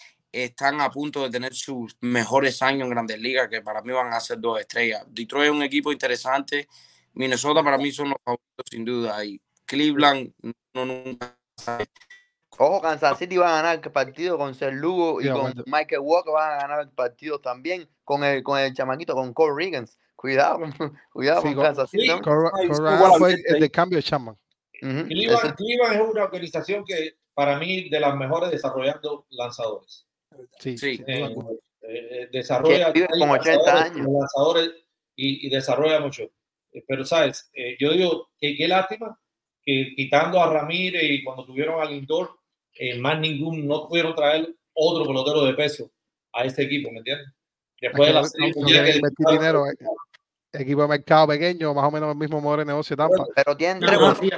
están 0.44 0.82
a 0.82 0.90
punto 0.92 1.24
de 1.24 1.30
tener 1.30 1.54
sus 1.54 1.96
mejores 2.02 2.62
años 2.62 2.84
en 2.84 2.90
Grandes 2.90 3.20
Ligas, 3.20 3.48
que 3.48 3.62
para 3.62 3.82
mí 3.82 3.92
van 3.94 4.14
a 4.14 4.20
ser 4.20 4.40
dos 4.40 4.60
estrellas. 4.60 5.04
Detroit 5.08 5.46
es 5.46 5.52
un 5.52 5.64
equipo 5.64 5.92
interesante. 5.92 6.68
Minnesota 7.14 7.64
para 7.64 7.78
mí 7.78 7.92
son 7.92 8.10
los 8.10 8.18
favoritos 8.24 8.66
sin 8.70 8.84
duda. 8.86 9.24
Y 9.24 9.40
Cleveland, 9.66 10.34
no 10.74 10.86
nunca 10.86 11.38
sabe 11.58 11.86
Ojo, 12.58 12.82
Kansas 12.82 13.18
City 13.18 13.36
va 13.36 13.50
a 13.50 13.62
ganar 13.62 13.82
el 13.84 13.92
partido 13.92 14.38
con 14.38 14.56
Ser 14.56 14.74
Lugo 14.74 15.20
y 15.20 15.26
Sí, 15.26 15.30
con. 15.30 15.54
Michael 15.66 16.00
Walker 16.02 16.32
van 16.34 16.54
a 16.54 16.62
ganar 16.62 16.80
el 16.82 16.90
partido 16.90 17.40
también 17.40 17.90
con 18.06 18.24
el, 18.24 18.44
con 18.44 18.58
el 18.60 18.74
chamaquito, 18.74 19.14
con 19.14 19.34
Cole 19.34 19.54
Riggins. 19.58 19.98
Cuidado, 20.16 20.60
cuidado 21.12 21.42
Sí, 21.42 21.48
con 21.50 21.56
con- 21.56 21.64
Kansas 21.66 21.90
City. 21.90 22.04
sí. 22.04 22.10
¿no? 22.10 22.22
Cor- 22.22 22.52
fue 23.18 23.36
el 23.46 23.60
de 23.60 23.70
cambio 23.70 23.98
de 23.98 24.04
Cleveland, 25.08 25.46
ese- 25.46 25.56
Cleveland 25.56 25.96
es 25.96 26.10
una 26.10 26.24
organización 26.24 26.86
que 26.86 27.18
para 27.34 27.60
mí 27.60 27.90
de 27.90 28.00
las 28.00 28.16
mejores 28.16 28.52
desarrollando 28.52 29.26
lanzadores. 29.32 30.06
Sí, 30.60 30.78
Sí. 30.78 31.04
Eh, 31.08 31.24
alguna. 31.24 31.50
eh, 31.82 32.30
desarrolla 32.32 32.92
con 32.94 33.30
80 33.30 33.74
lanzadores, 33.74 33.92
años. 33.92 34.08
lanzadores 34.12 34.70
y, 35.16 35.48
y 35.48 35.50
desarrolla 35.50 36.00
mucho. 36.00 36.24
Eh, 36.74 36.84
Pero, 36.88 37.06
¿sabes? 37.06 37.50
Eh, 37.54 37.78
yo 37.80 37.92
digo 37.92 38.30
que 38.40 38.56
qué 38.56 38.68
lástima 38.68 39.20
que 39.64 39.94
quitando 39.96 40.42
a 40.42 40.52
Ramírez 40.52 41.04
y 41.04 41.24
cuando 41.24 41.46
tuvieron 41.46 41.82
al 41.82 41.90
Lindor, 41.90 42.32
eh, 42.74 42.98
más 43.00 43.20
ningún, 43.20 43.68
no 43.68 43.88
pudieron 43.88 44.16
traer 44.16 44.54
otro 44.74 45.06
pelotero 45.06 45.44
de 45.46 45.54
peso 45.54 45.90
a 46.34 46.44
este 46.44 46.64
equipo, 46.64 46.92
¿me 46.92 46.98
entiendes? 47.00 47.28
Después 47.80 48.08
de 48.10 48.14
la 48.14 48.22
No- 48.22 48.28
serie 48.28 48.54
no 48.56 48.66
quieren 48.68 48.86
que 48.92 48.96
invertir 48.98 49.26
dinero, 49.28 49.68
eh. 49.68 49.74
Equipo 50.54 50.84
de 50.84 50.88
mercado 50.88 51.28
pequeño, 51.28 51.74
más 51.74 51.84
o 51.86 51.92
menos 51.92 52.12
el 52.12 52.18
mismo 52.18 52.40
modelo 52.40 52.62
de 52.62 52.66
negocio 52.68 52.96
de 52.96 53.04
Tampa. 53.04 53.26
Pero 53.36 53.58
tienen 53.58 53.80
No, 53.80 53.88
tres 53.88 54.00
no, 54.00 54.06
buenos 54.06 54.22
ahí 54.22 54.30
que 54.30 54.38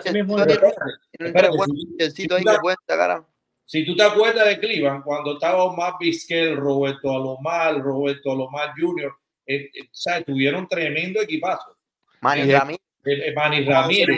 pueden 2.59 2.77
sacar 2.87 3.23
Si 3.69 3.85
tú 3.85 3.97
te 3.97 4.03
acuerdas 4.03 4.47
de 4.47 4.59
Cleveland, 4.59 5.03
cuando 5.03 5.33
estaba 5.33 5.65
Omar 5.65 5.95
Vizquel, 5.99 6.55
Roberto 6.55 7.11
Alomar, 7.11 7.77
Roberto 7.81 8.31
Alomar 8.31 8.71
Jr., 8.79 9.13
eh, 9.45 9.69
eh, 9.73 9.89
¿sabes? 9.91 10.23
tuvieron 10.25 10.67
tremendo 10.69 11.21
equipazo. 11.21 11.75
Manny 12.21 12.43
Y 12.43 12.51
es- 12.51 12.59
Ramírez. 12.59 12.81
Eh, 13.05 13.27
eh, 13.29 13.33
Manny 13.35 13.65
Ramírez. 13.65 14.17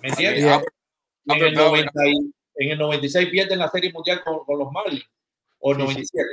¿me 0.00 0.08
entiendes? 0.08 0.42
Yeah. 0.44 0.62
En 1.26 1.42
el, 1.44 1.54
90 1.54 1.92
y- 2.08 2.32
en 2.56 2.70
el 2.70 2.78
96 2.78 3.28
pierden 3.28 3.58
la 3.58 3.68
Serie 3.68 3.92
Mundial 3.92 4.22
con, 4.24 4.44
con 4.46 4.58
los 4.58 4.72
Marlins. 4.72 5.04
O 5.58 5.72
el 5.72 5.76
Sí, 5.88 6.04
sí. 6.04 6.16
97. 6.16 6.28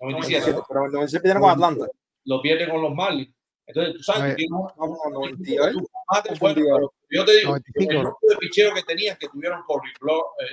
97. 0.00 0.62
Pero 0.68 0.84
el 0.86 0.92
97 0.92 1.22
viene 1.28 1.40
con 1.40 1.50
Atlanta. 1.50 1.86
Lo 2.26 2.42
pierden 2.42 2.68
con 2.70 2.82
los 2.82 2.94
Marlins. 2.94 3.34
Entonces, 3.66 3.94
tú 3.96 4.02
sabes 4.02 4.30
que 4.30 4.34
tienes 4.36 4.52
un- 4.52 4.68
Vamos 4.76 4.98
a 5.02 5.08
un 5.08 5.14
98. 5.14 5.64
equipo 5.64 5.64
que 5.64 5.72
tú 5.72 5.88
mates, 6.10 6.38
Confundido. 6.38 6.68
bueno, 6.70 6.92
pero 7.08 7.20
yo 7.20 7.24
te 7.24 7.36
digo, 7.38 7.48
95. 7.50 7.90
el 7.90 7.96
número 7.96 8.16
de 8.28 8.36
picheo 8.36 8.74
que 8.74 8.82
tenían, 8.82 9.16
que 9.18 9.28
tuvieron 9.28 9.62
Corey 9.62 9.90
eh, 9.92 10.44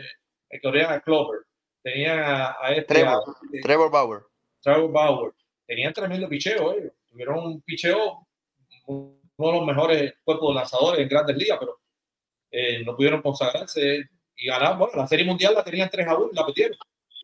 tenían 0.49 0.91
a 0.91 0.99
Clover, 1.01 1.41
tenían 1.83 2.19
a, 2.19 2.55
a 2.61 2.71
este, 2.71 2.93
Trevor, 2.93 3.23
a- 3.27 3.61
Trevor 3.61 3.91
Bauer. 3.91 4.21
Trevor 4.61 4.91
Bauer, 4.91 5.33
tenían 5.65 5.93
tremendo 5.93 6.27
picheo 6.27 6.73
ellos. 6.73 6.91
Tuvieron 7.09 7.39
un 7.39 7.61
picheo, 7.61 8.27
uno 8.87 9.17
de 9.37 9.51
los 9.51 9.65
mejores 9.65 10.13
cuerpos 10.23 10.49
de 10.49 10.55
lanzadores 10.55 11.01
en 11.01 11.09
grandes 11.09 11.37
ligas, 11.37 11.57
pero 11.59 11.79
eh, 12.51 12.83
no 12.83 12.95
pudieron 12.95 13.21
consagrarse 13.21 14.03
y 14.35 14.47
ganar. 14.47 14.77
Bueno, 14.77 14.93
la 14.95 15.07
Serie 15.07 15.25
Mundial 15.25 15.53
la 15.53 15.63
tenían 15.63 15.89
3 15.89 16.07
a 16.07 16.15
1 16.15 16.29
y 16.31 16.35
la 16.35 16.45
perdieron. 16.45 16.77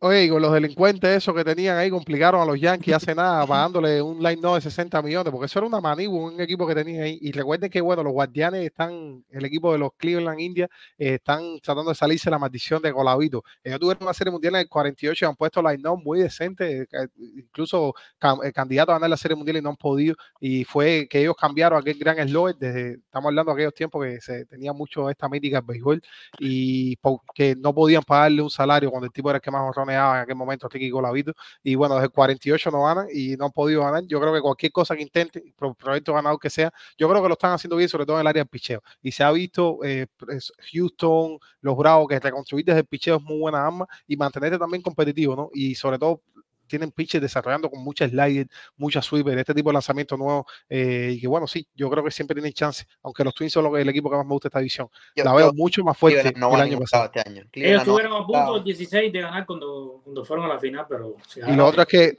Oye, 0.05 0.25
y 0.25 0.29
con 0.29 0.41
los 0.41 0.51
delincuentes 0.51 1.09
esos 1.15 1.33
que 1.33 1.45
tenían 1.45 1.77
ahí, 1.77 1.89
complicaron 1.89 2.41
a 2.41 2.45
los 2.45 2.59
Yankees 2.59 2.93
hace 2.95 3.15
nada, 3.15 3.47
pagándole 3.47 4.01
un 4.01 4.17
line 4.21 4.35
no 4.41 4.55
de 4.55 4.59
60 4.59 5.01
millones, 5.01 5.31
porque 5.31 5.45
eso 5.45 5.59
era 5.59 5.65
una 5.67 5.79
manigua, 5.79 6.25
un 6.25 6.41
equipo 6.41 6.67
que 6.67 6.75
tenían 6.75 7.03
ahí. 7.03 7.17
Y 7.21 7.31
recuerden 7.31 7.69
que, 7.69 7.79
bueno, 7.79 8.03
los 8.03 8.11
guardianes 8.11 8.65
están, 8.65 9.23
el 9.29 9.45
equipo 9.45 9.71
de 9.71 9.77
los 9.79 9.91
Cleveland 9.95 10.41
Indians, 10.41 10.69
eh, 10.97 11.13
están 11.15 11.57
tratando 11.61 11.91
de 11.91 11.95
salirse 11.95 12.29
la 12.29 12.37
maldición 12.37 12.81
de 12.81 12.91
Colavito. 12.91 13.45
Ellos 13.63 13.79
tuvieron 13.79 14.03
una 14.03 14.13
serie 14.13 14.31
mundial 14.31 14.55
en 14.55 14.61
el 14.61 14.67
48 14.67 15.23
y 15.25 15.27
han 15.29 15.37
puesto 15.37 15.61
line 15.61 15.77
no 15.81 15.95
muy 15.95 16.19
decente, 16.19 16.81
eh, 16.81 17.07
incluso 17.37 17.93
cam- 18.19 18.43
eh, 18.45 18.51
candidatos 18.51 18.91
a 18.91 18.95
ganar 18.95 19.09
la 19.09 19.15
serie 19.17 19.37
mundial 19.37 19.55
y 19.57 19.61
no 19.61 19.69
han 19.69 19.77
podido. 19.77 20.15
Y 20.37 20.65
fue 20.65 21.07
que 21.09 21.21
ellos 21.21 21.35
cambiaron 21.39 21.79
aquel 21.79 21.97
gran 21.97 22.19
eslogan, 22.19 22.55
desde, 22.59 22.95
estamos 22.95 23.29
hablando 23.29 23.51
de 23.51 23.55
aquellos 23.55 23.73
tiempos 23.73 24.03
que 24.05 24.19
se 24.19 24.45
tenía 24.47 24.73
mucho 24.73 25.09
esta 25.09 25.29
mítica 25.29 25.57
del 25.61 25.65
béisbol 25.67 26.01
y 26.39 26.95
porque 26.97 27.55
no 27.57 27.73
podían 27.73 28.03
pagarle 28.03 28.41
un 28.41 28.49
salario 28.49 28.89
cuando 28.91 29.05
el 29.05 29.11
tipo 29.13 29.29
era 29.29 29.37
el 29.37 29.41
que 29.41 29.51
más 29.51 29.61
en 29.93 30.21
aquel 30.21 30.35
momento, 30.35 30.67
Ricky 30.69 30.89
Colavito. 30.89 31.33
Y 31.63 31.75
bueno, 31.75 31.95
desde 31.95 32.05
el 32.05 32.11
48 32.11 32.71
no 32.71 32.83
ganan 32.83 33.07
y 33.13 33.35
no 33.37 33.45
han 33.45 33.51
podido 33.51 33.81
ganar. 33.81 34.03
Yo 34.07 34.19
creo 34.19 34.33
que 34.33 34.41
cualquier 34.41 34.71
cosa 34.71 34.95
que 34.95 35.01
intenten, 35.03 35.43
pro- 35.55 35.73
proyecto 35.75 36.13
ganador 36.13 36.39
que 36.39 36.49
sea, 36.49 36.71
yo 36.97 37.09
creo 37.09 37.21
que 37.21 37.27
lo 37.27 37.33
están 37.33 37.51
haciendo 37.53 37.75
bien, 37.77 37.89
sobre 37.89 38.05
todo 38.05 38.17
en 38.17 38.21
el 38.21 38.27
área 38.27 38.41
del 38.43 38.49
picheo. 38.49 38.81
Y 39.01 39.11
se 39.11 39.23
ha 39.23 39.31
visto 39.31 39.79
eh, 39.83 40.07
es 40.29 40.51
Houston, 40.73 41.37
los 41.61 41.77
Bravos, 41.77 42.07
que 42.07 42.19
reconstruir 42.19 42.65
desde 42.65 42.79
el 42.81 42.85
picheo 42.87 43.17
es 43.17 43.23
muy 43.23 43.39
buena 43.39 43.65
arma 43.65 43.85
y 44.07 44.15
mantenerte 44.17 44.57
también 44.59 44.81
competitivo, 44.83 45.35
¿no? 45.35 45.49
Y 45.53 45.75
sobre 45.75 45.97
todo 45.99 46.21
tienen 46.67 46.91
pitches 46.91 47.21
desarrollando 47.21 47.69
con 47.69 47.83
mucha 47.83 48.07
slider, 48.07 48.47
mucha 48.77 49.01
sweeper, 49.01 49.37
este 49.37 49.53
tipo 49.53 49.69
de 49.69 49.73
lanzamiento 49.73 50.17
nuevo. 50.17 50.45
eh, 50.69 51.11
y 51.13 51.21
que 51.21 51.27
bueno, 51.27 51.45
sí, 51.47 51.67
yo 51.75 51.89
creo 51.89 52.03
que 52.03 52.11
siempre 52.11 52.35
tienen 52.35 52.53
chance, 52.53 52.85
aunque 53.03 53.23
los 53.23 53.33
Twins 53.33 53.51
son 53.53 53.63
lo 53.65 53.71
que- 53.73 53.81
el 53.81 53.89
equipo 53.89 54.09
que 54.09 54.15
más 54.17 54.25
me 54.25 54.31
gusta 54.33 54.47
de 54.47 54.49
esta 54.49 54.59
división. 54.59 54.87
Yo- 55.15 55.23
La 55.23 55.33
veo 55.33 55.47
yo- 55.47 55.53
mucho 55.53 55.83
más 55.83 55.97
fuerte 55.97 56.21
Cleveland 56.21 56.37
no 56.39 56.55
el 56.55 56.61
año 56.61 56.79
pasado. 56.79 57.05
este 57.05 57.19
año. 57.19 57.37
Ellos 57.41 57.49
Cleveland 57.51 57.75
no 57.75 57.81
estuvieron 57.93 58.13
a 58.13 58.25
punto 58.25 58.33
lado. 58.39 58.57
el 58.57 58.63
16 58.63 59.13
de 59.13 59.21
ganar 59.21 59.45
cuando, 59.45 60.01
cuando 60.03 60.25
fueron 60.25 60.45
a 60.45 60.49
la 60.49 60.59
final, 60.59 60.85
pero 60.89 61.15
se 61.27 61.39
Y 61.39 61.41
ganaron. 61.41 61.57
lo 61.57 61.67
otro 61.69 61.81
es 61.83 61.87
que 61.87 62.13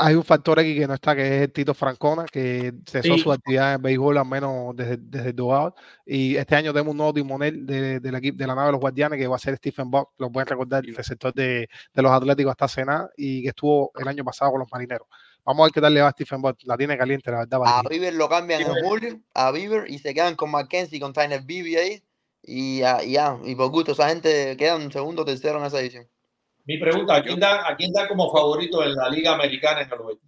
hay 0.00 0.14
un 0.14 0.22
factor 0.24 0.60
X 0.60 0.78
que 0.78 0.86
no 0.86 0.94
está, 0.94 1.16
que 1.16 1.26
es 1.26 1.42
el 1.42 1.52
Tito 1.52 1.74
Francona, 1.74 2.24
que 2.24 2.72
cesó 2.86 3.14
Sí. 3.14 3.18
su 3.20 3.32
actividad 3.32 3.74
en 3.74 3.82
béisbol 3.82 4.16
al 4.16 4.26
menos 4.26 4.76
desde, 4.76 4.96
desde 4.98 5.30
el 5.30 5.36
dugout. 5.36 5.74
Y 6.06 6.36
este 6.36 6.54
año 6.54 6.72
tenemos 6.72 6.92
un 6.92 6.98
nuevo 6.98 7.12
timonel 7.12 7.66
de, 7.66 7.98
del 8.00 8.14
equipo 8.14 8.38
de 8.38 8.46
la 8.46 8.54
nave 8.54 8.66
de 8.66 8.72
los 8.72 8.80
Guardianes, 8.80 9.18
que 9.18 9.26
va 9.26 9.36
a 9.36 9.40
ser 9.40 9.56
Stephen 9.56 9.90
Buck, 9.90 10.10
lo 10.18 10.30
pueden 10.30 10.46
recordar, 10.46 10.84
el 10.86 10.94
receptor 10.94 11.34
de, 11.34 11.68
de 11.92 12.02
los 12.02 12.12
Atléticos 12.12 12.52
hasta 12.52 12.68
Sena, 12.68 13.08
y 13.16 13.42
que 13.42 13.48
estuvo 13.48 13.90
el 13.98 14.06
año 14.06 14.24
pasado 14.24 14.52
con 14.52 14.60
los 14.60 14.68
Marineros. 14.72 15.08
Vamos 15.44 15.62
a 15.62 15.64
ver 15.64 15.72
qué 15.72 15.80
tal 15.80 15.94
le 15.94 16.02
va 16.02 16.08
a 16.08 16.12
Stephen 16.12 16.42
Buck. 16.42 16.58
La 16.64 16.76
tiene 16.76 16.96
caliente, 16.96 17.30
la 17.30 17.38
verdad. 17.38 17.60
A 17.64 17.82
Bieber 17.88 18.14
lo 18.14 18.28
cambian 18.28 18.60
en 18.62 18.84
julio, 18.84 19.20
a 19.34 19.50
Bieber, 19.50 19.90
y 19.90 19.98
se 19.98 20.14
quedan 20.14 20.36
con 20.36 20.50
Mackenzie, 20.50 21.00
con 21.00 21.12
Tyner 21.12 21.42
Bibi 21.42 21.76
ahí. 21.76 22.02
Y 22.42 22.78
ya, 22.78 23.02
y 23.02 23.16
y 23.50 23.54
por 23.56 23.70
gusto, 23.70 23.92
esa 23.92 24.08
gente 24.08 24.56
quedan 24.56 24.92
segundo 24.92 25.22
o 25.22 25.24
tercero 25.24 25.58
en 25.58 25.64
esa 25.64 25.80
edición. 25.80 26.06
Mi 26.68 26.76
pregunta, 26.76 27.16
¿a 27.16 27.22
quién, 27.22 27.40
da, 27.40 27.66
¿a 27.66 27.74
quién 27.76 27.90
da 27.92 28.06
como 28.06 28.30
favorito 28.30 28.84
en 28.84 28.94
la 28.94 29.08
Liga 29.08 29.32
Americana 29.32 29.80
en 29.80 29.90
el 29.90 30.00
oeste? 30.00 30.26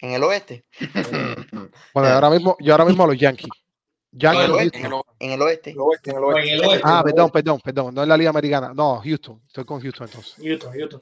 En 0.00 0.10
el 0.12 0.22
oeste. 0.24 0.64
Bueno, 1.92 2.08
ahora 2.08 2.30
mismo, 2.30 2.56
yo 2.60 2.72
ahora 2.72 2.84
mismo 2.86 3.04
a 3.04 3.08
los 3.08 3.18
Yankees. 3.18 3.48
No, 4.12 4.18
Yankees 4.18 4.44
en 4.44 4.50
el 4.50 4.52
oeste. 4.56 4.80
Houston. 4.80 5.02
En 5.20 5.30
el 5.32 5.42
oeste. 5.42 5.70
En 5.70 5.76
el 5.76 5.82
oeste, 5.82 6.10
en 6.10 6.16
el 6.16 6.22
En 6.22 6.24
oeste. 6.32 6.54
el 6.54 6.64
oeste. 6.64 6.82
Ah, 6.84 7.02
perdón, 7.04 7.30
perdón, 7.30 7.60
perdón. 7.62 7.94
No 7.94 8.02
es 8.02 8.08
la 8.08 8.16
Liga 8.16 8.30
Americana. 8.30 8.72
No, 8.74 9.00
Houston. 9.02 9.42
Estoy 9.46 9.64
con 9.66 9.80
Houston 9.82 10.06
entonces. 10.06 10.34
Houston, 10.42 10.72
Houston. 10.72 11.00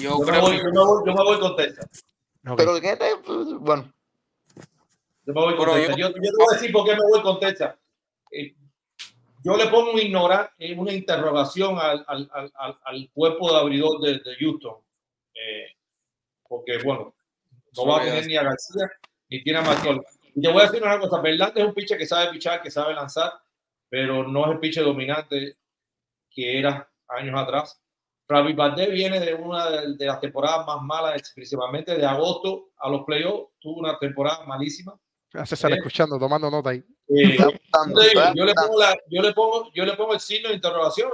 Yo 0.00 0.10
Yo 0.10 0.18
me, 0.20 0.40
voy, 0.40 0.52
que 0.52 0.58
yo, 0.58 0.64
me 0.70 0.78
voy, 0.84 1.02
yo 1.06 1.14
me 1.14 1.24
voy 1.24 1.40
con 1.40 1.56
Texas. 1.56 1.86
Pero 2.56 2.80
¿qué 2.80 2.96
te- 2.96 3.14
bueno, 3.60 3.92
Yo 5.26 5.32
me 5.34 5.40
voy 5.40 5.56
con 5.56 5.74
Texas. 5.74 5.96
yo- 5.96 6.08
Yo, 6.08 6.14
yo 6.14 6.22
te 6.22 6.30
voy 6.38 6.46
a 6.50 6.54
decir 6.54 6.72
por 6.72 6.84
qué 6.86 6.92
me 6.92 7.02
voy 7.10 7.22
con 7.22 7.38
Texas. 7.40 7.74
Eh, 8.30 8.54
yo 9.44 9.56
le 9.56 9.66
pongo 9.68 9.92
un 9.92 9.98
ignorar, 9.98 10.52
eh, 10.58 10.74
una 10.78 10.92
interrogación 10.92 11.78
al, 11.78 12.04
al, 12.06 12.30
al, 12.32 12.78
al- 12.84 13.10
cuerpo 13.12 13.50
de 13.52 13.58
abridor 13.58 14.00
de, 14.00 14.12
de 14.18 14.36
Houston. 14.40 14.76
Eh, 15.34 15.66
porque, 16.48 16.78
bueno, 16.84 17.14
no 17.76 17.86
va 17.86 18.00
a 18.00 18.04
tener 18.04 18.26
ni 18.26 18.36
a 18.36 18.42
García 18.42 18.90
ni 19.28 19.42
tiene 19.42 19.58
a 19.60 19.62
Marcol. 19.62 20.04
Y 20.34 20.40
te 20.40 20.48
voy 20.50 20.62
a 20.62 20.66
decir 20.66 20.82
una 20.82 20.98
cosa: 21.00 21.20
Verlander 21.20 21.62
es 21.62 21.68
un 21.68 21.74
pitcher 21.74 21.98
que 21.98 22.06
sabe 22.06 22.30
pichar, 22.30 22.62
que 22.62 22.70
sabe 22.70 22.94
lanzar, 22.94 23.32
pero 23.88 24.26
no 24.28 24.44
es 24.46 24.52
el 24.52 24.58
pitcher 24.60 24.84
dominante 24.84 25.56
que 26.30 26.58
era 26.58 26.88
años 27.08 27.38
atrás. 27.40 27.78
Ravi 28.28 28.52
Valdez 28.54 28.90
viene 28.90 29.20
de 29.20 29.34
una 29.34 29.68
de, 29.68 29.96
de 29.96 30.06
las 30.06 30.20
temporadas 30.20 30.66
más 30.66 30.80
malas, 30.82 31.32
principalmente 31.34 31.96
de 31.96 32.06
agosto 32.06 32.70
a 32.78 32.88
los 32.88 33.04
playoffs. 33.04 33.52
Tuvo 33.58 33.80
una 33.80 33.98
temporada 33.98 34.44
malísima. 34.46 34.98
César 35.44 35.72
Eh. 35.72 35.76
escuchando, 35.76 36.18
tomando 36.18 36.50
nota 36.50 36.70
ahí. 36.70 36.82
Eh, 37.14 37.36
yo, 37.36 38.44
le 38.44 38.54
pongo 38.54 38.78
la- 38.80 38.96
yo 39.08 39.22
le 39.22 39.32
pongo 39.32 39.70
yo 39.74 39.84
le 39.84 39.92
pongo 39.94 40.14
el 40.14 40.20
signo 40.20 40.48
de 40.48 40.54
interrogación. 40.54 41.10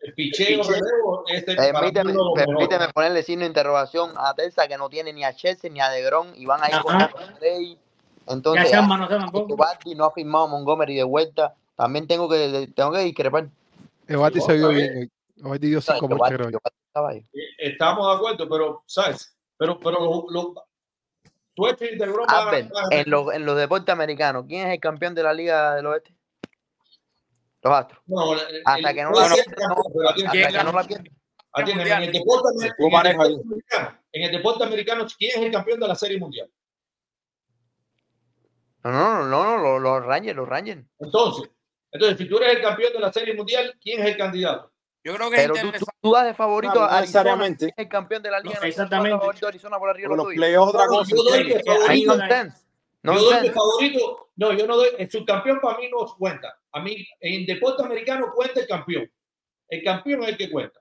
El 0.00 0.14
picheo 0.14 0.60
picheo. 0.62 0.74
relevo, 0.74 1.24
este 1.26 1.54
Permíteme, 1.54 2.14
permíteme 2.34 2.88
ponerle 2.88 3.22
signo 3.22 3.42
de 3.42 3.48
interrogación 3.48 4.12
a 4.16 4.32
Terza 4.34 4.66
que 4.66 4.78
no 4.78 4.88
tiene 4.88 5.12
ni 5.12 5.24
a 5.24 5.34
Chelsea 5.34 5.70
ni 5.70 5.80
a 5.80 5.90
DeGrom 5.90 6.28
y 6.36 6.46
van 6.46 6.62
a 6.62 6.70
ir 6.70 6.80
con 6.82 6.94
Ajá. 6.96 7.10
Rey. 7.40 7.78
Entonces, 8.26 8.72
no 8.72 9.08
tampoco. 9.08 9.56
Bardi 9.56 9.94
no 9.94 10.04
ha 10.04 10.12
firmado 10.12 10.48
Montgomery 10.48 10.96
de 10.96 11.02
vuelta. 11.02 11.54
También 11.76 12.06
tengo 12.06 12.28
que, 12.28 12.70
tengo 12.74 12.92
que 12.92 13.00
discrepar. 13.00 13.48
Evaldi 14.06 14.40
se 14.40 14.54
vio 14.54 14.68
bien. 14.68 15.10
Evaldi 15.36 15.68
dio 15.68 15.80
cinco. 15.80 16.08
Eh, 16.30 17.26
Estamos 17.58 18.06
de 18.06 18.14
acuerdo, 18.16 18.48
pero 18.48 18.82
sabes, 18.86 19.36
pero 19.56 19.78
pero 19.78 20.00
lo, 20.00 20.26
lo, 20.30 20.54
tú 21.54 21.66
este 21.66 21.96
de 21.96 22.06
broma 22.06 22.24
Albert, 22.28 22.70
en 22.90 23.10
los, 23.10 23.34
en 23.34 23.44
los 23.46 23.56
deportes 23.56 23.92
americanos, 23.92 24.44
¿quién 24.48 24.66
es 24.68 24.74
el 24.74 24.80
campeón 24.80 25.14
de 25.14 25.22
la 25.22 25.32
Liga 25.34 25.74
del 25.74 25.86
Oeste? 25.86 26.14
Los 27.62 27.72
Astros. 27.74 28.00
no, 28.06 28.32
el- 28.34 28.62
Hasta 28.64 28.90
el- 28.90 28.96
que 28.96 29.02
no 29.02 29.10
la 29.12 29.28
ser 29.28 29.44
pierdan, 29.44 29.68
campeón, 29.68 29.92
pero 29.94 30.08
atiende, 30.10 30.30
¿Quién 30.32 30.46
Hasta 30.46 30.58
que 30.58 30.64
no 30.64 30.72
la 30.72 30.84
pierdan. 30.86 31.06
atiende, 31.52 31.82
en 31.90 32.02
el 32.02 32.12
deporte, 32.12 32.48
en 32.56 32.62
el 32.66 32.72
Tú 32.76 32.90
manejas 32.90 33.28
deporte 33.28 33.44
americano, 33.46 33.98
en 34.12 34.22
el 34.22 34.32
deporte 34.32 34.64
americano, 34.64 35.06
¿quién 35.18 35.30
es 35.38 35.44
el 35.46 35.52
campeón 35.52 35.80
de 35.80 35.88
la 35.88 35.94
Serie 35.94 36.18
Mundial? 36.18 36.50
No, 38.82 38.90
no, 38.92 39.24
no, 39.24 39.26
no, 39.28 39.44
no, 39.44 39.58
los, 39.58 39.82
los 39.82 40.06
Rangers, 40.06 40.36
los 40.36 40.48
Rangers. 40.48 40.82
Entonces, 40.98 41.50
entonces, 41.92 42.16
si 42.18 42.28
tú 42.28 42.38
eres 42.38 42.56
el 42.56 42.62
campeón 42.62 42.92
de 42.94 43.00
la 43.00 43.12
Serie 43.12 43.34
Mundial, 43.34 43.76
¿quién 43.82 44.00
es 44.00 44.06
el 44.06 44.16
candidato? 44.16 44.72
Yo 45.02 45.14
creo 45.14 45.30
que 45.30 45.36
es 45.36 45.42
Pero 45.42 45.54
tú, 45.54 45.86
tú, 46.02 46.12
das 46.12 46.24
de 46.26 46.34
favorito 46.34 46.74
No, 46.74 46.80
no 46.80 46.86
a 46.86 46.98
Arizona, 46.98 47.00
necesariamente. 47.00 47.58
¿quién 47.66 47.74
es 47.76 47.84
el 47.84 47.88
campeón 47.88 48.22
de 48.22 48.30
la 48.30 48.40
Liga. 48.40 48.58
No, 48.60 48.66
exactamente. 48.66 49.18
favorito 49.18 49.46
a 49.46 49.48
Arizona 49.48 49.78
por 49.78 49.88
arriba 49.88 50.08
de 50.10 50.16
Porque 50.16 50.28
los 50.28 50.34
playoffs 50.36 50.68
otra 50.74 50.84
No, 50.86 50.90
cosa. 50.92 51.10
yo 51.16 51.22
doy 51.22 51.32
de 51.32 51.38
¿entiendes? 51.54 51.64
favorito. 51.64 52.54
No 53.02 53.14
yo 53.14 53.20
doy 53.30 53.48
favorito, 53.48 54.30
no, 54.36 54.52
yo 54.52 54.66
no 54.66 54.76
doy, 54.76 54.88
el 54.98 55.10
subcampeón 55.10 55.58
para 55.60 55.78
mí 55.78 55.88
no 55.90 56.06
cuenta. 56.18 56.54
A 56.72 56.80
mí, 56.80 57.06
en 57.20 57.46
deporte 57.46 57.82
americano 57.82 58.30
cuenta 58.34 58.60
el 58.60 58.66
campeón. 58.66 59.10
El 59.68 59.82
campeón 59.82 60.22
es 60.24 60.28
el 60.30 60.36
que 60.36 60.50
cuenta. 60.50 60.78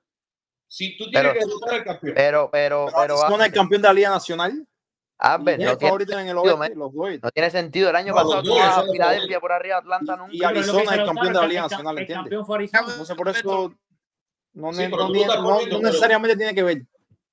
Si 0.67 0.97
tú 0.97 1.09
tienes 1.09 1.21
Pero- 1.21 1.33
que 1.33 1.39
derrotar 1.45 1.73
al 1.75 1.83
campeón. 1.85 2.13
Pero, 2.15 2.49
pero, 2.51 2.87
pero. 2.93 3.17
¿Son 3.17 3.27
el 3.27 3.33
Albert, 3.35 3.55
campeón 3.55 3.81
de 3.81 3.87
la 3.87 3.93
Liga 3.93 4.09
Nacional? 4.09 4.67
Albert, 5.17 5.57
¿Quién 5.57 5.61
es 5.61 5.65
no 5.67 5.71
el 5.73 5.77
tiene, 5.77 5.89
favorito 5.89 6.11
en 6.13 6.19
el 6.19 6.25
sentido, 6.27 6.43
oeste? 6.55 6.57
man. 6.59 6.79
Los 6.79 6.93
Dodgers. 6.93 7.23
no 7.23 7.31
tiene 7.31 7.49
sentido. 7.49 7.89
El 7.89 7.95
año 7.95 8.07
No, 8.13 8.15
pasado 8.15 8.43
tú 8.43 8.59
a 8.59 8.83
Filadelfia 8.91 9.39
por 9.39 9.51
arriba, 9.51 9.77
Atlanta 9.77 10.15
nunca. 10.17 10.33
Y 10.33 10.37
Pero 10.39 10.49
Arizona 10.49 10.81
es 10.91 10.97
lo 10.97 11.05
campeón 11.05 11.27
de 11.27 11.33
la 11.33 11.41
es 11.43 11.49
Liga 11.49 11.61
el 11.61 11.69
Nacional, 11.71 11.95
el 11.95 12.01
¿entiendes? 12.01 12.23
campeón 12.23 12.45
fue 12.45 12.55
Arizona. 12.57 12.87
Entonces, 12.91 13.15
por 13.17 13.29
eso 13.29 13.73
no, 14.59 14.73
Sí, 14.73 14.87
no 14.87 15.11
tiene- 15.11 15.27
no- 15.27 15.43
poniendo, 15.43 15.75
no 15.75 15.79
pero- 15.79 15.79
necesariamente 15.81 16.37
tiene 16.37 16.53
que 16.55 16.63
ver. 16.63 16.81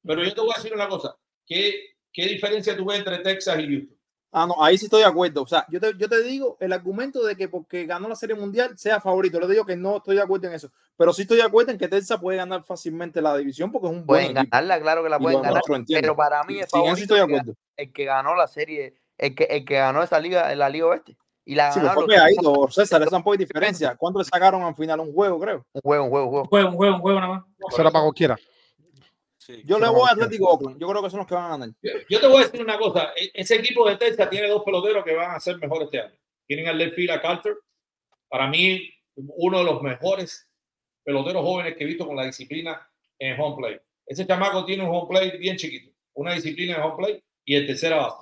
Pero 0.05 0.23
yo 0.25 0.35
te 0.35 0.41
voy 0.41 0.51
a 0.55 0.57
decir 0.57 0.73
una 0.75 0.89
cosa. 0.89 1.17
¿Qué, 1.47 1.97
qué 2.13 2.27
diferencia 2.27 2.77
tú 2.77 2.85
ves 2.87 2.99
entre 2.99 3.19
Texas 3.19 3.59
y 3.59 3.67
Houston? 3.67 3.97
Ah, 4.33 4.47
no, 4.47 4.63
ahí 4.63 4.77
sí 4.77 4.85
estoy 4.87 5.01
de 5.01 5.07
acuerdo. 5.07 5.43
O 5.43 5.47
sea, 5.47 5.65
yo 5.71 5.81
te, 5.81 5.93
yo 5.97 6.09
te 6.09 6.23
digo 6.23 6.59
el 6.61 6.73
argumento 6.73 7.25
de 7.25 7.37
que 7.37 7.49
porque 7.49 7.87
ganó 7.87 8.07
la 8.09 8.15
Serie 8.17 8.35
Mundial 8.37 8.77
sea 8.77 9.01
favorito. 9.01 9.41
Le 9.41 9.47
digo 9.49 9.65
que 9.65 9.77
no 9.77 9.97
estoy 9.99 10.17
de 10.17 10.23
acuerdo 10.23 10.49
en 10.49 10.55
eso. 10.55 10.71
Pero 10.97 11.13
sí 11.15 11.23
estoy 11.23 11.39
de 11.39 11.45
acuerdo 11.45 11.73
en 11.73 11.79
que 11.79 11.89
Texas 11.89 12.21
puede 12.21 12.37
ganar 12.37 12.63
fácilmente 12.65 13.23
la 13.23 13.35
división 13.37 13.73
porque 13.73 13.87
es 13.87 13.93
un 13.93 14.05
buen 14.05 14.27
Pueden 14.27 14.37
equipo. 14.37 14.49
ganarla, 14.53 14.81
claro 14.81 15.03
que 15.03 15.09
la 15.09 15.19
pueden 15.19 15.41
ganar. 15.43 15.63
Pero 15.89 16.17
para 16.17 16.43
mí 16.45 16.55
Sí, 16.55 16.61
es 16.61 16.67
eso 16.67 16.77
sí 16.77 16.79
favorito 16.79 17.03
estoy 17.03 17.17
de 17.19 17.23
el 17.25 17.29
que, 17.29 17.35
acuerdo. 17.37 17.55
el 17.77 17.93
que 17.93 18.05
ganó 18.05 18.35
la 18.37 18.47
serie, 18.47 18.95
el 19.17 19.35
que, 19.35 19.45
el 19.45 19.65
que 19.65 19.75
ganó 19.77 20.03
esa 20.03 20.21
liga, 20.21 20.55
la 20.55 20.69
Liga 20.69 20.87
Oeste. 20.87 21.17
Y 21.49 21.55
la 21.55 21.71
Sí, 21.73 21.79
pues 21.79 21.85
ganaron 21.85 21.95
fue 21.95 22.15
los- 22.17 22.25
pegadito, 22.25 22.69
César, 22.73 23.03
esa 23.03 23.23
poca 23.23 23.39
diferencia. 23.39 23.95
¿Cuánto 23.97 24.19
le 24.19 24.25
sacaron 24.25 24.63
al 24.63 24.75
final? 24.75 24.99
Un 25.01 25.13
juego, 25.15 25.39
creo. 25.39 25.65
un 25.73 25.81
juego, 25.81 26.05
un 26.05 26.11
juego, 26.11 26.25
un 26.27 26.31
juego. 26.31 26.43
Un 26.43 26.49
juego, 26.49 26.69
un 26.71 26.77
juego, 26.77 26.95
un 26.97 27.01
juego 27.01 27.21
nada 27.21 27.33
más. 27.35 27.45
Eso 27.71 27.81
era 27.81 27.91
para 27.91 28.03
cualquiera. 28.05 28.37
Yo 29.65 29.79
le 29.79 29.89
voy 29.89 30.03
a 30.09 30.13
Atlético 30.13 30.49
Oakland. 30.49 30.81
Yo 30.81 30.89
creo 30.89 31.03
que 31.03 31.11
son 31.11 31.19
los 31.19 31.27
que 31.29 31.35
van 31.37 31.45
a 31.45 31.49
ganar. 31.51 31.69
Yo- 31.81 31.93
Yo 32.11 32.21
te 32.21 32.27
voy 32.27 32.43
a 32.43 32.47
decir 32.47 32.61
una 32.61 32.77
cosa. 32.79 33.13
e- 33.17 33.31
Ese 33.33 33.55
equipo 33.55 33.89
de 33.89 33.97
Texas 33.97 34.29
tiene 34.29 34.49
dos 34.49 34.65
peloteros 34.65 35.05
que 35.05 35.15
van 35.15 35.37
a 35.37 35.41
ser 35.41 35.57
mejor 35.59 35.85
este 35.85 36.01
año. 36.01 36.15
Tienen 36.49 36.67
al 36.67 36.77
left 36.79 36.97
field 36.97 37.11
a 37.13 37.23
Carter. 37.23 37.55
Para 38.29 38.49
mí, 38.49 38.91
uno 39.15 39.59
de 39.59 39.65
los 39.65 39.83
mejores 39.83 40.49
peloteros 41.05 41.43
jóvenes 41.45 41.77
que 41.77 41.85
he 41.85 41.87
visto 41.87 42.05
con 42.09 42.17
la 42.17 42.25
disciplina 42.25 42.89
en 43.21 43.41
home 43.41 43.57
play. 43.57 43.79
Ese 44.05 44.27
chamaco 44.27 44.65
tiene 44.65 44.83
un 44.83 44.91
home 44.95 45.07
play 45.09 45.39
bien 45.39 45.57
chiquito. 45.57 45.93
Una 46.15 46.33
disciplina 46.35 46.75
en 46.77 46.83
home 46.83 46.97
play 46.97 47.23
y 47.45 47.55
el 47.55 47.69
tercera 47.69 47.99
base. 47.99 48.17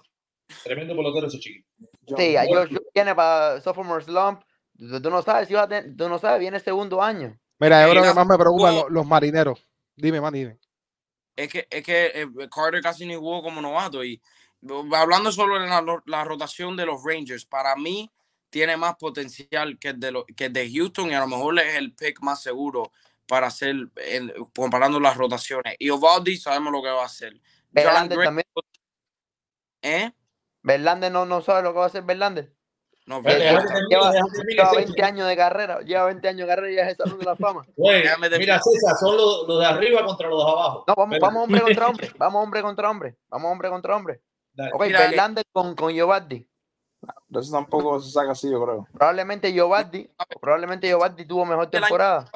Tremendo 0.62 0.94
pelotero 0.94 1.28
ese 1.28 1.38
chiquito. 1.38 1.66
Sí, 2.06 2.32
yo, 2.52 2.64
yo 2.66 2.78
viene 2.94 3.14
para 3.14 3.60
sophomore 3.60 4.04
slump. 4.04 4.42
Tú 4.76 5.00
tú 5.00 5.10
no 5.10 5.22
sabes 5.22 5.48
si 5.48 5.54
va 5.54 5.62
a 5.62 5.68
tener, 5.68 5.96
tú 5.96 6.08
no 6.08 6.18
sabes, 6.18 6.40
viene 6.40 6.58
segundo 6.60 7.00
año. 7.02 7.38
Mira, 7.58 7.84
yo 7.86 7.90
creo 7.92 8.02
que 8.02 8.14
más 8.14 8.26
me 8.26 8.36
preocupan 8.36 8.74
los, 8.74 8.90
los 8.90 9.06
marineros. 9.06 9.66
Dime, 9.96 10.20
man, 10.20 10.32
dime. 10.34 10.58
Es 11.36 11.48
que, 11.48 11.66
es 11.70 11.82
que 11.84 12.06
eh, 12.14 12.26
Carter 12.52 12.82
casi 12.82 13.06
ni 13.06 13.14
jugó 13.14 13.42
como 13.42 13.60
novato. 13.60 14.04
Y 14.04 14.20
hablando 14.94 15.30
solo 15.32 15.58
de 15.60 15.66
la, 15.66 15.84
la 16.06 16.24
rotación 16.24 16.76
de 16.76 16.86
los 16.86 17.02
Rangers, 17.04 17.44
para 17.46 17.76
mí 17.76 18.10
tiene 18.50 18.76
más 18.76 18.96
potencial 18.96 19.78
que 19.78 19.88
el, 19.88 20.00
de 20.00 20.12
lo- 20.12 20.24
que 20.26 20.46
el 20.46 20.52
de 20.52 20.70
Houston 20.72 21.10
y 21.10 21.14
a 21.14 21.20
lo 21.20 21.26
mejor 21.26 21.58
es 21.60 21.74
el 21.76 21.94
pick 21.94 22.20
más 22.22 22.42
seguro 22.42 22.92
para 23.26 23.46
hacer, 23.48 23.74
el- 23.96 24.34
comparando 24.54 24.98
las 25.00 25.16
rotaciones. 25.16 25.74
Y 25.78 25.90
Ovaldi 25.90 26.36
sabemos 26.36 26.72
lo 26.72 26.82
que 26.82 26.90
va 26.90 27.02
a 27.02 27.06
hacer. 27.06 27.40
Verlander 27.70 28.18
también. 28.24 28.46
¿Eh? 29.82 30.12
Verlander 30.64 31.12
no, 31.12 31.26
no 31.26 31.40
sabe 31.42 31.62
lo 31.62 31.72
que 31.72 31.78
va 31.78 31.84
a 31.84 31.88
hacer 31.88 32.02
Verlander. 32.02 32.52
No, 33.06 33.22
pero- 33.22 33.38
Lleva, 33.38 33.62
lleva 33.90 34.12
César. 34.12 34.76
20 34.76 35.02
años 35.02 35.28
de 35.28 35.36
carrera, 35.36 35.80
lleva 35.80 36.06
20 36.06 36.26
años 36.26 36.40
de 36.40 36.54
carrera 36.54 36.72
y 36.72 36.76
ya 36.76 36.82
es 36.84 36.88
el 36.88 36.96
Salón 36.96 37.18
de 37.18 37.24
la 37.26 37.36
Fama. 37.36 37.62
Mira, 37.76 38.60
César, 38.62 38.96
son 38.98 39.16
los, 39.16 39.46
los 39.46 39.60
de 39.60 39.66
arriba 39.66 40.04
contra 40.06 40.26
los 40.26 40.42
de 40.42 40.50
abajo. 40.50 40.84
No, 40.88 40.94
vamos, 40.96 41.18
vamos 41.20 41.44
hombre 41.44 41.60
contra 41.60 41.88
hombre, 41.88 42.10
vamos 42.16 42.42
hombre 42.42 42.62
contra 42.62 42.90
hombre, 42.90 43.16
vamos 43.28 43.52
hombre 43.52 43.68
contra 43.68 43.96
hombre. 43.96 44.20
Dale. 44.54 44.70
Ok, 44.72 44.86
Mira, 44.86 45.04
eh, 45.04 45.08
Verlander 45.08 45.44
con, 45.52 45.74
con 45.76 45.92
Giovanni. 45.92 46.48
Eso 47.30 47.52
tampoco 47.52 48.00
se 48.00 48.10
saca 48.10 48.32
así, 48.32 48.50
yo 48.50 48.64
creo. 48.64 48.88
Probablemente 48.94 49.52
Giovanni, 49.52 50.08
probablemente 50.40 50.88
Giovanni 50.88 51.26
tuvo 51.26 51.44
mejor 51.44 51.68
temporada. 51.68 52.30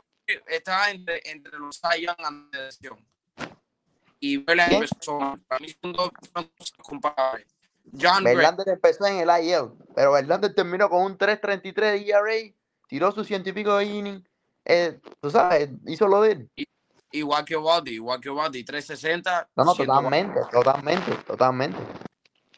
está 0.47 0.91
entre, 0.91 1.23
entre 1.31 1.59
los 1.59 1.81
lesión. 2.53 2.99
Y 4.21 4.37
Verlander. 4.37 4.87
Para 5.47 5.61
mí 5.61 5.75
son 5.81 5.93
dos 5.95 6.11
son 6.35 6.51
dos 6.59 6.73
comparables. 6.83 7.47
John 8.01 8.23
Gray. 8.25 8.37
Verlander 8.37 8.69
empezó 8.69 9.07
en 9.07 9.17
el 9.29 9.45
IL, 9.45 9.71
pero 9.95 10.13
Verlander 10.13 10.55
terminó 10.55 10.89
con 10.91 11.03
un 11.03 11.19
3.33 11.19 11.75
de 11.75 12.09
ERA, 12.11 12.55
tiró 12.89 13.13
sus 13.13 13.27
ciento 13.27 13.49
y 13.49 13.53
pico 13.53 13.77
de 13.77 13.85
innings. 13.85 14.23
Eh, 14.65 15.01
tú 15.21 15.31
sabes, 15.31 15.71
hizo 15.87 16.07
lo 16.09 16.23
de 16.23 16.33
él. 16.33 16.51
Igual 17.11 17.45
que 17.45 17.57
Ovaldi, 17.57 17.93
igual 17.93 18.21
que 18.21 18.29
Ovaldi, 18.29 18.65
360. 18.65 19.49
No, 19.57 19.65
no, 19.65 19.75
104. 19.75 19.85
totalmente, 20.03 20.41
totalmente, 20.53 21.13
totalmente. 21.27 21.79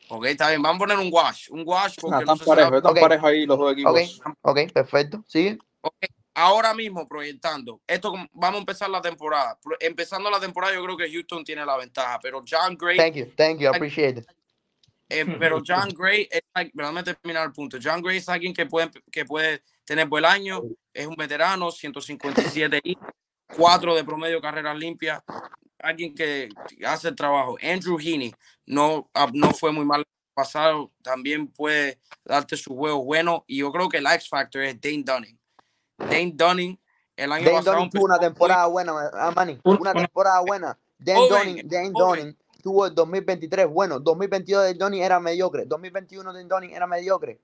Ok, 0.08 0.24
está 0.26 0.48
bien. 0.48 0.60
Vamos 0.60 0.76
a 0.76 0.86
poner 0.86 0.98
un 0.98 1.08
wash. 1.12 1.48
Un 1.50 1.62
wash 1.64 1.94
porque 2.00 2.16
Ah, 2.16 2.24
no 2.26 2.32
están 2.32 2.38
se 2.38 2.44
parejos, 2.46 2.76
están 2.78 2.90
Ok. 2.92 3.00
parejos 3.00 3.30
ahí 3.30 3.46
los 3.46 3.58
dos 3.58 3.72
equipos. 3.72 4.20
Ok, 4.24 4.34
ok, 4.42 4.72
perfecto. 4.72 5.24
Sigue. 5.28 5.58
Ok, 5.82 5.94
Ahora 6.34 6.74
mismo 6.74 7.06
proyectando, 7.08 7.80
esto 7.86 8.12
vamos 8.32 8.58
a 8.58 8.60
empezar 8.60 8.88
la 8.88 9.00
temporada. 9.02 9.58
Empezando 9.80 10.30
la 10.30 10.40
temporada, 10.40 10.72
yo 10.74 10.82
creo 10.84 10.96
que 10.96 11.10
Houston 11.10 11.44
tiene 11.44 11.66
la 11.66 11.76
ventaja, 11.76 12.18
pero 12.22 12.42
John 12.48 12.76
Gray, 12.78 12.96
Thank 12.96 13.14
you, 13.14 13.26
thank 13.36 13.58
you, 13.58 13.66
I 13.66 13.76
appreciate 13.76 14.20
it. 14.20 14.26
Eh, 15.10 15.36
pero 15.38 15.60
John 15.66 15.88
Gray, 15.90 16.28
es, 16.30 16.40
déjame 16.72 17.02
terminar 17.02 17.44
el 17.46 17.52
punto. 17.52 17.78
John 17.82 18.00
Gray 18.02 18.18
es 18.18 18.28
alguien 18.28 18.54
que 18.54 18.64
puede, 18.66 18.90
que 19.10 19.24
puede 19.24 19.62
tener 19.84 20.06
buen 20.08 20.24
año, 20.24 20.62
es 20.94 21.06
un 21.06 21.16
veterano, 21.16 21.70
157 21.70 22.80
y 22.84 22.96
4 23.56 23.94
de 23.96 24.04
promedio 24.04 24.40
carreras 24.40 24.76
limpias, 24.78 25.22
alguien 25.80 26.14
que 26.14 26.48
hace 26.86 27.08
el 27.08 27.14
trabajo. 27.16 27.56
Andrew 27.62 27.98
Heaney 27.98 28.32
no, 28.66 29.10
ah, 29.14 29.28
no 29.32 29.50
fue 29.52 29.72
muy 29.72 29.84
mal 29.84 30.04
pasado, 30.32 30.92
también 31.02 31.48
puede 31.48 31.98
darte 32.24 32.56
su 32.56 32.74
juego 32.76 33.04
bueno 33.04 33.44
y 33.48 33.58
yo 33.58 33.72
creo 33.72 33.88
que 33.88 33.98
el 33.98 34.06
X 34.06 34.28
Factor 34.28 34.62
es 34.62 34.80
Dane 34.80 35.02
Dunning. 35.04 35.38
Dane 35.98 36.32
Dunning 36.34 36.80
el 37.16 37.32
año 37.32 37.44
Dane 37.44 37.56
pasado 37.56 37.76
Dunning 37.76 37.90
tuvo 37.90 38.04
una 38.04 38.18
temporada 38.18 38.66
buena, 38.66 38.92
ah, 39.12 39.32
Manny, 39.34 39.58
Un- 39.64 39.78
una 39.80 39.90
una- 39.90 40.00
temporada 40.00 40.40
buena. 40.40 40.78
Dane 40.98 41.28
Dunning, 41.28 41.68
Dane. 41.68 41.90
Dunning 41.90 42.36
tuvo 42.60 42.86
el 42.86 42.94
2023 42.94 43.66
bueno, 43.68 43.98
2022 44.00 44.62
Dane 44.64 44.74
Dunning 44.78 45.02
era 45.02 45.18
mediocre, 45.20 45.64
2021 45.66 46.32
Dane 46.32 46.48
Dunning 46.48 46.70
era 46.70 46.86
mediocre. 46.86 47.40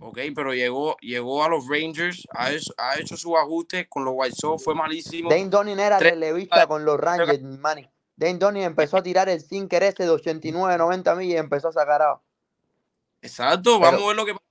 Ok, 0.00 0.18
pero 0.34 0.52
llegó, 0.54 0.96
llegó 1.00 1.42
a 1.42 1.48
los 1.48 1.66
Rangers, 1.68 2.26
ha 2.30 2.52
hecho, 2.52 2.72
ha 2.76 2.98
hecho 2.98 3.16
sus 3.16 3.34
ajustes 3.36 3.86
con 3.88 4.04
los 4.04 4.14
White 4.16 4.36
Sox, 4.38 4.62
fue 4.62 4.74
malísimo. 4.74 5.28
Dane 5.30 5.48
Dunning 5.48 5.78
era 5.80 5.98
Tres- 5.98 6.12
relevista 6.12 6.66
con 6.66 6.84
los 6.84 6.98
Rangers, 7.00 7.42
Manny. 7.42 7.88
Dane 8.16 8.38
Dunning 8.38 8.62
empezó 8.64 8.96
a 8.98 9.02
tirar 9.02 9.28
el 9.28 9.40
sinker 9.40 9.82
ese 9.82 10.02
de 10.04 10.10
89, 10.10 10.76
90 10.76 11.14
millas 11.14 11.34
y 11.34 11.38
empezó 11.38 11.68
a 11.68 11.72
sacar 11.72 12.02
out. 12.02 12.20
Exacto, 13.22 13.78
Pero- 13.78 13.92
vamos 13.92 14.02
a 14.02 14.06
ver 14.08 14.16
lo 14.16 14.26
que 14.26 14.32
pasa. 14.34 14.44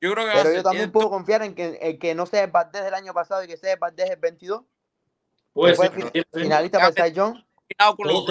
Yo 0.00 0.12
creo 0.12 0.24
que 0.26 0.30
a 0.30 0.42
Pero 0.42 0.54
yo 0.54 0.62
también 0.62 0.82
tiempo- 0.84 1.00
puedo 1.00 1.10
confiar 1.10 1.42
en 1.42 1.54
que, 1.54 1.76
en 1.82 1.98
que 1.98 2.14
no 2.14 2.24
sea 2.26 2.44
el 2.44 2.50
Valdés 2.52 2.84
del 2.84 2.94
año 2.94 3.12
pasado 3.12 3.42
y 3.42 3.48
que 3.48 3.56
sea 3.56 3.72
el 3.72 3.78
Valdés 3.80 4.08
el 4.10 4.16
22. 4.16 4.62
Puede 5.52 5.72
que 5.72 5.76
fue 5.76 5.86
ser, 5.86 5.94
fin- 5.96 6.08
puede 6.10 6.26
ser. 6.32 6.42
finalista 6.42 6.78
para 6.78 6.88
el 6.90 6.94
Cy 6.94 7.16
Young. 7.16 7.36
Cuidado 7.78 7.96
con 7.96 8.06
los. 8.08 8.26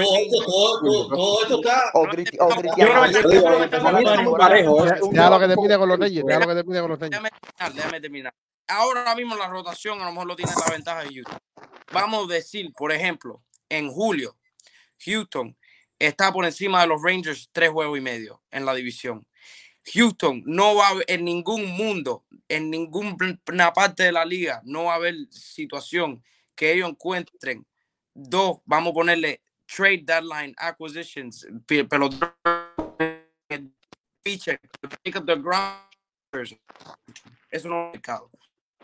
Ya, 5.14 5.30
lo 5.30 5.40
que 5.40 5.48
te 5.48 5.56
pide 5.56 5.78
con 5.78 5.90
los 5.90 5.99
Reyes, 5.99 6.24
ya 6.28 6.40
lo 6.40 6.48
que 6.48 6.56
te 6.56 6.64
pide 6.64 6.82
con 6.82 6.90
los 6.91 6.99
Reyes. 6.99 7.22
Déjame 7.74 8.02
terminar. 8.02 8.34
Ahora 8.68 9.15
mismo 9.15 9.36
la 9.36 9.48
rotación 9.48 10.02
a 10.02 10.06
lo 10.06 10.11
mejor 10.11 10.28
lo 10.28 10.36
tiene 10.36 10.52
la 10.52 10.74
ventaja 10.74 11.02
de 11.03 11.14
Houston. 11.14 11.40
Vamos 11.94 12.30
a 12.30 12.34
decir, 12.34 12.74
por 12.74 12.91
ejemplo, 12.91 13.41
en 13.69 13.90
julio, 13.90 14.36
Houston 15.06 15.56
está 15.98 16.34
por 16.34 16.44
encima 16.45 16.82
de 16.82 16.88
los 16.88 17.02
Rangers 17.02 17.49
tres 17.53 17.69
juegos 17.69 17.98
y 17.98 18.02
medio 18.02 18.41
en 18.52 18.65
la 18.65 18.74
división. 18.74 19.26
Houston 19.94 20.44
no 20.45 20.76
va 20.76 20.88
a 20.88 20.90
haber 20.90 21.06
en 21.07 21.24
ningún 21.24 21.65
mundo, 21.65 22.26
en 22.49 22.69
ninguna 22.69 23.72
parte 23.74 24.03
de 24.03 24.11
la 24.11 24.26
liga, 24.26 24.61
no 24.65 24.86
va 24.86 24.94
a 24.94 24.95
haber 24.98 25.15
situación 25.32 26.22
que 26.56 26.74
ellos 26.74 26.90
encuentren 26.90 27.65
dos, 28.18 28.57
vamos 28.65 28.91
a 28.91 28.94
ponerle 28.94 29.41
trade 29.65 30.03
deadline 30.06 30.56
acquisitions, 30.57 31.48
pe- 31.65 31.85
pero 31.85 32.10
pitcher, 34.23 34.60
pick 35.03 35.15
up 35.18 35.26
the 35.26 35.35
grounders. 35.35 36.56
Eso 37.49 37.69
no 37.69 37.88
es 37.88 37.94
mercado. 37.94 38.30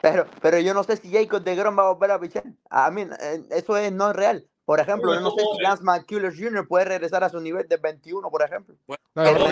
Pero, 0.02 0.26
pero 0.42 0.60
yo 0.60 0.74
no 0.74 0.84
sé 0.84 0.98
si 0.98 1.12
Jacob 1.12 1.44
de 1.44 1.56
Grom 1.56 1.78
va 1.78 1.88
a 1.88 1.94
volver 1.94 2.12
a 2.12 2.20
pichar. 2.20 2.44
A 2.70 2.92
mí, 2.92 3.04
eh, 3.22 3.42
eso 3.52 3.78
es 3.78 3.92
no 3.92 4.10
es 4.10 4.16
real. 4.16 4.48
Por 4.66 4.80
ejemplo, 4.80 5.14
yo 5.14 5.20
no 5.22 5.32
sé 5.32 5.42
si 5.42 5.62
Lance 5.62 5.84
McCullers 5.84 6.38
Jr. 6.38 6.68
puede 6.68 6.86
regresar 6.86 7.24
a 7.24 7.30
su 7.30 7.40
nivel 7.40 7.68
de 7.68 7.78
21, 7.78 8.30
por 8.30 8.44
ejemplo. 8.44 8.76
No, 8.88 8.96
Pero 9.14 9.48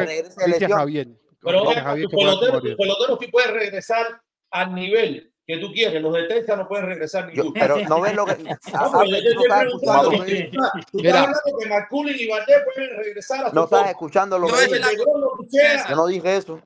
lesión. 0.47 0.71
Javier. 0.71 1.07
Pero 1.41 1.65
Javier 1.71 2.05
tu 2.05 2.09
que 2.11 2.15
puede 2.15 2.27
pelotero, 2.27 2.59
jugar. 2.59 2.71
tu 2.71 2.77
pelotero 2.77 3.17
sí 3.19 3.27
puede 3.27 3.47
regresar 3.51 4.21
al 4.51 4.73
nivel 4.75 5.30
que 5.55 5.65
tú 5.65 5.71
quieres. 5.73 6.01
Los 6.01 6.13
de 6.13 6.23
Texas 6.23 6.57
no 6.57 6.67
pueden 6.67 6.85
regresar 6.87 7.31
Yo- 7.31 7.43
ninguno. 7.43 7.53
pero 7.53 7.77
no 7.87 8.01
ves 8.01 8.15
lo 8.15 8.25
que. 8.25 8.33
No, 8.73 8.91
tú 8.91 9.11
estás 9.11 9.65
escuchando 9.65 10.11
lo 10.11 10.23
que 10.25 10.33
digo. 10.33 10.63
Tú 10.91 10.97
Mira. 10.97 11.09
estás 11.09 11.27
hablando 11.27 11.59
que 11.59 11.69
McCullin 11.69 12.15
y 12.19 12.27
Valdés 12.27 12.57
pueden 12.73 12.97
regresar 12.97 13.45
a 13.45 13.49
su 13.49 13.55
No 13.55 13.63
estás 13.63 13.79
forma. 13.79 13.91
escuchando 13.91 14.39
lo 14.39 14.47
Yo 14.47 14.55
que 14.55 14.79
no 15.95 16.07
dije 16.07 16.37
eso. 16.37 16.61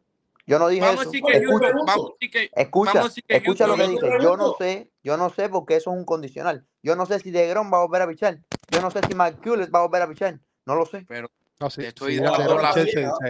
Yo 0.48 0.60
no 0.60 0.68
dije 0.68 0.82
Vamos 0.86 1.02
eso. 1.02 1.12
Escucha, 1.12 2.94
vamos 2.94 3.16
Escucha, 3.28 3.68
vamos 3.68 3.78
lo 3.80 3.86
que 3.86 3.92
dije. 4.08 4.18
Yo 4.22 4.38
no 4.38 4.54
sé, 4.60 4.90
yo 5.04 5.18
no 5.18 5.30
sé 5.32 5.50
porque 5.50 5.76
eso 5.78 5.92
es 5.92 5.98
un 5.98 6.06
condicional. 6.06 6.66
Yo 6.84 6.96
no 6.96 7.06
sé 7.08 7.20
si 7.20 7.32
DeGrom 7.32 7.74
va 7.74 7.78
a 7.80 7.86
volver 7.86 8.04
a 8.04 8.08
pichar. 8.08 8.38
Yo 8.70 8.82
no 8.82 8.92
sé 8.92 9.00
si 9.08 9.16
McCullers 9.16 9.72
va 9.74 9.80
a 9.80 9.88
volver 9.88 10.04
a 10.04 10.08
pichar. 10.08 10.40
No 10.66 10.76
lo 10.76 10.86
sé. 10.86 11.06
pero 11.08 11.30
No, 11.60 11.70
sí, 11.70 11.82
Te 11.82 11.88
estoy 11.88 12.16
sí, 12.16 12.20
dando 12.20 12.38
ya 12.38 12.46
Ahora, 12.46 12.66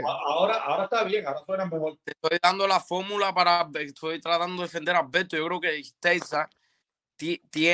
la- 0.02 0.10
ahora, 0.26 0.56
ahora 0.56 0.84
está 0.86 1.04
bien, 1.04 1.28
ahora 1.28 1.40
suena 1.46 1.66
mejor. 1.66 1.98
te 2.04 2.12
estoy 2.12 2.40
dando 2.42 2.68
la 2.68 2.80
fórmula 2.80 3.34
para 3.34 3.70
estoy 3.80 4.20
tratando 4.20 4.62
de 4.64 4.68
defender 4.68 4.96
a 4.96 5.00
Alberto. 5.00 5.38
Yo 5.38 5.46
creo 5.46 5.60
que 5.62 5.82
Texas 6.00 6.48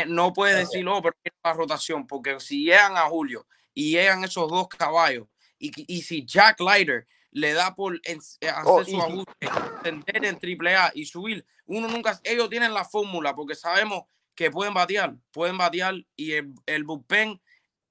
no 0.07 0.34
puedes 0.34 0.57
decir, 0.57 0.88
oh, 0.88 1.02
pero 1.02 1.15
mira 1.23 1.36
la 1.44 1.53
rotación, 1.53 2.06
porque 2.06 2.40
si 2.40 2.65
llegan 2.65 2.95
a 2.98 3.03
Julio 3.10 3.48
y 3.73 3.91
llegan 3.91 4.23
esos 4.23 4.49
dos 4.49 4.68
caballos, 4.68 5.28
y, 5.57 5.72
y 5.91 6.02
si 6.02 6.26
Jack 6.26 6.60
Leiter 6.60 7.07
le 7.32 7.53
da 7.53 7.73
por 7.73 7.99
en- 8.03 8.19
eh, 8.41 8.49
hacer 8.49 8.65
Oh, 8.65 8.84
su 8.84 8.91
y- 8.91 8.99
ajuste, 8.99 9.48
ascender 9.49 10.26
en 10.26 10.38
triple 10.40 10.76
A 10.76 10.91
y 10.94 11.06
subir, 11.06 11.45
uno 11.65 11.88
nunca, 11.88 12.19
ellos 12.23 12.49
tienen 12.49 12.73
la 12.73 12.84
fórmula, 12.86 13.34
porque 13.34 13.56
sabemos 13.56 14.03
que 14.36 14.52
pueden 14.52 14.73
batear, 14.73 15.15
pueden 15.32 15.57
batear, 15.57 15.95
y 16.15 16.34
el, 16.34 16.53
el 16.65 16.84
bullpen 16.84 17.41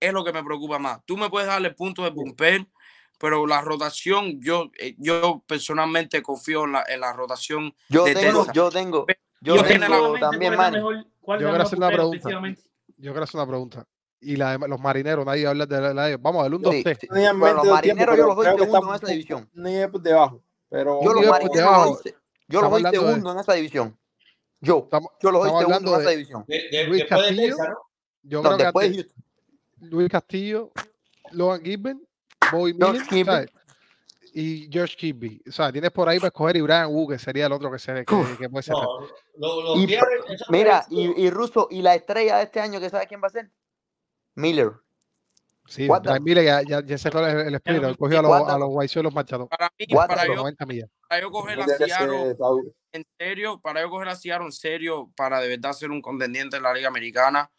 es 0.00 0.12
lo 0.12 0.24
que 0.24 0.32
me 0.32 0.42
preocupa 0.42 0.78
más. 0.78 1.00
Tú 1.04 1.16
me 1.16 1.28
puedes 1.30 1.46
darle 1.48 1.70
puntos 1.72 2.04
de 2.04 2.10
bullpen, 2.10 2.68
pero 3.18 3.46
la 3.46 3.60
rotación, 3.60 4.40
yo, 4.40 4.70
eh, 4.78 4.94
yo 4.98 5.42
personalmente 5.46 6.22
confío 6.22 6.64
en 6.64 6.72
la, 6.72 6.84
en 6.88 7.00
la 7.00 7.12
rotación 7.12 7.74
Yo 7.88 8.04
de 8.04 8.14
tengo, 8.14 8.38
Texas. 8.40 8.54
yo 8.54 8.70
tengo, 8.70 9.06
yo 9.40 9.56
Yo 9.56 9.62
la- 9.62 9.68
tengo 9.68 10.18
también, 10.18 10.56
Manny. 10.56 10.78
Yo 10.80 11.36
quiero 11.36 11.62
hacer 11.62 11.78
una 11.78 11.88
pregunta. 11.88 12.28
Yo 12.96 13.12
quiero 13.12 13.22
hacer 13.22 13.38
una 13.38 13.46
pregunta. 13.46 13.84
Y 14.22 14.36
la 14.36 14.58
de 14.58 14.68
los 14.68 14.78
marineros, 14.80 15.24
nadie 15.24 15.46
habla 15.46 15.64
de 15.64 15.94
la 15.94 16.02
de 16.04 16.08
ellos. 16.10 16.22
Vamos, 16.22 16.42
del 16.44 16.54
1, 16.54 16.62
2, 16.64 16.74
Sí, 16.74 16.82
3. 16.84 16.98
sí. 17.00 17.06
Tenían 17.08 17.38
Bueno, 17.40 17.56
los 17.56 17.64
22 17.64 17.82
tiempos, 17.82 18.06
marineros 18.06 18.16
yo 18.18 18.26
los 18.26 18.36
doy 18.36 18.66
segundo 18.66 18.90
en 18.90 18.94
esa 18.96 19.06
división. 19.06 19.50
Ni 19.54 19.72
debajo. 20.02 20.42
Pero 20.68 21.00
Yo 21.02 21.12
los 21.14 21.26
marineros 21.26 22.02
yo 22.48 22.60
los 22.60 22.70
doy 22.70 22.82
segundo 22.90 23.32
en 23.32 23.38
esa 23.38 23.52
división. 23.54 23.98
Yo, 24.60 24.78
Estamos, 24.84 25.10
yo 25.22 25.30
los 25.30 25.42
doy 25.42 25.58
segundo 25.64 25.98
en 25.98 26.04
de 26.04 26.10
división. 26.10 26.44
De- 26.46 26.68
de- 26.70 26.84
Luis 26.86 27.00
después 27.00 27.22
de 27.22 27.26
Castillo. 27.28 27.46
Texas, 27.56 27.68
¿no? 27.70 27.74
yo 28.22 28.42
No, 28.42 28.56
creo 28.56 28.72
que 28.72 29.06
Luis 29.80 30.08
Castillo, 30.08 30.70
Logan 31.32 31.62
Gibbon, 31.62 32.06
Bobby 32.52 32.74
Miller, 32.74 33.50
y 34.32 34.68
George 34.70 34.96
Kirby. 34.96 35.42
O 35.48 35.52
sea, 35.52 35.72
tienes 35.72 35.90
por 35.90 36.08
ahí 36.08 36.18
para 36.18 36.28
escoger 36.28 36.56
y 36.56 36.60
Brian 36.60 36.88
Wu, 36.88 37.08
que 37.08 37.18
sería 37.18 37.46
el 37.46 37.52
otro 37.52 37.70
que, 37.70 37.78
se, 37.78 38.04
que, 38.04 38.16
que 38.38 38.48
puede 38.48 38.62
ser. 38.62 38.74
No, 38.74 39.00
lo- 39.36 39.62
los 39.76 39.78
Y, 39.78 39.86
mira, 40.50 40.86
y, 40.88 41.24
y 41.26 41.30
Russo, 41.30 41.66
y 41.70 41.82
la 41.82 41.94
estrella 41.94 42.36
de 42.36 42.44
este 42.44 42.60
año, 42.60 42.78
que 42.80 42.90
sabe 42.90 43.06
quién 43.06 43.20
va 43.22 43.26
a 43.26 43.30
ser? 43.30 43.50
Miller. 44.36 44.72
Sí, 45.66 45.86
Brian 45.88 46.22
Miller 46.24 46.44
ya, 46.44 46.62
ya, 46.62 46.84
ya 46.84 46.98
cerró 46.98 47.24
el, 47.26 47.46
el 47.48 47.54
espíritu, 47.54 47.82
Pero- 47.82 47.96
cogió 47.96 48.18
a 48.18 48.22
los, 48.22 48.48
a 48.48 48.58
los 48.58 48.96
y 48.96 49.02
los 49.02 49.14
marchadores. 49.14 49.48
Para 49.50 49.70
mí, 49.78 49.86
What 49.94 50.08
para 50.08 50.26
yo, 50.26 50.34
90 50.34 50.66
millas. 50.66 50.90
para 51.08 51.20
yo 51.22 51.30
coger 51.30 51.60
a 51.60 51.64
tiene 51.64 51.78
que 51.78 51.86
ser 51.86 51.88
Seattle 51.96 52.36
en 52.92 53.06
serio, 53.18 53.60
para 53.60 53.80
yo 53.82 53.90
coger 53.90 54.08
a 54.08 54.16
Seattle 54.16 54.46
en 54.46 54.52
serio, 54.52 55.12
para 55.16 55.40
de 55.40 55.48
verdad 55.48 55.72
ser 55.72 55.90
un 55.90 56.02
contendiente 56.02 56.56
en 56.56 56.64
la 56.64 56.72
Liga 56.74 56.88
Americana, 56.88 57.50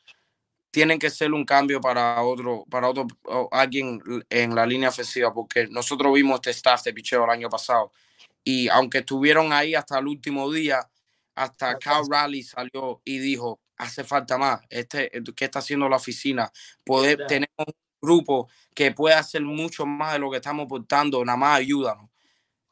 tienen 0.71 0.97
que 0.99 1.09
ser 1.09 1.33
un 1.33 1.45
cambio 1.45 1.81
para 1.81 2.21
otro, 2.23 2.65
para 2.69 2.89
otro, 2.89 3.05
alguien 3.51 4.01
en 4.29 4.55
la 4.55 4.65
línea 4.65 4.89
ofensiva, 4.89 5.33
porque 5.33 5.67
nosotros 5.67 6.13
vimos 6.13 6.35
este 6.37 6.51
staff 6.51 6.83
de 6.83 6.93
picheo 6.93 7.23
el 7.25 7.29
año 7.29 7.49
pasado. 7.49 7.91
Y 8.43 8.69
aunque 8.69 8.99
estuvieron 8.99 9.53
ahí 9.53 9.75
hasta 9.75 9.99
el 9.99 10.07
último 10.07 10.49
día, 10.51 10.89
hasta 11.35 11.77
Cal 11.77 12.03
Raleigh 12.09 12.43
salió 12.43 13.01
y 13.03 13.19
dijo, 13.19 13.59
hace 13.77 14.03
falta 14.03 14.37
más. 14.37 14.61
Este, 14.69 15.11
¿Qué 15.35 15.45
está 15.45 15.59
haciendo 15.59 15.87
la 15.89 15.97
oficina? 15.97 16.51
Poder, 16.83 17.17
Verdad. 17.17 17.27
tenemos 17.27 17.67
un 17.67 17.73
grupo 18.01 18.49
que 18.73 18.91
puede 18.91 19.15
hacer 19.15 19.41
mucho 19.41 19.85
más 19.85 20.13
de 20.13 20.19
lo 20.19 20.31
que 20.31 20.37
estamos 20.37 20.65
aportando, 20.65 21.23
nada 21.25 21.37
más 21.37 21.59
ayúdanos. 21.59 22.09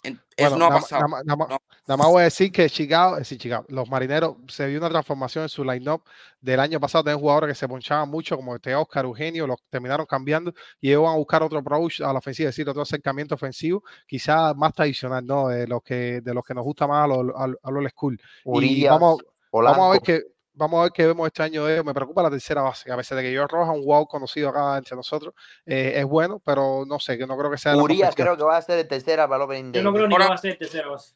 Bueno, 0.03 0.57
no 0.57 0.65
ha 0.65 0.69
pasado. 0.81 1.01
nada 1.01 1.07
más- 1.09 1.25
nada 1.25 1.37
más- 1.37 1.49
No. 1.49 1.59
Nada 1.89 1.97
más 1.97 2.07
voy 2.07 2.21
a 2.21 2.25
decir 2.25 2.51
que 2.51 2.69
Chicago, 2.69 3.13
es 3.13 3.21
decir, 3.21 3.39
Chicago, 3.39 3.65
los 3.67 3.89
marineros 3.89 4.35
se 4.47 4.67
vio 4.67 4.77
una 4.77 4.89
transformación 4.89 5.45
en 5.45 5.49
su 5.49 5.63
line-up 5.63 6.03
del 6.39 6.59
año 6.59 6.79
pasado. 6.79 7.03
Tenían 7.03 7.19
jugadores 7.19 7.49
que 7.49 7.55
se 7.55 7.67
ponchaban 7.67 8.07
mucho, 8.07 8.35
como 8.35 8.55
este 8.55 8.75
Oscar 8.75 9.05
Eugenio, 9.05 9.47
los 9.47 9.59
terminaron 9.71 10.05
cambiando 10.05 10.53
y 10.79 10.89
ellos 10.89 11.01
van 11.01 11.13
a 11.13 11.17
buscar 11.17 11.41
otro 11.41 11.57
approach 11.57 12.01
a 12.01 12.13
la 12.13 12.19
ofensiva, 12.19 12.47
es 12.49 12.55
decir, 12.55 12.69
otro 12.69 12.83
acercamiento 12.83 13.33
ofensivo, 13.33 13.83
quizás 14.05 14.55
más 14.55 14.71
tradicional, 14.73 15.25
¿no? 15.25 15.47
De 15.47 15.65
los 15.65 15.81
que, 15.81 16.21
de 16.21 16.31
los 16.31 16.43
que 16.43 16.53
nos 16.53 16.63
gusta 16.63 16.85
más 16.85 17.05
a 17.05 17.07
los, 17.07 17.35
a, 17.35 17.45
a 17.45 17.71
los 17.71 17.91
school. 17.91 18.21
Y 18.45 18.49
Urias, 18.49 18.91
vamos, 18.91 19.23
vamos 19.51 19.87
a 19.87 19.91
ver 19.93 20.01
que 20.01 20.21
vamos 20.53 20.79
a 20.79 20.83
ver 20.83 20.91
qué 20.91 21.07
vemos 21.07 21.25
este 21.25 21.41
año 21.41 21.65
de 21.65 21.73
ellos. 21.73 21.85
Me 21.85 21.93
preocupa 21.95 22.21
la 22.21 22.29
tercera 22.29 22.61
base, 22.61 22.85
que 22.85 22.91
a 22.91 22.97
pesar 22.97 23.17
de 23.17 23.23
que 23.23 23.31
yo 23.31 23.47
Roja, 23.47 23.71
un 23.71 23.83
wow 23.83 24.05
conocido 24.05 24.49
acá 24.49 24.77
entre 24.77 24.95
nosotros, 24.95 25.33
eh, 25.65 25.93
es 25.95 26.05
bueno, 26.05 26.39
pero 26.45 26.83
no 26.85 26.99
sé, 26.99 27.17
que 27.17 27.25
no 27.25 27.35
creo 27.35 27.49
que 27.49 27.57
sea 27.57 27.75
la 27.75 27.81
Urias 27.81 28.13
creo 28.13 28.37
que 28.37 28.43
va 28.43 28.57
a 28.57 28.61
ser 28.61 28.77
el 28.77 28.87
tercera 28.87 29.27
para 29.27 29.45
el 29.57 29.71
Yo 29.71 29.81
no 29.81 29.91
creo 29.91 30.07
ni 30.07 30.15
que 30.15 30.23
va 30.23 30.35
a 30.35 30.37
ser 30.37 30.55
tercera 30.55 30.89
base. 30.89 31.15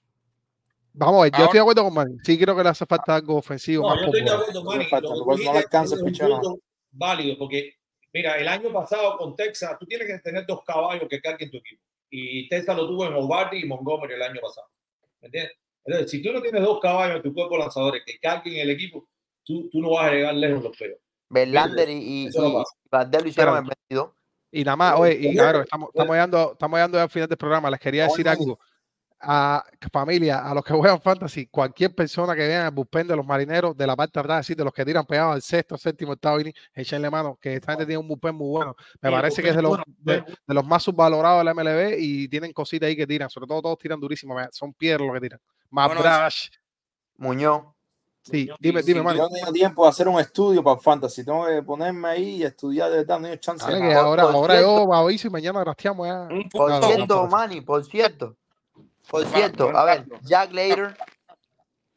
Vamos 0.93 1.19
a 1.19 1.23
ver, 1.23 1.31
yo 1.31 1.35
Ahora- 1.37 1.45
estoy 1.45 1.57
de 1.57 1.61
acuerdo 1.61 1.83
con 1.85 1.93
Manny. 1.93 2.17
Sí 2.23 2.37
creo 2.39 2.55
que 2.55 2.63
le 2.63 2.69
hace 2.69 2.85
falta 2.85 3.15
algo 3.15 3.35
ofensivo 3.37 3.83
No, 3.83 3.89
más 3.95 3.99
yo 3.99 4.05
estoy 4.05 4.21
de 4.21 4.25
popular. 4.27 4.41
acuerdo, 4.49 4.63
Manny. 4.63 4.85
Falta, 4.85 5.09
no 5.09 5.35
le 5.37 5.49
alcanza 5.59 5.95
el 5.95 6.59
válido, 6.91 7.37
porque 7.39 7.73
mira, 8.13 8.35
el 8.37 8.47
año 8.47 8.71
pasado 8.71 9.17
con 9.17 9.35
Texas, 9.35 9.75
tú 9.79 9.85
tienes 9.87 10.07
que 10.07 10.19
tener 10.19 10.45
dos 10.45 10.61
caballos 10.63 11.07
que 11.09 11.19
carguen 11.19 11.49
tu 11.49 11.57
equipo. 11.57 11.81
Y 12.11 12.47
Texas 12.47 12.75
lo 12.77 12.87
tuvo 12.87 13.07
en 13.07 13.13
Ovaldi 13.15 13.57
y 13.61 13.65
Montgomery 13.65 14.13
el 14.13 14.21
año 14.21 14.39
pasado. 14.41 14.67
¿Me 15.21 15.27
entiendes? 15.27 15.53
Entonces, 15.85 16.11
si 16.11 16.21
tú 16.21 16.31
no 16.31 16.41
tienes 16.41 16.61
dos 16.61 16.79
caballos 16.79 17.15
en 17.17 17.23
tu 17.23 17.33
cuerpo 17.33 17.55
de 17.55 17.61
lanzadores 17.61 18.03
que 18.05 18.19
carguen 18.19 18.55
el 18.59 18.69
equipo, 18.69 19.07
tú, 19.43 19.67
tú 19.71 19.81
no 19.81 19.89
vas 19.91 20.05
a 20.05 20.11
llegar 20.11 20.35
lejos 20.35 20.63
los 20.63 20.77
peores. 20.77 20.99
Verlander 21.29 21.89
y, 21.89 21.93
y, 21.93 22.25
no 22.27 22.29
y- 22.29 23.27
hicieron 23.27 23.27
Espérame. 23.27 23.69
22. 23.89 24.11
Y 24.51 24.63
nada 24.63 24.75
más, 24.75 24.99
oye, 24.99 25.17
y 25.19 25.33
claro, 25.33 25.61
estamos, 25.61 25.89
estamos 25.91 26.13
llegando, 26.13 26.51
estamos 26.53 26.77
llegando 26.77 26.97
ya 26.99 27.03
al 27.03 27.09
final 27.09 27.27
del 27.27 27.37
programa. 27.39 27.71
Les 27.71 27.79
quería 27.79 28.03
decir 28.03 28.29
algo 28.29 28.59
a 29.23 29.63
familia, 29.91 30.39
a 30.39 30.53
los 30.53 30.63
que 30.63 30.73
juegan 30.93 31.01
fantasy, 31.01 31.47
cualquier 31.47 31.95
persona 31.95 32.35
que 32.35 32.47
vean 32.47 32.65
el 32.65 32.71
bullpen 32.71 33.07
de 33.07 33.15
los 33.15 33.25
marineros 33.25 33.75
de 33.75 33.87
la 33.87 33.95
parte 33.95 34.19
de 34.19 34.21
atrás, 34.21 34.47
de 34.47 34.63
los 34.63 34.73
que 34.73 34.85
tiran 34.85 35.05
pegados 35.05 35.35
al 35.35 35.41
sexto, 35.41 35.77
séptimo, 35.77 36.11
octavo 36.13 36.39
inning, 36.39 36.53
echenle 36.73 37.09
mano, 37.09 37.37
que 37.41 37.55
esta 37.55 37.71
gente 37.73 37.85
tiene 37.85 37.97
un 37.99 38.07
bullpen 38.07 38.35
muy 38.35 38.49
bueno. 38.49 38.75
Me 39.01 39.09
Sí, 39.09 39.15
parece 39.15 39.41
que 39.41 39.49
es 39.49 39.55
de 39.55 39.61
los, 39.61 39.69
bueno, 39.71 39.83
de, 39.99 40.23
de 40.47 40.53
los 40.53 40.65
más 40.65 40.83
subvalorados 40.83 41.39
de 41.39 41.43
la 41.45 41.53
MLB 41.53 41.95
y 41.99 42.27
tienen 42.27 42.51
cositas 42.53 42.87
ahí 42.87 42.95
que 42.95 43.07
tiran, 43.07 43.29
sobre 43.29 43.47
todo 43.47 43.61
todos 43.61 43.77
tiran 43.79 43.99
durísimo, 43.99 44.35
son 44.51 44.73
piedras 44.73 45.05
los 45.07 45.13
que 45.15 45.21
tiran. 45.21 45.39
Más 45.69 45.87
Bueno, 45.87 46.01
Brash, 46.01 46.49
Muñoz. 47.17 47.63
sí, 48.21 48.43
Muñoz, 48.43 48.57
dime, 48.59 48.81
dime, 48.83 49.01
Manny. 49.01 49.17
Yo 49.19 49.23
no 49.23 49.29
tengo 49.29 49.51
tiempo 49.51 49.83
de 49.83 49.89
hacer 49.89 50.07
un 50.07 50.19
estudio 50.19 50.63
para 50.63 50.79
fantasy. 50.79 51.23
Tengo 51.25 51.45
que 51.45 51.61
ponerme 51.63 52.07
ahí 52.09 52.29
y 52.37 52.43
estudiar 52.43 52.89
de 52.91 52.97
verdad. 52.97 53.19
No 53.19 53.27
hay 53.27 53.37
chance. 53.37 53.65
Dale, 53.65 53.77
de 53.77 53.81
que 53.81 53.89
nada. 53.93 54.01
ahora, 54.05 54.23
por 54.23 54.35
ahora 54.35 54.53
cierto- 54.55 54.85
yo 54.85 54.93
aviso 54.93 55.27
y 55.27 55.31
mañana 55.31 55.63
rasteamos 55.63 56.07
ya. 56.07 56.27
Por 56.27 56.29
No, 56.29 56.35
no, 56.35 56.49
punto, 56.49 56.69
no, 56.79 56.87
cierto. 56.87 57.27
Manny, 57.27 57.61
por 57.61 57.85
cierto. 57.85 58.35
Por 59.09 59.25
cierto, 59.27 59.75
a 59.75 59.85
ver, 59.85 60.05
Jack 60.21 60.51
Later. 60.53 60.95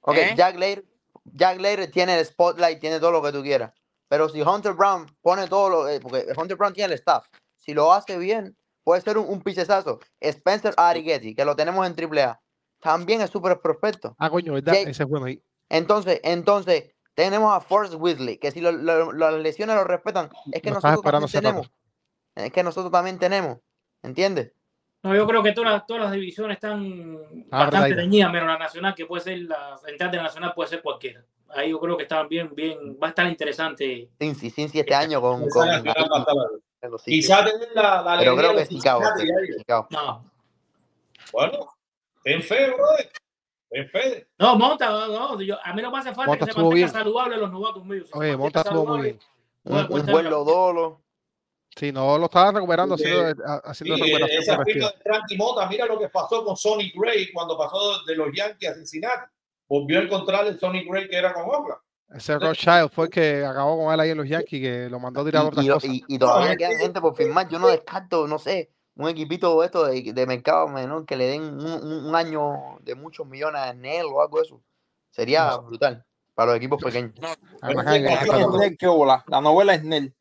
Ok, 0.00 0.16
¿Eh? 0.16 0.34
Jack 0.36 0.54
Later. 0.56 0.84
Jack 1.24 1.60
Later 1.60 1.90
tiene 1.90 2.18
el 2.18 2.24
spotlight, 2.24 2.80
tiene 2.80 3.00
todo 3.00 3.10
lo 3.12 3.22
que 3.22 3.32
tú 3.32 3.42
quieras. 3.42 3.72
Pero 4.08 4.28
si 4.28 4.40
Hunter 4.42 4.72
Brown 4.74 5.06
pone 5.20 5.48
todo 5.48 5.68
lo. 5.68 5.88
eh, 5.88 6.00
porque 6.00 6.26
Hunter 6.36 6.56
Brown 6.56 6.72
tiene 6.72 6.92
el 6.92 6.98
staff. 6.98 7.26
Si 7.56 7.74
lo 7.74 7.92
hace 7.92 8.16
bien, 8.18 8.56
puede 8.84 9.00
ser 9.00 9.18
un, 9.18 9.28
un 9.28 9.40
pichezazo. 9.42 9.98
Spencer 10.20 10.72
Arrighetti, 10.76 11.34
que 11.34 11.44
lo 11.44 11.56
tenemos 11.56 11.84
en 11.86 11.94
AAA, 11.98 12.40
también 12.80 13.20
es 13.20 13.30
súper 13.30 13.60
prospecto. 13.60 14.14
Ah, 14.18 14.30
coño, 14.30 14.52
¿verdad? 14.52 14.74
Jake- 14.74 14.90
Ese 14.90 15.02
es 15.02 15.08
bueno 15.08 15.26
ahí. 15.26 15.42
Entonces, 15.68 16.20
entonces, 16.22 16.94
tenemos 17.14 17.52
a 17.52 17.60
Forrest 17.60 17.94
Whitley, 17.98 18.38
que 18.38 18.52
si 18.52 18.60
lo- 18.60 18.70
lo- 18.70 19.12
las 19.12 19.34
lesiones 19.34 19.74
lo 19.74 19.82
respetan, 19.82 20.30
es 20.52 20.62
que 20.62 20.70
nosotros 20.70 21.02
también 21.02 21.30
tenemos. 21.42 21.70
Es 22.36 22.52
que 22.52 22.62
nosotros 22.62 22.92
también 22.92 23.18
tenemos. 23.18 23.58
¿Entiendes? 24.02 24.52
No, 25.06 25.14
yo 25.14 25.26
creo 25.26 25.40
que 25.42 25.52
todas 25.52 25.72
las, 25.72 25.86
todas 25.86 26.02
las 26.04 26.12
divisiones 26.12 26.56
están 26.56 27.18
Ah, 27.52 27.60
bastante 27.60 27.90
verdad. 27.90 28.02
reñidas, 28.02 28.32
menos 28.32 28.48
la 28.48 28.58
nacional, 28.58 28.94
que 28.94 29.06
puede 29.06 29.22
ser 29.22 29.38
la 29.40 29.78
central 29.78 30.10
de 30.10 30.16
la 30.16 30.22
nacional, 30.24 30.52
puede 30.54 30.68
ser 30.68 30.82
cualquiera. 30.82 31.22
Ahí 31.50 31.70
yo 31.70 31.78
creo 31.78 31.96
que 31.96 32.02
está 32.02 32.24
bien, 32.24 32.52
bien, 32.54 32.98
va 33.00 33.06
a 33.06 33.10
estar 33.10 33.26
interesante. 33.28 34.10
Cincy, 34.18 34.50
Cincy 34.50 34.80
este 34.80 34.94
año 34.96 35.20
con. 35.20 35.42
Esa 35.44 35.50
con 35.50 35.68
nacional 35.68 36.08
va 36.12 36.16
a 36.16 36.20
estar 36.20 36.34
ahí. 36.36 36.60
en 36.82 36.90
los 36.90 37.02
sitios. 37.02 37.24
Quizá 37.26 37.44
tener 37.44 37.68
la, 37.74 38.02
la 38.02 38.18
Pero 38.18 38.36
creo 38.36 38.56
que 38.56 38.66
Chicago. 38.66 39.00
Sí. 39.16 39.26
Chicago. 39.58 39.86
No, 39.90 40.24
Bueno, 41.32 41.68
ten 42.24 42.42
fe, 42.42 42.70
brother. 42.72 43.10
Ten 43.70 43.88
fe. 43.88 44.26
no, 44.38 44.56
Monta, 44.56 44.88
no, 44.90 45.40
yo- 45.40 45.58
a 45.62 45.72
mí 45.72 45.82
no 45.82 45.90
me 45.92 45.98
hace 45.98 46.14
falta 46.14 46.30
Monta 46.32 46.46
que 46.46 46.52
se 46.52 46.58
mantenga 46.58 46.74
bien. 46.74 46.88
saludable 46.88 47.36
los 47.36 47.52
novatos 47.52 47.84
míos. 47.84 48.08
Oye, 48.12 48.36
Monta 48.36 48.60
estuvo 48.62 48.84
muy 48.86 49.02
bien. 49.02 49.18
Un, 49.64 49.76
un 49.78 50.06
buen 50.06 50.24
la- 50.24 50.30
Lodolo. 50.30 51.00
Sí, 51.76 51.92
no, 51.92 52.16
lo 52.16 52.24
estaban 52.24 52.54
recuperando, 52.54 52.94
haciendo, 52.94 53.44
ha- 53.46 53.56
haciendo 53.64 53.96
Sí, 53.96 54.02
recuperación 54.02 54.42
esa 54.42 54.52
firma 54.52 54.64
progresiva. 54.64 54.90
de 54.92 55.02
Frankie 55.02 55.36
Mota, 55.36 55.68
mira 55.68 55.84
lo 55.86 55.98
que 55.98 56.08
pasó 56.08 56.42
con 56.44 56.56
Sonny 56.56 56.90
Gray 56.96 57.30
cuando 57.32 57.58
pasó 57.58 58.02
de 58.06 58.16
los 58.16 58.28
Yankees 58.34 58.70
a 58.70 58.74
Cincinnati. 58.74 59.30
Volvió 59.68 59.98
a 59.98 60.02
encontrar 60.04 60.46
el 60.46 60.58
Sonny 60.58 60.84
Gray 60.88 61.06
que 61.08 61.16
era 61.16 61.34
con 61.34 61.42
Oakland. 61.44 61.80
Ese 62.14 62.38
Rothschild 62.38 62.90
fue 62.92 63.06
el 63.06 63.10
que 63.10 63.44
acabó 63.44 63.76
con 63.84 63.92
él 63.92 64.00
ahí 64.00 64.10
en 64.10 64.16
los 64.16 64.28
Yankees, 64.28 64.60
que 64.62 64.88
lo 64.88 64.98
mandó 65.00 65.20
a 65.20 65.24
tirar 65.26 65.44
otras 65.44 65.66
y- 65.66 65.68
cosas. 65.68 65.90
y- 65.90 66.04
y 66.08 66.18
todavía 66.18 66.52
No, 66.52 66.56
quedan 66.56 66.72
es 66.72 66.78
que- 66.78 66.84
gente 66.84 67.00
por 67.00 67.14
firmar. 67.16 67.48
Yo 67.48 67.58
no 67.58 67.66
descarto, 67.68 68.26
no 68.26 68.38
sé, 68.38 68.70
un 68.94 69.08
equipito 69.10 69.62
esto 69.62 69.84
de, 69.84 70.12
de 70.14 70.26
mercado 70.26 70.68
menor 70.68 71.04
que 71.04 71.16
le 71.16 71.26
den 71.26 71.42
un, 71.42 72.06
un- 72.06 72.14
año 72.16 72.78
de 72.80 72.94
muchos 72.94 73.26
millones 73.26 73.60
a 73.60 73.72
Snell 73.72 74.06
o 74.06 74.22
algo 74.22 74.38
de 74.38 74.44
eso. 74.44 74.62
Sería 75.10 75.48
No. 75.50 75.62
brutal 75.64 76.04
para 76.34 76.52
los 76.52 76.56
equipos 76.56 76.82
pequeños. 76.82 77.12
No. 77.20 77.28
La 79.26 79.40
novela 79.42 79.74
es 79.74 79.80
Snell. 79.82 80.14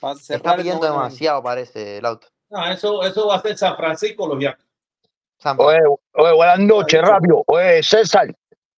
Se 0.00 0.34
está 0.36 0.50
cerrar 0.50 0.56
pidiendo 0.56 0.86
demasiado, 0.86 1.42
parece 1.42 1.98
el 1.98 2.06
auto. 2.06 2.26
No, 2.50 2.66
eso, 2.70 3.02
eso 3.04 3.28
va 3.28 3.36
a 3.36 3.40
ser 3.42 3.56
San 3.56 3.76
Francisco 3.76 4.26
los 4.26 4.38
Oye, 5.58 5.78
oye, 6.14 6.32
buenas 6.34 6.58
noches, 6.58 7.00
rápido. 7.02 7.42
Oye, 7.46 7.82
César, 7.82 8.28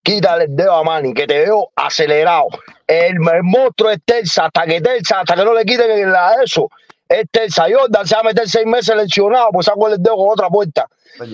quítale 0.03 0.45
el 0.45 0.55
dedo 0.57 0.75
a 0.75 0.85
Manny, 0.85 1.13
que 1.15 1.27
te 1.27 1.41
veo 1.41 1.71
acelerado. 1.75 2.47
El, 2.87 3.17
el 3.17 3.43
monstruo 3.43 3.91
es 3.91 3.99
Terza, 4.05 4.47
hasta 4.47 4.65
que 4.67 4.81
Terza, 4.81 5.21
hasta 5.21 5.35
que 5.35 5.45
no 5.45 5.55
le 5.55 5.65
quiten 5.65 5.91
el- 5.91 6.13
la- 6.13 6.37
eso, 6.43 6.69
Este 7.13 7.47
Jordan 7.55 8.07
se 8.07 8.15
va 8.15 8.21
a 8.21 8.25
meter 8.25 8.49
seis 8.49 8.67
meses 8.67 8.97
lesionado, 8.97 9.49
pues 9.53 9.67
saco 9.67 9.89
el 9.89 10.03
dedo 10.03 10.17
con 10.17 10.31
otra 10.31 10.49
puerta. 10.49 10.87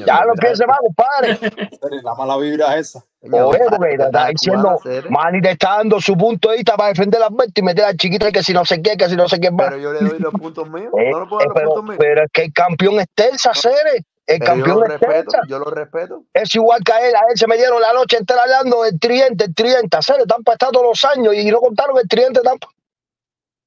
Ya 0.05 0.21
no 0.25 0.33
pero- 0.35 0.41
piense 0.41 0.67
más, 0.67 0.79
compadre. 0.79 1.39
La 2.03 2.15
mala 2.15 2.37
vibra 2.39 2.77
es 2.77 2.89
esa. 2.89 3.05
Oye, 3.21 3.59
porque 3.71 3.97
te 3.97 4.05
está 4.05 4.27
diciendo. 4.29 4.81
Manny 5.11 5.41
te 5.41 5.51
está 5.53 5.77
dando 5.79 6.01
su 6.01 6.17
punto 6.17 6.51
de 6.51 6.57
vista 6.57 6.77
para 6.77 6.91
defender 6.91 7.21
las 7.21 7.31
Alberto 7.31 7.53
y 7.61 7.63
meter 7.63 7.85
al 7.85 7.97
chiquito 7.97 8.29
y 8.29 8.33
que 8.33 8.43
si 8.43 8.53
no 8.53 8.65
sé 8.65 8.81
qué, 8.83 8.97
que 8.97 9.09
si 9.09 9.17
no 9.17 9.29
sé 9.29 9.39
qué 9.41 9.51
más. 9.51 9.69
Pero 9.71 9.79
yo 9.81 9.93
le 9.93 10.01
doy 10.09 10.19
los 10.19 10.33
puntos 10.35 10.69
míos. 10.71 10.93
Eh, 10.99 11.11
No 11.11 11.21
le 11.21 11.27
puedo 11.27 11.39
dar 11.41 11.43
eh, 11.43 11.49
los 11.49 11.55
pero, 11.55 11.67
puntos 11.69 11.85
míos. 11.85 11.97
pero 11.99 12.25
es 12.25 12.31
que 12.33 12.43
el 12.45 12.53
campeón 12.53 13.01
es 13.01 13.07
Telsa, 13.15 13.53
Cere. 13.55 14.05
El 14.27 14.39
Pero 14.41 14.41
yo 14.41 14.45
campeón 14.47 14.79
lo 14.81 14.85
es 14.85 14.91
respeto. 15.01 15.31
Telsa. 15.31 15.41
Yo 15.49 15.59
lo 15.59 15.65
respeto. 15.71 16.23
Es 16.35 16.55
igual 16.55 16.81
que 16.85 16.93
a 16.93 17.09
él. 17.09 17.15
A 17.15 17.21
él 17.31 17.37
se 17.39 17.47
me 17.47 17.57
dieron 17.57 17.81
la 17.81 17.93
noche 17.93 18.17
entera 18.19 18.43
hablando 18.43 18.83
del 18.83 18.99
tridente, 19.01 19.45
el 19.45 19.55
tridente. 19.55 19.99
Cere, 20.03 20.25
Tampa 20.27 20.53
está 20.53 20.71
todos 20.71 20.87
los 20.87 21.05
años 21.05 21.35
y 21.35 21.51
no 21.51 21.61
contaron 21.61 21.97
el 21.99 22.09
tridente 22.09 22.41
Tampa. 22.43 22.69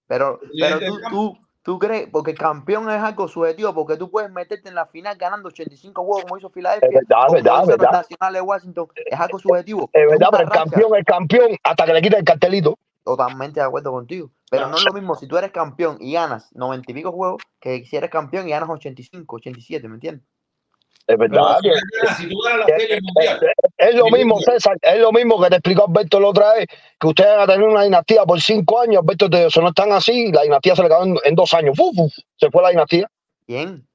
Pero, 0.08 0.40
pero 0.60 0.80
tú, 0.80 1.00
tú, 1.10 1.38
tú 1.64 1.80
crees, 1.80 2.10
porque 2.12 2.34
campeón 2.34 2.90
es 2.90 3.02
algo 3.02 3.28
subjetivo, 3.28 3.74
porque 3.74 3.98
tú 3.98 4.10
puedes 4.10 4.32
meterte 4.32 4.70
en 4.70 4.76
la 4.76 4.86
final 4.86 5.18
ganando 5.18 5.50
85 5.50 6.04
juegos 6.04 6.24
como 6.24 6.38
hizo 6.38 6.50
Filadelfia. 6.50 6.88
Es 6.88 7.08
verdad, 7.08 7.30
o 7.30 7.34
verdad, 7.34 7.58
los 7.60 7.68
verdad. 7.68 7.92
Nacionales 7.92 8.42
de 8.42 8.42
Washington. 8.42 8.88
Es 9.06 9.20
algo 9.20 9.40
subjetivo. 9.40 9.90
Es 9.94 10.10
verdad, 10.10 10.28
pero 10.32 10.44
el 10.44 10.50
racha. 10.50 10.64
campeón 10.64 10.96
es 10.96 11.06
campeón 11.06 11.58
hasta 11.64 11.86
que 11.86 11.94
le 11.94 12.02
quiten 12.02 12.20
el 12.20 12.26
cartelito. 12.26 12.78
Totalmente 13.04 13.60
de 13.60 13.66
acuerdo 13.66 13.92
contigo. 13.92 14.32
Pero 14.50 14.68
no 14.68 14.78
es 14.78 14.86
lo 14.86 14.94
mismo 14.94 15.16
si 15.16 15.28
tú 15.28 15.38
eres 15.38 15.52
campeón 15.52 15.98
y 16.00 16.14
ganas 16.14 16.54
90 16.54 16.92
y 16.92 16.94
pico 16.94 17.12
juegos 17.12 17.42
que 17.60 17.84
si 17.86 17.96
eres 17.96 18.10
campeón 18.10 18.48
y 18.48 18.52
ganas 18.52 18.70
85, 18.70 19.36
87, 19.38 19.88
¿me 19.88 19.96
entiendes? 19.96 20.26
Es 21.12 21.18
verdad. 21.18 21.58
si 21.62 21.70
que- 21.70 21.74
tú 21.76 21.80
ganas- 22.02 22.18
si 22.18 22.30
tú 22.30 22.40
ganas 22.42 22.60
la 22.60 22.66
que- 22.66 22.82
serie 22.82 23.00
mundial, 23.02 23.40
Es 23.78 23.96
lo 23.96 24.06
mismo. 24.10 24.40
César, 24.42 24.78
es 24.82 25.00
lo 25.00 25.12
mismo 25.12 25.42
que 25.42 25.50
te 25.50 25.56
explicó 25.56 25.86
Alberto 25.88 26.20
la 26.20 26.28
otra 26.28 26.54
vez, 26.54 26.68
que 27.00 27.08
ustedes 27.08 27.32
van 27.32 27.40
a 27.42 27.48
tener 27.54 27.68
una 27.68 27.84
dinastía 27.84 28.24
por 28.26 28.40
cinco 28.42 28.80
años, 28.82 29.02
Alberto 29.04 29.30
te 29.30 29.46
dijo, 29.46 29.62
no 29.62 29.70
están 29.70 29.92
así, 29.92 30.32
la 30.32 30.44
dinastía 30.44 30.76
se 30.76 30.82
le 30.82 30.88
acabó 30.88 31.04
en, 31.06 31.18
en 31.24 31.36
dos 31.36 31.54
años, 31.54 31.76
¡Fu, 31.78 31.92
fu! 31.94 32.10
se 32.38 32.50
fue 32.52 32.62
la 32.64 32.70
dinastía. 32.70 33.10
¿Quién? 33.48 33.86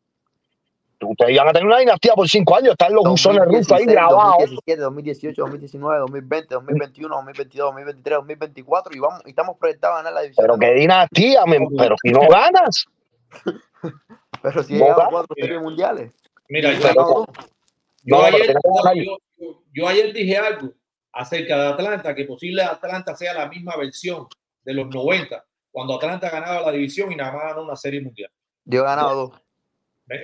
Ustedes 0.99 1.37
van 1.37 1.49
a 1.49 1.53
tener 1.53 1.67
una 1.67 1.79
dinastía 1.79 2.15
por 2.15 2.27
cinco 2.27 2.57
años, 2.57 2.71
están 2.71 2.95
los 2.95 3.05
buzones 3.05 3.45
rusos 3.45 3.71
ahí 3.73 3.85
2016, 3.85 3.93
grabados. 3.93 4.39
2017, 4.39 4.81
2018, 4.81 5.43
2019, 5.43 5.99
2020, 6.01 6.55
2021, 6.55 7.15
2022, 7.17 7.67
2023, 7.67 8.17
2024 8.17 8.97
y 8.97 8.99
vamos 8.99 9.23
y 9.27 9.29
estamos 9.31 9.57
proyectados 9.59 9.95
a 9.95 9.99
ganar 9.99 10.15
la 10.15 10.21
división. 10.23 10.47
Pero 10.47 10.59
qué 10.59 10.73
dinastía, 10.81 11.45
men, 11.45 11.69
pero 11.77 11.97
si 12.03 12.11
no 12.13 12.21
ganas. 12.29 12.87
Pero 14.43 14.63
si 14.63 14.75
no 14.75 14.85
a 14.87 14.89
ganas. 14.89 15.09
cuatro 15.11 15.35
series 15.39 15.61
mundiales. 15.61 16.13
Mira, 16.49 16.73
yo, 16.73 16.81
ayer, 18.25 18.55
yo, 18.95 19.19
yo- 19.73 20.13
dije 20.13 20.37
algo 20.37 20.73
acerca 21.13 21.57
de 21.57 21.69
Atlanta, 21.69 22.15
que 22.15 22.25
posible 22.25 22.63
Atlanta 22.63 23.17
sea 23.17 23.35
la 23.35 23.49
misma 23.49 23.77
versión 23.77 24.27
de 24.65 24.75
los 24.75 24.89
90, 24.89 25.45
cuando 25.71 25.95
Atlanta 25.97 26.31
ganaba 26.31 26.61
la 26.63 26.73
división 26.73 27.11
y 27.13 27.17
nada 27.17 27.33
más 27.33 27.43
ganó 27.45 27.63
una 27.65 27.77
serie 27.77 28.01
mundial. 28.01 28.31
Yo 28.65 28.81
he 28.81 28.85
ganado 28.85 29.15
dos. 29.15 29.41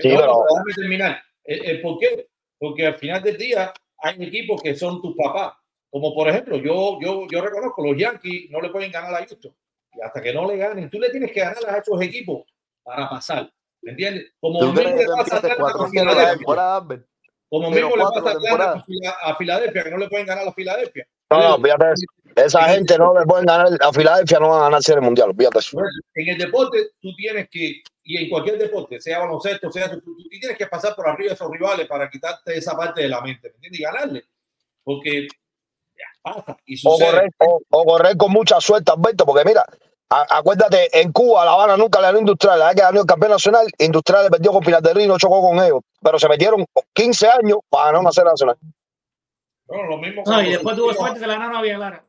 Sí, 0.01 0.09
no, 0.09 0.21
pero- 0.21 0.45
déjame 0.51 0.75
terminar. 0.75 1.23
Eh, 1.45 1.61
eh, 1.65 1.79
¿Por 1.79 1.99
qué? 1.99 2.29
Porque 2.59 2.87
al 2.87 2.95
final 2.97 3.23
del 3.23 3.37
día 3.37 3.73
hay 3.99 4.23
equipos 4.23 4.63
que 4.63 4.75
son 4.75 5.01
tus 5.03 5.17
papás. 5.17 5.55
Como 5.91 6.15
por 6.15 6.29
ejemplo, 6.29 6.57
yo, 6.57 6.99
yo, 7.03 7.27
yo 7.29 7.41
reconozco, 7.43 7.85
los 7.85 7.97
Yankees 7.97 8.49
no 8.51 8.61
le 8.61 8.71
pueden 8.71 8.91
ganar 8.91 9.15
a 9.15 9.27
Houston. 9.27 9.55
Y 9.95 10.01
hasta 10.01 10.23
que 10.23 10.33
no 10.33 10.47
le 10.47 10.57
ganen, 10.57 10.89
tú 10.89 10.99
le 10.99 11.11
tienes 11.11 11.33
que 11.33 11.41
ganar 11.41 11.69
a 11.69 11.79
esos 11.79 12.01
equipos 12.01 12.45
para 12.83 13.09
pasar. 13.11 13.53
¿Me 13.83 13.91
entiendes? 13.93 14.33
Como 14.41 14.61
¿Tú 14.61 14.73
mismo 14.73 14.97
le 14.97 15.07
pasa 15.07 15.13
a 15.13 15.19
empiezas 15.19 15.45
Atlanta 15.45 15.57
4 15.59 15.79
con 15.79 15.91
0 15.91 16.05
la 16.05 16.39
Filadelfia. 16.39 17.07
Como 17.49 17.71
mismo 17.71 17.97
le 17.97 18.03
pasa 18.03 18.29
a 18.29 18.33
Atlanta 18.33 19.35
Filadelfia, 19.37 19.85
que 19.85 19.91
no 19.91 19.99
le 19.99 20.09
pueden 20.09 20.27
ganar 20.27 20.49
a 20.49 20.53
Filadelfia. 20.53 21.07
No, 21.31 21.49
no, 21.49 21.63
fíjate 21.63 21.85
eso. 21.93 22.07
Esa 22.37 22.63
gente 22.69 22.97
no 22.97 23.19
le 23.19 23.27
pueden 23.27 23.47
ganar, 23.47 23.69
a 23.81 23.93
Filadelfia 23.93 24.39
no 24.39 24.49
van 24.49 24.61
a 24.61 24.65
ganar 24.65 24.83
serie 24.83 25.01
mundial, 25.01 25.33
fíjate 25.37 25.59
eso. 25.59 25.79
En 26.15 26.29
el 26.29 26.39
deporte, 26.39 26.91
tú 27.01 27.15
tienes 27.15 27.49
que, 27.51 27.83
y 28.05 28.17
en 28.17 28.31
cualquier 28.31 28.59
deporte, 28.59 29.01
sea 29.01 29.19
baloncesto, 29.19 29.71
sea 29.71 29.91
tú, 29.91 30.01
tú 30.01 30.17
tienes 30.31 30.57
que 30.57 30.67
pasar 30.67 30.95
por 30.95 31.09
arriba 31.09 31.29
de 31.29 31.35
esos 31.35 31.51
rivales 31.51 31.87
para 31.87 32.09
quitarte 32.09 32.57
esa 32.57 32.77
parte 32.77 33.03
de 33.03 33.09
la 33.09 33.21
mente, 33.21 33.51
¿me 33.51 33.55
entiendes? 33.57 33.81
Y 33.81 33.83
ganarle. 33.83 34.25
Porque 34.83 35.27
ya, 35.27 36.07
pasa 36.23 36.57
y 36.65 36.81
O 36.87 36.99
correr, 36.99 37.31
o, 37.39 37.61
o 37.69 37.85
correr 37.85 38.17
con 38.17 38.33
mucha 38.33 38.61
suerte, 38.61 38.93
Alberto, 38.93 39.27
porque 39.27 39.45
mira, 39.45 39.67
a- 40.15 40.39
acuérdate, 40.39 41.01
en 41.01 41.13
Cuba, 41.13 41.45
La 41.45 41.53
Habana 41.53 41.77
nunca 41.77 42.01
le 42.01 42.07
ganó 42.09 42.19
Industrial, 42.19 42.59
la 42.59 42.67
vez 42.67 42.77
que 42.77 42.83
ganó 42.83 43.01
el 43.01 43.07
campeón 43.07 43.33
nacional, 43.33 43.67
Industrial 43.79 44.25
le 44.25 44.31
perdió 44.31 44.53
con 44.53 44.63
Pinar 44.63 44.83
del 44.83 44.95
Río 44.95 45.05
y 45.07 45.09
no 45.09 45.19
chocó 45.19 45.41
con 45.43 45.59
ellos, 45.59 45.81
pero 46.03 46.19
se 46.19 46.29
metieron 46.29 46.65
15 46.93 47.29
años 47.29 47.59
para 47.71 47.87
ganar 47.87 48.01
una 48.03 48.13
serie 48.13 48.31
nacional. 48.31 48.57
Bueno, 49.67 49.85
lo 49.89 49.97
mismo 49.99 50.23
No, 50.27 50.43
y 50.43 50.51
después 50.51 50.77
tuvo 50.77 50.93
suerte 50.93 51.21
que 51.21 51.27
la 51.27 51.35
ganaron 51.35 51.57
a 51.57 51.63
Clara. 51.63 52.05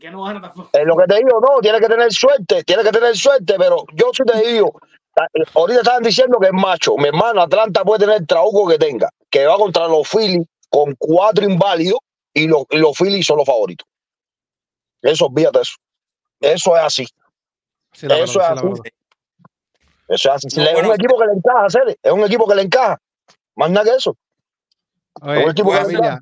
Que 0.00 0.10
no 0.10 0.22
gana 0.24 0.40
tampoco. 0.40 0.70
Es 0.72 0.84
lo 0.86 0.96
que 0.96 1.06
te 1.06 1.16
digo, 1.16 1.40
no, 1.40 1.60
tiene 1.60 1.80
que 1.80 1.88
tener 1.88 2.12
suerte, 2.12 2.64
tiene 2.64 2.82
que 2.84 2.90
tener 2.92 3.16
suerte, 3.16 3.54
pero 3.58 3.84
yo 3.94 4.10
sí 4.12 4.22
te 4.24 4.48
digo, 4.48 4.72
eh, 5.16 5.42
ahorita 5.54 5.80
estaban 5.80 6.02
diciendo 6.02 6.38
que 6.40 6.48
es 6.48 6.52
macho, 6.52 6.96
mi 6.96 7.08
hermano, 7.08 7.42
Atlanta 7.42 7.84
puede 7.84 8.00
tener 8.00 8.16
el 8.18 8.26
trabuco 8.26 8.68
que 8.68 8.78
tenga, 8.78 9.08
que 9.30 9.46
va 9.46 9.56
contra 9.56 9.88
los 9.88 10.08
Phillies 10.08 10.46
con 10.70 10.94
cuatro 10.98 11.44
inválidos 11.44 12.00
y 12.34 12.46
los, 12.46 12.64
y 12.70 12.78
los 12.78 12.96
Phillies 12.96 13.26
son 13.26 13.38
los 13.38 13.46
favoritos. 13.46 13.86
Eso, 15.02 15.26
olvídate 15.26 15.60
eso. 15.60 15.76
Eso 16.40 16.76
es 16.76 16.82
así. 16.82 17.06
Sí, 17.98 18.06
la 18.06 18.18
Eso 18.18 18.38
verdad, 18.38 18.52
es 18.54 18.60
sí, 18.60 18.66
la 18.66 18.70
así. 18.72 18.80
verdad. 18.82 18.92
Eso 20.08 20.28
es 20.28 20.44
así. 20.46 20.56
No, 20.56 20.62
es 20.64 20.72
bueno, 20.72 20.88
un 20.88 20.94
equipo 20.94 21.18
que 21.18 21.26
le 21.26 21.32
encaja, 21.32 21.66
Cere, 21.70 21.98
Es 22.02 22.12
un 22.12 22.20
equipo 22.24 22.48
que 22.48 22.54
le 22.54 22.62
encaja. 22.62 23.00
Más 23.56 23.70
nada 23.70 23.84
que 23.90 23.96
eso. 23.96 24.16
Oye, 25.20 25.44
un 25.44 25.50
equipo 25.50 25.70
que 25.72 25.80
le 25.84 25.92
encaja. 25.94 26.20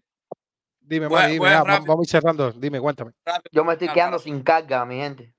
dime, 0.81 1.07
Voy 1.09 1.19
a- 1.19 1.21
Manny, 1.23 1.33
dime, 1.35 1.39
voy 1.41 1.49
a 1.49 1.53
ya, 1.53 1.65
rápido. 1.65 1.87
vamos 1.93 2.01
a 2.01 2.05
ir 2.07 2.11
cerrando. 2.11 2.53
Dime, 2.53 2.81
cuéntame. 2.81 3.13
Rápido, 3.25 3.51
Yo 3.53 3.65
me 3.65 3.73
estoy 3.75 3.89
quedando 3.91 4.19
sin 4.19 4.43
carga, 4.43 4.85
mi 4.85 4.97
gente. 4.97 5.33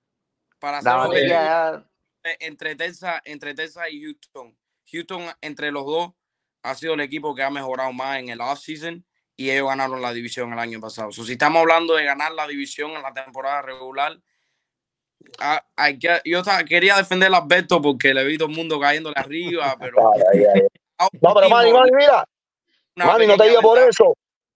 para 0.60 0.82
La 0.82 0.96
hacer 0.96 1.08
batería 1.10 1.84
ya. 2.24 2.36
entre 2.40 2.76
Texas, 2.76 3.22
entre 3.26 3.54
Texas 3.54 3.84
y 3.92 4.02
Houston. 4.04 4.58
Houston, 4.92 5.24
entre 5.42 5.72
los 5.72 5.86
dos, 5.86 6.12
ha 6.64 6.74
sido 6.76 6.94
el 6.96 7.02
equipo 7.02 7.34
que 7.36 7.44
ha 7.44 7.50
mejorado 7.50 7.92
más 7.94 8.20
en 8.20 8.30
el 8.30 8.42
offseason 8.42 9.06
y 9.36 9.50
ellos 9.52 9.68
ganaron 9.68 10.02
la 10.02 10.14
división 10.14 10.52
el 10.54 10.60
año 10.60 10.80
pasado. 10.80 11.12
So, 11.12 11.24
si 11.24 11.34
estamos 11.34 11.60
hablando 11.62 11.94
de 11.96 12.06
ganar 12.06 12.32
la 12.32 12.48
división 12.48 12.92
en 12.92 13.02
la 13.02 13.14
temporada 13.14 13.62
regular, 13.62 14.20
ah, 15.40 15.64
hay 15.76 16.00
que- 16.00 16.22
yo 16.26 16.44
ta- 16.44 16.64
quería 16.64 16.96
defender 16.98 17.34
a 17.34 17.38
Alberto 17.38 17.82
porque 17.82 18.14
le 18.14 18.24
vi 18.24 18.38
todo 18.38 18.50
el 18.50 18.56
mundo 18.56 18.80
cayéndole 18.80 19.16
arriba, 19.18 19.76
pero 19.80 20.12
Ay, 20.14 20.22
ay, 20.34 20.46
ay. 20.56 20.62
No, 21.22 21.34
pero 21.36 21.50
Manny, 21.50 21.72
Manny, 21.72 21.92
mira, 21.96 22.26
Manny, 22.96 23.28
no 23.28 23.38
te 23.38 23.44
diga 23.50 23.62
por 23.62 23.78
eso. 23.78 24.16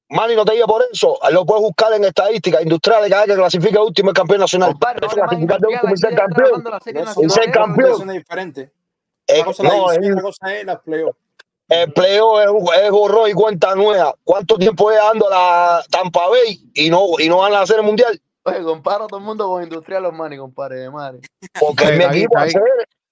Manny, 0.09 0.35
no 0.35 0.43
te 0.43 0.53
diga 0.53 0.65
por 0.65 0.83
eso. 0.91 1.17
Lo 1.31 1.45
puedes 1.45 1.61
buscar 1.61 1.93
en 1.93 2.03
estadísticas 2.03 2.63
industriales 2.63 3.09
cada 3.09 3.25
vez 3.25 3.35
que 3.35 3.39
clasifica 3.39 3.81
último 3.81 4.09
el 4.09 4.15
campeón 4.15 4.39
nacional. 4.41 4.71
Compadre, 4.71 4.99
no 5.01 5.07
Es 5.07 5.13
clasificar 5.13 5.59
de 5.59 5.67
último 5.67 5.93
y 5.93 5.97
ser 5.97 6.15
campeón. 6.15 6.63
Y 7.23 7.29
ser 7.29 7.51
campeón. 7.51 8.23
Eh, 9.27 9.35
Una 9.35 9.45
cosa 9.45 9.63
es 9.63 9.69
no, 9.73 9.91
es- 9.91 10.21
cosa 10.21 10.53
es 10.55 10.61
el 11.71 11.93
pleo 11.93 12.41
es, 12.41 12.83
es 12.83 12.91
borró 12.91 13.29
y 13.29 13.33
cuenta 13.33 13.73
nueva. 13.75 14.13
¿Cuánto 14.25 14.57
tiempo 14.57 14.91
es 14.91 14.97
dando 14.97 15.29
la 15.29 15.81
Tampa 15.89 16.27
Bay 16.27 16.69
y 16.73 16.89
no, 16.89 17.05
y 17.17 17.29
no 17.29 17.37
van 17.37 17.53
a 17.53 17.61
hacer 17.61 17.77
el 17.77 17.83
mundial? 17.83 18.19
Oye, 18.43 18.63
comparo 18.63 19.03
a 19.05 19.07
todo 19.07 19.19
el 19.19 19.25
mundo 19.25 19.47
con 19.47 19.63
Industrial 19.63 20.01
Los 20.03 20.13
Mani, 20.13 20.37
compadre, 20.37 20.79
de 20.79 20.89
madre. 20.89 21.19
Porque 21.59 21.83
es 21.85 21.89
mi 21.91 22.03
Está 22.03 22.11
bien, 22.11 22.23
equipo, 22.25 22.39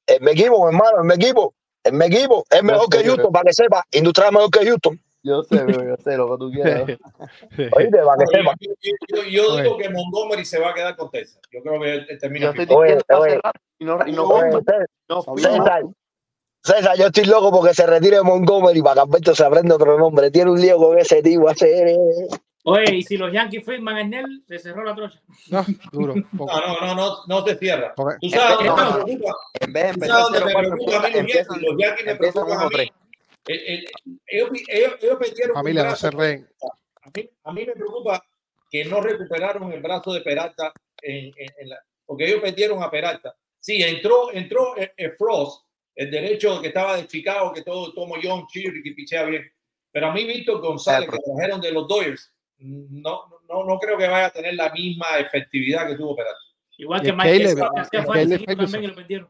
es 0.08 0.22
mi 0.22 0.32
equipo, 0.32 0.60
mi 0.60 0.76
hermano, 0.76 0.98
es 1.00 1.06
mi 1.06 1.14
equipo. 1.14 1.54
Es 1.84 1.94
mi 1.94 2.06
equipo. 2.06 2.44
Es 2.50 2.64
mejor 2.64 2.90
que 2.90 3.04
Houston, 3.04 3.32
para 3.32 3.44
que 3.46 3.54
sepa. 3.54 3.84
Industrial 3.92 4.30
es 4.30 4.34
mejor 4.34 4.50
que 4.52 4.66
Houston. 4.66 5.00
Yo 5.22 5.44
sé, 5.44 5.64
bro, 5.66 5.84
yo 5.84 5.96
sé 6.04 6.18
lo 6.18 6.28
que 6.32 6.38
tú 6.40 6.52
quieras. 6.52 6.84
Oíste, 7.76 7.98
para 8.00 8.18
que 8.18 8.38
sepa. 8.38 8.54
Yo, 8.60 8.72
yo- 8.82 9.24
yo- 9.24 9.24
yo 9.30 9.58
digo 9.62 9.78
que 9.78 9.90
Montgomery 9.90 10.46
se 10.46 10.60
va 10.60 10.72
a 10.72 10.74
quedar 10.74 10.96
con 10.96 11.10
Texas. 11.12 11.40
Yo 11.52 11.62
creo 11.62 11.80
que 11.82 11.94
él 11.94 12.08
termina 12.20 12.46
Yo 12.46 12.52
estoy 12.52 12.66
firmando. 12.66 13.04
Oye, 13.20 13.34
oye. 13.34 13.40
y 13.80 13.86
no, 13.86 14.08
y 14.08 14.12
no 14.14 14.24
Oye, 14.26 14.52
César, 14.52 14.88
no. 15.10 15.24
César, 15.38 15.84
César, 16.64 16.98
yo 16.98 17.06
estoy 17.08 17.26
loco 17.26 17.52
porque 17.52 17.74
se 17.74 17.86
retire 17.86 18.22
Montgomery 18.24 18.82
para 18.82 18.96
que 18.96 19.00
Alberto 19.02 19.36
se 19.36 19.46
aprenda 19.46 19.76
otro 19.76 19.98
nombre. 19.98 20.32
Tiene 20.32 20.52
un 20.52 20.60
lío 20.60 20.78
con 20.78 20.98
ese 20.98 21.22
tipo. 21.22 21.48
Hace... 21.50 21.98
Oye, 22.70 22.96
y 22.96 23.04
si 23.04 23.18
los 23.18 23.32
Yankees 23.32 23.66
firman 23.66 23.98
a 23.98 24.02
Snell, 24.04 24.44
se 24.48 24.60
cerró 24.60 24.84
la 24.84 24.96
trocha. 24.96 25.22
No, 25.50 25.66
duro. 25.92 26.14
poco. 26.38 26.52
No, 26.60 26.68
no, 26.68 26.82
no, 26.88 26.96
no, 26.96 27.16
no 27.28 27.44
te 27.44 27.56
cierra. 27.58 27.94
Tú 27.96 28.30
sabes 28.30 28.56
dónde 28.58 28.70
No, 28.70 28.76
me 28.76 28.84
no. 28.84 29.06
preocupa. 29.06 29.36
En 29.60 29.74
vez 29.74 29.84
de 29.84 29.90
Tú 29.90 29.94
empezar 29.96 30.22
sabes 30.24 30.40
dónde 30.42 30.46
me 30.46 30.52
0-4 30.54 30.60
preocupa 30.70 30.96
a 30.98 31.00
mí 31.02 31.10
los 31.12 31.20
empiezan, 31.20 31.46
Yankees. 31.56 31.70
Los 31.70 31.78
Yankees 31.82 32.06
me 32.06 32.12
empiezan 32.12 32.44
preocupan 32.46 32.66
a 32.66 32.70
mí. 32.70 32.76
1-3. 32.76 32.92
Eh, 33.48 33.74
eh, 33.74 33.86
ellos, 34.28 34.50
ellos, 34.68 34.94
ellos 35.02 35.18
perdieron 35.20 35.50
un 35.52 35.56
Familia, 35.56 35.84
no 35.84 35.90
brazo. 35.90 36.12
se 36.12 36.18
reen. 36.18 36.48
A 37.02 37.10
mí, 37.16 37.30
a 37.46 37.54
mí 37.54 37.66
me 37.66 37.74
preocupa 37.74 38.24
que 38.70 38.86
no 38.86 39.02
recuperaron 39.02 39.72
el 39.74 39.82
brazo 39.82 40.14
de 40.14 40.22
Peralta 40.22 40.72
en, 41.02 41.26
en- 41.36 41.54
en 41.58 41.70
la, 41.70 41.80
porque 42.06 42.26
ellos 42.28 42.42
perdieron 42.42 42.84
a 42.84 42.92
Peralta. 42.92 43.36
Sí, 43.60 43.82
entró, 43.82 44.32
entró 44.32 44.76
el, 44.76 44.92
el 44.96 45.12
Frost, 45.18 45.66
el 45.96 46.12
derecho 46.12 46.62
que 46.62 46.68
estaba 46.68 46.96
de 46.98 47.08
Chicago, 47.08 47.52
que 47.54 47.64
todo 47.64 47.92
tomo 47.94 48.16
John 48.22 48.46
Chiri 48.48 48.84
que 48.84 48.92
pichea 48.92 49.24
bien. 49.24 49.52
Pero 49.92 50.08
a 50.08 50.14
mí 50.14 50.24
Víctor 50.26 50.62
González, 50.62 51.10
que 51.10 51.18
trajeron 51.18 51.60
de 51.62 51.72
los 51.72 51.88
Dodgers, 51.88 52.32
no, 52.60 53.22
no, 53.48 53.64
no 53.66 53.80
creo 53.80 53.98
que 53.98 54.08
vaya 54.08 54.28
a 54.28 54.32
tener 54.32 54.54
la 54.56 54.72
misma 54.72 55.18
efectividad 55.20 55.88
que 55.88 55.96
tuvo 55.96 56.16
Peralta. 56.16 56.40
Igual 56.78 57.02
que 57.02 57.10
el 57.10 57.16
Mike 57.18 57.30
Caleb, 57.32 57.56
Trout, 57.58 57.74
que 57.74 57.80
hacía 57.82 58.00
el 58.00 58.06
falta 58.06 58.14
Caleb 58.20 58.26
ese 58.26 58.36
equipo 58.36 58.52
Ferguson. 58.52 58.72
también 58.72 58.84
y 58.84 58.88
lo 58.88 58.96
perdieron. 58.96 59.30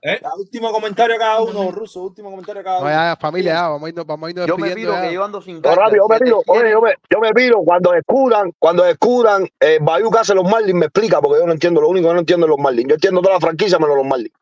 ¿Eh? 0.00 0.20
Último 0.38 0.70
comentario 0.70 1.16
cada 1.18 1.42
uno, 1.42 1.72
Ruso. 1.72 2.02
Último 2.04 2.30
comentario 2.30 2.62
cada 2.62 2.78
No, 2.78 2.84
uno. 2.86 2.90
ya, 2.94 3.16
familia, 3.20 3.52
ya, 3.54 3.68
vamos 3.68 3.84
a 3.84 3.88
irnos, 3.88 4.06
vamos 4.06 4.28
a 4.28 4.30
irnos 4.30 4.46
Yo 4.46 4.56
me 4.56 4.70
pido 4.70 4.92
ya. 4.92 5.02
que 5.02 5.12
yo 5.12 5.24
ando 5.24 5.42
sin 5.42 5.60
rápido, 5.60 5.96
yo 5.96 6.08
me 6.08 6.18
pido, 6.20 6.42
oye, 6.46 6.70
yo 6.70 6.80
me, 6.80 6.94
yo 7.10 7.18
me 7.18 7.32
pido, 7.32 7.58
cuando 7.64 7.90
descubran, 7.90 8.52
cuando 8.60 8.84
descubran, 8.84 9.48
eh, 9.58 9.78
Bayou 9.80 10.08
que 10.12 10.18
hace 10.20 10.34
los 10.36 10.44
Marlins, 10.48 10.74
me 10.78 10.86
explica, 10.86 11.20
porque 11.20 11.40
yo 11.40 11.46
no 11.46 11.52
entiendo, 11.52 11.80
lo 11.80 11.88
único 11.88 12.06
que 12.08 12.14
no 12.14 12.20
entiendo 12.20 12.46
es 12.46 12.50
los 12.50 12.58
Marlins. 12.60 12.88
Yo 12.90 12.94
entiendo 12.94 13.20
toda 13.22 13.34
la 13.34 13.40
franquicia 13.40 13.78
menos 13.80 13.96
los 13.96 14.06
Marlins. 14.06 14.32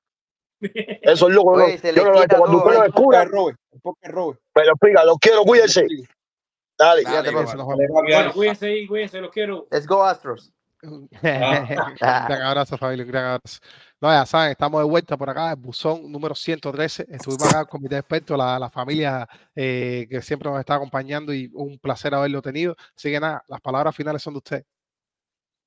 Eso 1.03 1.29
es 1.29 1.35
loco. 1.35 1.53
Oye, 1.53 1.81
no. 1.83 1.91
Yo 1.93 2.05
no 2.05 2.11
lo 2.13 2.23
hecho. 2.23 2.37
Cuando 2.37 2.59
todo, 2.59 2.67
usted 2.67 2.79
lo 2.79 2.83
descubra, 2.85 3.25
Robert, 3.25 3.59
el 3.73 3.81
podcast 3.81 4.15
Robert. 4.15 4.41
pero 4.53 4.71
explica, 4.73 5.05
los 5.05 5.17
quiero, 5.19 5.43
cuídense. 5.43 5.87
Dale. 6.79 7.01
Fíjate, 7.03 7.33
Cuídense. 7.33 7.57
Bueno, 7.57 8.33
ahí, 8.61 8.87
cuídense, 8.87 9.21
los 9.21 9.31
quiero. 9.31 9.67
Let's 9.71 9.87
go 9.87 10.05
Astros. 10.05 10.53
Un 10.83 11.09
gran 11.23 12.43
abrazo, 12.43 12.77
familia, 12.77 13.05
un 13.05 13.11
gran 13.11 13.25
abrazo. 13.25 13.61
No, 14.01 14.11
ya 14.11 14.27
saben, 14.27 14.51
estamos 14.51 14.81
de 14.83 14.89
vuelta 14.89 15.17
por 15.17 15.31
acá, 15.31 15.51
el 15.51 15.57
buzón 15.57 16.13
número 16.13 16.35
113. 16.35 17.07
Estuvimos 17.09 17.49
acá 17.49 17.65
con 17.65 17.81
mi 17.83 17.89
experto, 17.89 18.37
la, 18.37 18.59
la 18.59 18.69
familia 18.69 19.27
eh, 19.55 20.07
que 20.09 20.21
siempre 20.21 20.51
nos 20.51 20.61
está 20.61 20.75
acompañando 20.75 21.33
y 21.33 21.51
un 21.55 21.79
placer 21.79 22.15
haberlo 22.15 22.43
tenido. 22.43 22.77
Así 22.95 23.11
que 23.11 23.19
nada, 23.19 23.43
las 23.49 23.61
palabras 23.61 23.97
finales 23.97 24.23
son 24.23 24.35
de 24.35 24.39
usted. 24.39 24.65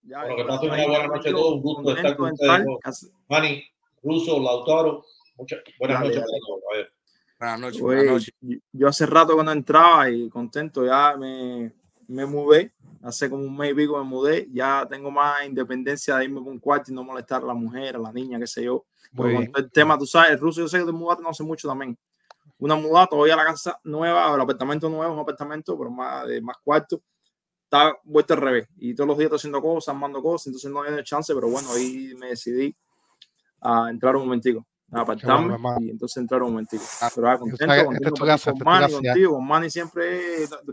Ya, 0.04 0.20
Bueno, 0.20 0.36
que 0.36 0.42
ya, 0.44 0.48
pasen 0.48 0.70
una 0.72 0.88
buena 0.88 1.08
noche 1.08 1.30
a 1.30 1.32
todos. 1.32 1.54
Un 1.56 1.62
gusto 1.62 1.96
estar 1.96 2.16
con 2.16 2.32
ustedes. 2.32 3.12
Manny, 3.28 3.64
Russo, 4.04 4.40
Lautaro, 4.40 5.04
muchas 5.38 5.60
buenas 5.80 6.00
Dale, 6.00 6.10
noches 6.10 6.22
dale. 6.22 6.40
para 6.40 6.84
todos. 6.84 6.99
Buenas 7.40 7.60
noches, 7.62 7.82
buenas 7.82 8.06
noches. 8.06 8.34
yo- 8.74 8.88
hace 8.88 9.06
rato 9.06 9.38
que 9.38 9.44
no 9.44 9.52
entraba 9.52 10.10
y 10.10 10.30
contento, 10.30 10.86
ya 10.86 11.16
me, 11.18 11.74
me 12.08 12.26
mudé, 12.26 12.74
hace 13.02 13.30
como 13.30 13.44
un 13.44 13.56
mes 13.56 13.72
y 13.72 13.76
pico 13.76 13.98
me 13.98 14.04
mudé, 14.04 14.50
ya 14.52 14.86
tengo 14.90 15.10
más 15.10 15.46
independencia 15.46 16.18
de 16.18 16.26
irme 16.26 16.42
por 16.42 16.52
un 16.52 16.60
cuarto 16.60 16.92
y 16.92 16.94
no 16.96 17.04
molestar 17.04 17.42
a 17.42 17.46
la 17.46 17.54
mujer, 17.54 17.96
a 17.96 18.00
la 18.00 18.12
niña, 18.12 18.38
qué 18.40 18.48
sé 18.48 18.64
yo. 18.66 18.86
Porque 19.16 19.34
con 19.54 19.64
el 19.64 19.72
tema, 19.72 19.98
tú 19.98 20.06
sabes, 20.06 20.32
el 20.32 20.40
ruso 20.40 20.60
yo 20.62 20.68
sé 20.68 20.80
que 20.80 20.86
te 20.86 20.92
mudaste 20.92 21.24
no 21.24 21.30
hace 21.30 21.44
mucho 21.44 21.68
también. 21.68 21.98
Una 22.58 22.76
mudada, 22.76 23.08
todavía 23.08 23.38
la 23.38 23.46
casa 23.46 23.80
nueva, 23.86 24.36
el 24.36 24.42
apartamento 24.42 24.90
nuevo, 24.90 25.14
un 25.14 25.20
apartamento, 25.20 25.78
pero 25.78 25.90
más 25.90 26.28
de 26.28 26.42
más 26.42 26.58
cuartos. 26.62 27.00
Está 27.64 27.96
vuelta 28.04 28.34
al 28.34 28.42
revés. 28.42 28.68
Y 28.78 28.94
todos 28.96 29.08
los 29.08 29.18
días 29.18 29.28
estoy 29.28 29.38
haciendo 29.38 29.62
cosas, 29.62 29.94
armando 29.94 30.22
cosas, 30.22 30.48
entonces 30.48 30.70
no 30.72 30.82
había 30.82 31.02
chance, 31.04 31.34
pero 31.34 31.48
bueno, 31.50 31.70
ahí 31.72 32.14
me 32.20 32.28
decidí 32.30 32.76
a 33.62 33.90
entrar 33.90 34.16
un 34.18 34.24
momentico, 34.24 34.66
a 34.92 35.02
apartarme 35.02 35.54
hermano. 35.54 35.82
y 35.82 35.90
entonces 35.92 36.18
entrar 36.18 36.42
un 36.42 36.52
momentico. 36.52 36.84
Pero 37.16 37.30
ah, 37.30 37.38
contento, 37.38 37.66
sabes, 37.66 37.84
contento 37.86 38.16
con 38.16 38.30
es 38.30 38.44
tu 38.44 38.66
Manny, 38.66 38.94
contigo. 38.94 39.34
Con 39.36 39.48
Manny 39.48 39.70
siempre 39.70 40.22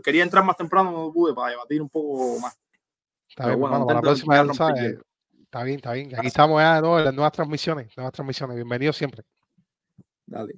quería 0.03 0.23
entrar 0.23 0.43
más 0.43 0.57
temprano, 0.57 0.91
no 0.91 1.11
pude 1.11 1.33
para 1.33 1.51
debatir 1.51 1.81
un 1.81 1.89
poco 1.89 2.39
más. 2.39 2.57
Está 3.29 3.43
Pero 3.43 3.49
bien, 3.49 3.59
bueno, 3.59 3.75
hermano, 3.75 3.85
para 3.85 3.97
la 3.97 4.01
próxima 4.01 4.35
ya 4.35 4.43
lo 4.43 4.51
estar 4.51 4.75
sabes. 4.75 4.97
Está 5.43 5.63
bien, 5.63 5.77
está 5.77 5.93
bien. 5.93 6.07
Aquí 6.07 6.13
Gracias. 6.15 6.33
estamos 6.33 6.61
ya 6.61 6.75
de 6.75 6.81
nuevo 6.81 6.99
en 6.99 7.05
las 7.05 7.13
nuevas 7.13 7.31
transmisiones, 7.31 7.95
nuevas 7.95 8.13
transmisiones. 8.13 8.55
Bienvenido 8.55 8.91
siempre. 8.91 9.23
Dale. 10.25 10.55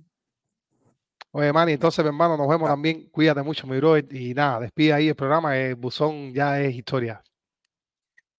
Oye, 1.32 1.54
Manny, 1.54 1.74
entonces, 1.74 2.04
mi 2.04 2.08
hermano, 2.08 2.36
nos 2.38 2.48
vemos 2.48 2.68
también. 2.68 3.08
Cuídate 3.10 3.44
mucho, 3.44 3.68
mi 3.68 3.78
brother. 3.78 4.08
Y 4.16 4.34
nada, 4.34 4.62
despide 4.62 4.94
ahí 4.94 5.10
el 5.10 5.16
programa. 5.16 5.56
El 5.56 5.76
buzón 5.76 6.34
ya 6.34 6.60
es 6.60 6.74
historia. 6.74 7.22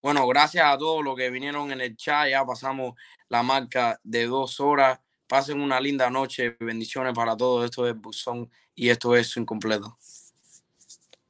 Bueno, 0.02 0.26
gracias 0.26 0.66
a 0.66 0.76
todos 0.76 1.04
los 1.04 1.14
que 1.14 1.30
vinieron 1.30 1.70
en 1.70 1.80
el 1.80 1.96
chat. 1.96 2.30
Ya 2.30 2.44
pasamos 2.44 2.94
la 3.28 3.42
marca 3.44 4.00
de 4.02 4.26
dos 4.26 4.58
horas. 4.58 4.98
Pasen 5.30 5.60
una 5.60 5.80
linda 5.80 6.10
noche. 6.10 6.56
Bendiciones 6.58 7.14
para 7.14 7.36
todos. 7.36 7.64
Esto 7.64 7.86
es 7.86 7.94
Buzón 7.94 8.50
y 8.74 8.88
esto 8.88 9.14
es 9.14 9.36
incompleto. 9.36 9.96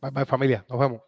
Bye, 0.00 0.10
bye, 0.10 0.24
familia. 0.24 0.64
Nos 0.70 0.80
vemos. 0.80 1.02